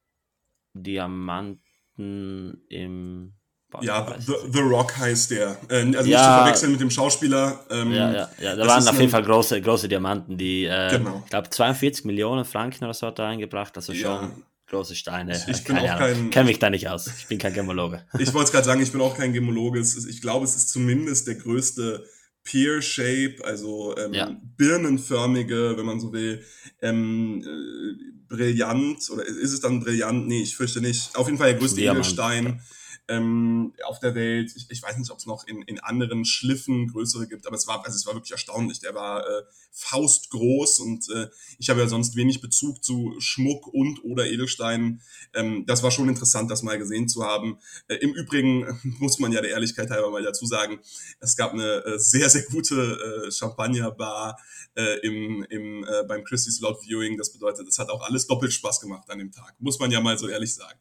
Diamanten 0.73 2.63
im 2.69 3.33
ja, 3.81 4.15
The, 4.19 4.33
The, 4.51 4.59
Rock 4.59 4.97
heißt 4.97 5.31
der. 5.31 5.57
Äh, 5.69 5.75
also 5.75 5.89
ja, 5.89 6.03
nicht 6.03 6.17
zu 6.17 6.23
verwechseln 6.23 6.71
mit 6.71 6.81
dem 6.81 6.89
Schauspieler. 6.91 7.59
Ähm, 7.69 7.91
ja, 7.91 8.11
ja, 8.11 8.29
ja, 8.39 8.55
da 8.55 8.67
waren 8.67 8.87
auf 8.87 8.99
jeden 8.99 9.11
Fall 9.11 9.23
große, 9.23 9.61
große 9.61 9.87
Diamanten, 9.87 10.37
die, 10.37 10.65
äh, 10.65 10.89
genau. 10.91 11.21
ich 11.23 11.29
glaube, 11.29 11.49
42 11.49 12.05
Millionen 12.05 12.45
Franken 12.45 12.83
oder 12.83 12.93
so 12.93 13.07
hat 13.07 13.19
er 13.19 13.27
eingebracht. 13.27 13.75
Also 13.75 13.93
schon 13.93 14.03
ja. 14.03 14.31
große 14.67 14.95
Steine. 14.95 15.35
Ich, 15.35 15.47
ich 15.47 15.63
bin 15.63 15.77
auch 15.77 15.97
kein. 15.97 16.29
Kenne 16.29 16.45
mich 16.45 16.59
da 16.59 16.69
nicht 16.69 16.87
aus. 16.89 17.07
Ich 17.07 17.27
bin 17.27 17.37
kein 17.37 17.53
Gemologe. 17.53 18.05
Ich 18.19 18.33
wollte 18.33 18.45
es 18.45 18.51
gerade 18.51 18.65
sagen, 18.65 18.81
ich 18.81 18.91
bin 18.91 19.01
auch 19.01 19.17
kein 19.17 19.33
Gemologe. 19.33 19.79
Ich 19.79 20.21
glaube, 20.21 20.45
es 20.45 20.55
ist 20.55 20.69
zumindest 20.69 21.27
der 21.27 21.35
größte 21.35 22.05
Pear 22.43 22.81
Shape, 22.81 23.35
also 23.43 23.95
ähm, 23.97 24.13
ja. 24.13 24.37
birnenförmige, 24.57 25.75
wenn 25.77 25.85
man 25.85 25.99
so 25.99 26.11
will, 26.11 26.43
ähm, 26.81 27.41
äh, 27.41 28.13
brillant 28.27 29.09
oder 29.09 29.25
ist 29.25 29.53
es 29.53 29.61
dann 29.61 29.79
brillant? 29.79 30.27
Nee, 30.27 30.41
ich 30.41 30.55
fürchte 30.55 30.81
nicht. 30.81 31.15
Auf 31.15 31.27
jeden 31.27 31.37
Fall 31.37 31.51
der 31.51 31.59
größte 31.59 31.81
Edelstein 31.81 32.61
ähm, 33.07 33.73
auf 33.85 33.99
der 33.99 34.15
Welt. 34.15 34.51
Ich, 34.55 34.67
ich 34.69 34.81
weiß 34.81 34.97
nicht, 34.97 35.11
ob 35.11 35.17
es 35.17 35.25
noch 35.25 35.45
in, 35.47 35.61
in 35.63 35.79
anderen 35.79 36.25
Schliffen 36.25 36.87
größere 36.87 37.27
gibt, 37.27 37.45
aber 37.45 37.55
es 37.55 37.67
war, 37.67 37.83
also 37.83 37.95
es 37.95 38.05
war 38.05 38.13
wirklich 38.13 38.31
erstaunlich. 38.31 38.79
Der 38.79 38.95
war 38.95 39.27
äh, 39.27 39.43
faustgroß 39.71 40.79
und 40.79 41.09
äh, 41.09 41.27
ich 41.57 41.69
habe 41.69 41.81
ja 41.81 41.87
sonst 41.87 42.15
wenig 42.15 42.41
Bezug 42.41 42.83
zu 42.83 43.15
Schmuck 43.19 43.67
und 43.67 44.03
oder 44.03 44.27
Edelsteinen. 44.27 45.01
Ähm, 45.33 45.65
das 45.65 45.83
war 45.83 45.91
schon 45.91 46.07
interessant, 46.07 46.49
das 46.49 46.63
mal 46.63 46.77
gesehen 46.77 47.09
zu 47.09 47.23
haben. 47.23 47.57
Äh, 47.87 47.95
Im 47.95 48.13
Übrigen 48.13 48.79
muss 48.99 49.19
man 49.19 49.31
ja 49.31 49.41
der 49.41 49.51
Ehrlichkeit 49.51 49.89
halber 49.89 50.11
mal 50.11 50.23
dazu 50.23 50.45
sagen, 50.45 50.79
es 51.19 51.35
gab 51.35 51.53
eine 51.53 51.83
äh, 51.85 51.99
sehr, 51.99 52.29
sehr 52.29 52.43
gute 52.43 53.25
äh, 53.27 53.31
Champagnerbar 53.31 54.37
äh, 54.75 54.99
im, 54.99 55.43
im, 55.49 55.83
äh, 55.83 56.03
beim 56.07 56.23
Christie's 56.23 56.61
Lot 56.61 56.81
Viewing. 56.83 57.17
Das 57.17 57.33
bedeutet, 57.33 57.67
es 57.67 57.79
hat 57.79 57.89
auch 57.89 58.01
alles 58.03 58.27
doppelt 58.27 58.53
Spaß 58.53 58.79
gemacht 58.79 59.09
an 59.09 59.19
dem 59.19 59.31
Tag. 59.31 59.55
Muss 59.59 59.79
man 59.79 59.91
ja 59.91 59.99
mal 59.99 60.17
so 60.17 60.27
ehrlich 60.27 60.53
sagen. 60.53 60.79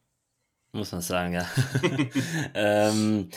Muss 0.73 0.91
man 0.93 1.03
sagen, 1.03 1.35
ja. 1.35 1.47
ähm, 2.55 3.29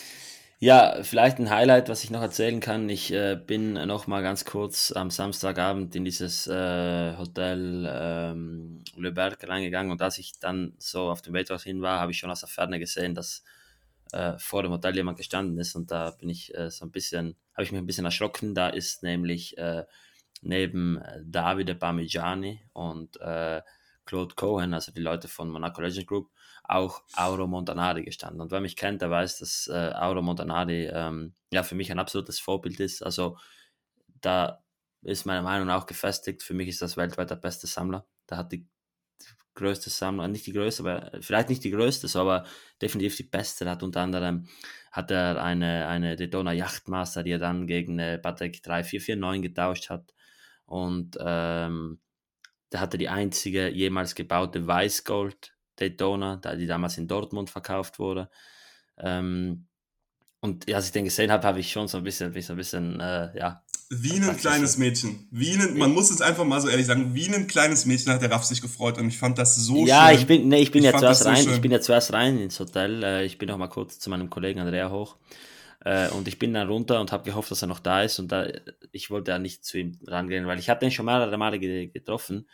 ja, 0.59 1.03
vielleicht 1.03 1.37
ein 1.37 1.49
Highlight, 1.49 1.89
was 1.89 2.05
ich 2.05 2.09
noch 2.09 2.21
erzählen 2.21 2.61
kann. 2.61 2.87
Ich 2.87 3.11
äh, 3.11 3.35
bin 3.35 3.73
noch 3.73 4.07
mal 4.07 4.23
ganz 4.23 4.45
kurz 4.45 4.93
am 4.93 5.11
Samstagabend 5.11 5.93
in 5.97 6.05
dieses 6.05 6.47
äh, 6.47 7.17
Hotel 7.17 7.85
ähm, 7.91 8.85
Le 8.95 9.11
Berg 9.11 9.45
reingegangen 9.47 9.91
und 9.91 10.01
als 10.01 10.17
ich 10.17 10.39
dann 10.39 10.75
so 10.77 11.09
auf 11.09 11.21
dem 11.21 11.33
Weg 11.33 11.47
dorthin 11.47 11.81
war, 11.81 11.99
habe 11.99 12.11
ich 12.13 12.19
schon 12.19 12.31
aus 12.31 12.39
der 12.39 12.47
Ferne 12.47 12.79
gesehen, 12.79 13.15
dass 13.15 13.43
äh, 14.13 14.37
vor 14.37 14.63
dem 14.63 14.71
Hotel 14.71 14.95
jemand 14.95 15.17
gestanden 15.17 15.59
ist 15.59 15.75
und 15.75 15.91
da 15.91 16.11
bin 16.11 16.29
ich 16.29 16.55
äh, 16.55 16.71
so 16.71 16.85
ein 16.85 16.91
bisschen, 16.91 17.35
habe 17.53 17.63
ich 17.63 17.73
mich 17.73 17.81
ein 17.81 17.85
bisschen 17.85 18.05
erschrocken. 18.05 18.55
Da 18.55 18.69
ist 18.69 19.03
nämlich 19.03 19.57
äh, 19.57 19.83
neben 20.41 20.99
äh, 21.01 21.19
Davide 21.25 21.75
Parmigiani 21.75 22.61
und 22.71 23.19
Claude 24.05 24.35
Cohen, 24.35 24.73
also 24.73 24.91
die 24.91 25.01
Leute 25.01 25.27
von 25.27 25.49
Monaco 25.49 25.81
Legend 25.81 26.07
Group, 26.07 26.29
auch 26.67 27.03
Auro 27.15 27.47
Montanari 27.47 28.03
gestanden. 28.03 28.41
Und 28.41 28.51
wer 28.51 28.61
mich 28.61 28.75
kennt, 28.75 29.01
der 29.01 29.09
weiß, 29.09 29.39
dass 29.39 29.67
äh, 29.67 29.91
Auro 29.95 30.21
Montanari 30.21 30.85
ähm, 30.85 31.33
ja 31.51 31.63
für 31.63 31.75
mich 31.75 31.91
ein 31.91 31.99
absolutes 31.99 32.39
Vorbild 32.39 32.79
ist. 32.79 33.03
Also 33.03 33.37
da 34.21 34.63
ist 35.01 35.25
meine 35.25 35.43
Meinung 35.43 35.69
auch 35.69 35.85
gefestigt. 35.85 36.43
Für 36.43 36.53
mich 36.53 36.67
ist 36.67 36.81
das 36.81 36.97
weltweit 36.97 37.29
der 37.29 37.35
beste 37.35 37.67
Sammler. 37.67 38.05
Da 38.27 38.37
hat 38.37 38.51
die 38.51 38.67
größte 39.55 39.89
Sammlung, 39.89 40.31
nicht 40.31 40.45
die 40.45 40.53
größte, 40.53 40.83
aber 40.83 41.11
vielleicht 41.21 41.49
nicht 41.49 41.63
die 41.63 41.71
größte, 41.71 42.07
aber 42.19 42.45
definitiv 42.81 43.15
die 43.15 43.23
beste. 43.23 43.65
Er 43.65 43.71
hat 43.71 43.83
unter 43.83 44.01
anderem 44.01 44.47
hat 44.91 45.11
er 45.11 45.41
eine, 45.41 45.87
eine 45.87 46.15
Daytona 46.15 46.53
Yachtmaster, 46.53 47.23
die 47.23 47.31
er 47.31 47.39
dann 47.39 47.67
gegen 47.67 47.99
eine 47.99 48.17
Patek 48.17 48.61
3449 48.63 49.41
getauscht 49.41 49.89
hat. 49.89 50.13
Und 50.65 51.17
ähm, 51.19 51.99
da 52.69 52.79
hatte 52.79 52.97
die 52.97 53.09
einzige 53.09 53.69
jemals 53.69 54.15
gebaute 54.15 54.67
Weißgold 54.67 55.54
Daytona, 55.79 56.37
die 56.57 56.67
damals 56.67 56.97
in 56.97 57.07
Dortmund 57.07 57.49
verkauft 57.49 57.99
wurde. 57.99 58.29
Ähm, 58.97 59.67
und 60.41 60.71
als 60.71 60.85
ich 60.85 60.91
den 60.91 61.05
gesehen 61.05 61.31
habe, 61.31 61.45
habe 61.45 61.59
ich 61.59 61.71
schon 61.71 61.87
so 61.87 61.97
ein 61.97 62.03
bisschen, 62.03 62.31
so 62.41 62.53
ein 62.53 62.57
bisschen, 62.57 62.99
äh, 62.99 63.37
ja. 63.37 63.63
Wie 63.89 64.13
ein 64.13 64.37
kleines 64.37 64.77
Mädchen. 64.77 65.27
Wie 65.31 65.53
ein, 65.53 65.77
man 65.77 65.91
muss 65.91 66.09
es 66.09 66.21
einfach 66.21 66.43
mal 66.43 66.59
so 66.59 66.67
ehrlich 66.67 66.85
sagen, 66.85 67.13
wie 67.13 67.27
ein 67.27 67.47
kleines 67.47 67.85
Mädchen 67.85 68.11
hat 68.11 68.21
der 68.21 68.31
Raff 68.31 68.43
sich 68.43 68.61
gefreut 68.61 68.97
und 68.97 69.07
ich 69.07 69.17
fand 69.17 69.37
das 69.37 69.55
so 69.55 69.73
ja, 69.73 69.79
schön. 69.79 69.87
Ja, 69.87 70.11
ich 70.11 70.27
bin, 70.27 70.47
nee, 70.47 70.61
ich 70.61 70.71
bin 70.71 70.83
ich 70.83 70.91
ja 70.91 70.97
zuerst 70.97 71.23
so 71.23 71.29
rein, 71.29 71.43
schön. 71.43 71.53
ich 71.53 71.61
bin 71.61 71.71
ja 71.71 71.81
zuerst 71.81 72.13
rein 72.13 72.39
ins 72.39 72.59
Hotel. 72.59 73.03
Äh, 73.03 73.25
ich 73.25 73.37
bin 73.37 73.47
noch 73.49 73.57
mal 73.57 73.67
kurz 73.67 73.99
zu 73.99 74.09
meinem 74.09 74.29
Kollegen 74.29 74.59
Andrea 74.59 74.89
hoch. 74.89 75.17
Äh, 75.83 76.09
und 76.09 76.27
ich 76.27 76.39
bin 76.39 76.53
dann 76.53 76.67
runter 76.67 76.99
und 76.99 77.11
habe 77.11 77.23
gehofft, 77.23 77.51
dass 77.51 77.61
er 77.61 77.67
noch 77.67 77.79
da 77.79 78.01
ist. 78.01 78.17
Und 78.19 78.31
da, 78.31 78.47
ich 78.91 79.11
wollte 79.11 79.31
ja 79.31 79.39
nicht 79.39 79.63
zu 79.63 79.77
ihm 79.77 79.99
rangehen, 80.07 80.47
weil 80.47 80.57
ich 80.57 80.69
habe 80.69 80.79
den 80.79 80.91
schon 80.91 81.05
mehrere 81.05 81.37
Male 81.37 81.59
getroffen 81.59 82.47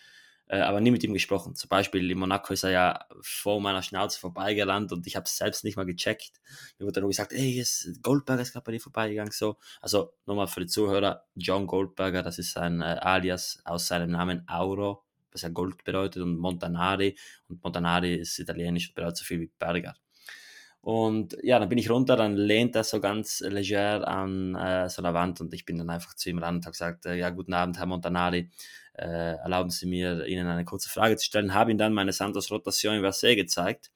aber 0.60 0.82
nie 0.82 0.92
mit 0.92 1.04
ihm 1.04 1.14
gesprochen. 1.14 1.56
Zum 1.56 1.70
Beispiel 1.70 2.12
in 2.12 2.18
Monaco 2.18 2.54
ist 2.54 2.64
er 2.64 2.72
ja 2.72 3.06
vor 3.22 3.62
meiner 3.62 3.82
Schnauze 3.82 4.20
vorbeigerannt 4.20 4.92
und 4.92 5.08
ich 5.08 5.16
habe 5.16 5.24
es 5.24 5.38
selbst 5.38 5.64
nicht 5.64 5.78
mal 5.78 5.86
gecheckt. 5.86 6.42
Mir 6.78 6.86
wurde 6.86 7.00
nur 7.00 7.10
gesagt, 7.10 7.32
ey, 7.32 7.60
ist 7.60 8.02
Goldberger 8.04 8.42
ist 8.42 8.52
gerade 8.52 8.66
bei 8.66 8.74
dir 8.74 8.82
vorbeigegangen. 8.82 9.32
So. 9.32 9.58
Also 9.80 10.14
nochmal 10.26 10.48
für 10.48 10.60
die 10.60 10.68
Zuhörer, 10.68 11.24
John 11.36 11.68
Goldberger, 11.68 12.22
das 12.22 12.38
ist 12.38 12.58
ein 12.58 12.82
äh, 12.82 12.98
Alias 13.02 13.62
aus 13.64 13.88
seinem 13.88 14.12
Namen 14.12 14.44
Auro, 14.50 15.06
was 15.32 15.44
ja 15.44 15.50
Gold 15.50 15.84
bedeutet, 15.86 16.22
und 16.22 16.38
Montanari. 16.38 17.18
Und 17.48 17.64
Montanari 17.64 18.16
ist 18.16 18.38
italienisch 18.40 18.90
und 18.90 18.96
bedeutet 18.96 19.18
so 19.18 19.24
viel 19.24 19.40
wie 19.40 19.52
Berger. 19.58 19.96
Und 20.82 21.38
ja, 21.44 21.60
dann 21.60 21.70
bin 21.70 21.78
ich 21.78 21.92
runter, 21.92 22.16
dann 22.16 22.36
lehnt 22.36 22.76
er 22.76 22.84
so 22.84 23.00
ganz 23.00 23.42
leger 23.42 24.08
an 24.08 24.56
äh, 24.56 24.90
so 24.90 25.04
einer 25.04 25.14
Wand 25.14 25.40
und 25.40 25.54
ich 25.54 25.64
bin 25.64 25.78
dann 25.78 25.92
einfach 25.92 26.16
zu 26.16 26.30
ihm 26.32 26.40
ran 26.40 26.56
und 26.56 26.66
habe 26.66 26.72
gesagt, 26.72 27.06
äh, 27.06 27.16
ja, 27.16 27.30
guten 27.30 27.54
Abend, 27.54 27.78
Herr 27.78 27.86
Montanari, 27.86 28.50
äh, 28.94 29.36
erlauben 29.36 29.70
Sie 29.70 29.86
mir, 29.86 30.26
Ihnen 30.26 30.48
eine 30.48 30.66
kurze 30.66 30.90
Frage 30.90 31.18
zu 31.18 31.26
stellen. 31.26 31.54
Habe 31.54 31.72
ihm 31.72 31.78
dann 31.78 31.94
meine 31.94 32.14
Santos 32.14 32.50
Rotation 32.52 32.96
Inversé 32.96 33.36
gezeigt 33.36 33.92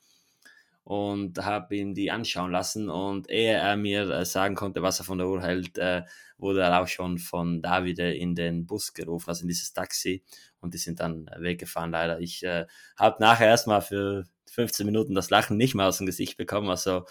und 0.84 1.44
habe 1.44 1.76
ihm 1.76 1.96
die 1.96 2.12
anschauen 2.12 2.52
lassen 2.52 2.90
und 2.90 3.32
ehe 3.32 3.54
er 3.54 3.76
mir 3.78 4.08
äh, 4.12 4.26
sagen 4.26 4.54
konnte, 4.54 4.84
was 4.84 5.00
er 5.00 5.06
von 5.06 5.18
der 5.18 5.28
Uhr 5.28 5.42
hält, 5.42 5.80
äh, 5.80 6.04
wurde 6.38 6.62
er 6.62 6.82
auch 6.82 6.88
schon 6.88 7.18
von 7.18 7.64
Davide 7.64 8.14
in 8.14 8.36
den 8.36 8.68
Bus 8.68 8.94
gerufen, 8.94 9.30
also 9.30 9.42
in 9.42 9.48
dieses 9.48 9.74
Taxi 9.74 10.24
und 10.60 10.76
die 10.76 10.78
sind 10.78 11.00
dann 11.00 11.30
weggefahren 11.40 11.90
leider. 11.90 12.20
Ich 12.20 12.44
äh, 12.44 12.68
habe 12.96 13.18
nachher 13.20 13.48
erstmal 13.48 13.82
für 13.82 14.26
15 14.52 14.86
Minuten 14.86 15.16
das 15.16 15.30
Lachen 15.30 15.58
nicht 15.58 15.76
mehr 15.76 15.88
aus 15.88 15.98
dem 15.98 16.06
Gesicht 16.06 16.38
bekommen. 16.38 16.70
Also 16.70 17.06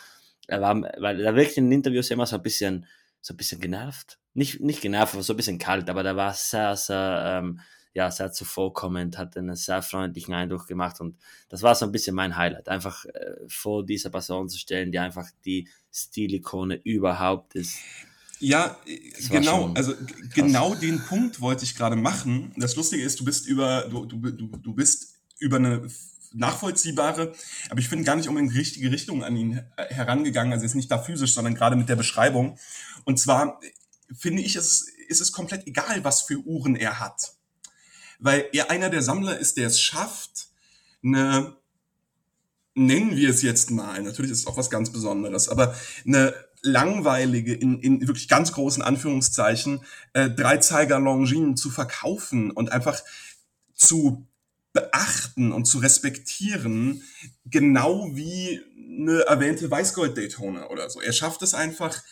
er 0.47 0.61
war, 0.61 0.81
weil 0.99 1.21
er 1.21 1.35
wirklich 1.35 1.57
in 1.59 1.67
den 1.67 1.73
Interviews 1.73 2.11
immer 2.11 2.27
so 2.27 2.37
ein 2.37 2.43
bisschen, 2.43 2.87
so 3.21 3.35
ein 3.35 3.37
bisschen 3.37 3.61
genervt. 3.61 4.19
Nicht, 4.35 4.61
nicht 4.61 4.81
genervt, 4.81 5.15
aber 5.15 5.23
so 5.23 5.33
ein 5.33 5.37
bisschen 5.37 5.59
kalt, 5.59 5.89
aber 5.89 6.03
der 6.03 6.17
war 6.17 6.35
sehr, 6.35 6.77
sehr, 6.77 7.41
ähm, 7.43 7.61
ja, 7.95 8.11
sehr 8.11 8.33
zuvorkommend, 8.33 9.17
hat 9.17 9.37
einen 9.37 9.55
sehr 9.55 9.81
freundlichen 9.81 10.35
Eindruck 10.35 10.67
gemacht 10.67 11.01
und 11.01 11.17
das 11.49 11.63
war 11.63 11.77
so 11.77 11.87
ein 11.87 11.93
bisschen 11.93 12.17
mein 12.17 12.37
Highlight, 12.37 12.69
einfach 12.69 13.05
äh, 13.05 13.37
vor 13.49 13.87
dieser 13.87 14.11
Person 14.11 14.49
zu 14.49 14.59
stellen, 14.59 14.91
die 14.91 14.99
einfach 14.99 15.29
die 15.45 15.69
Stilikone 15.93 16.81
überhaupt 16.83 17.55
ist. 17.55 17.79
Ja, 18.41 18.77
genau, 19.31 19.73
also 19.75 19.95
genau 20.35 20.75
den 20.75 21.01
Punkt 21.01 21.41
wollte 21.41 21.65
ich 21.65 21.77
gerade 21.77 21.97
machen. 21.97 22.53
Das 22.57 22.75
Lustige 22.75 23.03
ist, 23.03 23.21
du 23.21 23.25
bist 23.25 23.47
über, 23.47 23.89
du, 23.89 24.05
du, 24.05 24.19
du, 24.19 24.49
du 24.49 24.75
bist 24.75 25.15
über 25.39 25.57
eine 25.57 25.89
nachvollziehbare, 26.35 27.33
aber 27.71 27.81
ich 27.81 27.89
finde 27.89 28.05
gar 28.05 28.17
nicht 28.17 28.29
unbedingt 28.29 28.55
richtige 28.55 28.91
Richtung 28.91 29.25
an 29.25 29.37
ihn 29.37 29.63
herangegangen, 29.77 30.53
also 30.53 30.65
jetzt 30.65 30.75
nicht 30.75 30.91
da 30.91 30.99
physisch, 30.99 31.35
sondern 31.35 31.55
gerade 31.55 31.77
mit 31.77 31.89
der 31.89 31.97
Beschreibung. 31.97 32.59
Und 33.05 33.19
zwar 33.19 33.61
finde 34.13 34.43
ich, 34.43 34.57
es 34.57 34.87
ist 35.09 35.21
es 35.21 35.33
komplett 35.33 35.67
egal, 35.67 36.05
was 36.05 36.23
für 36.23 36.39
Uhren 36.39 36.77
er 36.77 37.01
hat. 37.01 37.35
Weil 38.19 38.49
er 38.53 38.71
einer 38.71 38.91
der 38.91 39.03
Sammler 39.03 39.39
ist, 39.39 39.57
der 39.57 39.67
es 39.67 39.81
schafft, 39.81 40.49
eine, 41.03 41.57
nennen 42.75 43.17
wir 43.17 43.31
es 43.31 43.43
jetzt 43.43 43.71
mal, 43.71 44.03
natürlich 44.03 44.31
ist 44.31 44.41
es 44.41 44.47
auch 44.47 44.57
was 44.57 44.71
ganz 44.71 44.91
Besonderes, 44.91 45.49
aber 45.49 45.75
eine 46.07 46.35
langweilige, 46.63 47.55
in, 47.55 47.79
in 47.81 48.01
wirklich 48.07 48.29
ganz 48.29 48.53
großen 48.53 48.83
Anführungszeichen, 48.83 49.85
äh, 50.15 50.31
Dreizeiger 50.31 50.99
Longines 50.99 51.61
zu 51.61 51.71
verkaufen 51.71 52.51
und 52.51 52.73
einfach 52.73 53.03
zu 53.75 54.27
beachten 54.75 55.53
und 55.53 55.65
zu 55.65 55.79
respektieren, 55.79 57.03
genau 57.47 58.11
wie 58.13 58.61
eine 58.77 59.21
erwähnte 59.21 59.71
Weißgold-Daytona 59.71 60.69
oder 60.69 60.91
so. 60.91 61.01
Er 61.01 61.13
schafft 61.13 61.41
es 61.43 61.55
einfach, 61.55 62.03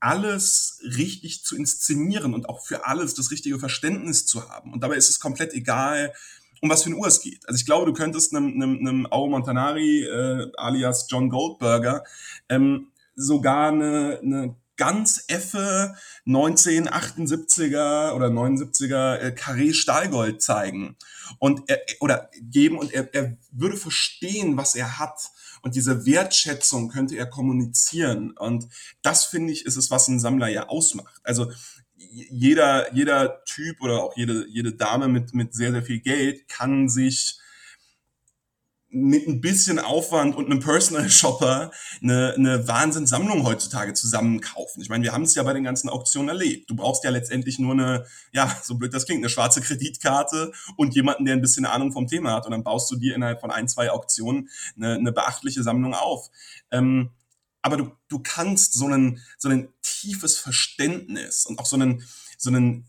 alles 0.00 0.80
richtig 0.82 1.44
zu 1.44 1.56
inszenieren 1.56 2.34
und 2.34 2.48
auch 2.48 2.64
für 2.64 2.86
alles 2.86 3.14
das 3.14 3.30
richtige 3.30 3.58
Verständnis 3.58 4.26
zu 4.26 4.48
haben. 4.48 4.72
Und 4.72 4.82
dabei 4.82 4.96
ist 4.96 5.08
es 5.08 5.20
komplett 5.20 5.54
egal, 5.54 6.12
um 6.60 6.70
was 6.70 6.82
für 6.82 6.90
eine 6.90 6.96
Uhr 6.96 7.06
es 7.06 7.20
geht. 7.20 7.46
Also 7.48 7.58
ich 7.58 7.66
glaube, 7.66 7.86
du 7.86 7.92
könntest 7.92 8.34
einem, 8.34 8.54
einem, 8.54 8.78
einem 8.78 9.06
Ao 9.06 9.28
Montanari 9.28 10.04
äh, 10.04 10.50
alias 10.56 11.06
John 11.10 11.28
Goldberger 11.28 12.04
ähm, 12.48 12.88
sogar 13.14 13.68
eine, 13.72 14.20
eine 14.22 14.56
ganz 14.76 15.24
effe 15.28 15.94
1978er 16.26 18.12
oder 18.12 18.26
79er 18.28 19.18
äh, 19.18 19.34
Carré 19.34 19.74
Stahlgold 19.74 20.42
zeigen. 20.42 20.96
Und 21.38 21.68
er, 21.68 21.80
oder 22.00 22.30
geben 22.40 22.78
und 22.78 22.92
er, 22.92 23.12
er 23.14 23.36
würde 23.50 23.76
verstehen, 23.76 24.56
was 24.56 24.74
er 24.74 24.98
hat. 24.98 25.30
Und 25.62 25.74
diese 25.74 26.06
Wertschätzung 26.06 26.88
könnte 26.88 27.16
er 27.16 27.26
kommunizieren. 27.26 28.32
Und 28.32 28.68
das 29.02 29.24
finde 29.24 29.52
ich 29.52 29.66
ist 29.66 29.76
es, 29.76 29.90
was 29.90 30.08
ein 30.08 30.20
Sammler 30.20 30.48
ja 30.48 30.68
ausmacht. 30.68 31.20
Also 31.24 31.50
jeder 31.96 32.94
jeder 32.94 33.42
Typ 33.44 33.80
oder 33.80 34.02
auch 34.02 34.16
jede 34.16 34.46
jede 34.48 34.74
Dame 34.74 35.08
mit 35.08 35.34
mit 35.34 35.54
sehr 35.54 35.72
sehr 35.72 35.82
viel 35.82 36.00
Geld 36.00 36.48
kann 36.48 36.88
sich 36.88 37.40
mit 38.88 39.26
ein 39.26 39.40
bisschen 39.40 39.78
Aufwand 39.78 40.36
und 40.36 40.46
einem 40.46 40.60
Personal 40.60 41.10
Shopper 41.10 41.70
eine, 42.00 42.34
eine 42.34 42.68
Wahnsinnssammlung 42.68 43.44
heutzutage 43.44 43.94
zusammenkaufen. 43.94 44.80
Ich 44.80 44.88
meine, 44.88 45.02
wir 45.02 45.12
haben 45.12 45.24
es 45.24 45.34
ja 45.34 45.42
bei 45.42 45.52
den 45.52 45.64
ganzen 45.64 45.88
Auktionen 45.88 46.28
erlebt. 46.28 46.70
Du 46.70 46.76
brauchst 46.76 47.02
ja 47.04 47.10
letztendlich 47.10 47.58
nur 47.58 47.72
eine, 47.72 48.06
ja, 48.32 48.56
so 48.62 48.76
blöd 48.76 48.94
das 48.94 49.04
klingt, 49.04 49.20
eine 49.20 49.28
schwarze 49.28 49.60
Kreditkarte 49.60 50.52
und 50.76 50.94
jemanden, 50.94 51.24
der 51.24 51.34
ein 51.34 51.40
bisschen 51.40 51.66
Ahnung 51.66 51.92
vom 51.92 52.06
Thema 52.06 52.32
hat. 52.32 52.46
Und 52.46 52.52
dann 52.52 52.62
baust 52.64 52.90
du 52.90 52.96
dir 52.96 53.14
innerhalb 53.14 53.40
von 53.40 53.50
ein, 53.50 53.68
zwei 53.68 53.90
Auktionen 53.90 54.48
eine, 54.76 54.94
eine 54.94 55.12
beachtliche 55.12 55.62
Sammlung 55.62 55.94
auf. 55.94 56.30
Ähm, 56.70 57.10
aber 57.62 57.76
du, 57.76 57.90
du 58.08 58.20
kannst 58.20 58.74
so 58.74 58.86
ein 58.86 59.20
so 59.38 59.48
ein 59.48 59.68
tiefes 59.82 60.38
Verständnis 60.38 61.44
und 61.46 61.58
auch 61.58 61.66
so 61.66 61.74
einen, 61.74 62.04
so 62.38 62.50
einen 62.50 62.86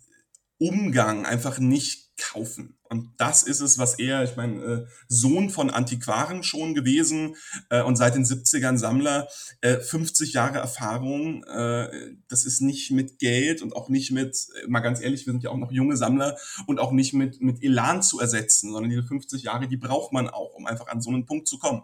Umgang 0.59 1.25
einfach 1.25 1.59
nicht 1.59 2.07
kaufen. 2.17 2.77
Und 2.89 3.11
das 3.17 3.43
ist 3.43 3.59
es, 3.59 3.77
was 3.77 3.99
er, 3.99 4.23
ich 4.23 4.35
meine, 4.35 4.63
äh, 4.63 4.85
Sohn 5.07 5.49
von 5.49 5.69
Antiquaren 5.69 6.41
schon 6.41 6.73
gewesen 6.73 7.35
äh, 7.69 7.81
und 7.81 7.95
seit 7.95 8.15
den 8.15 8.25
70ern 8.25 8.77
Sammler, 8.77 9.27
äh, 9.61 9.77
50 9.77 10.33
Jahre 10.33 10.57
Erfahrung. 10.57 11.43
Äh, 11.43 12.15
das 12.29 12.45
ist 12.45 12.61
nicht 12.61 12.91
mit 12.91 13.19
Geld 13.19 13.61
und 13.61 13.75
auch 13.75 13.89
nicht 13.89 14.11
mit, 14.11 14.47
äh, 14.63 14.67
mal 14.67 14.79
ganz 14.79 15.01
ehrlich, 15.01 15.25
wir 15.25 15.33
sind 15.33 15.43
ja 15.43 15.49
auch 15.49 15.57
noch 15.57 15.71
junge 15.71 15.97
Sammler 15.97 16.37
und 16.65 16.79
auch 16.79 16.91
nicht 16.91 17.13
mit, 17.13 17.41
mit 17.41 17.61
Elan 17.61 18.01
zu 18.01 18.19
ersetzen, 18.19 18.71
sondern 18.71 18.89
diese 18.89 19.03
50 19.03 19.43
Jahre, 19.43 19.67
die 19.67 19.77
braucht 19.77 20.13
man 20.13 20.29
auch, 20.29 20.55
um 20.55 20.65
einfach 20.65 20.87
an 20.87 21.01
so 21.01 21.09
einen 21.09 21.25
Punkt 21.25 21.47
zu 21.47 21.59
kommen. 21.59 21.83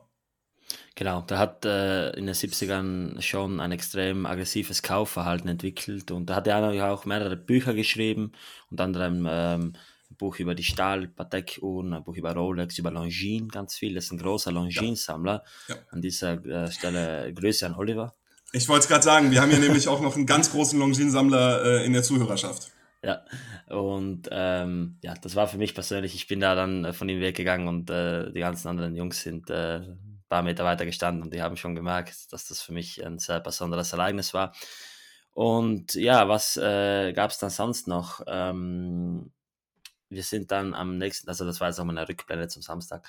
Genau, 0.95 1.21
der 1.21 1.39
hat 1.39 1.65
äh, 1.65 2.11
in 2.11 2.25
den 2.25 2.35
70ern 2.35 3.21
schon 3.21 3.59
ein 3.59 3.71
extrem 3.71 4.25
aggressives 4.25 4.83
Kaufverhalten 4.83 5.49
entwickelt 5.49 6.11
und 6.11 6.29
da 6.29 6.35
hat 6.35 6.47
er 6.47 6.91
auch 6.91 7.05
mehrere 7.05 7.35
Bücher 7.35 7.73
geschrieben, 7.73 8.31
unter 8.69 8.83
anderem 8.83 9.27
ähm, 9.29 9.73
ein 10.13 10.17
Buch 10.17 10.37
über 10.37 10.55
die 10.55 10.63
Stahl, 10.63 11.07
Patek-Uhren, 11.07 11.93
ein 11.93 12.03
Buch 12.03 12.15
über 12.15 12.33
Rolex, 12.33 12.77
über 12.77 12.91
Longines, 12.91 13.51
ganz 13.51 13.75
viel. 13.75 13.95
Das 13.95 14.05
ist 14.05 14.11
ein 14.11 14.19
großer 14.19 14.51
Longines-Sammler. 14.51 15.43
Ja. 15.67 15.75
An 15.89 16.01
dieser 16.01 16.45
äh, 16.45 16.71
Stelle 16.71 17.33
Grüße 17.33 17.65
an 17.65 17.75
Oliver. 17.75 18.15
Ich 18.51 18.69
wollte 18.69 18.83
es 18.83 18.87
gerade 18.87 19.03
sagen, 19.03 19.31
wir 19.31 19.41
haben 19.41 19.49
hier 19.49 19.59
nämlich 19.59 19.87
auch 19.87 20.01
noch 20.01 20.15
einen 20.15 20.27
ganz 20.27 20.51
großen 20.51 20.77
Longines-Sammler 20.79 21.65
äh, 21.65 21.85
in 21.85 21.93
der 21.93 22.03
Zuhörerschaft. 22.03 22.71
Ja, 23.03 23.25
und 23.67 24.29
ähm, 24.31 24.97
ja, 25.01 25.13
das 25.15 25.35
war 25.35 25.47
für 25.47 25.57
mich 25.57 25.73
persönlich, 25.73 26.15
ich 26.15 26.27
bin 26.27 26.39
da 26.39 26.55
dann 26.55 26.85
äh, 26.85 26.93
von 26.93 27.09
ihm 27.09 27.19
weggegangen 27.19 27.67
und 27.67 27.89
äh, 27.89 28.31
die 28.31 28.39
ganzen 28.39 28.69
anderen 28.69 28.95
Jungs 28.95 29.21
sind 29.21 29.49
äh, 29.49 29.81
paar 30.33 30.41
Meter 30.41 30.63
weiter 30.63 30.83
gestanden 30.87 31.21
und 31.21 31.31
die 31.31 31.43
haben 31.43 31.57
schon 31.57 31.75
gemerkt, 31.75 32.33
dass 32.33 32.47
das 32.47 32.59
für 32.59 32.73
mich 32.73 33.05
ein 33.05 33.19
sehr 33.19 33.39
besonderes 33.39 33.93
Ereignis 33.93 34.33
war. 34.33 34.51
Und 35.31 35.93
ja, 35.93 36.27
was 36.27 36.57
äh, 36.57 37.13
gab 37.13 37.29
es 37.29 37.37
dann 37.37 37.51
sonst 37.51 37.87
noch? 37.87 38.21
Ähm, 38.25 39.31
wir 40.09 40.23
sind 40.23 40.49
dann 40.49 40.73
am 40.73 40.97
nächsten, 40.97 41.29
also 41.29 41.45
das 41.45 41.61
war 41.61 41.67
jetzt 41.67 41.79
auch 41.79 41.83
mal 41.85 41.95
eine 41.95 42.09
Rückblende 42.09 42.47
zum 42.47 42.63
Samstag. 42.63 43.07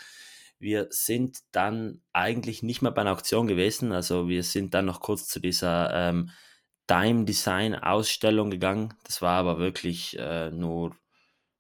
Wir 0.59 0.89
sind 0.91 1.39
dann 1.53 2.03
eigentlich 2.13 2.63
nicht 2.63 2.83
mehr 2.83 2.93
bei 2.93 3.01
einer 3.01 3.13
Auktion 3.13 3.47
gewesen. 3.47 3.93
Also 3.93 4.29
wir 4.29 4.43
sind 4.43 4.75
dann 4.75 4.85
noch 4.85 5.01
kurz 5.01 5.27
zu 5.27 5.41
dieser 5.41 5.95
ähm, 5.95 6.29
Dime 6.91 7.25
Design 7.25 7.75
Ausstellung 7.75 8.51
gegangen. 8.51 8.93
Das 9.05 9.23
war 9.23 9.39
aber 9.39 9.59
wirklich 9.59 10.19
äh, 10.19 10.51
nur 10.51 10.95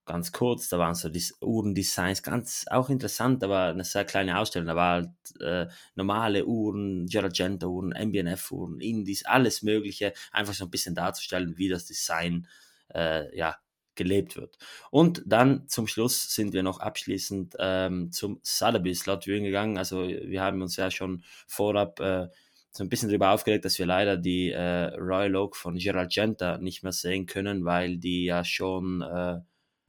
ganz 0.04 0.32
kurz. 0.32 0.68
Da 0.68 0.78
waren 0.78 0.94
so 0.94 1.08
die 1.08 1.22
Uhrendesigns, 1.40 2.22
ganz 2.22 2.66
auch 2.70 2.90
interessant, 2.90 3.42
aber 3.44 3.66
eine 3.66 3.84
sehr 3.84 4.04
kleine 4.04 4.38
Ausstellung. 4.38 4.68
Da 4.68 4.76
war 4.76 4.92
halt 4.94 5.40
äh, 5.40 5.66
normale 5.94 6.46
Uhren, 6.46 7.06
Geragento 7.06 7.68
Uhren, 7.68 7.92
MBNF 7.92 8.50
Uhren, 8.52 8.80
Indies, 8.80 9.24
alles 9.24 9.62
Mögliche, 9.62 10.12
einfach 10.32 10.54
so 10.54 10.64
ein 10.64 10.70
bisschen 10.70 10.94
darzustellen, 10.94 11.56
wie 11.58 11.68
das 11.68 11.86
Design 11.86 12.46
äh, 12.94 13.36
ja 13.36 13.56
gelebt 13.94 14.36
wird. 14.36 14.58
Und 14.90 15.22
dann 15.26 15.68
zum 15.68 15.86
Schluss 15.86 16.34
sind 16.34 16.52
wir 16.52 16.62
noch 16.62 16.80
abschließend 16.80 17.54
ähm, 17.58 18.10
zum 18.12 18.40
Sotheby's 18.42 19.06
Lot 19.06 19.24
Viewing 19.26 19.44
gegangen. 19.44 19.78
Also 19.78 20.08
wir 20.08 20.42
haben 20.42 20.62
uns 20.62 20.76
ja 20.76 20.90
schon 20.90 21.22
vorab 21.46 22.00
äh, 22.00 22.28
so 22.70 22.82
ein 22.82 22.88
bisschen 22.88 23.08
darüber 23.08 23.30
aufgeregt, 23.30 23.64
dass 23.64 23.78
wir 23.78 23.86
leider 23.86 24.16
die 24.16 24.50
äh, 24.50 24.94
Royal 24.96 25.36
Oak 25.36 25.56
von 25.56 25.76
Gerald 25.76 26.12
Genta 26.12 26.58
nicht 26.58 26.82
mehr 26.82 26.92
sehen 26.92 27.26
können, 27.26 27.64
weil 27.64 27.98
die 27.98 28.24
ja 28.24 28.44
schon 28.44 29.02
äh, 29.02 29.38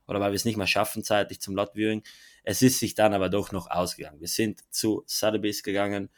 oder 0.07 0.19
weil 0.19 0.31
wir 0.31 0.35
es 0.35 0.45
nicht 0.45 0.57
mehr 0.57 0.67
schaffen 0.67 1.03
zeitlich 1.03 1.41
zum 1.41 1.55
Lot 1.55 1.75
Viewing. 1.75 2.03
Es 2.43 2.61
ist 2.61 2.79
sich 2.79 2.95
dann 2.95 3.13
aber 3.13 3.29
doch 3.29 3.51
noch 3.51 3.69
ausgegangen. 3.69 4.19
Wir 4.19 4.27
sind 4.27 4.61
zu 4.69 5.03
Sotheby's 5.07 5.63
gegangen 5.63 6.09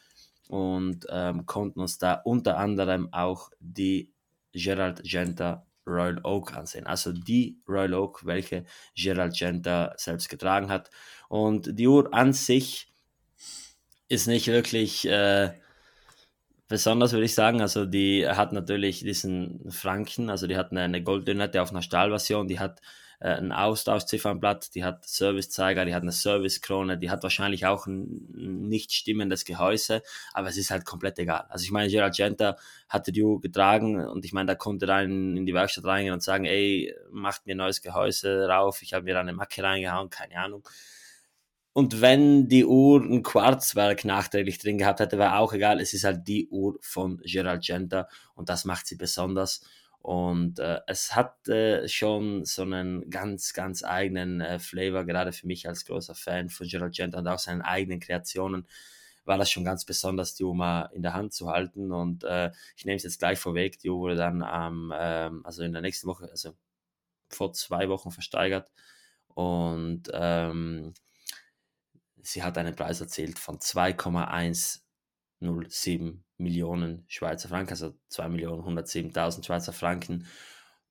und 0.49 1.05
ähm, 1.09 1.45
konnten 1.45 1.79
uns 1.79 1.97
da 1.97 2.13
unter 2.13 2.57
anderem 2.57 3.13
auch 3.13 3.51
die 3.59 4.11
Gerald 4.53 5.03
Genta 5.03 5.65
Royal 5.85 6.19
Oak 6.23 6.53
ansehen. 6.53 6.85
Also 6.85 7.13
die 7.13 7.61
Royal 7.67 7.93
Oak, 7.93 8.25
welche 8.25 8.65
Gerald 8.95 9.37
Genta 9.37 9.93
selbst 9.97 10.29
getragen 10.29 10.69
hat. 10.69 10.89
Und 11.29 11.79
die 11.79 11.87
Uhr 11.87 12.13
an 12.13 12.33
sich 12.33 12.91
ist 14.09 14.27
nicht 14.27 14.47
wirklich 14.47 15.07
äh, 15.07 15.53
besonders, 16.67 17.13
würde 17.13 17.25
ich 17.25 17.33
sagen. 17.33 17.61
Also 17.61 17.85
die 17.85 18.27
hat 18.27 18.51
natürlich 18.51 18.99
diesen 18.99 19.71
Franken, 19.71 20.29
also 20.29 20.47
die 20.47 20.57
hat 20.57 20.71
eine, 20.71 20.81
eine 20.81 21.03
Golddünette 21.03 21.61
auf 21.61 21.71
einer 21.71 21.81
Stahlversion, 21.81 22.47
die 22.47 22.59
hat 22.59 22.81
äh, 23.19 23.29
ein 23.29 23.51
Austauschziffernblatt, 23.51 24.75
die 24.75 24.83
hat 24.83 25.07
Servicezeiger, 25.07 25.85
die 25.85 25.95
hat 25.95 26.03
eine 26.03 26.11
Servicekrone, 26.11 26.97
die 26.97 27.09
hat 27.09 27.23
wahrscheinlich 27.23 27.65
auch 27.65 27.87
ein 27.87 28.27
nicht 28.67 28.91
stimmendes 28.91 29.45
Gehäuse, 29.45 30.03
aber 30.33 30.49
es 30.49 30.57
ist 30.57 30.71
halt 30.71 30.85
komplett 30.85 31.17
egal. 31.19 31.45
Also 31.49 31.63
ich 31.63 31.71
meine, 31.71 31.89
Gerald 31.89 32.15
Genta 32.15 32.57
hatte 32.89 33.11
die 33.11 33.23
Uhr 33.23 33.41
getragen 33.41 34.05
und 34.05 34.25
ich 34.25 34.33
meine, 34.33 34.47
da 34.47 34.55
konnte 34.55 34.87
rein 34.87 35.35
in 35.35 35.45
die 35.45 35.53
Werkstatt 35.53 35.85
reingehen 35.85 36.13
und 36.13 36.23
sagen, 36.23 36.45
ey, 36.45 36.93
macht 37.11 37.47
mir 37.47 37.55
ein 37.55 37.57
neues 37.57 37.81
Gehäuse 37.81 38.47
rauf, 38.47 38.81
ich 38.81 38.93
habe 38.93 39.05
mir 39.05 39.15
da 39.15 39.21
eine 39.21 39.33
Macke 39.33 39.63
reingehauen, 39.63 40.09
keine 40.09 40.37
Ahnung. 40.37 40.67
Und 41.73 42.01
wenn 42.01 42.47
die 42.47 42.65
Uhr 42.65 43.01
ein 43.01 43.21
Quarzwerk 43.21 44.03
nachträglich 44.03 44.57
drin 44.57 44.79
gehabt 44.79 44.99
hätte, 44.99 45.19
wäre 45.19 45.37
auch 45.37 45.53
egal. 45.53 45.79
Es 45.79 45.93
ist 45.93 46.05
halt 46.05 46.27
die 46.27 46.47
Uhr 46.49 46.79
von 46.81 47.21
Gerald 47.23 47.63
Genta 47.63 48.07
und 48.33 48.49
das 48.49 48.65
macht 48.65 48.87
sie 48.87 48.95
besonders. 48.95 49.61
Und 50.07 50.59
äh, 50.59 50.79
es 50.87 51.17
hat 51.17 51.49
äh, 51.49 51.85
schon 51.89 52.45
so 52.45 52.61
einen 52.61 53.09
ganz, 53.09 53.51
ganz 53.51 53.83
eigenen 53.83 54.39
äh, 54.39 54.57
Flavor, 54.57 55.03
gerade 55.03 55.33
für 55.33 55.47
mich 55.47 55.67
als 55.67 55.83
großer 55.83 56.15
Fan 56.15 56.47
von 56.47 56.65
Gerald 56.65 56.95
Genta 56.95 57.19
und 57.19 57.27
auch 57.27 57.39
seinen 57.39 57.61
eigenen 57.61 57.99
Kreationen 57.99 58.65
war 59.25 59.37
das 59.37 59.51
schon 59.51 59.65
ganz 59.65 59.83
besonders, 59.83 60.33
die 60.33 60.45
Oma 60.45 60.83
in 60.93 61.01
der 61.01 61.13
Hand 61.13 61.33
zu 61.33 61.49
halten. 61.49 61.91
Und 61.91 62.23
äh, 62.23 62.51
ich 62.77 62.85
nehme 62.85 62.95
es 62.95 63.03
jetzt 63.03 63.19
gleich 63.19 63.37
vorweg, 63.37 63.79
die 63.79 63.91
wurde 63.91 64.15
dann 64.15 64.43
am, 64.43 64.93
ähm, 64.97 65.45
also 65.45 65.63
in 65.63 65.73
der 65.73 65.81
nächsten 65.81 66.07
Woche, 66.07 66.29
also 66.31 66.55
vor 67.27 67.51
zwei 67.51 67.89
Wochen 67.89 68.11
versteigert. 68.11 68.71
Und 69.27 70.03
ähm, 70.13 70.93
sie 72.21 72.43
hat 72.43 72.57
einen 72.57 72.77
Preis 72.77 73.01
erzielt 73.01 73.39
von 73.39 73.59
2,107 75.39 76.23
Millionen 76.37 77.03
Schweizer 77.07 77.49
Franken, 77.49 77.71
also 77.71 77.93
2.107.000 78.11 79.45
Schweizer 79.45 79.73
Franken, 79.73 80.27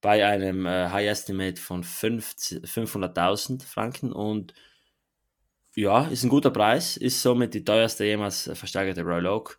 bei 0.00 0.26
einem 0.26 0.66
äh, 0.66 0.88
High 0.90 1.08
Estimate 1.08 1.60
von 1.60 1.82
500.000 1.84 3.64
Franken. 3.64 4.12
Und 4.12 4.54
ja, 5.74 6.06
ist 6.06 6.24
ein 6.24 6.30
guter 6.30 6.50
Preis, 6.50 6.96
ist 6.96 7.22
somit 7.22 7.54
die 7.54 7.64
teuerste 7.64 8.04
jemals 8.04 8.50
versteigerte 8.54 9.02
Royal 9.02 9.26
Oak 9.26 9.58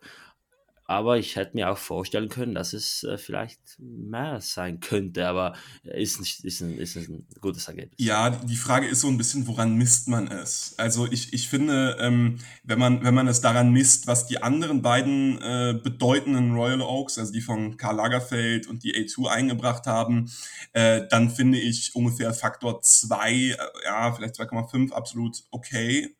aber 0.88 1.18
ich 1.18 1.36
hätte 1.36 1.54
mir 1.54 1.70
auch 1.70 1.76
vorstellen 1.76 2.30
können, 2.30 2.54
dass 2.54 2.72
es 2.72 3.04
äh, 3.04 3.18
vielleicht 3.18 3.60
mehr 3.78 4.40
sein 4.40 4.80
könnte, 4.80 5.28
aber 5.28 5.54
ist, 5.82 6.18
nicht, 6.18 6.42
ist, 6.46 6.62
ein, 6.62 6.78
ist 6.78 6.96
ein 6.96 7.26
gutes 7.42 7.68
Ergebnis. 7.68 7.94
Ja, 7.98 8.30
die 8.30 8.56
Frage 8.56 8.86
ist 8.86 9.02
so 9.02 9.08
ein 9.08 9.18
bisschen, 9.18 9.46
woran 9.46 9.76
misst 9.76 10.08
man 10.08 10.28
es? 10.28 10.74
Also 10.78 11.06
ich, 11.06 11.34
ich 11.34 11.46
finde, 11.46 11.98
ähm, 12.00 12.38
wenn, 12.64 12.78
man, 12.78 13.04
wenn 13.04 13.12
man 13.12 13.28
es 13.28 13.42
daran 13.42 13.70
misst, 13.70 14.06
was 14.06 14.26
die 14.26 14.42
anderen 14.42 14.80
beiden 14.80 15.36
äh, 15.42 15.78
bedeutenden 15.78 16.54
Royal 16.54 16.80
Oaks, 16.80 17.18
also 17.18 17.32
die 17.32 17.42
von 17.42 17.76
Karl 17.76 17.96
Lagerfeld 17.96 18.66
und 18.66 18.82
die 18.82 18.94
A2 18.94 19.28
eingebracht 19.28 19.86
haben, 19.86 20.32
äh, 20.72 21.02
dann 21.10 21.28
finde 21.28 21.58
ich 21.58 21.94
ungefähr 21.94 22.32
Faktor 22.32 22.80
2, 22.80 23.30
äh, 23.30 23.56
ja, 23.84 24.10
vielleicht 24.14 24.36
2,5 24.36 24.92
absolut 24.92 25.44
okay. 25.50 26.16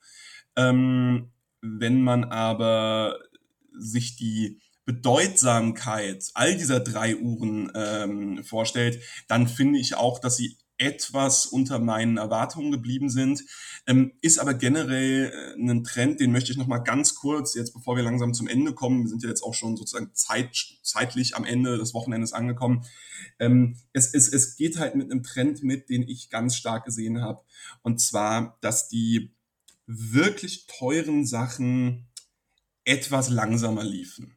Ähm, 0.57 1.31
wenn 1.63 2.03
man 2.03 2.25
aber 2.25 3.19
sich 3.79 4.17
die 4.17 4.61
Bedeutsamkeit 4.85 6.31
all 6.35 6.57
dieser 6.57 6.81
drei 6.81 7.17
Uhren 7.17 7.71
ähm, 7.75 8.43
vorstellt, 8.43 9.03
dann 9.29 9.47
finde 9.47 9.79
ich 9.79 9.97
auch, 9.97 10.19
dass 10.19 10.37
sie 10.37 10.57
etwas 10.79 11.45
unter 11.45 11.79
meinen 11.81 12.17
Erwartungen 12.17 12.71
geblieben 12.71 13.11
sind, 13.11 13.45
ähm, 13.87 14.13
ist 14.23 14.39
aber 14.39 14.55
generell 14.55 15.33
äh, 15.33 15.61
ein 15.61 15.85
Trend, 15.85 16.21
den 16.21 16.33
möchte 16.33 16.53
ich 16.53 16.59
noch 16.59 16.69
mal 16.69 16.79
ganz 16.79 17.17
kurz, 17.17 17.55
jetzt 17.55 17.75
bevor 17.75 17.97
wir 17.97 18.05
langsam 18.05 18.33
zum 18.33 18.47
Ende 18.47 18.73
kommen, 18.73 19.03
wir 19.03 19.09
sind 19.09 19.23
ja 19.23 19.29
jetzt 19.29 19.43
auch 19.43 19.55
schon 19.55 19.77
sozusagen 19.77 20.15
zeit, 20.15 20.57
zeitlich 20.83 21.37
am 21.37 21.45
Ende 21.45 21.77
des 21.77 21.95
Wochenendes 21.95 22.33
angekommen, 22.33 22.85
ähm, 23.41 23.77
es, 23.93 24.15
es, 24.15 24.29
es 24.29 24.57
geht 24.57 24.79
halt 24.79 24.95
mit 24.95 25.11
einem 25.11 25.23
Trend 25.23 25.63
mit, 25.65 25.91
den 25.91 26.09
ich 26.09 26.31
ganz 26.31 26.55
stark 26.55 26.85
gesehen 26.85 27.21
habe, 27.21 27.43
und 27.83 28.01
zwar, 28.01 28.57
dass 28.61 28.89
die 28.89 29.35
wirklich 29.87 30.67
teuren 30.67 31.27
Sachen 31.27 32.08
etwas 32.89 33.29
langsamer 33.31 33.85
liefen 33.85 34.35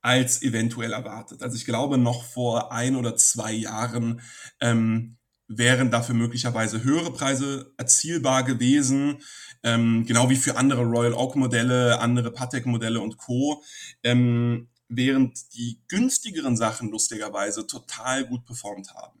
als 0.00 0.42
eventuell 0.42 0.92
erwartet. 0.92 1.42
Also 1.42 1.56
ich 1.56 1.64
glaube, 1.64 1.98
noch 1.98 2.24
vor 2.24 2.72
ein 2.72 2.96
oder 2.96 3.16
zwei 3.16 3.52
Jahren 3.52 4.20
ähm, 4.60 5.18
wären 5.48 5.90
dafür 5.90 6.14
möglicherweise 6.14 6.84
höhere 6.84 7.12
Preise 7.12 7.72
erzielbar 7.78 8.44
gewesen, 8.44 9.18
ähm, 9.64 10.04
genau 10.06 10.30
wie 10.30 10.36
für 10.36 10.56
andere 10.56 10.82
Royal 10.82 11.14
Oak 11.14 11.36
Modelle, 11.36 11.98
andere 12.00 12.30
Patek 12.30 12.66
Modelle 12.66 13.00
und 13.00 13.16
Co. 13.16 13.62
Ähm, 14.02 14.68
während 14.88 15.54
die 15.54 15.82
günstigeren 15.88 16.56
Sachen 16.56 16.90
lustigerweise 16.90 17.66
total 17.66 18.24
gut 18.26 18.46
performt 18.46 18.94
haben. 18.94 19.17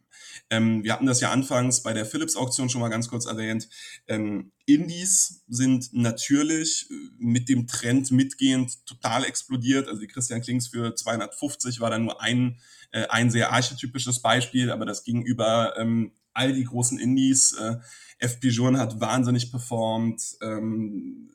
Ähm, 0.50 0.84
wir 0.84 0.92
hatten 0.92 1.06
das 1.06 1.20
ja 1.20 1.30
anfangs 1.30 1.82
bei 1.82 1.92
der 1.92 2.06
Philips-Auktion 2.06 2.68
schon 2.68 2.80
mal 2.80 2.88
ganz 2.88 3.08
kurz 3.08 3.26
erwähnt. 3.26 3.68
Ähm, 4.06 4.52
Indies 4.66 5.44
sind 5.48 5.92
natürlich 5.92 6.88
äh, 6.90 6.94
mit 7.18 7.48
dem 7.48 7.66
Trend 7.66 8.10
mitgehend 8.10 8.86
total 8.86 9.24
explodiert. 9.24 9.88
Also 9.88 10.00
die 10.00 10.06
Christian 10.06 10.40
Klings 10.42 10.68
für 10.68 10.94
250 10.94 11.80
war 11.80 11.90
da 11.90 11.98
nur 11.98 12.20
ein, 12.20 12.58
äh, 12.92 13.06
ein 13.08 13.30
sehr 13.30 13.52
archetypisches 13.52 14.20
Beispiel, 14.20 14.70
aber 14.70 14.86
das 14.86 15.04
ging 15.04 15.22
über 15.22 15.76
ähm, 15.76 16.12
all 16.32 16.52
die 16.52 16.64
großen 16.64 16.98
Indies. 16.98 17.52
Äh, 17.52 17.76
FP 18.18 18.48
Journe 18.48 18.78
hat 18.78 19.00
wahnsinnig 19.00 19.50
performt, 19.50 20.36
ähm, 20.42 21.30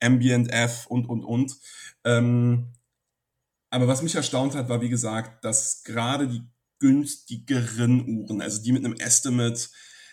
Ambient 0.00 0.52
F 0.52 0.86
und, 0.86 1.06
und, 1.06 1.24
und. 1.24 1.56
Ähm, 2.04 2.72
aber 3.70 3.88
was 3.88 4.02
mich 4.02 4.14
erstaunt 4.14 4.54
hat, 4.54 4.68
war 4.68 4.80
wie 4.80 4.88
gesagt, 4.88 5.44
dass 5.44 5.82
gerade 5.82 6.28
die 6.28 6.42
günstigeren 6.78 8.08
Uhren, 8.08 8.40
also 8.40 8.62
die 8.62 8.72
mit 8.72 8.84
einem 8.84 8.94
Estimate, 8.94 9.68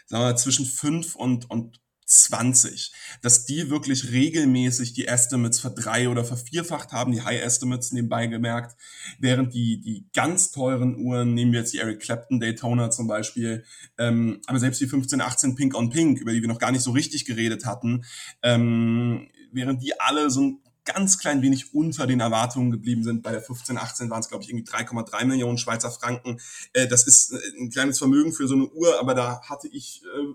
sagen 0.06 0.24
wir, 0.26 0.36
zwischen 0.36 0.66
5 0.66 1.16
und, 1.16 1.50
und 1.50 1.84
20, 2.06 2.92
dass 3.22 3.46
die 3.46 3.70
wirklich 3.70 4.12
regelmäßig 4.12 4.94
die 4.94 5.08
Estimates 5.08 5.60
verdrei- 5.60 6.10
oder 6.10 6.24
vervierfacht 6.24 6.92
haben, 6.92 7.12
die 7.12 7.22
High 7.22 7.42
Estimates 7.42 7.92
nebenbei 7.92 8.28
gemerkt, 8.28 8.76
während 9.20 9.54
die, 9.54 9.80
die 9.82 10.08
ganz 10.14 10.52
teuren 10.52 10.98
Uhren, 10.98 11.34
nehmen 11.34 11.52
wir 11.52 11.60
jetzt 11.60 11.74
die 11.74 11.80
Eric 11.80 12.02
Clapton 12.02 12.40
Daytona 12.40 12.92
zum 12.92 13.08
Beispiel, 13.08 13.64
ähm, 13.98 14.42
aber 14.48 14.60
selbst 14.60 14.82
die 14.82 14.86
1518 14.86 15.56
Pink 15.56 15.76
on 15.76 15.90
Pink, 15.90 16.20
über 16.20 16.32
die 16.32 16.42
wir 16.42 16.50
noch 16.50 16.60
gar 16.60 16.72
nicht 16.72 16.84
so 16.84 16.92
richtig 16.92 17.26
geredet 17.26 17.66
hatten, 17.66 18.06
ähm, 18.42 19.30
während 19.52 19.82
die 19.82 20.00
alle 20.00 20.30
so 20.30 20.42
ein 20.42 20.63
ganz 20.86 21.18
klein 21.18 21.42
wenig 21.42 21.74
unter 21.74 22.08
den 22.08 22.20
Erwartungen 22.20 22.72
geblieben 22.72 23.04
sind. 23.04 23.24
Bei 23.24 23.32
der 23.32 23.42
15, 23.42 23.78
18 23.78 24.10
waren 24.10 24.20
es, 24.20 24.30
glaube 24.30 24.44
ich, 24.44 24.50
irgendwie 24.50 24.70
3,3 24.70 25.26
Millionen 25.26 25.58
Schweizer 25.58 25.92
Franken. 25.92 26.40
Äh, 26.74 26.88
das 26.88 27.08
ist 27.08 27.32
äh, 27.32 27.38
ein 27.60 27.70
kleines 27.70 27.98
Vermögen 27.98 28.34
für 28.34 28.48
so 28.48 28.56
eine 28.56 28.68
Uhr, 28.68 29.00
aber 29.00 29.14
da 29.14 29.42
hatte 29.44 29.68
ich 29.68 30.04
äh, 30.04 30.34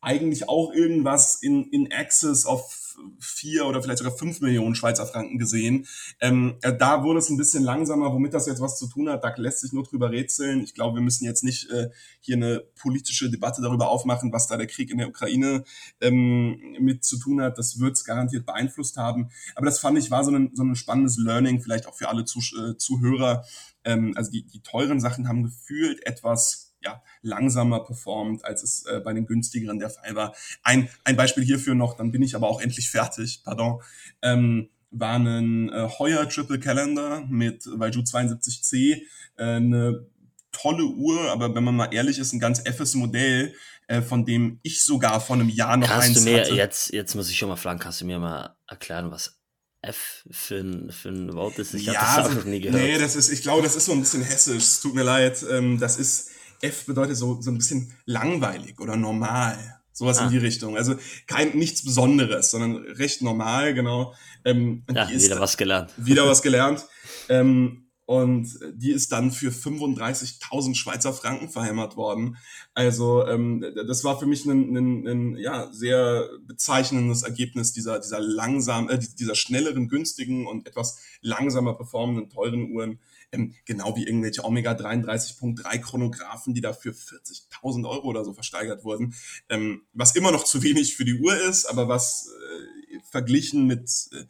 eigentlich 0.00 0.48
auch 0.48 0.72
irgendwas 0.72 1.36
in, 1.36 1.64
in 1.70 1.92
Access 1.92 2.46
auf 2.46 2.89
vier 3.18 3.66
oder 3.66 3.82
vielleicht 3.82 3.98
sogar 3.98 4.16
fünf 4.16 4.40
Millionen 4.40 4.74
Schweizer 4.74 5.06
Franken 5.06 5.38
gesehen. 5.38 5.86
Ähm, 6.20 6.56
äh, 6.62 6.76
da 6.76 7.02
wurde 7.02 7.18
es 7.18 7.28
ein 7.30 7.36
bisschen 7.36 7.62
langsamer, 7.62 8.12
womit 8.12 8.34
das 8.34 8.46
jetzt 8.46 8.60
was 8.60 8.78
zu 8.78 8.86
tun 8.88 9.08
hat. 9.08 9.24
Da 9.24 9.34
lässt 9.36 9.60
sich 9.60 9.72
nur 9.72 9.84
drüber 9.84 10.10
rätseln. 10.10 10.62
Ich 10.62 10.74
glaube, 10.74 10.96
wir 10.96 11.02
müssen 11.02 11.24
jetzt 11.24 11.44
nicht 11.44 11.70
äh, 11.70 11.90
hier 12.20 12.36
eine 12.36 12.62
politische 12.80 13.30
Debatte 13.30 13.62
darüber 13.62 13.88
aufmachen, 13.88 14.32
was 14.32 14.48
da 14.48 14.56
der 14.56 14.66
Krieg 14.66 14.90
in 14.90 14.98
der 14.98 15.08
Ukraine 15.08 15.64
ähm, 16.00 16.76
mit 16.78 17.04
zu 17.04 17.18
tun 17.18 17.40
hat. 17.40 17.58
Das 17.58 17.78
wird 17.78 17.96
es 17.96 18.04
garantiert 18.04 18.46
beeinflusst 18.46 18.96
haben. 18.96 19.30
Aber 19.54 19.66
das 19.66 19.78
fand 19.78 19.98
ich 19.98 20.10
war 20.10 20.24
so 20.24 20.30
ein, 20.30 20.50
so 20.54 20.62
ein 20.62 20.76
spannendes 20.76 21.18
Learning, 21.18 21.60
vielleicht 21.60 21.86
auch 21.86 21.94
für 21.94 22.08
alle 22.08 22.24
Zuh 22.24 22.40
äh, 22.58 22.76
Zuhörer. 22.76 23.44
Ähm, 23.84 24.12
also 24.16 24.30
die, 24.30 24.44
die 24.44 24.62
teuren 24.62 25.00
Sachen 25.00 25.28
haben 25.28 25.42
gefühlt 25.42 26.06
etwas 26.06 26.69
ja, 26.82 27.02
langsamer 27.22 27.84
performt, 27.84 28.44
als 28.44 28.62
es 28.62 28.84
äh, 28.86 29.00
bei 29.00 29.12
den 29.12 29.26
günstigeren 29.26 29.78
der 29.78 29.90
Fall 29.90 30.14
war. 30.14 30.34
Ein, 30.62 30.88
ein 31.04 31.16
Beispiel 31.16 31.44
hierfür 31.44 31.74
noch, 31.74 31.96
dann 31.96 32.10
bin 32.10 32.22
ich 32.22 32.34
aber 32.34 32.48
auch 32.48 32.60
endlich 32.60 32.90
fertig, 32.90 33.42
pardon, 33.44 33.82
ähm, 34.22 34.70
war 34.90 35.16
ein 35.16 35.68
äh, 35.68 35.88
Heuer 35.98 36.28
Triple 36.28 36.58
Calendar 36.58 37.24
mit 37.28 37.66
Vaiju 37.66 38.00
72C, 38.00 39.02
äh, 39.36 39.44
eine 39.44 40.06
tolle 40.52 40.84
Uhr, 40.84 41.30
aber 41.30 41.54
wenn 41.54 41.64
man 41.64 41.76
mal 41.76 41.94
ehrlich 41.94 42.18
ist, 42.18 42.32
ein 42.32 42.40
ganz 42.40 42.64
effes 42.64 42.94
Modell, 42.94 43.54
äh, 43.86 44.02
von 44.02 44.24
dem 44.24 44.58
ich 44.62 44.82
sogar 44.82 45.20
vor 45.20 45.36
einem 45.36 45.48
Jahr 45.48 45.76
noch 45.76 45.88
kannst 45.88 46.08
eins 46.08 46.24
du 46.24 46.30
mir, 46.30 46.40
hatte. 46.40 46.54
Jetzt, 46.54 46.92
jetzt 46.92 47.14
muss 47.14 47.30
ich 47.30 47.38
schon 47.38 47.48
mal 47.48 47.56
fragen, 47.56 47.78
kannst 47.78 48.00
du 48.00 48.04
mir 48.04 48.18
mal 48.18 48.56
erklären, 48.66 49.10
was 49.10 49.40
F 49.82 50.24
für 50.30 50.56
ein, 50.56 50.90
für 50.90 51.08
ein 51.08 51.32
Wort 51.34 51.58
ist? 51.58 51.72
Ich 51.74 51.88
habe 51.88 51.94
ja, 51.94 52.16
das 52.16 52.26
auch 52.26 52.30
so, 52.30 52.38
noch 52.38 52.44
nie 52.44 52.60
gehört. 52.60 52.82
nee, 52.82 52.98
das 52.98 53.16
ist, 53.16 53.30
ich 53.30 53.42
glaube, 53.42 53.62
das 53.62 53.76
ist 53.76 53.86
so 53.86 53.92
ein 53.92 54.00
bisschen 54.00 54.22
hessisch. 54.22 54.62
Es 54.62 54.80
tut 54.80 54.94
mir 54.94 55.04
leid. 55.04 55.44
Ähm, 55.50 55.78
das 55.78 55.98
ist 55.98 56.30
F 56.60 56.86
bedeutet 56.86 57.16
so, 57.16 57.40
so 57.40 57.50
ein 57.50 57.58
bisschen 57.58 57.92
langweilig 58.04 58.80
oder 58.80 58.96
normal. 58.96 59.80
Sowas 59.92 60.18
Ah. 60.18 60.24
in 60.24 60.30
die 60.30 60.38
Richtung. 60.38 60.76
Also 60.76 60.94
kein 61.26 61.56
nichts 61.56 61.84
Besonderes, 61.84 62.50
sondern 62.50 62.76
recht 62.76 63.22
normal, 63.22 63.74
genau. 63.74 64.14
Ähm, 64.44 64.84
ja, 64.92 65.08
wieder 65.10 65.40
was 65.40 65.56
gelernt. 65.56 65.92
wieder 65.96 66.26
was 66.26 66.42
gelernt. 66.42 66.86
Ähm, 67.28 67.90
und 68.06 68.58
die 68.72 68.90
ist 68.90 69.12
dann 69.12 69.30
für 69.30 69.50
35.000 69.52 70.74
Schweizer 70.74 71.12
Franken 71.12 71.48
verhämmert 71.48 71.96
worden. 71.96 72.38
Also 72.74 73.24
ähm, 73.24 73.64
das 73.86 74.02
war 74.02 74.18
für 74.18 74.26
mich 74.26 74.46
ein, 74.46 74.76
ein, 74.76 75.06
ein 75.06 75.36
ja, 75.36 75.72
sehr 75.72 76.28
bezeichnendes 76.44 77.22
Ergebnis 77.22 77.72
dieser, 77.72 78.00
dieser 78.00 78.18
langsam, 78.18 78.88
äh, 78.88 78.98
dieser 78.98 79.36
schnelleren, 79.36 79.88
günstigen 79.88 80.48
und 80.48 80.66
etwas 80.66 80.98
langsamer 81.20 81.74
performenden 81.74 82.28
teuren 82.30 82.72
Uhren. 82.72 82.98
Ähm, 83.32 83.54
genau 83.64 83.96
wie 83.96 84.06
irgendwelche 84.06 84.44
Omega 84.44 84.72
33.3 84.72 85.78
Chronographen, 85.78 86.54
die 86.54 86.60
da 86.60 86.72
für 86.72 86.90
40.000 86.90 87.88
Euro 87.88 88.08
oder 88.08 88.24
so 88.24 88.32
versteigert 88.32 88.84
wurden. 88.84 89.14
Ähm, 89.48 89.82
was 89.92 90.16
immer 90.16 90.32
noch 90.32 90.44
zu 90.44 90.62
wenig 90.62 90.96
für 90.96 91.04
die 91.04 91.20
Uhr 91.20 91.36
ist, 91.36 91.66
aber 91.66 91.88
was 91.88 92.28
äh, 92.28 92.98
verglichen 93.10 93.66
mit 93.66 93.88
äh, 94.12 94.24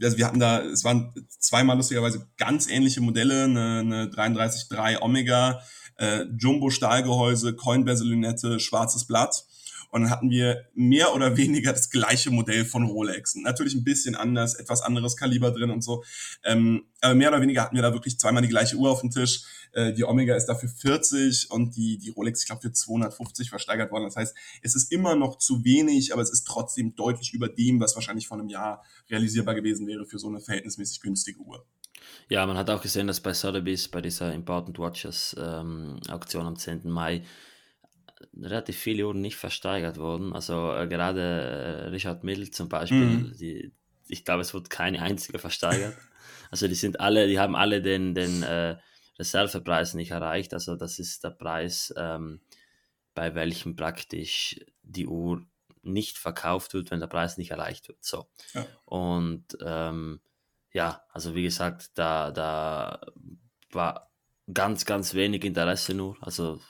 also 0.00 0.16
wir 0.16 0.26
hatten 0.26 0.40
da, 0.40 0.62
es 0.62 0.84
waren 0.84 1.12
zweimal 1.28 1.76
lustigerweise 1.76 2.26
ganz 2.38 2.68
ähnliche 2.68 3.00
Modelle, 3.00 3.44
eine, 3.44 3.78
eine 3.80 4.04
33.3 4.06 5.02
Omega, 5.02 5.60
äh, 5.96 6.24
Jumbo 6.38 6.70
Stahlgehäuse, 6.70 7.54
Coinbezel-Lünette, 7.54 8.58
schwarzes 8.60 9.06
Blatt. 9.06 9.44
Und 9.92 10.02
dann 10.02 10.10
hatten 10.10 10.30
wir 10.30 10.64
mehr 10.74 11.14
oder 11.14 11.36
weniger 11.36 11.72
das 11.72 11.90
gleiche 11.90 12.30
Modell 12.30 12.64
von 12.64 12.84
Rolex. 12.84 13.36
Natürlich 13.36 13.74
ein 13.74 13.84
bisschen 13.84 14.16
anders, 14.16 14.54
etwas 14.54 14.80
anderes 14.80 15.16
Kaliber 15.16 15.52
drin 15.52 15.70
und 15.70 15.82
so. 15.82 16.02
Ähm, 16.42 16.86
aber 17.00 17.14
mehr 17.14 17.28
oder 17.28 17.40
weniger 17.40 17.62
hatten 17.62 17.76
wir 17.76 17.82
da 17.82 17.92
wirklich 17.92 18.18
zweimal 18.18 18.42
die 18.42 18.48
gleiche 18.48 18.76
Uhr 18.76 18.90
auf 18.90 19.02
dem 19.02 19.10
Tisch. 19.10 19.42
Äh, 19.72 19.92
die 19.92 20.04
Omega 20.04 20.34
ist 20.34 20.46
dafür 20.46 20.70
40 20.70 21.50
und 21.50 21.76
die, 21.76 21.98
die 21.98 22.10
Rolex, 22.10 22.40
ich 22.40 22.46
glaube, 22.46 22.62
für 22.62 22.72
250 22.72 23.50
versteigert 23.50 23.92
worden. 23.92 24.04
Das 24.04 24.16
heißt, 24.16 24.34
es 24.62 24.74
ist 24.74 24.90
immer 24.90 25.14
noch 25.14 25.36
zu 25.38 25.62
wenig, 25.64 26.12
aber 26.12 26.22
es 26.22 26.30
ist 26.30 26.44
trotzdem 26.46 26.94
deutlich 26.94 27.34
über 27.34 27.48
dem, 27.48 27.78
was 27.78 27.94
wahrscheinlich 27.94 28.26
vor 28.26 28.38
einem 28.38 28.48
Jahr 28.48 28.82
realisierbar 29.10 29.54
gewesen 29.54 29.86
wäre 29.86 30.06
für 30.06 30.18
so 30.18 30.28
eine 30.28 30.40
verhältnismäßig 30.40 31.00
günstige 31.00 31.40
Uhr. 31.40 31.66
Ja, 32.28 32.46
man 32.46 32.56
hat 32.56 32.70
auch 32.70 32.82
gesehen, 32.82 33.06
dass 33.06 33.20
bei 33.20 33.34
Sotheby's, 33.34 33.88
bei 33.88 34.00
dieser 34.00 34.32
Important 34.32 34.78
Watches 34.78 35.36
ähm, 35.38 36.00
Auktion 36.08 36.46
am 36.46 36.56
10. 36.56 36.88
Mai, 36.88 37.24
relativ 38.40 38.76
viele 38.78 39.06
Uhren 39.06 39.20
nicht 39.20 39.36
versteigert 39.36 39.98
wurden. 39.98 40.32
Also 40.32 40.72
äh, 40.74 40.86
gerade 40.88 41.20
äh, 41.20 41.88
Richard 41.88 42.24
Mill 42.24 42.50
zum 42.50 42.68
Beispiel, 42.68 42.98
Mhm. 42.98 43.36
die, 43.38 43.72
ich 44.08 44.24
glaube, 44.24 44.42
es 44.42 44.54
wurde 44.54 44.68
keine 44.68 45.02
einzige 45.02 45.38
versteigert. 45.38 45.96
Also 46.50 46.68
die 46.68 46.74
sind 46.74 47.00
alle, 47.00 47.28
die 47.28 47.38
haben 47.38 47.56
alle 47.56 47.80
den, 47.80 48.14
den 48.14 48.42
äh, 48.42 48.76
Reservepreis 49.18 49.94
nicht 49.94 50.10
erreicht. 50.10 50.52
Also 50.52 50.76
das 50.76 50.98
ist 50.98 51.24
der 51.24 51.30
Preis, 51.30 51.94
ähm, 51.96 52.42
bei 53.14 53.34
welchem 53.34 53.74
praktisch 53.74 54.60
die 54.82 55.06
Uhr 55.06 55.46
nicht 55.82 56.18
verkauft 56.18 56.74
wird, 56.74 56.90
wenn 56.90 57.00
der 57.00 57.06
Preis 57.06 57.38
nicht 57.38 57.52
erreicht 57.52 57.88
wird. 57.88 58.04
So. 58.04 58.26
Ja. 58.52 58.66
Und 58.84 59.46
ähm, 59.64 60.20
ja, 60.74 61.02
also 61.10 61.34
wie 61.34 61.42
gesagt, 61.42 61.92
da, 61.94 62.30
da 62.32 63.00
war 63.70 64.10
ganz, 64.52 64.84
ganz 64.84 65.14
wenig 65.14 65.44
Interesse 65.44 65.94
nur, 65.94 66.16
also 66.20 66.60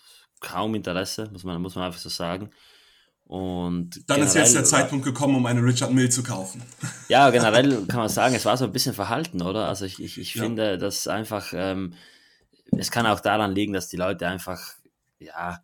kaum 0.42 0.74
Interesse, 0.74 1.28
muss 1.32 1.44
man, 1.44 1.60
muss 1.62 1.74
man 1.74 1.84
einfach 1.84 1.98
so 2.00 2.08
sagen. 2.08 2.50
Und 3.24 4.08
Dann 4.10 4.20
ist 4.22 4.34
jetzt 4.34 4.54
der 4.54 4.64
Zeitpunkt 4.64 5.04
gekommen, 5.06 5.36
um 5.36 5.46
eine 5.46 5.62
Richard 5.64 5.92
Mill 5.92 6.10
zu 6.10 6.22
kaufen. 6.22 6.62
ja, 7.08 7.30
generell 7.36 7.86
kann 7.86 8.00
man 8.00 8.08
sagen, 8.10 8.34
es 8.34 8.44
war 8.44 8.56
so 8.56 8.64
ein 8.66 8.72
bisschen 8.72 8.94
verhalten, 8.94 9.40
oder? 9.42 9.68
Also 9.68 9.84
ich, 9.86 10.02
ich, 10.02 10.18
ich 10.18 10.34
Ja. 10.34 10.42
finde, 10.42 10.76
dass 10.76 11.08
einfach, 11.08 11.52
ähm, 11.54 11.94
es 12.76 12.90
kann 12.90 13.06
auch 13.06 13.20
daran 13.20 13.54
liegen, 13.54 13.72
dass 13.72 13.88
die 13.88 13.96
Leute 13.96 14.26
einfach, 14.28 14.60
ja, 15.18 15.60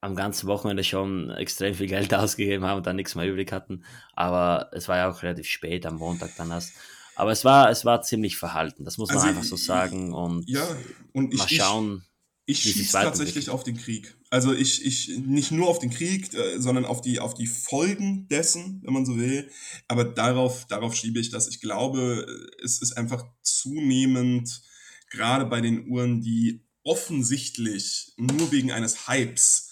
am 0.00 0.16
ganzen 0.16 0.46
Wochenende 0.46 0.82
schon 0.82 1.30
extrem 1.30 1.74
viel 1.74 1.86
Geld 1.86 2.14
ausgegeben 2.14 2.64
haben 2.64 2.78
und 2.78 2.86
dann 2.86 2.96
nichts 2.96 3.14
mehr 3.14 3.26
übrig 3.28 3.52
hatten. 3.52 3.84
Aber 4.14 4.70
es 4.72 4.88
war 4.88 4.96
ja 4.96 5.10
auch 5.10 5.22
relativ 5.22 5.46
spät 5.48 5.84
am 5.84 5.96
Montag 5.96 6.30
dann 6.38 6.50
erst. 6.50 6.72
Aber 7.16 7.32
es 7.32 7.44
war, 7.44 7.68
es 7.68 7.84
war 7.84 8.00
ziemlich 8.00 8.38
verhalten, 8.38 8.84
das 8.86 8.96
muss 8.96 9.10
man 9.10 9.18
Also, 9.18 9.28
einfach 9.28 9.42
so 9.44 9.56
sagen. 9.56 10.14
Und 10.14 10.48
Ja, 10.48 10.66
und 11.12 11.34
ich, 11.34 11.38
mal 11.38 11.48
schauen. 11.48 12.04
Ich, 12.50 12.60
schieße 12.60 12.92
tatsächlich 12.92 13.50
auf 13.50 13.64
den 13.64 13.76
Krieg. 13.76 14.16
Also 14.30 14.52
ich, 14.52 14.84
ich 14.84 15.18
nicht 15.18 15.50
nur 15.50 15.68
auf 15.68 15.78
den 15.78 15.90
Krieg, 15.90 16.32
äh, 16.34 16.60
sondern 16.60 16.84
auf 16.84 17.00
die, 17.00 17.20
auf 17.20 17.34
die 17.34 17.46
Folgen 17.46 18.28
dessen, 18.28 18.80
wenn 18.84 18.94
man 18.94 19.06
so 19.06 19.16
will. 19.16 19.50
Aber 19.88 20.04
darauf, 20.04 20.66
darauf 20.66 20.94
schiebe 20.94 21.18
ich 21.18 21.30
das. 21.30 21.48
Ich 21.48 21.60
glaube, 21.60 22.26
es 22.62 22.80
ist 22.80 22.96
einfach 22.96 23.24
zunehmend, 23.42 24.62
gerade 25.10 25.46
bei 25.46 25.60
den 25.60 25.88
Uhren, 25.88 26.20
die 26.20 26.64
offensichtlich 26.82 28.14
nur 28.16 28.50
wegen 28.52 28.72
eines 28.72 29.08
Hypes 29.08 29.70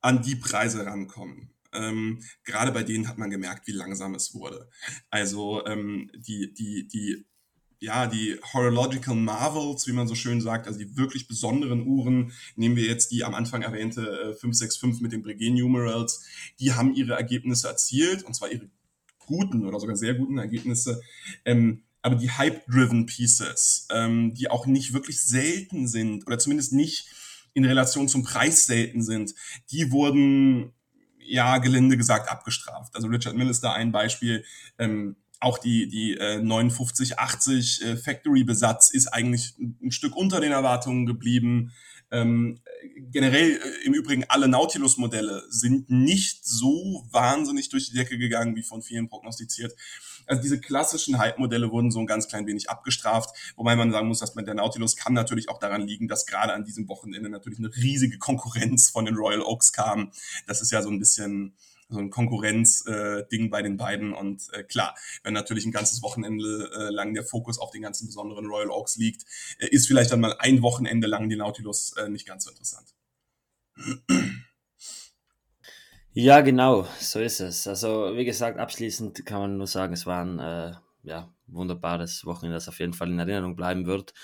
an 0.00 0.22
die 0.22 0.36
Preise 0.36 0.84
rankommen. 0.84 1.54
Ähm, 1.72 2.22
gerade 2.44 2.72
bei 2.72 2.82
denen 2.82 3.08
hat 3.08 3.18
man 3.18 3.30
gemerkt, 3.30 3.66
wie 3.66 3.72
langsam 3.72 4.14
es 4.14 4.34
wurde. 4.34 4.68
Also 5.10 5.64
ähm, 5.66 6.10
die, 6.14 6.52
die, 6.54 6.86
die, 6.86 7.26
ja, 7.84 8.06
die 8.06 8.38
Horological 8.52 9.14
Marvels, 9.14 9.86
wie 9.86 9.92
man 9.92 10.08
so 10.08 10.14
schön 10.14 10.40
sagt, 10.40 10.66
also 10.66 10.78
die 10.78 10.96
wirklich 10.96 11.28
besonderen 11.28 11.86
Uhren, 11.86 12.32
nehmen 12.56 12.76
wir 12.76 12.84
jetzt 12.84 13.10
die 13.10 13.24
am 13.24 13.34
Anfang 13.34 13.62
erwähnte 13.62 14.02
äh, 14.02 14.34
565 14.34 15.02
mit 15.02 15.12
den 15.12 15.22
Breguet 15.22 15.52
Numerals, 15.52 16.24
die 16.58 16.72
haben 16.72 16.94
ihre 16.94 17.14
Ergebnisse 17.14 17.68
erzielt, 17.68 18.22
und 18.22 18.34
zwar 18.34 18.50
ihre 18.50 18.70
guten 19.18 19.66
oder 19.66 19.78
sogar 19.78 19.96
sehr 19.96 20.14
guten 20.14 20.38
Ergebnisse. 20.38 21.00
Ähm, 21.44 21.82
aber 22.00 22.16
die 22.16 22.30
Hype-Driven 22.30 23.06
Pieces, 23.06 23.86
ähm, 23.90 24.34
die 24.34 24.50
auch 24.50 24.66
nicht 24.66 24.92
wirklich 24.92 25.22
selten 25.22 25.86
sind 25.86 26.26
oder 26.26 26.38
zumindest 26.38 26.72
nicht 26.72 27.06
in 27.54 27.64
Relation 27.64 28.08
zum 28.08 28.22
Preis 28.22 28.66
selten 28.66 29.02
sind, 29.02 29.34
die 29.70 29.90
wurden, 29.90 30.72
ja, 31.18 31.58
gelinde 31.58 31.96
gesagt, 31.96 32.30
abgestraft. 32.30 32.94
Also 32.94 33.08
Richard 33.08 33.36
Mill 33.36 33.48
ist 33.48 33.62
da 33.62 33.72
ein 33.72 33.92
Beispiel. 33.92 34.44
Ähm, 34.78 35.16
auch 35.44 35.58
die, 35.58 35.86
die 35.88 36.16
äh, 36.16 36.38
5980 36.38 37.84
äh, 37.84 37.96
Factory-Besatz 37.96 38.90
ist 38.90 39.08
eigentlich 39.08 39.54
ein, 39.58 39.90
Stück 39.90 40.16
unter 40.16 40.40
den 40.40 40.52
Erwartungen 40.52 41.06
geblieben. 41.06 41.72
Ähm, 42.10 42.60
generell 43.10 43.56
äh, 43.56 43.86
im 43.86 43.92
Übrigen 43.92 44.24
alle 44.28 44.48
Nautilus-Modelle 44.48 45.44
sind 45.50 45.90
nicht 45.90 46.46
so 46.46 47.04
wahnsinnig 47.10 47.68
durch 47.68 47.90
die 47.90 47.96
Decke 47.96 48.16
gegangen, 48.16 48.56
wie 48.56 48.62
von 48.62 48.82
vielen 48.82 49.08
prognostiziert. 49.08 49.74
Also 50.26 50.40
diese 50.40 50.58
klassischen 50.58 51.18
Hype-Modelle 51.18 51.70
wurden 51.70 51.90
so 51.90 52.00
ein 52.00 52.06
ganz 52.06 52.26
klein 52.28 52.46
wenig 52.46 52.70
abgestraft, 52.70 53.36
wobei 53.56 53.76
man 53.76 53.92
sagen 53.92 54.08
muss, 54.08 54.20
dass 54.20 54.34
man 54.34 54.46
der 54.46 54.54
Nautilus 54.54 54.96
kann 54.96 55.12
natürlich 55.12 55.50
auch 55.50 55.58
daran 55.58 55.86
liegen, 55.86 56.08
dass 56.08 56.24
gerade 56.24 56.54
an 56.54 56.64
diesem 56.64 56.88
Wochenende 56.88 57.28
natürlich 57.28 57.58
eine 57.58 57.74
riesige 57.76 58.16
Konkurrenz 58.16 58.88
von 58.88 59.04
den 59.04 59.16
Royal 59.16 59.42
Oaks 59.42 59.72
kam. 59.72 60.10
Das 60.46 60.62
ist 60.62 60.72
ja 60.72 60.80
so 60.80 60.88
ein 60.88 60.98
bisschen 60.98 61.54
so 61.88 61.98
ein 61.98 62.10
Konkurrenzding 62.10 63.46
äh, 63.46 63.48
bei 63.48 63.62
den 63.62 63.76
beiden. 63.76 64.12
Und 64.12 64.42
äh, 64.52 64.62
klar, 64.62 64.94
wenn 65.22 65.34
natürlich 65.34 65.66
ein 65.66 65.72
ganzes 65.72 66.02
Wochenende 66.02 66.70
äh, 66.74 66.90
lang 66.92 67.14
der 67.14 67.24
Fokus 67.24 67.58
auf 67.58 67.70
den 67.70 67.82
ganzen 67.82 68.06
besonderen 68.06 68.46
Royal 68.46 68.70
Oaks 68.70 68.96
liegt, 68.96 69.24
äh, 69.58 69.68
ist 69.68 69.86
vielleicht 69.86 70.12
dann 70.12 70.20
mal 70.20 70.36
ein 70.38 70.62
Wochenende 70.62 71.06
lang 71.06 71.28
die 71.28 71.36
Nautilus 71.36 71.94
äh, 71.96 72.08
nicht 72.08 72.26
ganz 72.26 72.44
so 72.44 72.50
interessant. 72.50 72.94
Ja, 76.12 76.42
genau, 76.42 76.86
so 77.00 77.18
ist 77.18 77.40
es. 77.40 77.66
Also, 77.66 78.16
wie 78.16 78.24
gesagt, 78.24 78.58
abschließend 78.58 79.26
kann 79.26 79.40
man 79.40 79.56
nur 79.56 79.66
sagen, 79.66 79.92
es 79.92 80.06
war 80.06 80.24
ein 80.24 80.38
äh, 80.38 80.72
ja, 81.02 81.34
wunderbares 81.48 82.24
Wochenende, 82.24 82.54
das 82.54 82.68
auf 82.68 82.78
jeden 82.78 82.92
Fall 82.92 83.10
in 83.10 83.18
Erinnerung 83.18 83.56
bleiben 83.56 83.86
wird. 83.86 84.14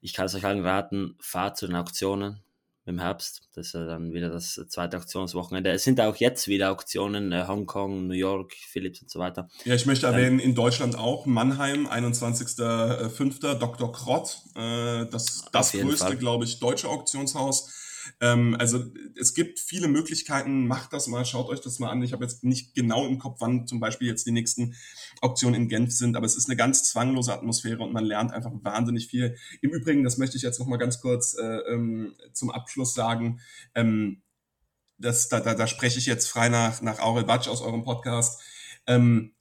Ich 0.00 0.14
kann 0.14 0.26
es 0.26 0.34
euch 0.34 0.44
allen 0.44 0.64
raten, 0.64 1.16
fahrt 1.20 1.56
zu 1.56 1.66
den 1.66 1.76
Auktionen 1.76 2.42
im 2.88 2.98
Herbst. 2.98 3.42
Das 3.54 3.68
ist 3.68 3.72
ja 3.74 3.86
dann 3.86 4.12
wieder 4.12 4.30
das 4.30 4.60
zweite 4.68 4.96
Auktionswochenende. 4.96 5.70
Es 5.70 5.84
sind 5.84 6.00
auch 6.00 6.16
jetzt 6.16 6.48
wieder 6.48 6.70
Auktionen, 6.70 7.32
äh, 7.32 7.44
Hongkong, 7.46 8.06
New 8.06 8.14
York, 8.14 8.52
Philips 8.54 9.02
und 9.02 9.10
so 9.10 9.18
weiter. 9.18 9.48
Ja, 9.64 9.74
ich 9.74 9.86
möchte 9.86 10.06
erwähnen, 10.06 10.38
in 10.38 10.54
Deutschland 10.54 10.96
auch, 10.98 11.26
Mannheim, 11.26 11.86
21.05. 11.86 13.54
Dr. 13.54 13.92
Krott, 13.92 14.38
äh, 14.56 15.06
das, 15.06 15.44
das 15.52 15.72
größte, 15.72 16.16
glaube 16.16 16.44
ich, 16.44 16.58
deutsche 16.60 16.88
Auktionshaus 16.88 17.77
ähm, 18.20 18.56
also 18.58 18.84
es 19.18 19.34
gibt 19.34 19.60
viele 19.60 19.88
Möglichkeiten, 19.88 20.66
macht 20.66 20.92
das 20.92 21.06
mal, 21.06 21.24
schaut 21.24 21.48
euch 21.48 21.60
das 21.60 21.78
mal 21.78 21.90
an. 21.90 22.02
Ich 22.02 22.12
habe 22.12 22.24
jetzt 22.24 22.44
nicht 22.44 22.74
genau 22.74 23.06
im 23.06 23.18
Kopf, 23.18 23.36
wann 23.40 23.66
zum 23.66 23.80
Beispiel 23.80 24.08
jetzt 24.08 24.26
die 24.26 24.32
nächsten 24.32 24.74
Auktionen 25.20 25.62
in 25.62 25.68
Genf 25.68 25.92
sind, 25.92 26.16
aber 26.16 26.26
es 26.26 26.36
ist 26.36 26.48
eine 26.48 26.56
ganz 26.56 26.84
zwanglose 26.84 27.32
Atmosphäre 27.32 27.82
und 27.82 27.92
man 27.92 28.04
lernt 28.04 28.32
einfach 28.32 28.52
wahnsinnig 28.62 29.08
viel. 29.08 29.36
Im 29.60 29.70
Übrigen, 29.70 30.04
das 30.04 30.18
möchte 30.18 30.36
ich 30.36 30.42
jetzt 30.42 30.58
noch 30.58 30.66
mal 30.66 30.76
ganz 30.76 31.00
kurz 31.00 31.36
äh, 31.38 31.44
ähm, 31.44 32.14
zum 32.32 32.50
Abschluss 32.50 32.94
sagen. 32.94 33.40
Ähm, 33.74 34.22
das, 34.98 35.28
da, 35.28 35.40
da, 35.40 35.54
da 35.54 35.66
spreche 35.66 35.98
ich 35.98 36.06
jetzt 36.06 36.28
frei 36.28 36.48
nach, 36.48 36.82
nach 36.82 36.98
Aurel 36.98 37.24
Batsch 37.24 37.48
aus 37.48 37.62
eurem 37.62 37.84
Podcast. 37.84 38.40
Ähm, 38.86 39.34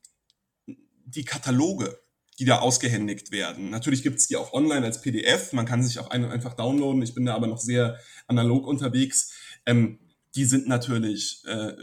die 1.06 1.26
Kataloge, 1.26 2.00
die 2.40 2.46
da 2.46 2.60
ausgehändigt 2.60 3.32
werden. 3.32 3.70
Natürlich 3.70 4.04
gibt 4.04 4.20
es 4.20 4.28
die 4.28 4.36
auch 4.36 4.54
online 4.54 4.86
als 4.86 5.02
PDF, 5.02 5.54
man 5.54 5.66
kann 5.66 5.84
sich 5.84 6.00
auch 6.00 6.10
einfach 6.10 6.54
downloaden. 6.54 7.02
Ich 7.02 7.16
bin 7.16 7.26
da 7.26 7.36
aber 7.36 7.48
noch 7.48 7.60
sehr 7.60 7.98
analog 8.28 8.68
unterwegs. 8.68 9.34
Ähm, 9.66 10.00
die 10.36 10.46
sind 10.46 10.68
natürlich 10.68 11.44
äh, 11.48 11.74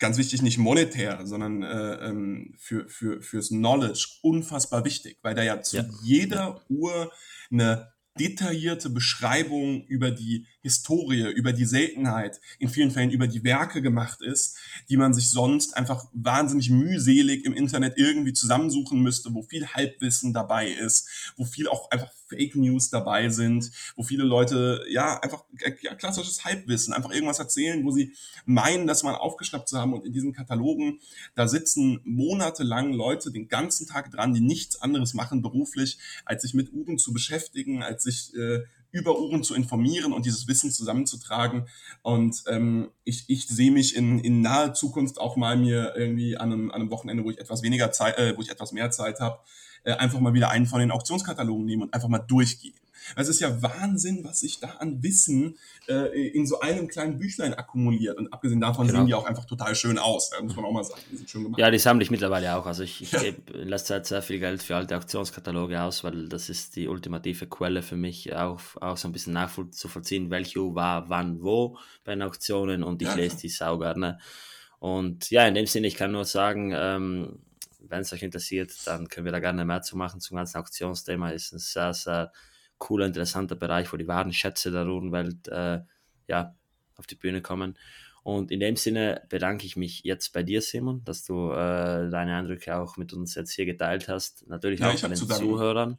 ganz 0.00 0.18
wichtig 0.18 0.42
nicht 0.42 0.58
monetär, 0.58 1.24
sondern 1.24 1.62
äh, 1.62 2.08
ähm, 2.08 2.54
für, 2.58 2.88
für, 2.88 3.22
fürs 3.22 3.48
Knowledge 3.48 4.08
unfassbar 4.22 4.84
wichtig, 4.84 5.18
weil 5.22 5.34
da 5.34 5.42
ja 5.42 5.62
zu 5.62 5.76
ja. 5.76 5.84
jeder 6.02 6.62
Uhr 6.68 7.12
eine 7.52 7.92
detaillierte 8.18 8.90
Beschreibung 8.90 9.84
über 9.86 10.10
die 10.10 10.46
Historie, 10.62 11.30
über 11.32 11.52
die 11.52 11.64
Seltenheit, 11.64 12.40
in 12.58 12.68
vielen 12.68 12.90
Fällen 12.90 13.10
über 13.10 13.26
die 13.26 13.44
Werke 13.44 13.82
gemacht 13.82 14.20
ist, 14.20 14.58
die 14.88 14.96
man 14.96 15.14
sich 15.14 15.30
sonst 15.30 15.76
einfach 15.76 16.06
wahnsinnig 16.12 16.70
mühselig 16.70 17.44
im 17.44 17.54
Internet 17.54 17.96
irgendwie 17.96 18.32
zusammensuchen 18.32 19.00
müsste, 19.00 19.32
wo 19.32 19.42
viel 19.42 19.66
Halbwissen 19.66 20.32
dabei 20.32 20.68
ist, 20.68 21.32
wo 21.36 21.44
viel 21.44 21.68
auch 21.68 21.90
einfach 21.90 22.10
Fake 22.30 22.56
News 22.56 22.90
dabei 22.90 23.28
sind, 23.28 23.70
wo 23.96 24.02
viele 24.02 24.24
Leute 24.24 24.84
ja 24.88 25.20
einfach 25.20 25.44
ja, 25.82 25.94
klassisches 25.94 26.44
Halbwissen, 26.44 26.94
einfach 26.94 27.10
irgendwas 27.10 27.38
erzählen, 27.38 27.84
wo 27.84 27.90
sie 27.90 28.14
meinen, 28.46 28.86
das 28.86 29.02
mal 29.02 29.14
aufgeschnappt 29.14 29.68
zu 29.68 29.78
haben. 29.78 29.92
Und 29.92 30.06
in 30.06 30.12
diesen 30.12 30.32
Katalogen, 30.32 31.00
da 31.34 31.48
sitzen 31.48 32.00
monatelang 32.04 32.92
Leute 32.92 33.30
den 33.30 33.48
ganzen 33.48 33.86
Tag 33.86 34.10
dran, 34.10 34.32
die 34.32 34.40
nichts 34.40 34.80
anderes 34.80 35.14
machen 35.14 35.42
beruflich, 35.42 35.98
als 36.24 36.42
sich 36.42 36.54
mit 36.54 36.72
Uhren 36.72 36.98
zu 36.98 37.12
beschäftigen, 37.12 37.82
als 37.82 38.04
sich 38.04 38.34
äh, 38.34 38.60
über 38.92 39.20
Uhren 39.20 39.42
zu 39.42 39.54
informieren 39.54 40.12
und 40.12 40.26
dieses 40.26 40.48
Wissen 40.48 40.70
zusammenzutragen. 40.70 41.66
Und 42.02 42.42
ähm, 42.48 42.90
ich, 43.04 43.24
ich 43.28 43.46
sehe 43.46 43.70
mich 43.70 43.94
in, 43.96 44.18
in 44.18 44.40
naher 44.40 44.74
Zukunft 44.74 45.18
auch 45.18 45.36
mal 45.36 45.56
mir 45.56 45.94
irgendwie 45.96 46.36
an 46.36 46.52
einem, 46.52 46.70
an 46.70 46.80
einem 46.80 46.90
Wochenende, 46.90 47.24
wo 47.24 47.30
ich 47.30 47.38
etwas 47.38 47.62
weniger 47.62 47.92
Zeit, 47.92 48.18
äh, 48.18 48.36
wo 48.36 48.42
ich 48.42 48.50
etwas 48.50 48.72
mehr 48.72 48.90
Zeit 48.90 49.20
habe, 49.20 49.38
äh, 49.84 49.92
einfach 49.92 50.20
mal 50.20 50.34
wieder 50.34 50.50
einen 50.50 50.66
von 50.66 50.80
den 50.80 50.90
Auktionskatalogen 50.90 51.64
nehmen 51.64 51.82
und 51.82 51.94
einfach 51.94 52.08
mal 52.08 52.18
durchgehen. 52.18 52.74
Es 53.16 53.28
ist 53.28 53.40
ja 53.40 53.62
Wahnsinn, 53.62 54.24
was 54.24 54.40
sich 54.40 54.60
da 54.60 54.68
an 54.78 55.02
Wissen 55.02 55.56
äh, 55.88 56.28
in 56.28 56.46
so 56.46 56.60
einem 56.60 56.88
kleinen 56.88 57.18
Büchlein 57.18 57.54
akkumuliert. 57.54 58.18
Und 58.18 58.32
abgesehen 58.32 58.60
davon 58.60 58.86
genau. 58.86 59.00
sehen 59.00 59.06
die 59.06 59.14
auch 59.14 59.24
einfach 59.24 59.44
total 59.44 59.74
schön 59.74 59.98
aus. 59.98 60.30
muss 60.42 60.54
man 60.56 60.64
auch 60.64 60.72
mal 60.72 60.84
sagen. 60.84 61.00
Die 61.10 61.16
sind 61.16 61.30
schön 61.30 61.42
gemacht. 61.44 61.58
Ja, 61.58 61.70
die 61.70 61.78
sammle 61.78 62.02
ich 62.02 62.10
mittlerweile 62.10 62.54
auch. 62.56 62.66
Also 62.66 62.82
ich, 62.82 63.02
ich 63.02 63.12
ja. 63.12 63.22
gebe 63.22 63.58
in 63.58 63.68
letzter 63.68 63.96
Zeit 63.96 64.06
sehr 64.06 64.22
viel 64.22 64.38
Geld 64.38 64.62
für 64.62 64.76
alte 64.76 64.96
Auktionskataloge 64.96 65.80
aus, 65.80 66.04
weil 66.04 66.28
das 66.28 66.48
ist 66.48 66.76
die 66.76 66.88
ultimative 66.88 67.46
Quelle 67.46 67.82
für 67.82 67.96
mich, 67.96 68.34
auch, 68.34 68.60
auch 68.80 68.96
so 68.96 69.08
ein 69.08 69.12
bisschen 69.12 69.32
nachzuvollziehen, 69.32 70.30
welche 70.30 70.60
war 70.74 71.08
wann 71.08 71.42
wo 71.42 71.78
bei 72.04 72.12
den 72.12 72.22
Auktionen 72.22 72.82
und 72.82 73.02
ich 73.02 73.08
ja, 73.08 73.14
lese 73.14 73.38
die 73.38 73.48
sau 73.48 73.78
gerne. 73.78 74.18
Und 74.78 75.30
ja, 75.30 75.46
in 75.46 75.54
dem 75.54 75.66
Sinne, 75.66 75.86
ich 75.86 75.94
kann 75.94 76.12
nur 76.12 76.24
sagen, 76.24 76.72
ähm, 76.74 77.38
wenn 77.88 78.02
es 78.02 78.12
euch 78.12 78.22
interessiert, 78.22 78.72
dann 78.86 79.08
können 79.08 79.24
wir 79.24 79.32
da 79.32 79.40
gerne 79.40 79.64
mehr 79.64 79.82
zu 79.82 79.96
machen 79.96 80.20
zum 80.20 80.36
ganzen 80.36 80.58
Auktionsthema. 80.58 81.30
Ist 81.30 81.52
ein 81.52 81.58
sehr, 81.58 81.94
sehr 81.94 82.32
cooler, 82.78 83.06
interessanter 83.06 83.56
Bereich, 83.56 83.92
wo 83.92 83.96
die 83.96 84.08
wahren 84.08 84.32
Schätze 84.32 84.70
der 84.70 84.84
Runenwelt 84.84 85.48
äh, 85.48 85.80
ja, 86.26 86.56
auf 86.96 87.06
die 87.06 87.14
Bühne 87.16 87.42
kommen. 87.42 87.76
Und 88.22 88.50
in 88.50 88.60
dem 88.60 88.76
Sinne 88.76 89.22
bedanke 89.28 89.64
ich 89.64 89.76
mich 89.76 90.02
jetzt 90.04 90.32
bei 90.32 90.42
dir, 90.42 90.60
Simon, 90.60 91.02
dass 91.04 91.24
du 91.24 91.50
äh, 91.52 92.10
deine 92.10 92.36
Eindrücke 92.36 92.76
auch 92.76 92.96
mit 92.96 93.12
uns 93.12 93.34
jetzt 93.34 93.52
hier 93.52 93.64
geteilt 93.64 94.08
hast. 94.08 94.46
Natürlich 94.46 94.80
ja, 94.80 94.90
auch 94.90 95.00
bei 95.00 95.08
den 95.08 95.16
Zuhörern. 95.16 95.98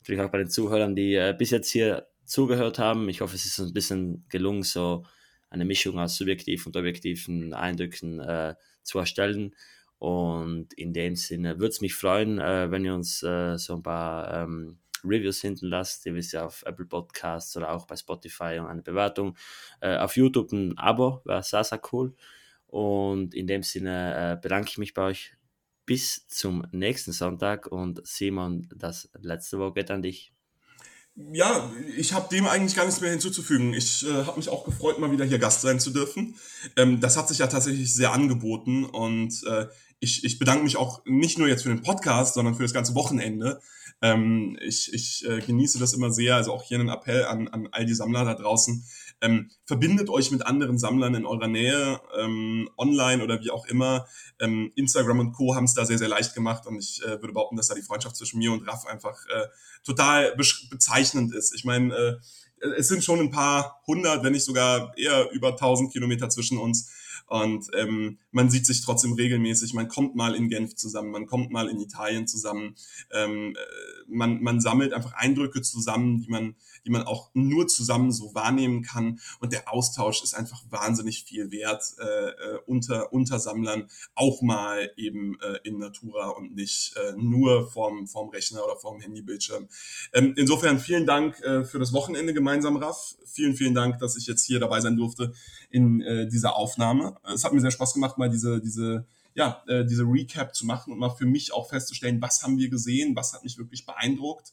Natürlich 0.00 0.22
auch 0.22 0.30
bei 0.30 0.38
den 0.38 0.50
Zuhörern, 0.50 0.94
die 0.94 1.14
äh, 1.14 1.34
bis 1.36 1.50
jetzt 1.50 1.70
hier 1.70 2.08
zugehört 2.24 2.78
haben. 2.78 3.08
Ich 3.08 3.20
hoffe, 3.20 3.34
es 3.34 3.44
ist 3.44 3.58
ein 3.58 3.72
bisschen 3.72 4.24
gelungen, 4.28 4.62
so 4.62 5.04
eine 5.50 5.64
Mischung 5.64 5.98
aus 5.98 6.16
subjektiven 6.16 6.66
und 6.66 6.76
objektiven 6.76 7.52
Eindrücken 7.54 8.20
äh, 8.20 8.54
zu 8.82 8.98
erstellen. 8.98 9.54
Und 10.02 10.74
in 10.74 10.92
dem 10.92 11.14
Sinne 11.14 11.60
würde 11.60 11.68
es 11.68 11.80
mich 11.80 11.94
freuen, 11.94 12.40
äh, 12.40 12.72
wenn 12.72 12.84
ihr 12.84 12.92
uns 12.92 13.22
äh, 13.22 13.56
so 13.56 13.76
ein 13.76 13.84
paar 13.84 14.34
ähm, 14.34 14.80
Reviews 15.04 15.40
hinten 15.40 15.66
lasst. 15.66 16.04
Ihr 16.06 16.16
wisst 16.16 16.32
ja 16.32 16.44
auf 16.44 16.64
Apple 16.66 16.86
Podcasts 16.86 17.56
oder 17.56 17.70
auch 17.70 17.86
bei 17.86 17.94
Spotify 17.94 18.58
und 18.58 18.66
eine 18.66 18.82
Bewertung. 18.82 19.36
Äh, 19.80 19.98
auf 19.98 20.16
YouTube 20.16 20.50
ein 20.50 20.76
Abo 20.76 21.22
wäre 21.24 21.44
sehr, 21.44 21.62
sehr 21.62 21.80
cool. 21.92 22.16
Und 22.66 23.32
in 23.32 23.46
dem 23.46 23.62
Sinne 23.62 24.32
äh, 24.32 24.42
bedanke 24.42 24.70
ich 24.70 24.78
mich 24.78 24.92
bei 24.92 25.02
euch. 25.02 25.36
Bis 25.86 26.26
zum 26.26 26.66
nächsten 26.72 27.12
Sonntag 27.12 27.68
und 27.68 28.04
Simon, 28.04 28.68
das 28.74 29.08
letzte 29.20 29.60
Wort 29.60 29.76
geht 29.76 29.92
an 29.92 30.02
dich. 30.02 30.32
Ja, 31.14 31.70
ich 31.96 32.12
habe 32.12 32.28
dem 32.34 32.48
eigentlich 32.48 32.74
gar 32.74 32.86
nichts 32.86 33.00
mehr 33.00 33.10
hinzuzufügen. 33.10 33.72
Ich 33.72 34.04
äh, 34.04 34.24
habe 34.24 34.38
mich 34.38 34.48
auch 34.48 34.64
gefreut, 34.64 34.98
mal 34.98 35.12
wieder 35.12 35.24
hier 35.24 35.38
Gast 35.38 35.60
sein 35.60 35.78
zu 35.78 35.90
dürfen. 35.90 36.34
Ähm, 36.76 37.00
das 37.00 37.16
hat 37.16 37.28
sich 37.28 37.38
ja 37.38 37.46
tatsächlich 37.46 37.94
sehr 37.94 38.12
angeboten 38.12 38.84
und 38.84 39.44
äh, 39.44 39.66
ich, 40.02 40.24
ich 40.24 40.40
bedanke 40.40 40.64
mich 40.64 40.76
auch 40.76 41.00
nicht 41.04 41.38
nur 41.38 41.46
jetzt 41.46 41.62
für 41.62 41.68
den 41.68 41.82
Podcast, 41.82 42.34
sondern 42.34 42.56
für 42.56 42.64
das 42.64 42.74
ganze 42.74 42.96
Wochenende. 42.96 43.60
Ähm, 44.02 44.58
ich 44.60 44.92
ich 44.92 45.24
äh, 45.28 45.38
genieße 45.38 45.78
das 45.78 45.92
immer 45.92 46.10
sehr. 46.10 46.34
Also 46.34 46.52
auch 46.52 46.64
hier 46.64 46.80
einen 46.80 46.88
Appell 46.88 47.24
an, 47.24 47.46
an 47.46 47.68
all 47.70 47.86
die 47.86 47.94
Sammler 47.94 48.24
da 48.24 48.34
draußen. 48.34 48.84
Ähm, 49.20 49.48
verbindet 49.64 50.10
euch 50.10 50.32
mit 50.32 50.44
anderen 50.44 50.76
Sammlern 50.76 51.14
in 51.14 51.24
eurer 51.24 51.46
Nähe, 51.46 52.00
ähm, 52.18 52.68
online 52.76 53.22
oder 53.22 53.40
wie 53.40 53.52
auch 53.52 53.64
immer. 53.66 54.08
Ähm, 54.40 54.72
Instagram 54.74 55.20
und 55.20 55.32
Co. 55.34 55.54
haben 55.54 55.66
es 55.66 55.74
da 55.74 55.86
sehr, 55.86 55.98
sehr 55.98 56.08
leicht 56.08 56.34
gemacht 56.34 56.66
und 56.66 56.80
ich 56.80 57.00
äh, 57.04 57.20
würde 57.20 57.32
behaupten, 57.32 57.56
dass 57.56 57.68
da 57.68 57.76
die 57.76 57.82
Freundschaft 57.82 58.16
zwischen 58.16 58.40
mir 58.40 58.50
und 58.50 58.66
Raff 58.66 58.84
einfach 58.86 59.24
äh, 59.26 59.46
total 59.84 60.34
bezeichnend 60.68 61.32
ist. 61.32 61.54
Ich 61.54 61.64
meine, 61.64 61.94
äh, 61.94 62.16
es 62.76 62.88
sind 62.88 63.04
schon 63.04 63.20
ein 63.20 63.30
paar 63.30 63.80
hundert, 63.86 64.24
wenn 64.24 64.32
nicht 64.32 64.44
sogar 64.44 64.98
eher 64.98 65.30
über 65.30 65.54
tausend 65.54 65.92
Kilometer 65.92 66.28
zwischen 66.28 66.58
uns. 66.58 66.90
Und 67.32 67.68
ähm, 67.72 68.18
man 68.30 68.50
sieht 68.50 68.66
sich 68.66 68.82
trotzdem 68.82 69.14
regelmäßig, 69.14 69.72
man 69.72 69.88
kommt 69.88 70.14
mal 70.14 70.34
in 70.34 70.50
Genf 70.50 70.74
zusammen, 70.74 71.10
man 71.10 71.24
kommt 71.24 71.50
mal 71.50 71.70
in 71.70 71.80
Italien 71.80 72.26
zusammen, 72.26 72.74
ähm, 73.10 73.56
äh, 73.56 74.04
man, 74.06 74.42
man 74.42 74.60
sammelt 74.60 74.92
einfach 74.92 75.14
Eindrücke 75.14 75.62
zusammen, 75.62 76.20
die 76.20 76.28
man, 76.28 76.56
die 76.84 76.90
man 76.90 77.04
auch 77.04 77.30
nur 77.32 77.68
zusammen 77.68 78.12
so 78.12 78.34
wahrnehmen 78.34 78.82
kann. 78.82 79.18
Und 79.40 79.54
der 79.54 79.72
Austausch 79.72 80.22
ist 80.22 80.34
einfach 80.34 80.62
wahnsinnig 80.68 81.24
viel 81.24 81.50
wert 81.50 81.82
äh, 81.98 82.04
äh 82.04 82.58
unter, 82.66 83.14
unter 83.14 83.38
Sammlern, 83.38 83.88
auch 84.14 84.42
mal 84.42 84.90
eben 84.98 85.40
äh, 85.40 85.58
in 85.64 85.78
Natura 85.78 86.28
und 86.28 86.54
nicht 86.54 86.94
äh, 86.98 87.14
nur 87.16 87.70
vorm, 87.70 88.08
vorm 88.08 88.28
Rechner 88.28 88.62
oder 88.62 88.76
vorm 88.76 89.00
Handybildschirm. 89.00 89.68
Ähm, 90.12 90.34
insofern 90.36 90.78
vielen 90.78 91.06
Dank 91.06 91.40
äh, 91.40 91.64
für 91.64 91.78
das 91.78 91.94
Wochenende 91.94 92.34
gemeinsam, 92.34 92.76
Raff. 92.76 93.16
Vielen, 93.24 93.56
vielen 93.56 93.74
Dank, 93.74 93.98
dass 94.00 94.18
ich 94.18 94.26
jetzt 94.26 94.44
hier 94.44 94.60
dabei 94.60 94.82
sein 94.82 94.98
durfte 94.98 95.32
in 95.70 96.02
äh, 96.02 96.28
dieser 96.28 96.56
Aufnahme. 96.56 97.16
Es 97.22 97.44
hat 97.44 97.52
mir 97.52 97.60
sehr 97.60 97.70
Spaß 97.70 97.94
gemacht, 97.94 98.18
mal 98.18 98.30
diese, 98.30 98.60
diese 98.60 99.06
ja, 99.34 99.62
äh, 99.66 99.84
diese 99.84 100.04
Recap 100.04 100.54
zu 100.54 100.66
machen 100.66 100.92
und 100.92 100.98
mal 100.98 101.10
für 101.10 101.26
mich 101.26 101.52
auch 101.52 101.68
festzustellen, 101.68 102.20
was 102.20 102.42
haben 102.42 102.58
wir 102.58 102.68
gesehen, 102.68 103.16
was 103.16 103.32
hat 103.32 103.44
mich 103.44 103.58
wirklich 103.58 103.86
beeindruckt. 103.86 104.52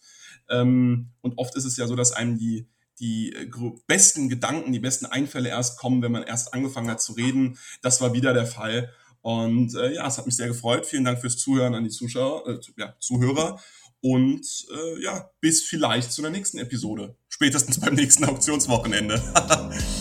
Ähm, 0.49 1.09
und 1.21 1.37
oft 1.37 1.55
ist 1.55 1.65
es 1.65 1.77
ja 1.77 1.87
so, 1.87 1.95
dass 1.95 2.11
einem 2.11 2.37
die, 2.37 2.67
die 2.99 3.33
äh, 3.33 3.49
besten 3.87 4.29
Gedanken, 4.29 4.71
die 4.71 4.79
besten 4.79 5.05
Einfälle 5.05 5.49
erst 5.49 5.77
kommen, 5.79 6.01
wenn 6.01 6.11
man 6.11 6.23
erst 6.23 6.53
angefangen 6.53 6.89
hat 6.89 7.01
zu 7.01 7.13
reden. 7.13 7.57
Das 7.81 8.01
war 8.01 8.13
wieder 8.13 8.33
der 8.33 8.45
Fall. 8.45 8.91
Und 9.21 9.75
äh, 9.75 9.95
ja, 9.95 10.07
es 10.07 10.17
hat 10.17 10.25
mich 10.25 10.37
sehr 10.37 10.47
gefreut. 10.47 10.85
Vielen 10.85 11.03
Dank 11.03 11.19
fürs 11.19 11.37
Zuhören 11.37 11.75
an 11.75 11.83
die 11.83 11.89
Zuschauer, 11.89 12.47
äh, 12.47 12.59
ja, 12.77 12.95
Zuhörer. 12.99 13.59
Und 14.01 14.65
äh, 14.73 15.03
ja, 15.03 15.29
bis 15.41 15.63
vielleicht 15.63 16.13
zu 16.13 16.21
einer 16.21 16.29
nächsten 16.29 16.57
Episode. 16.57 17.17
Spätestens 17.27 17.81
beim 17.81 17.95
nächsten 17.95 18.23
Auktionswochenende. 18.23 19.21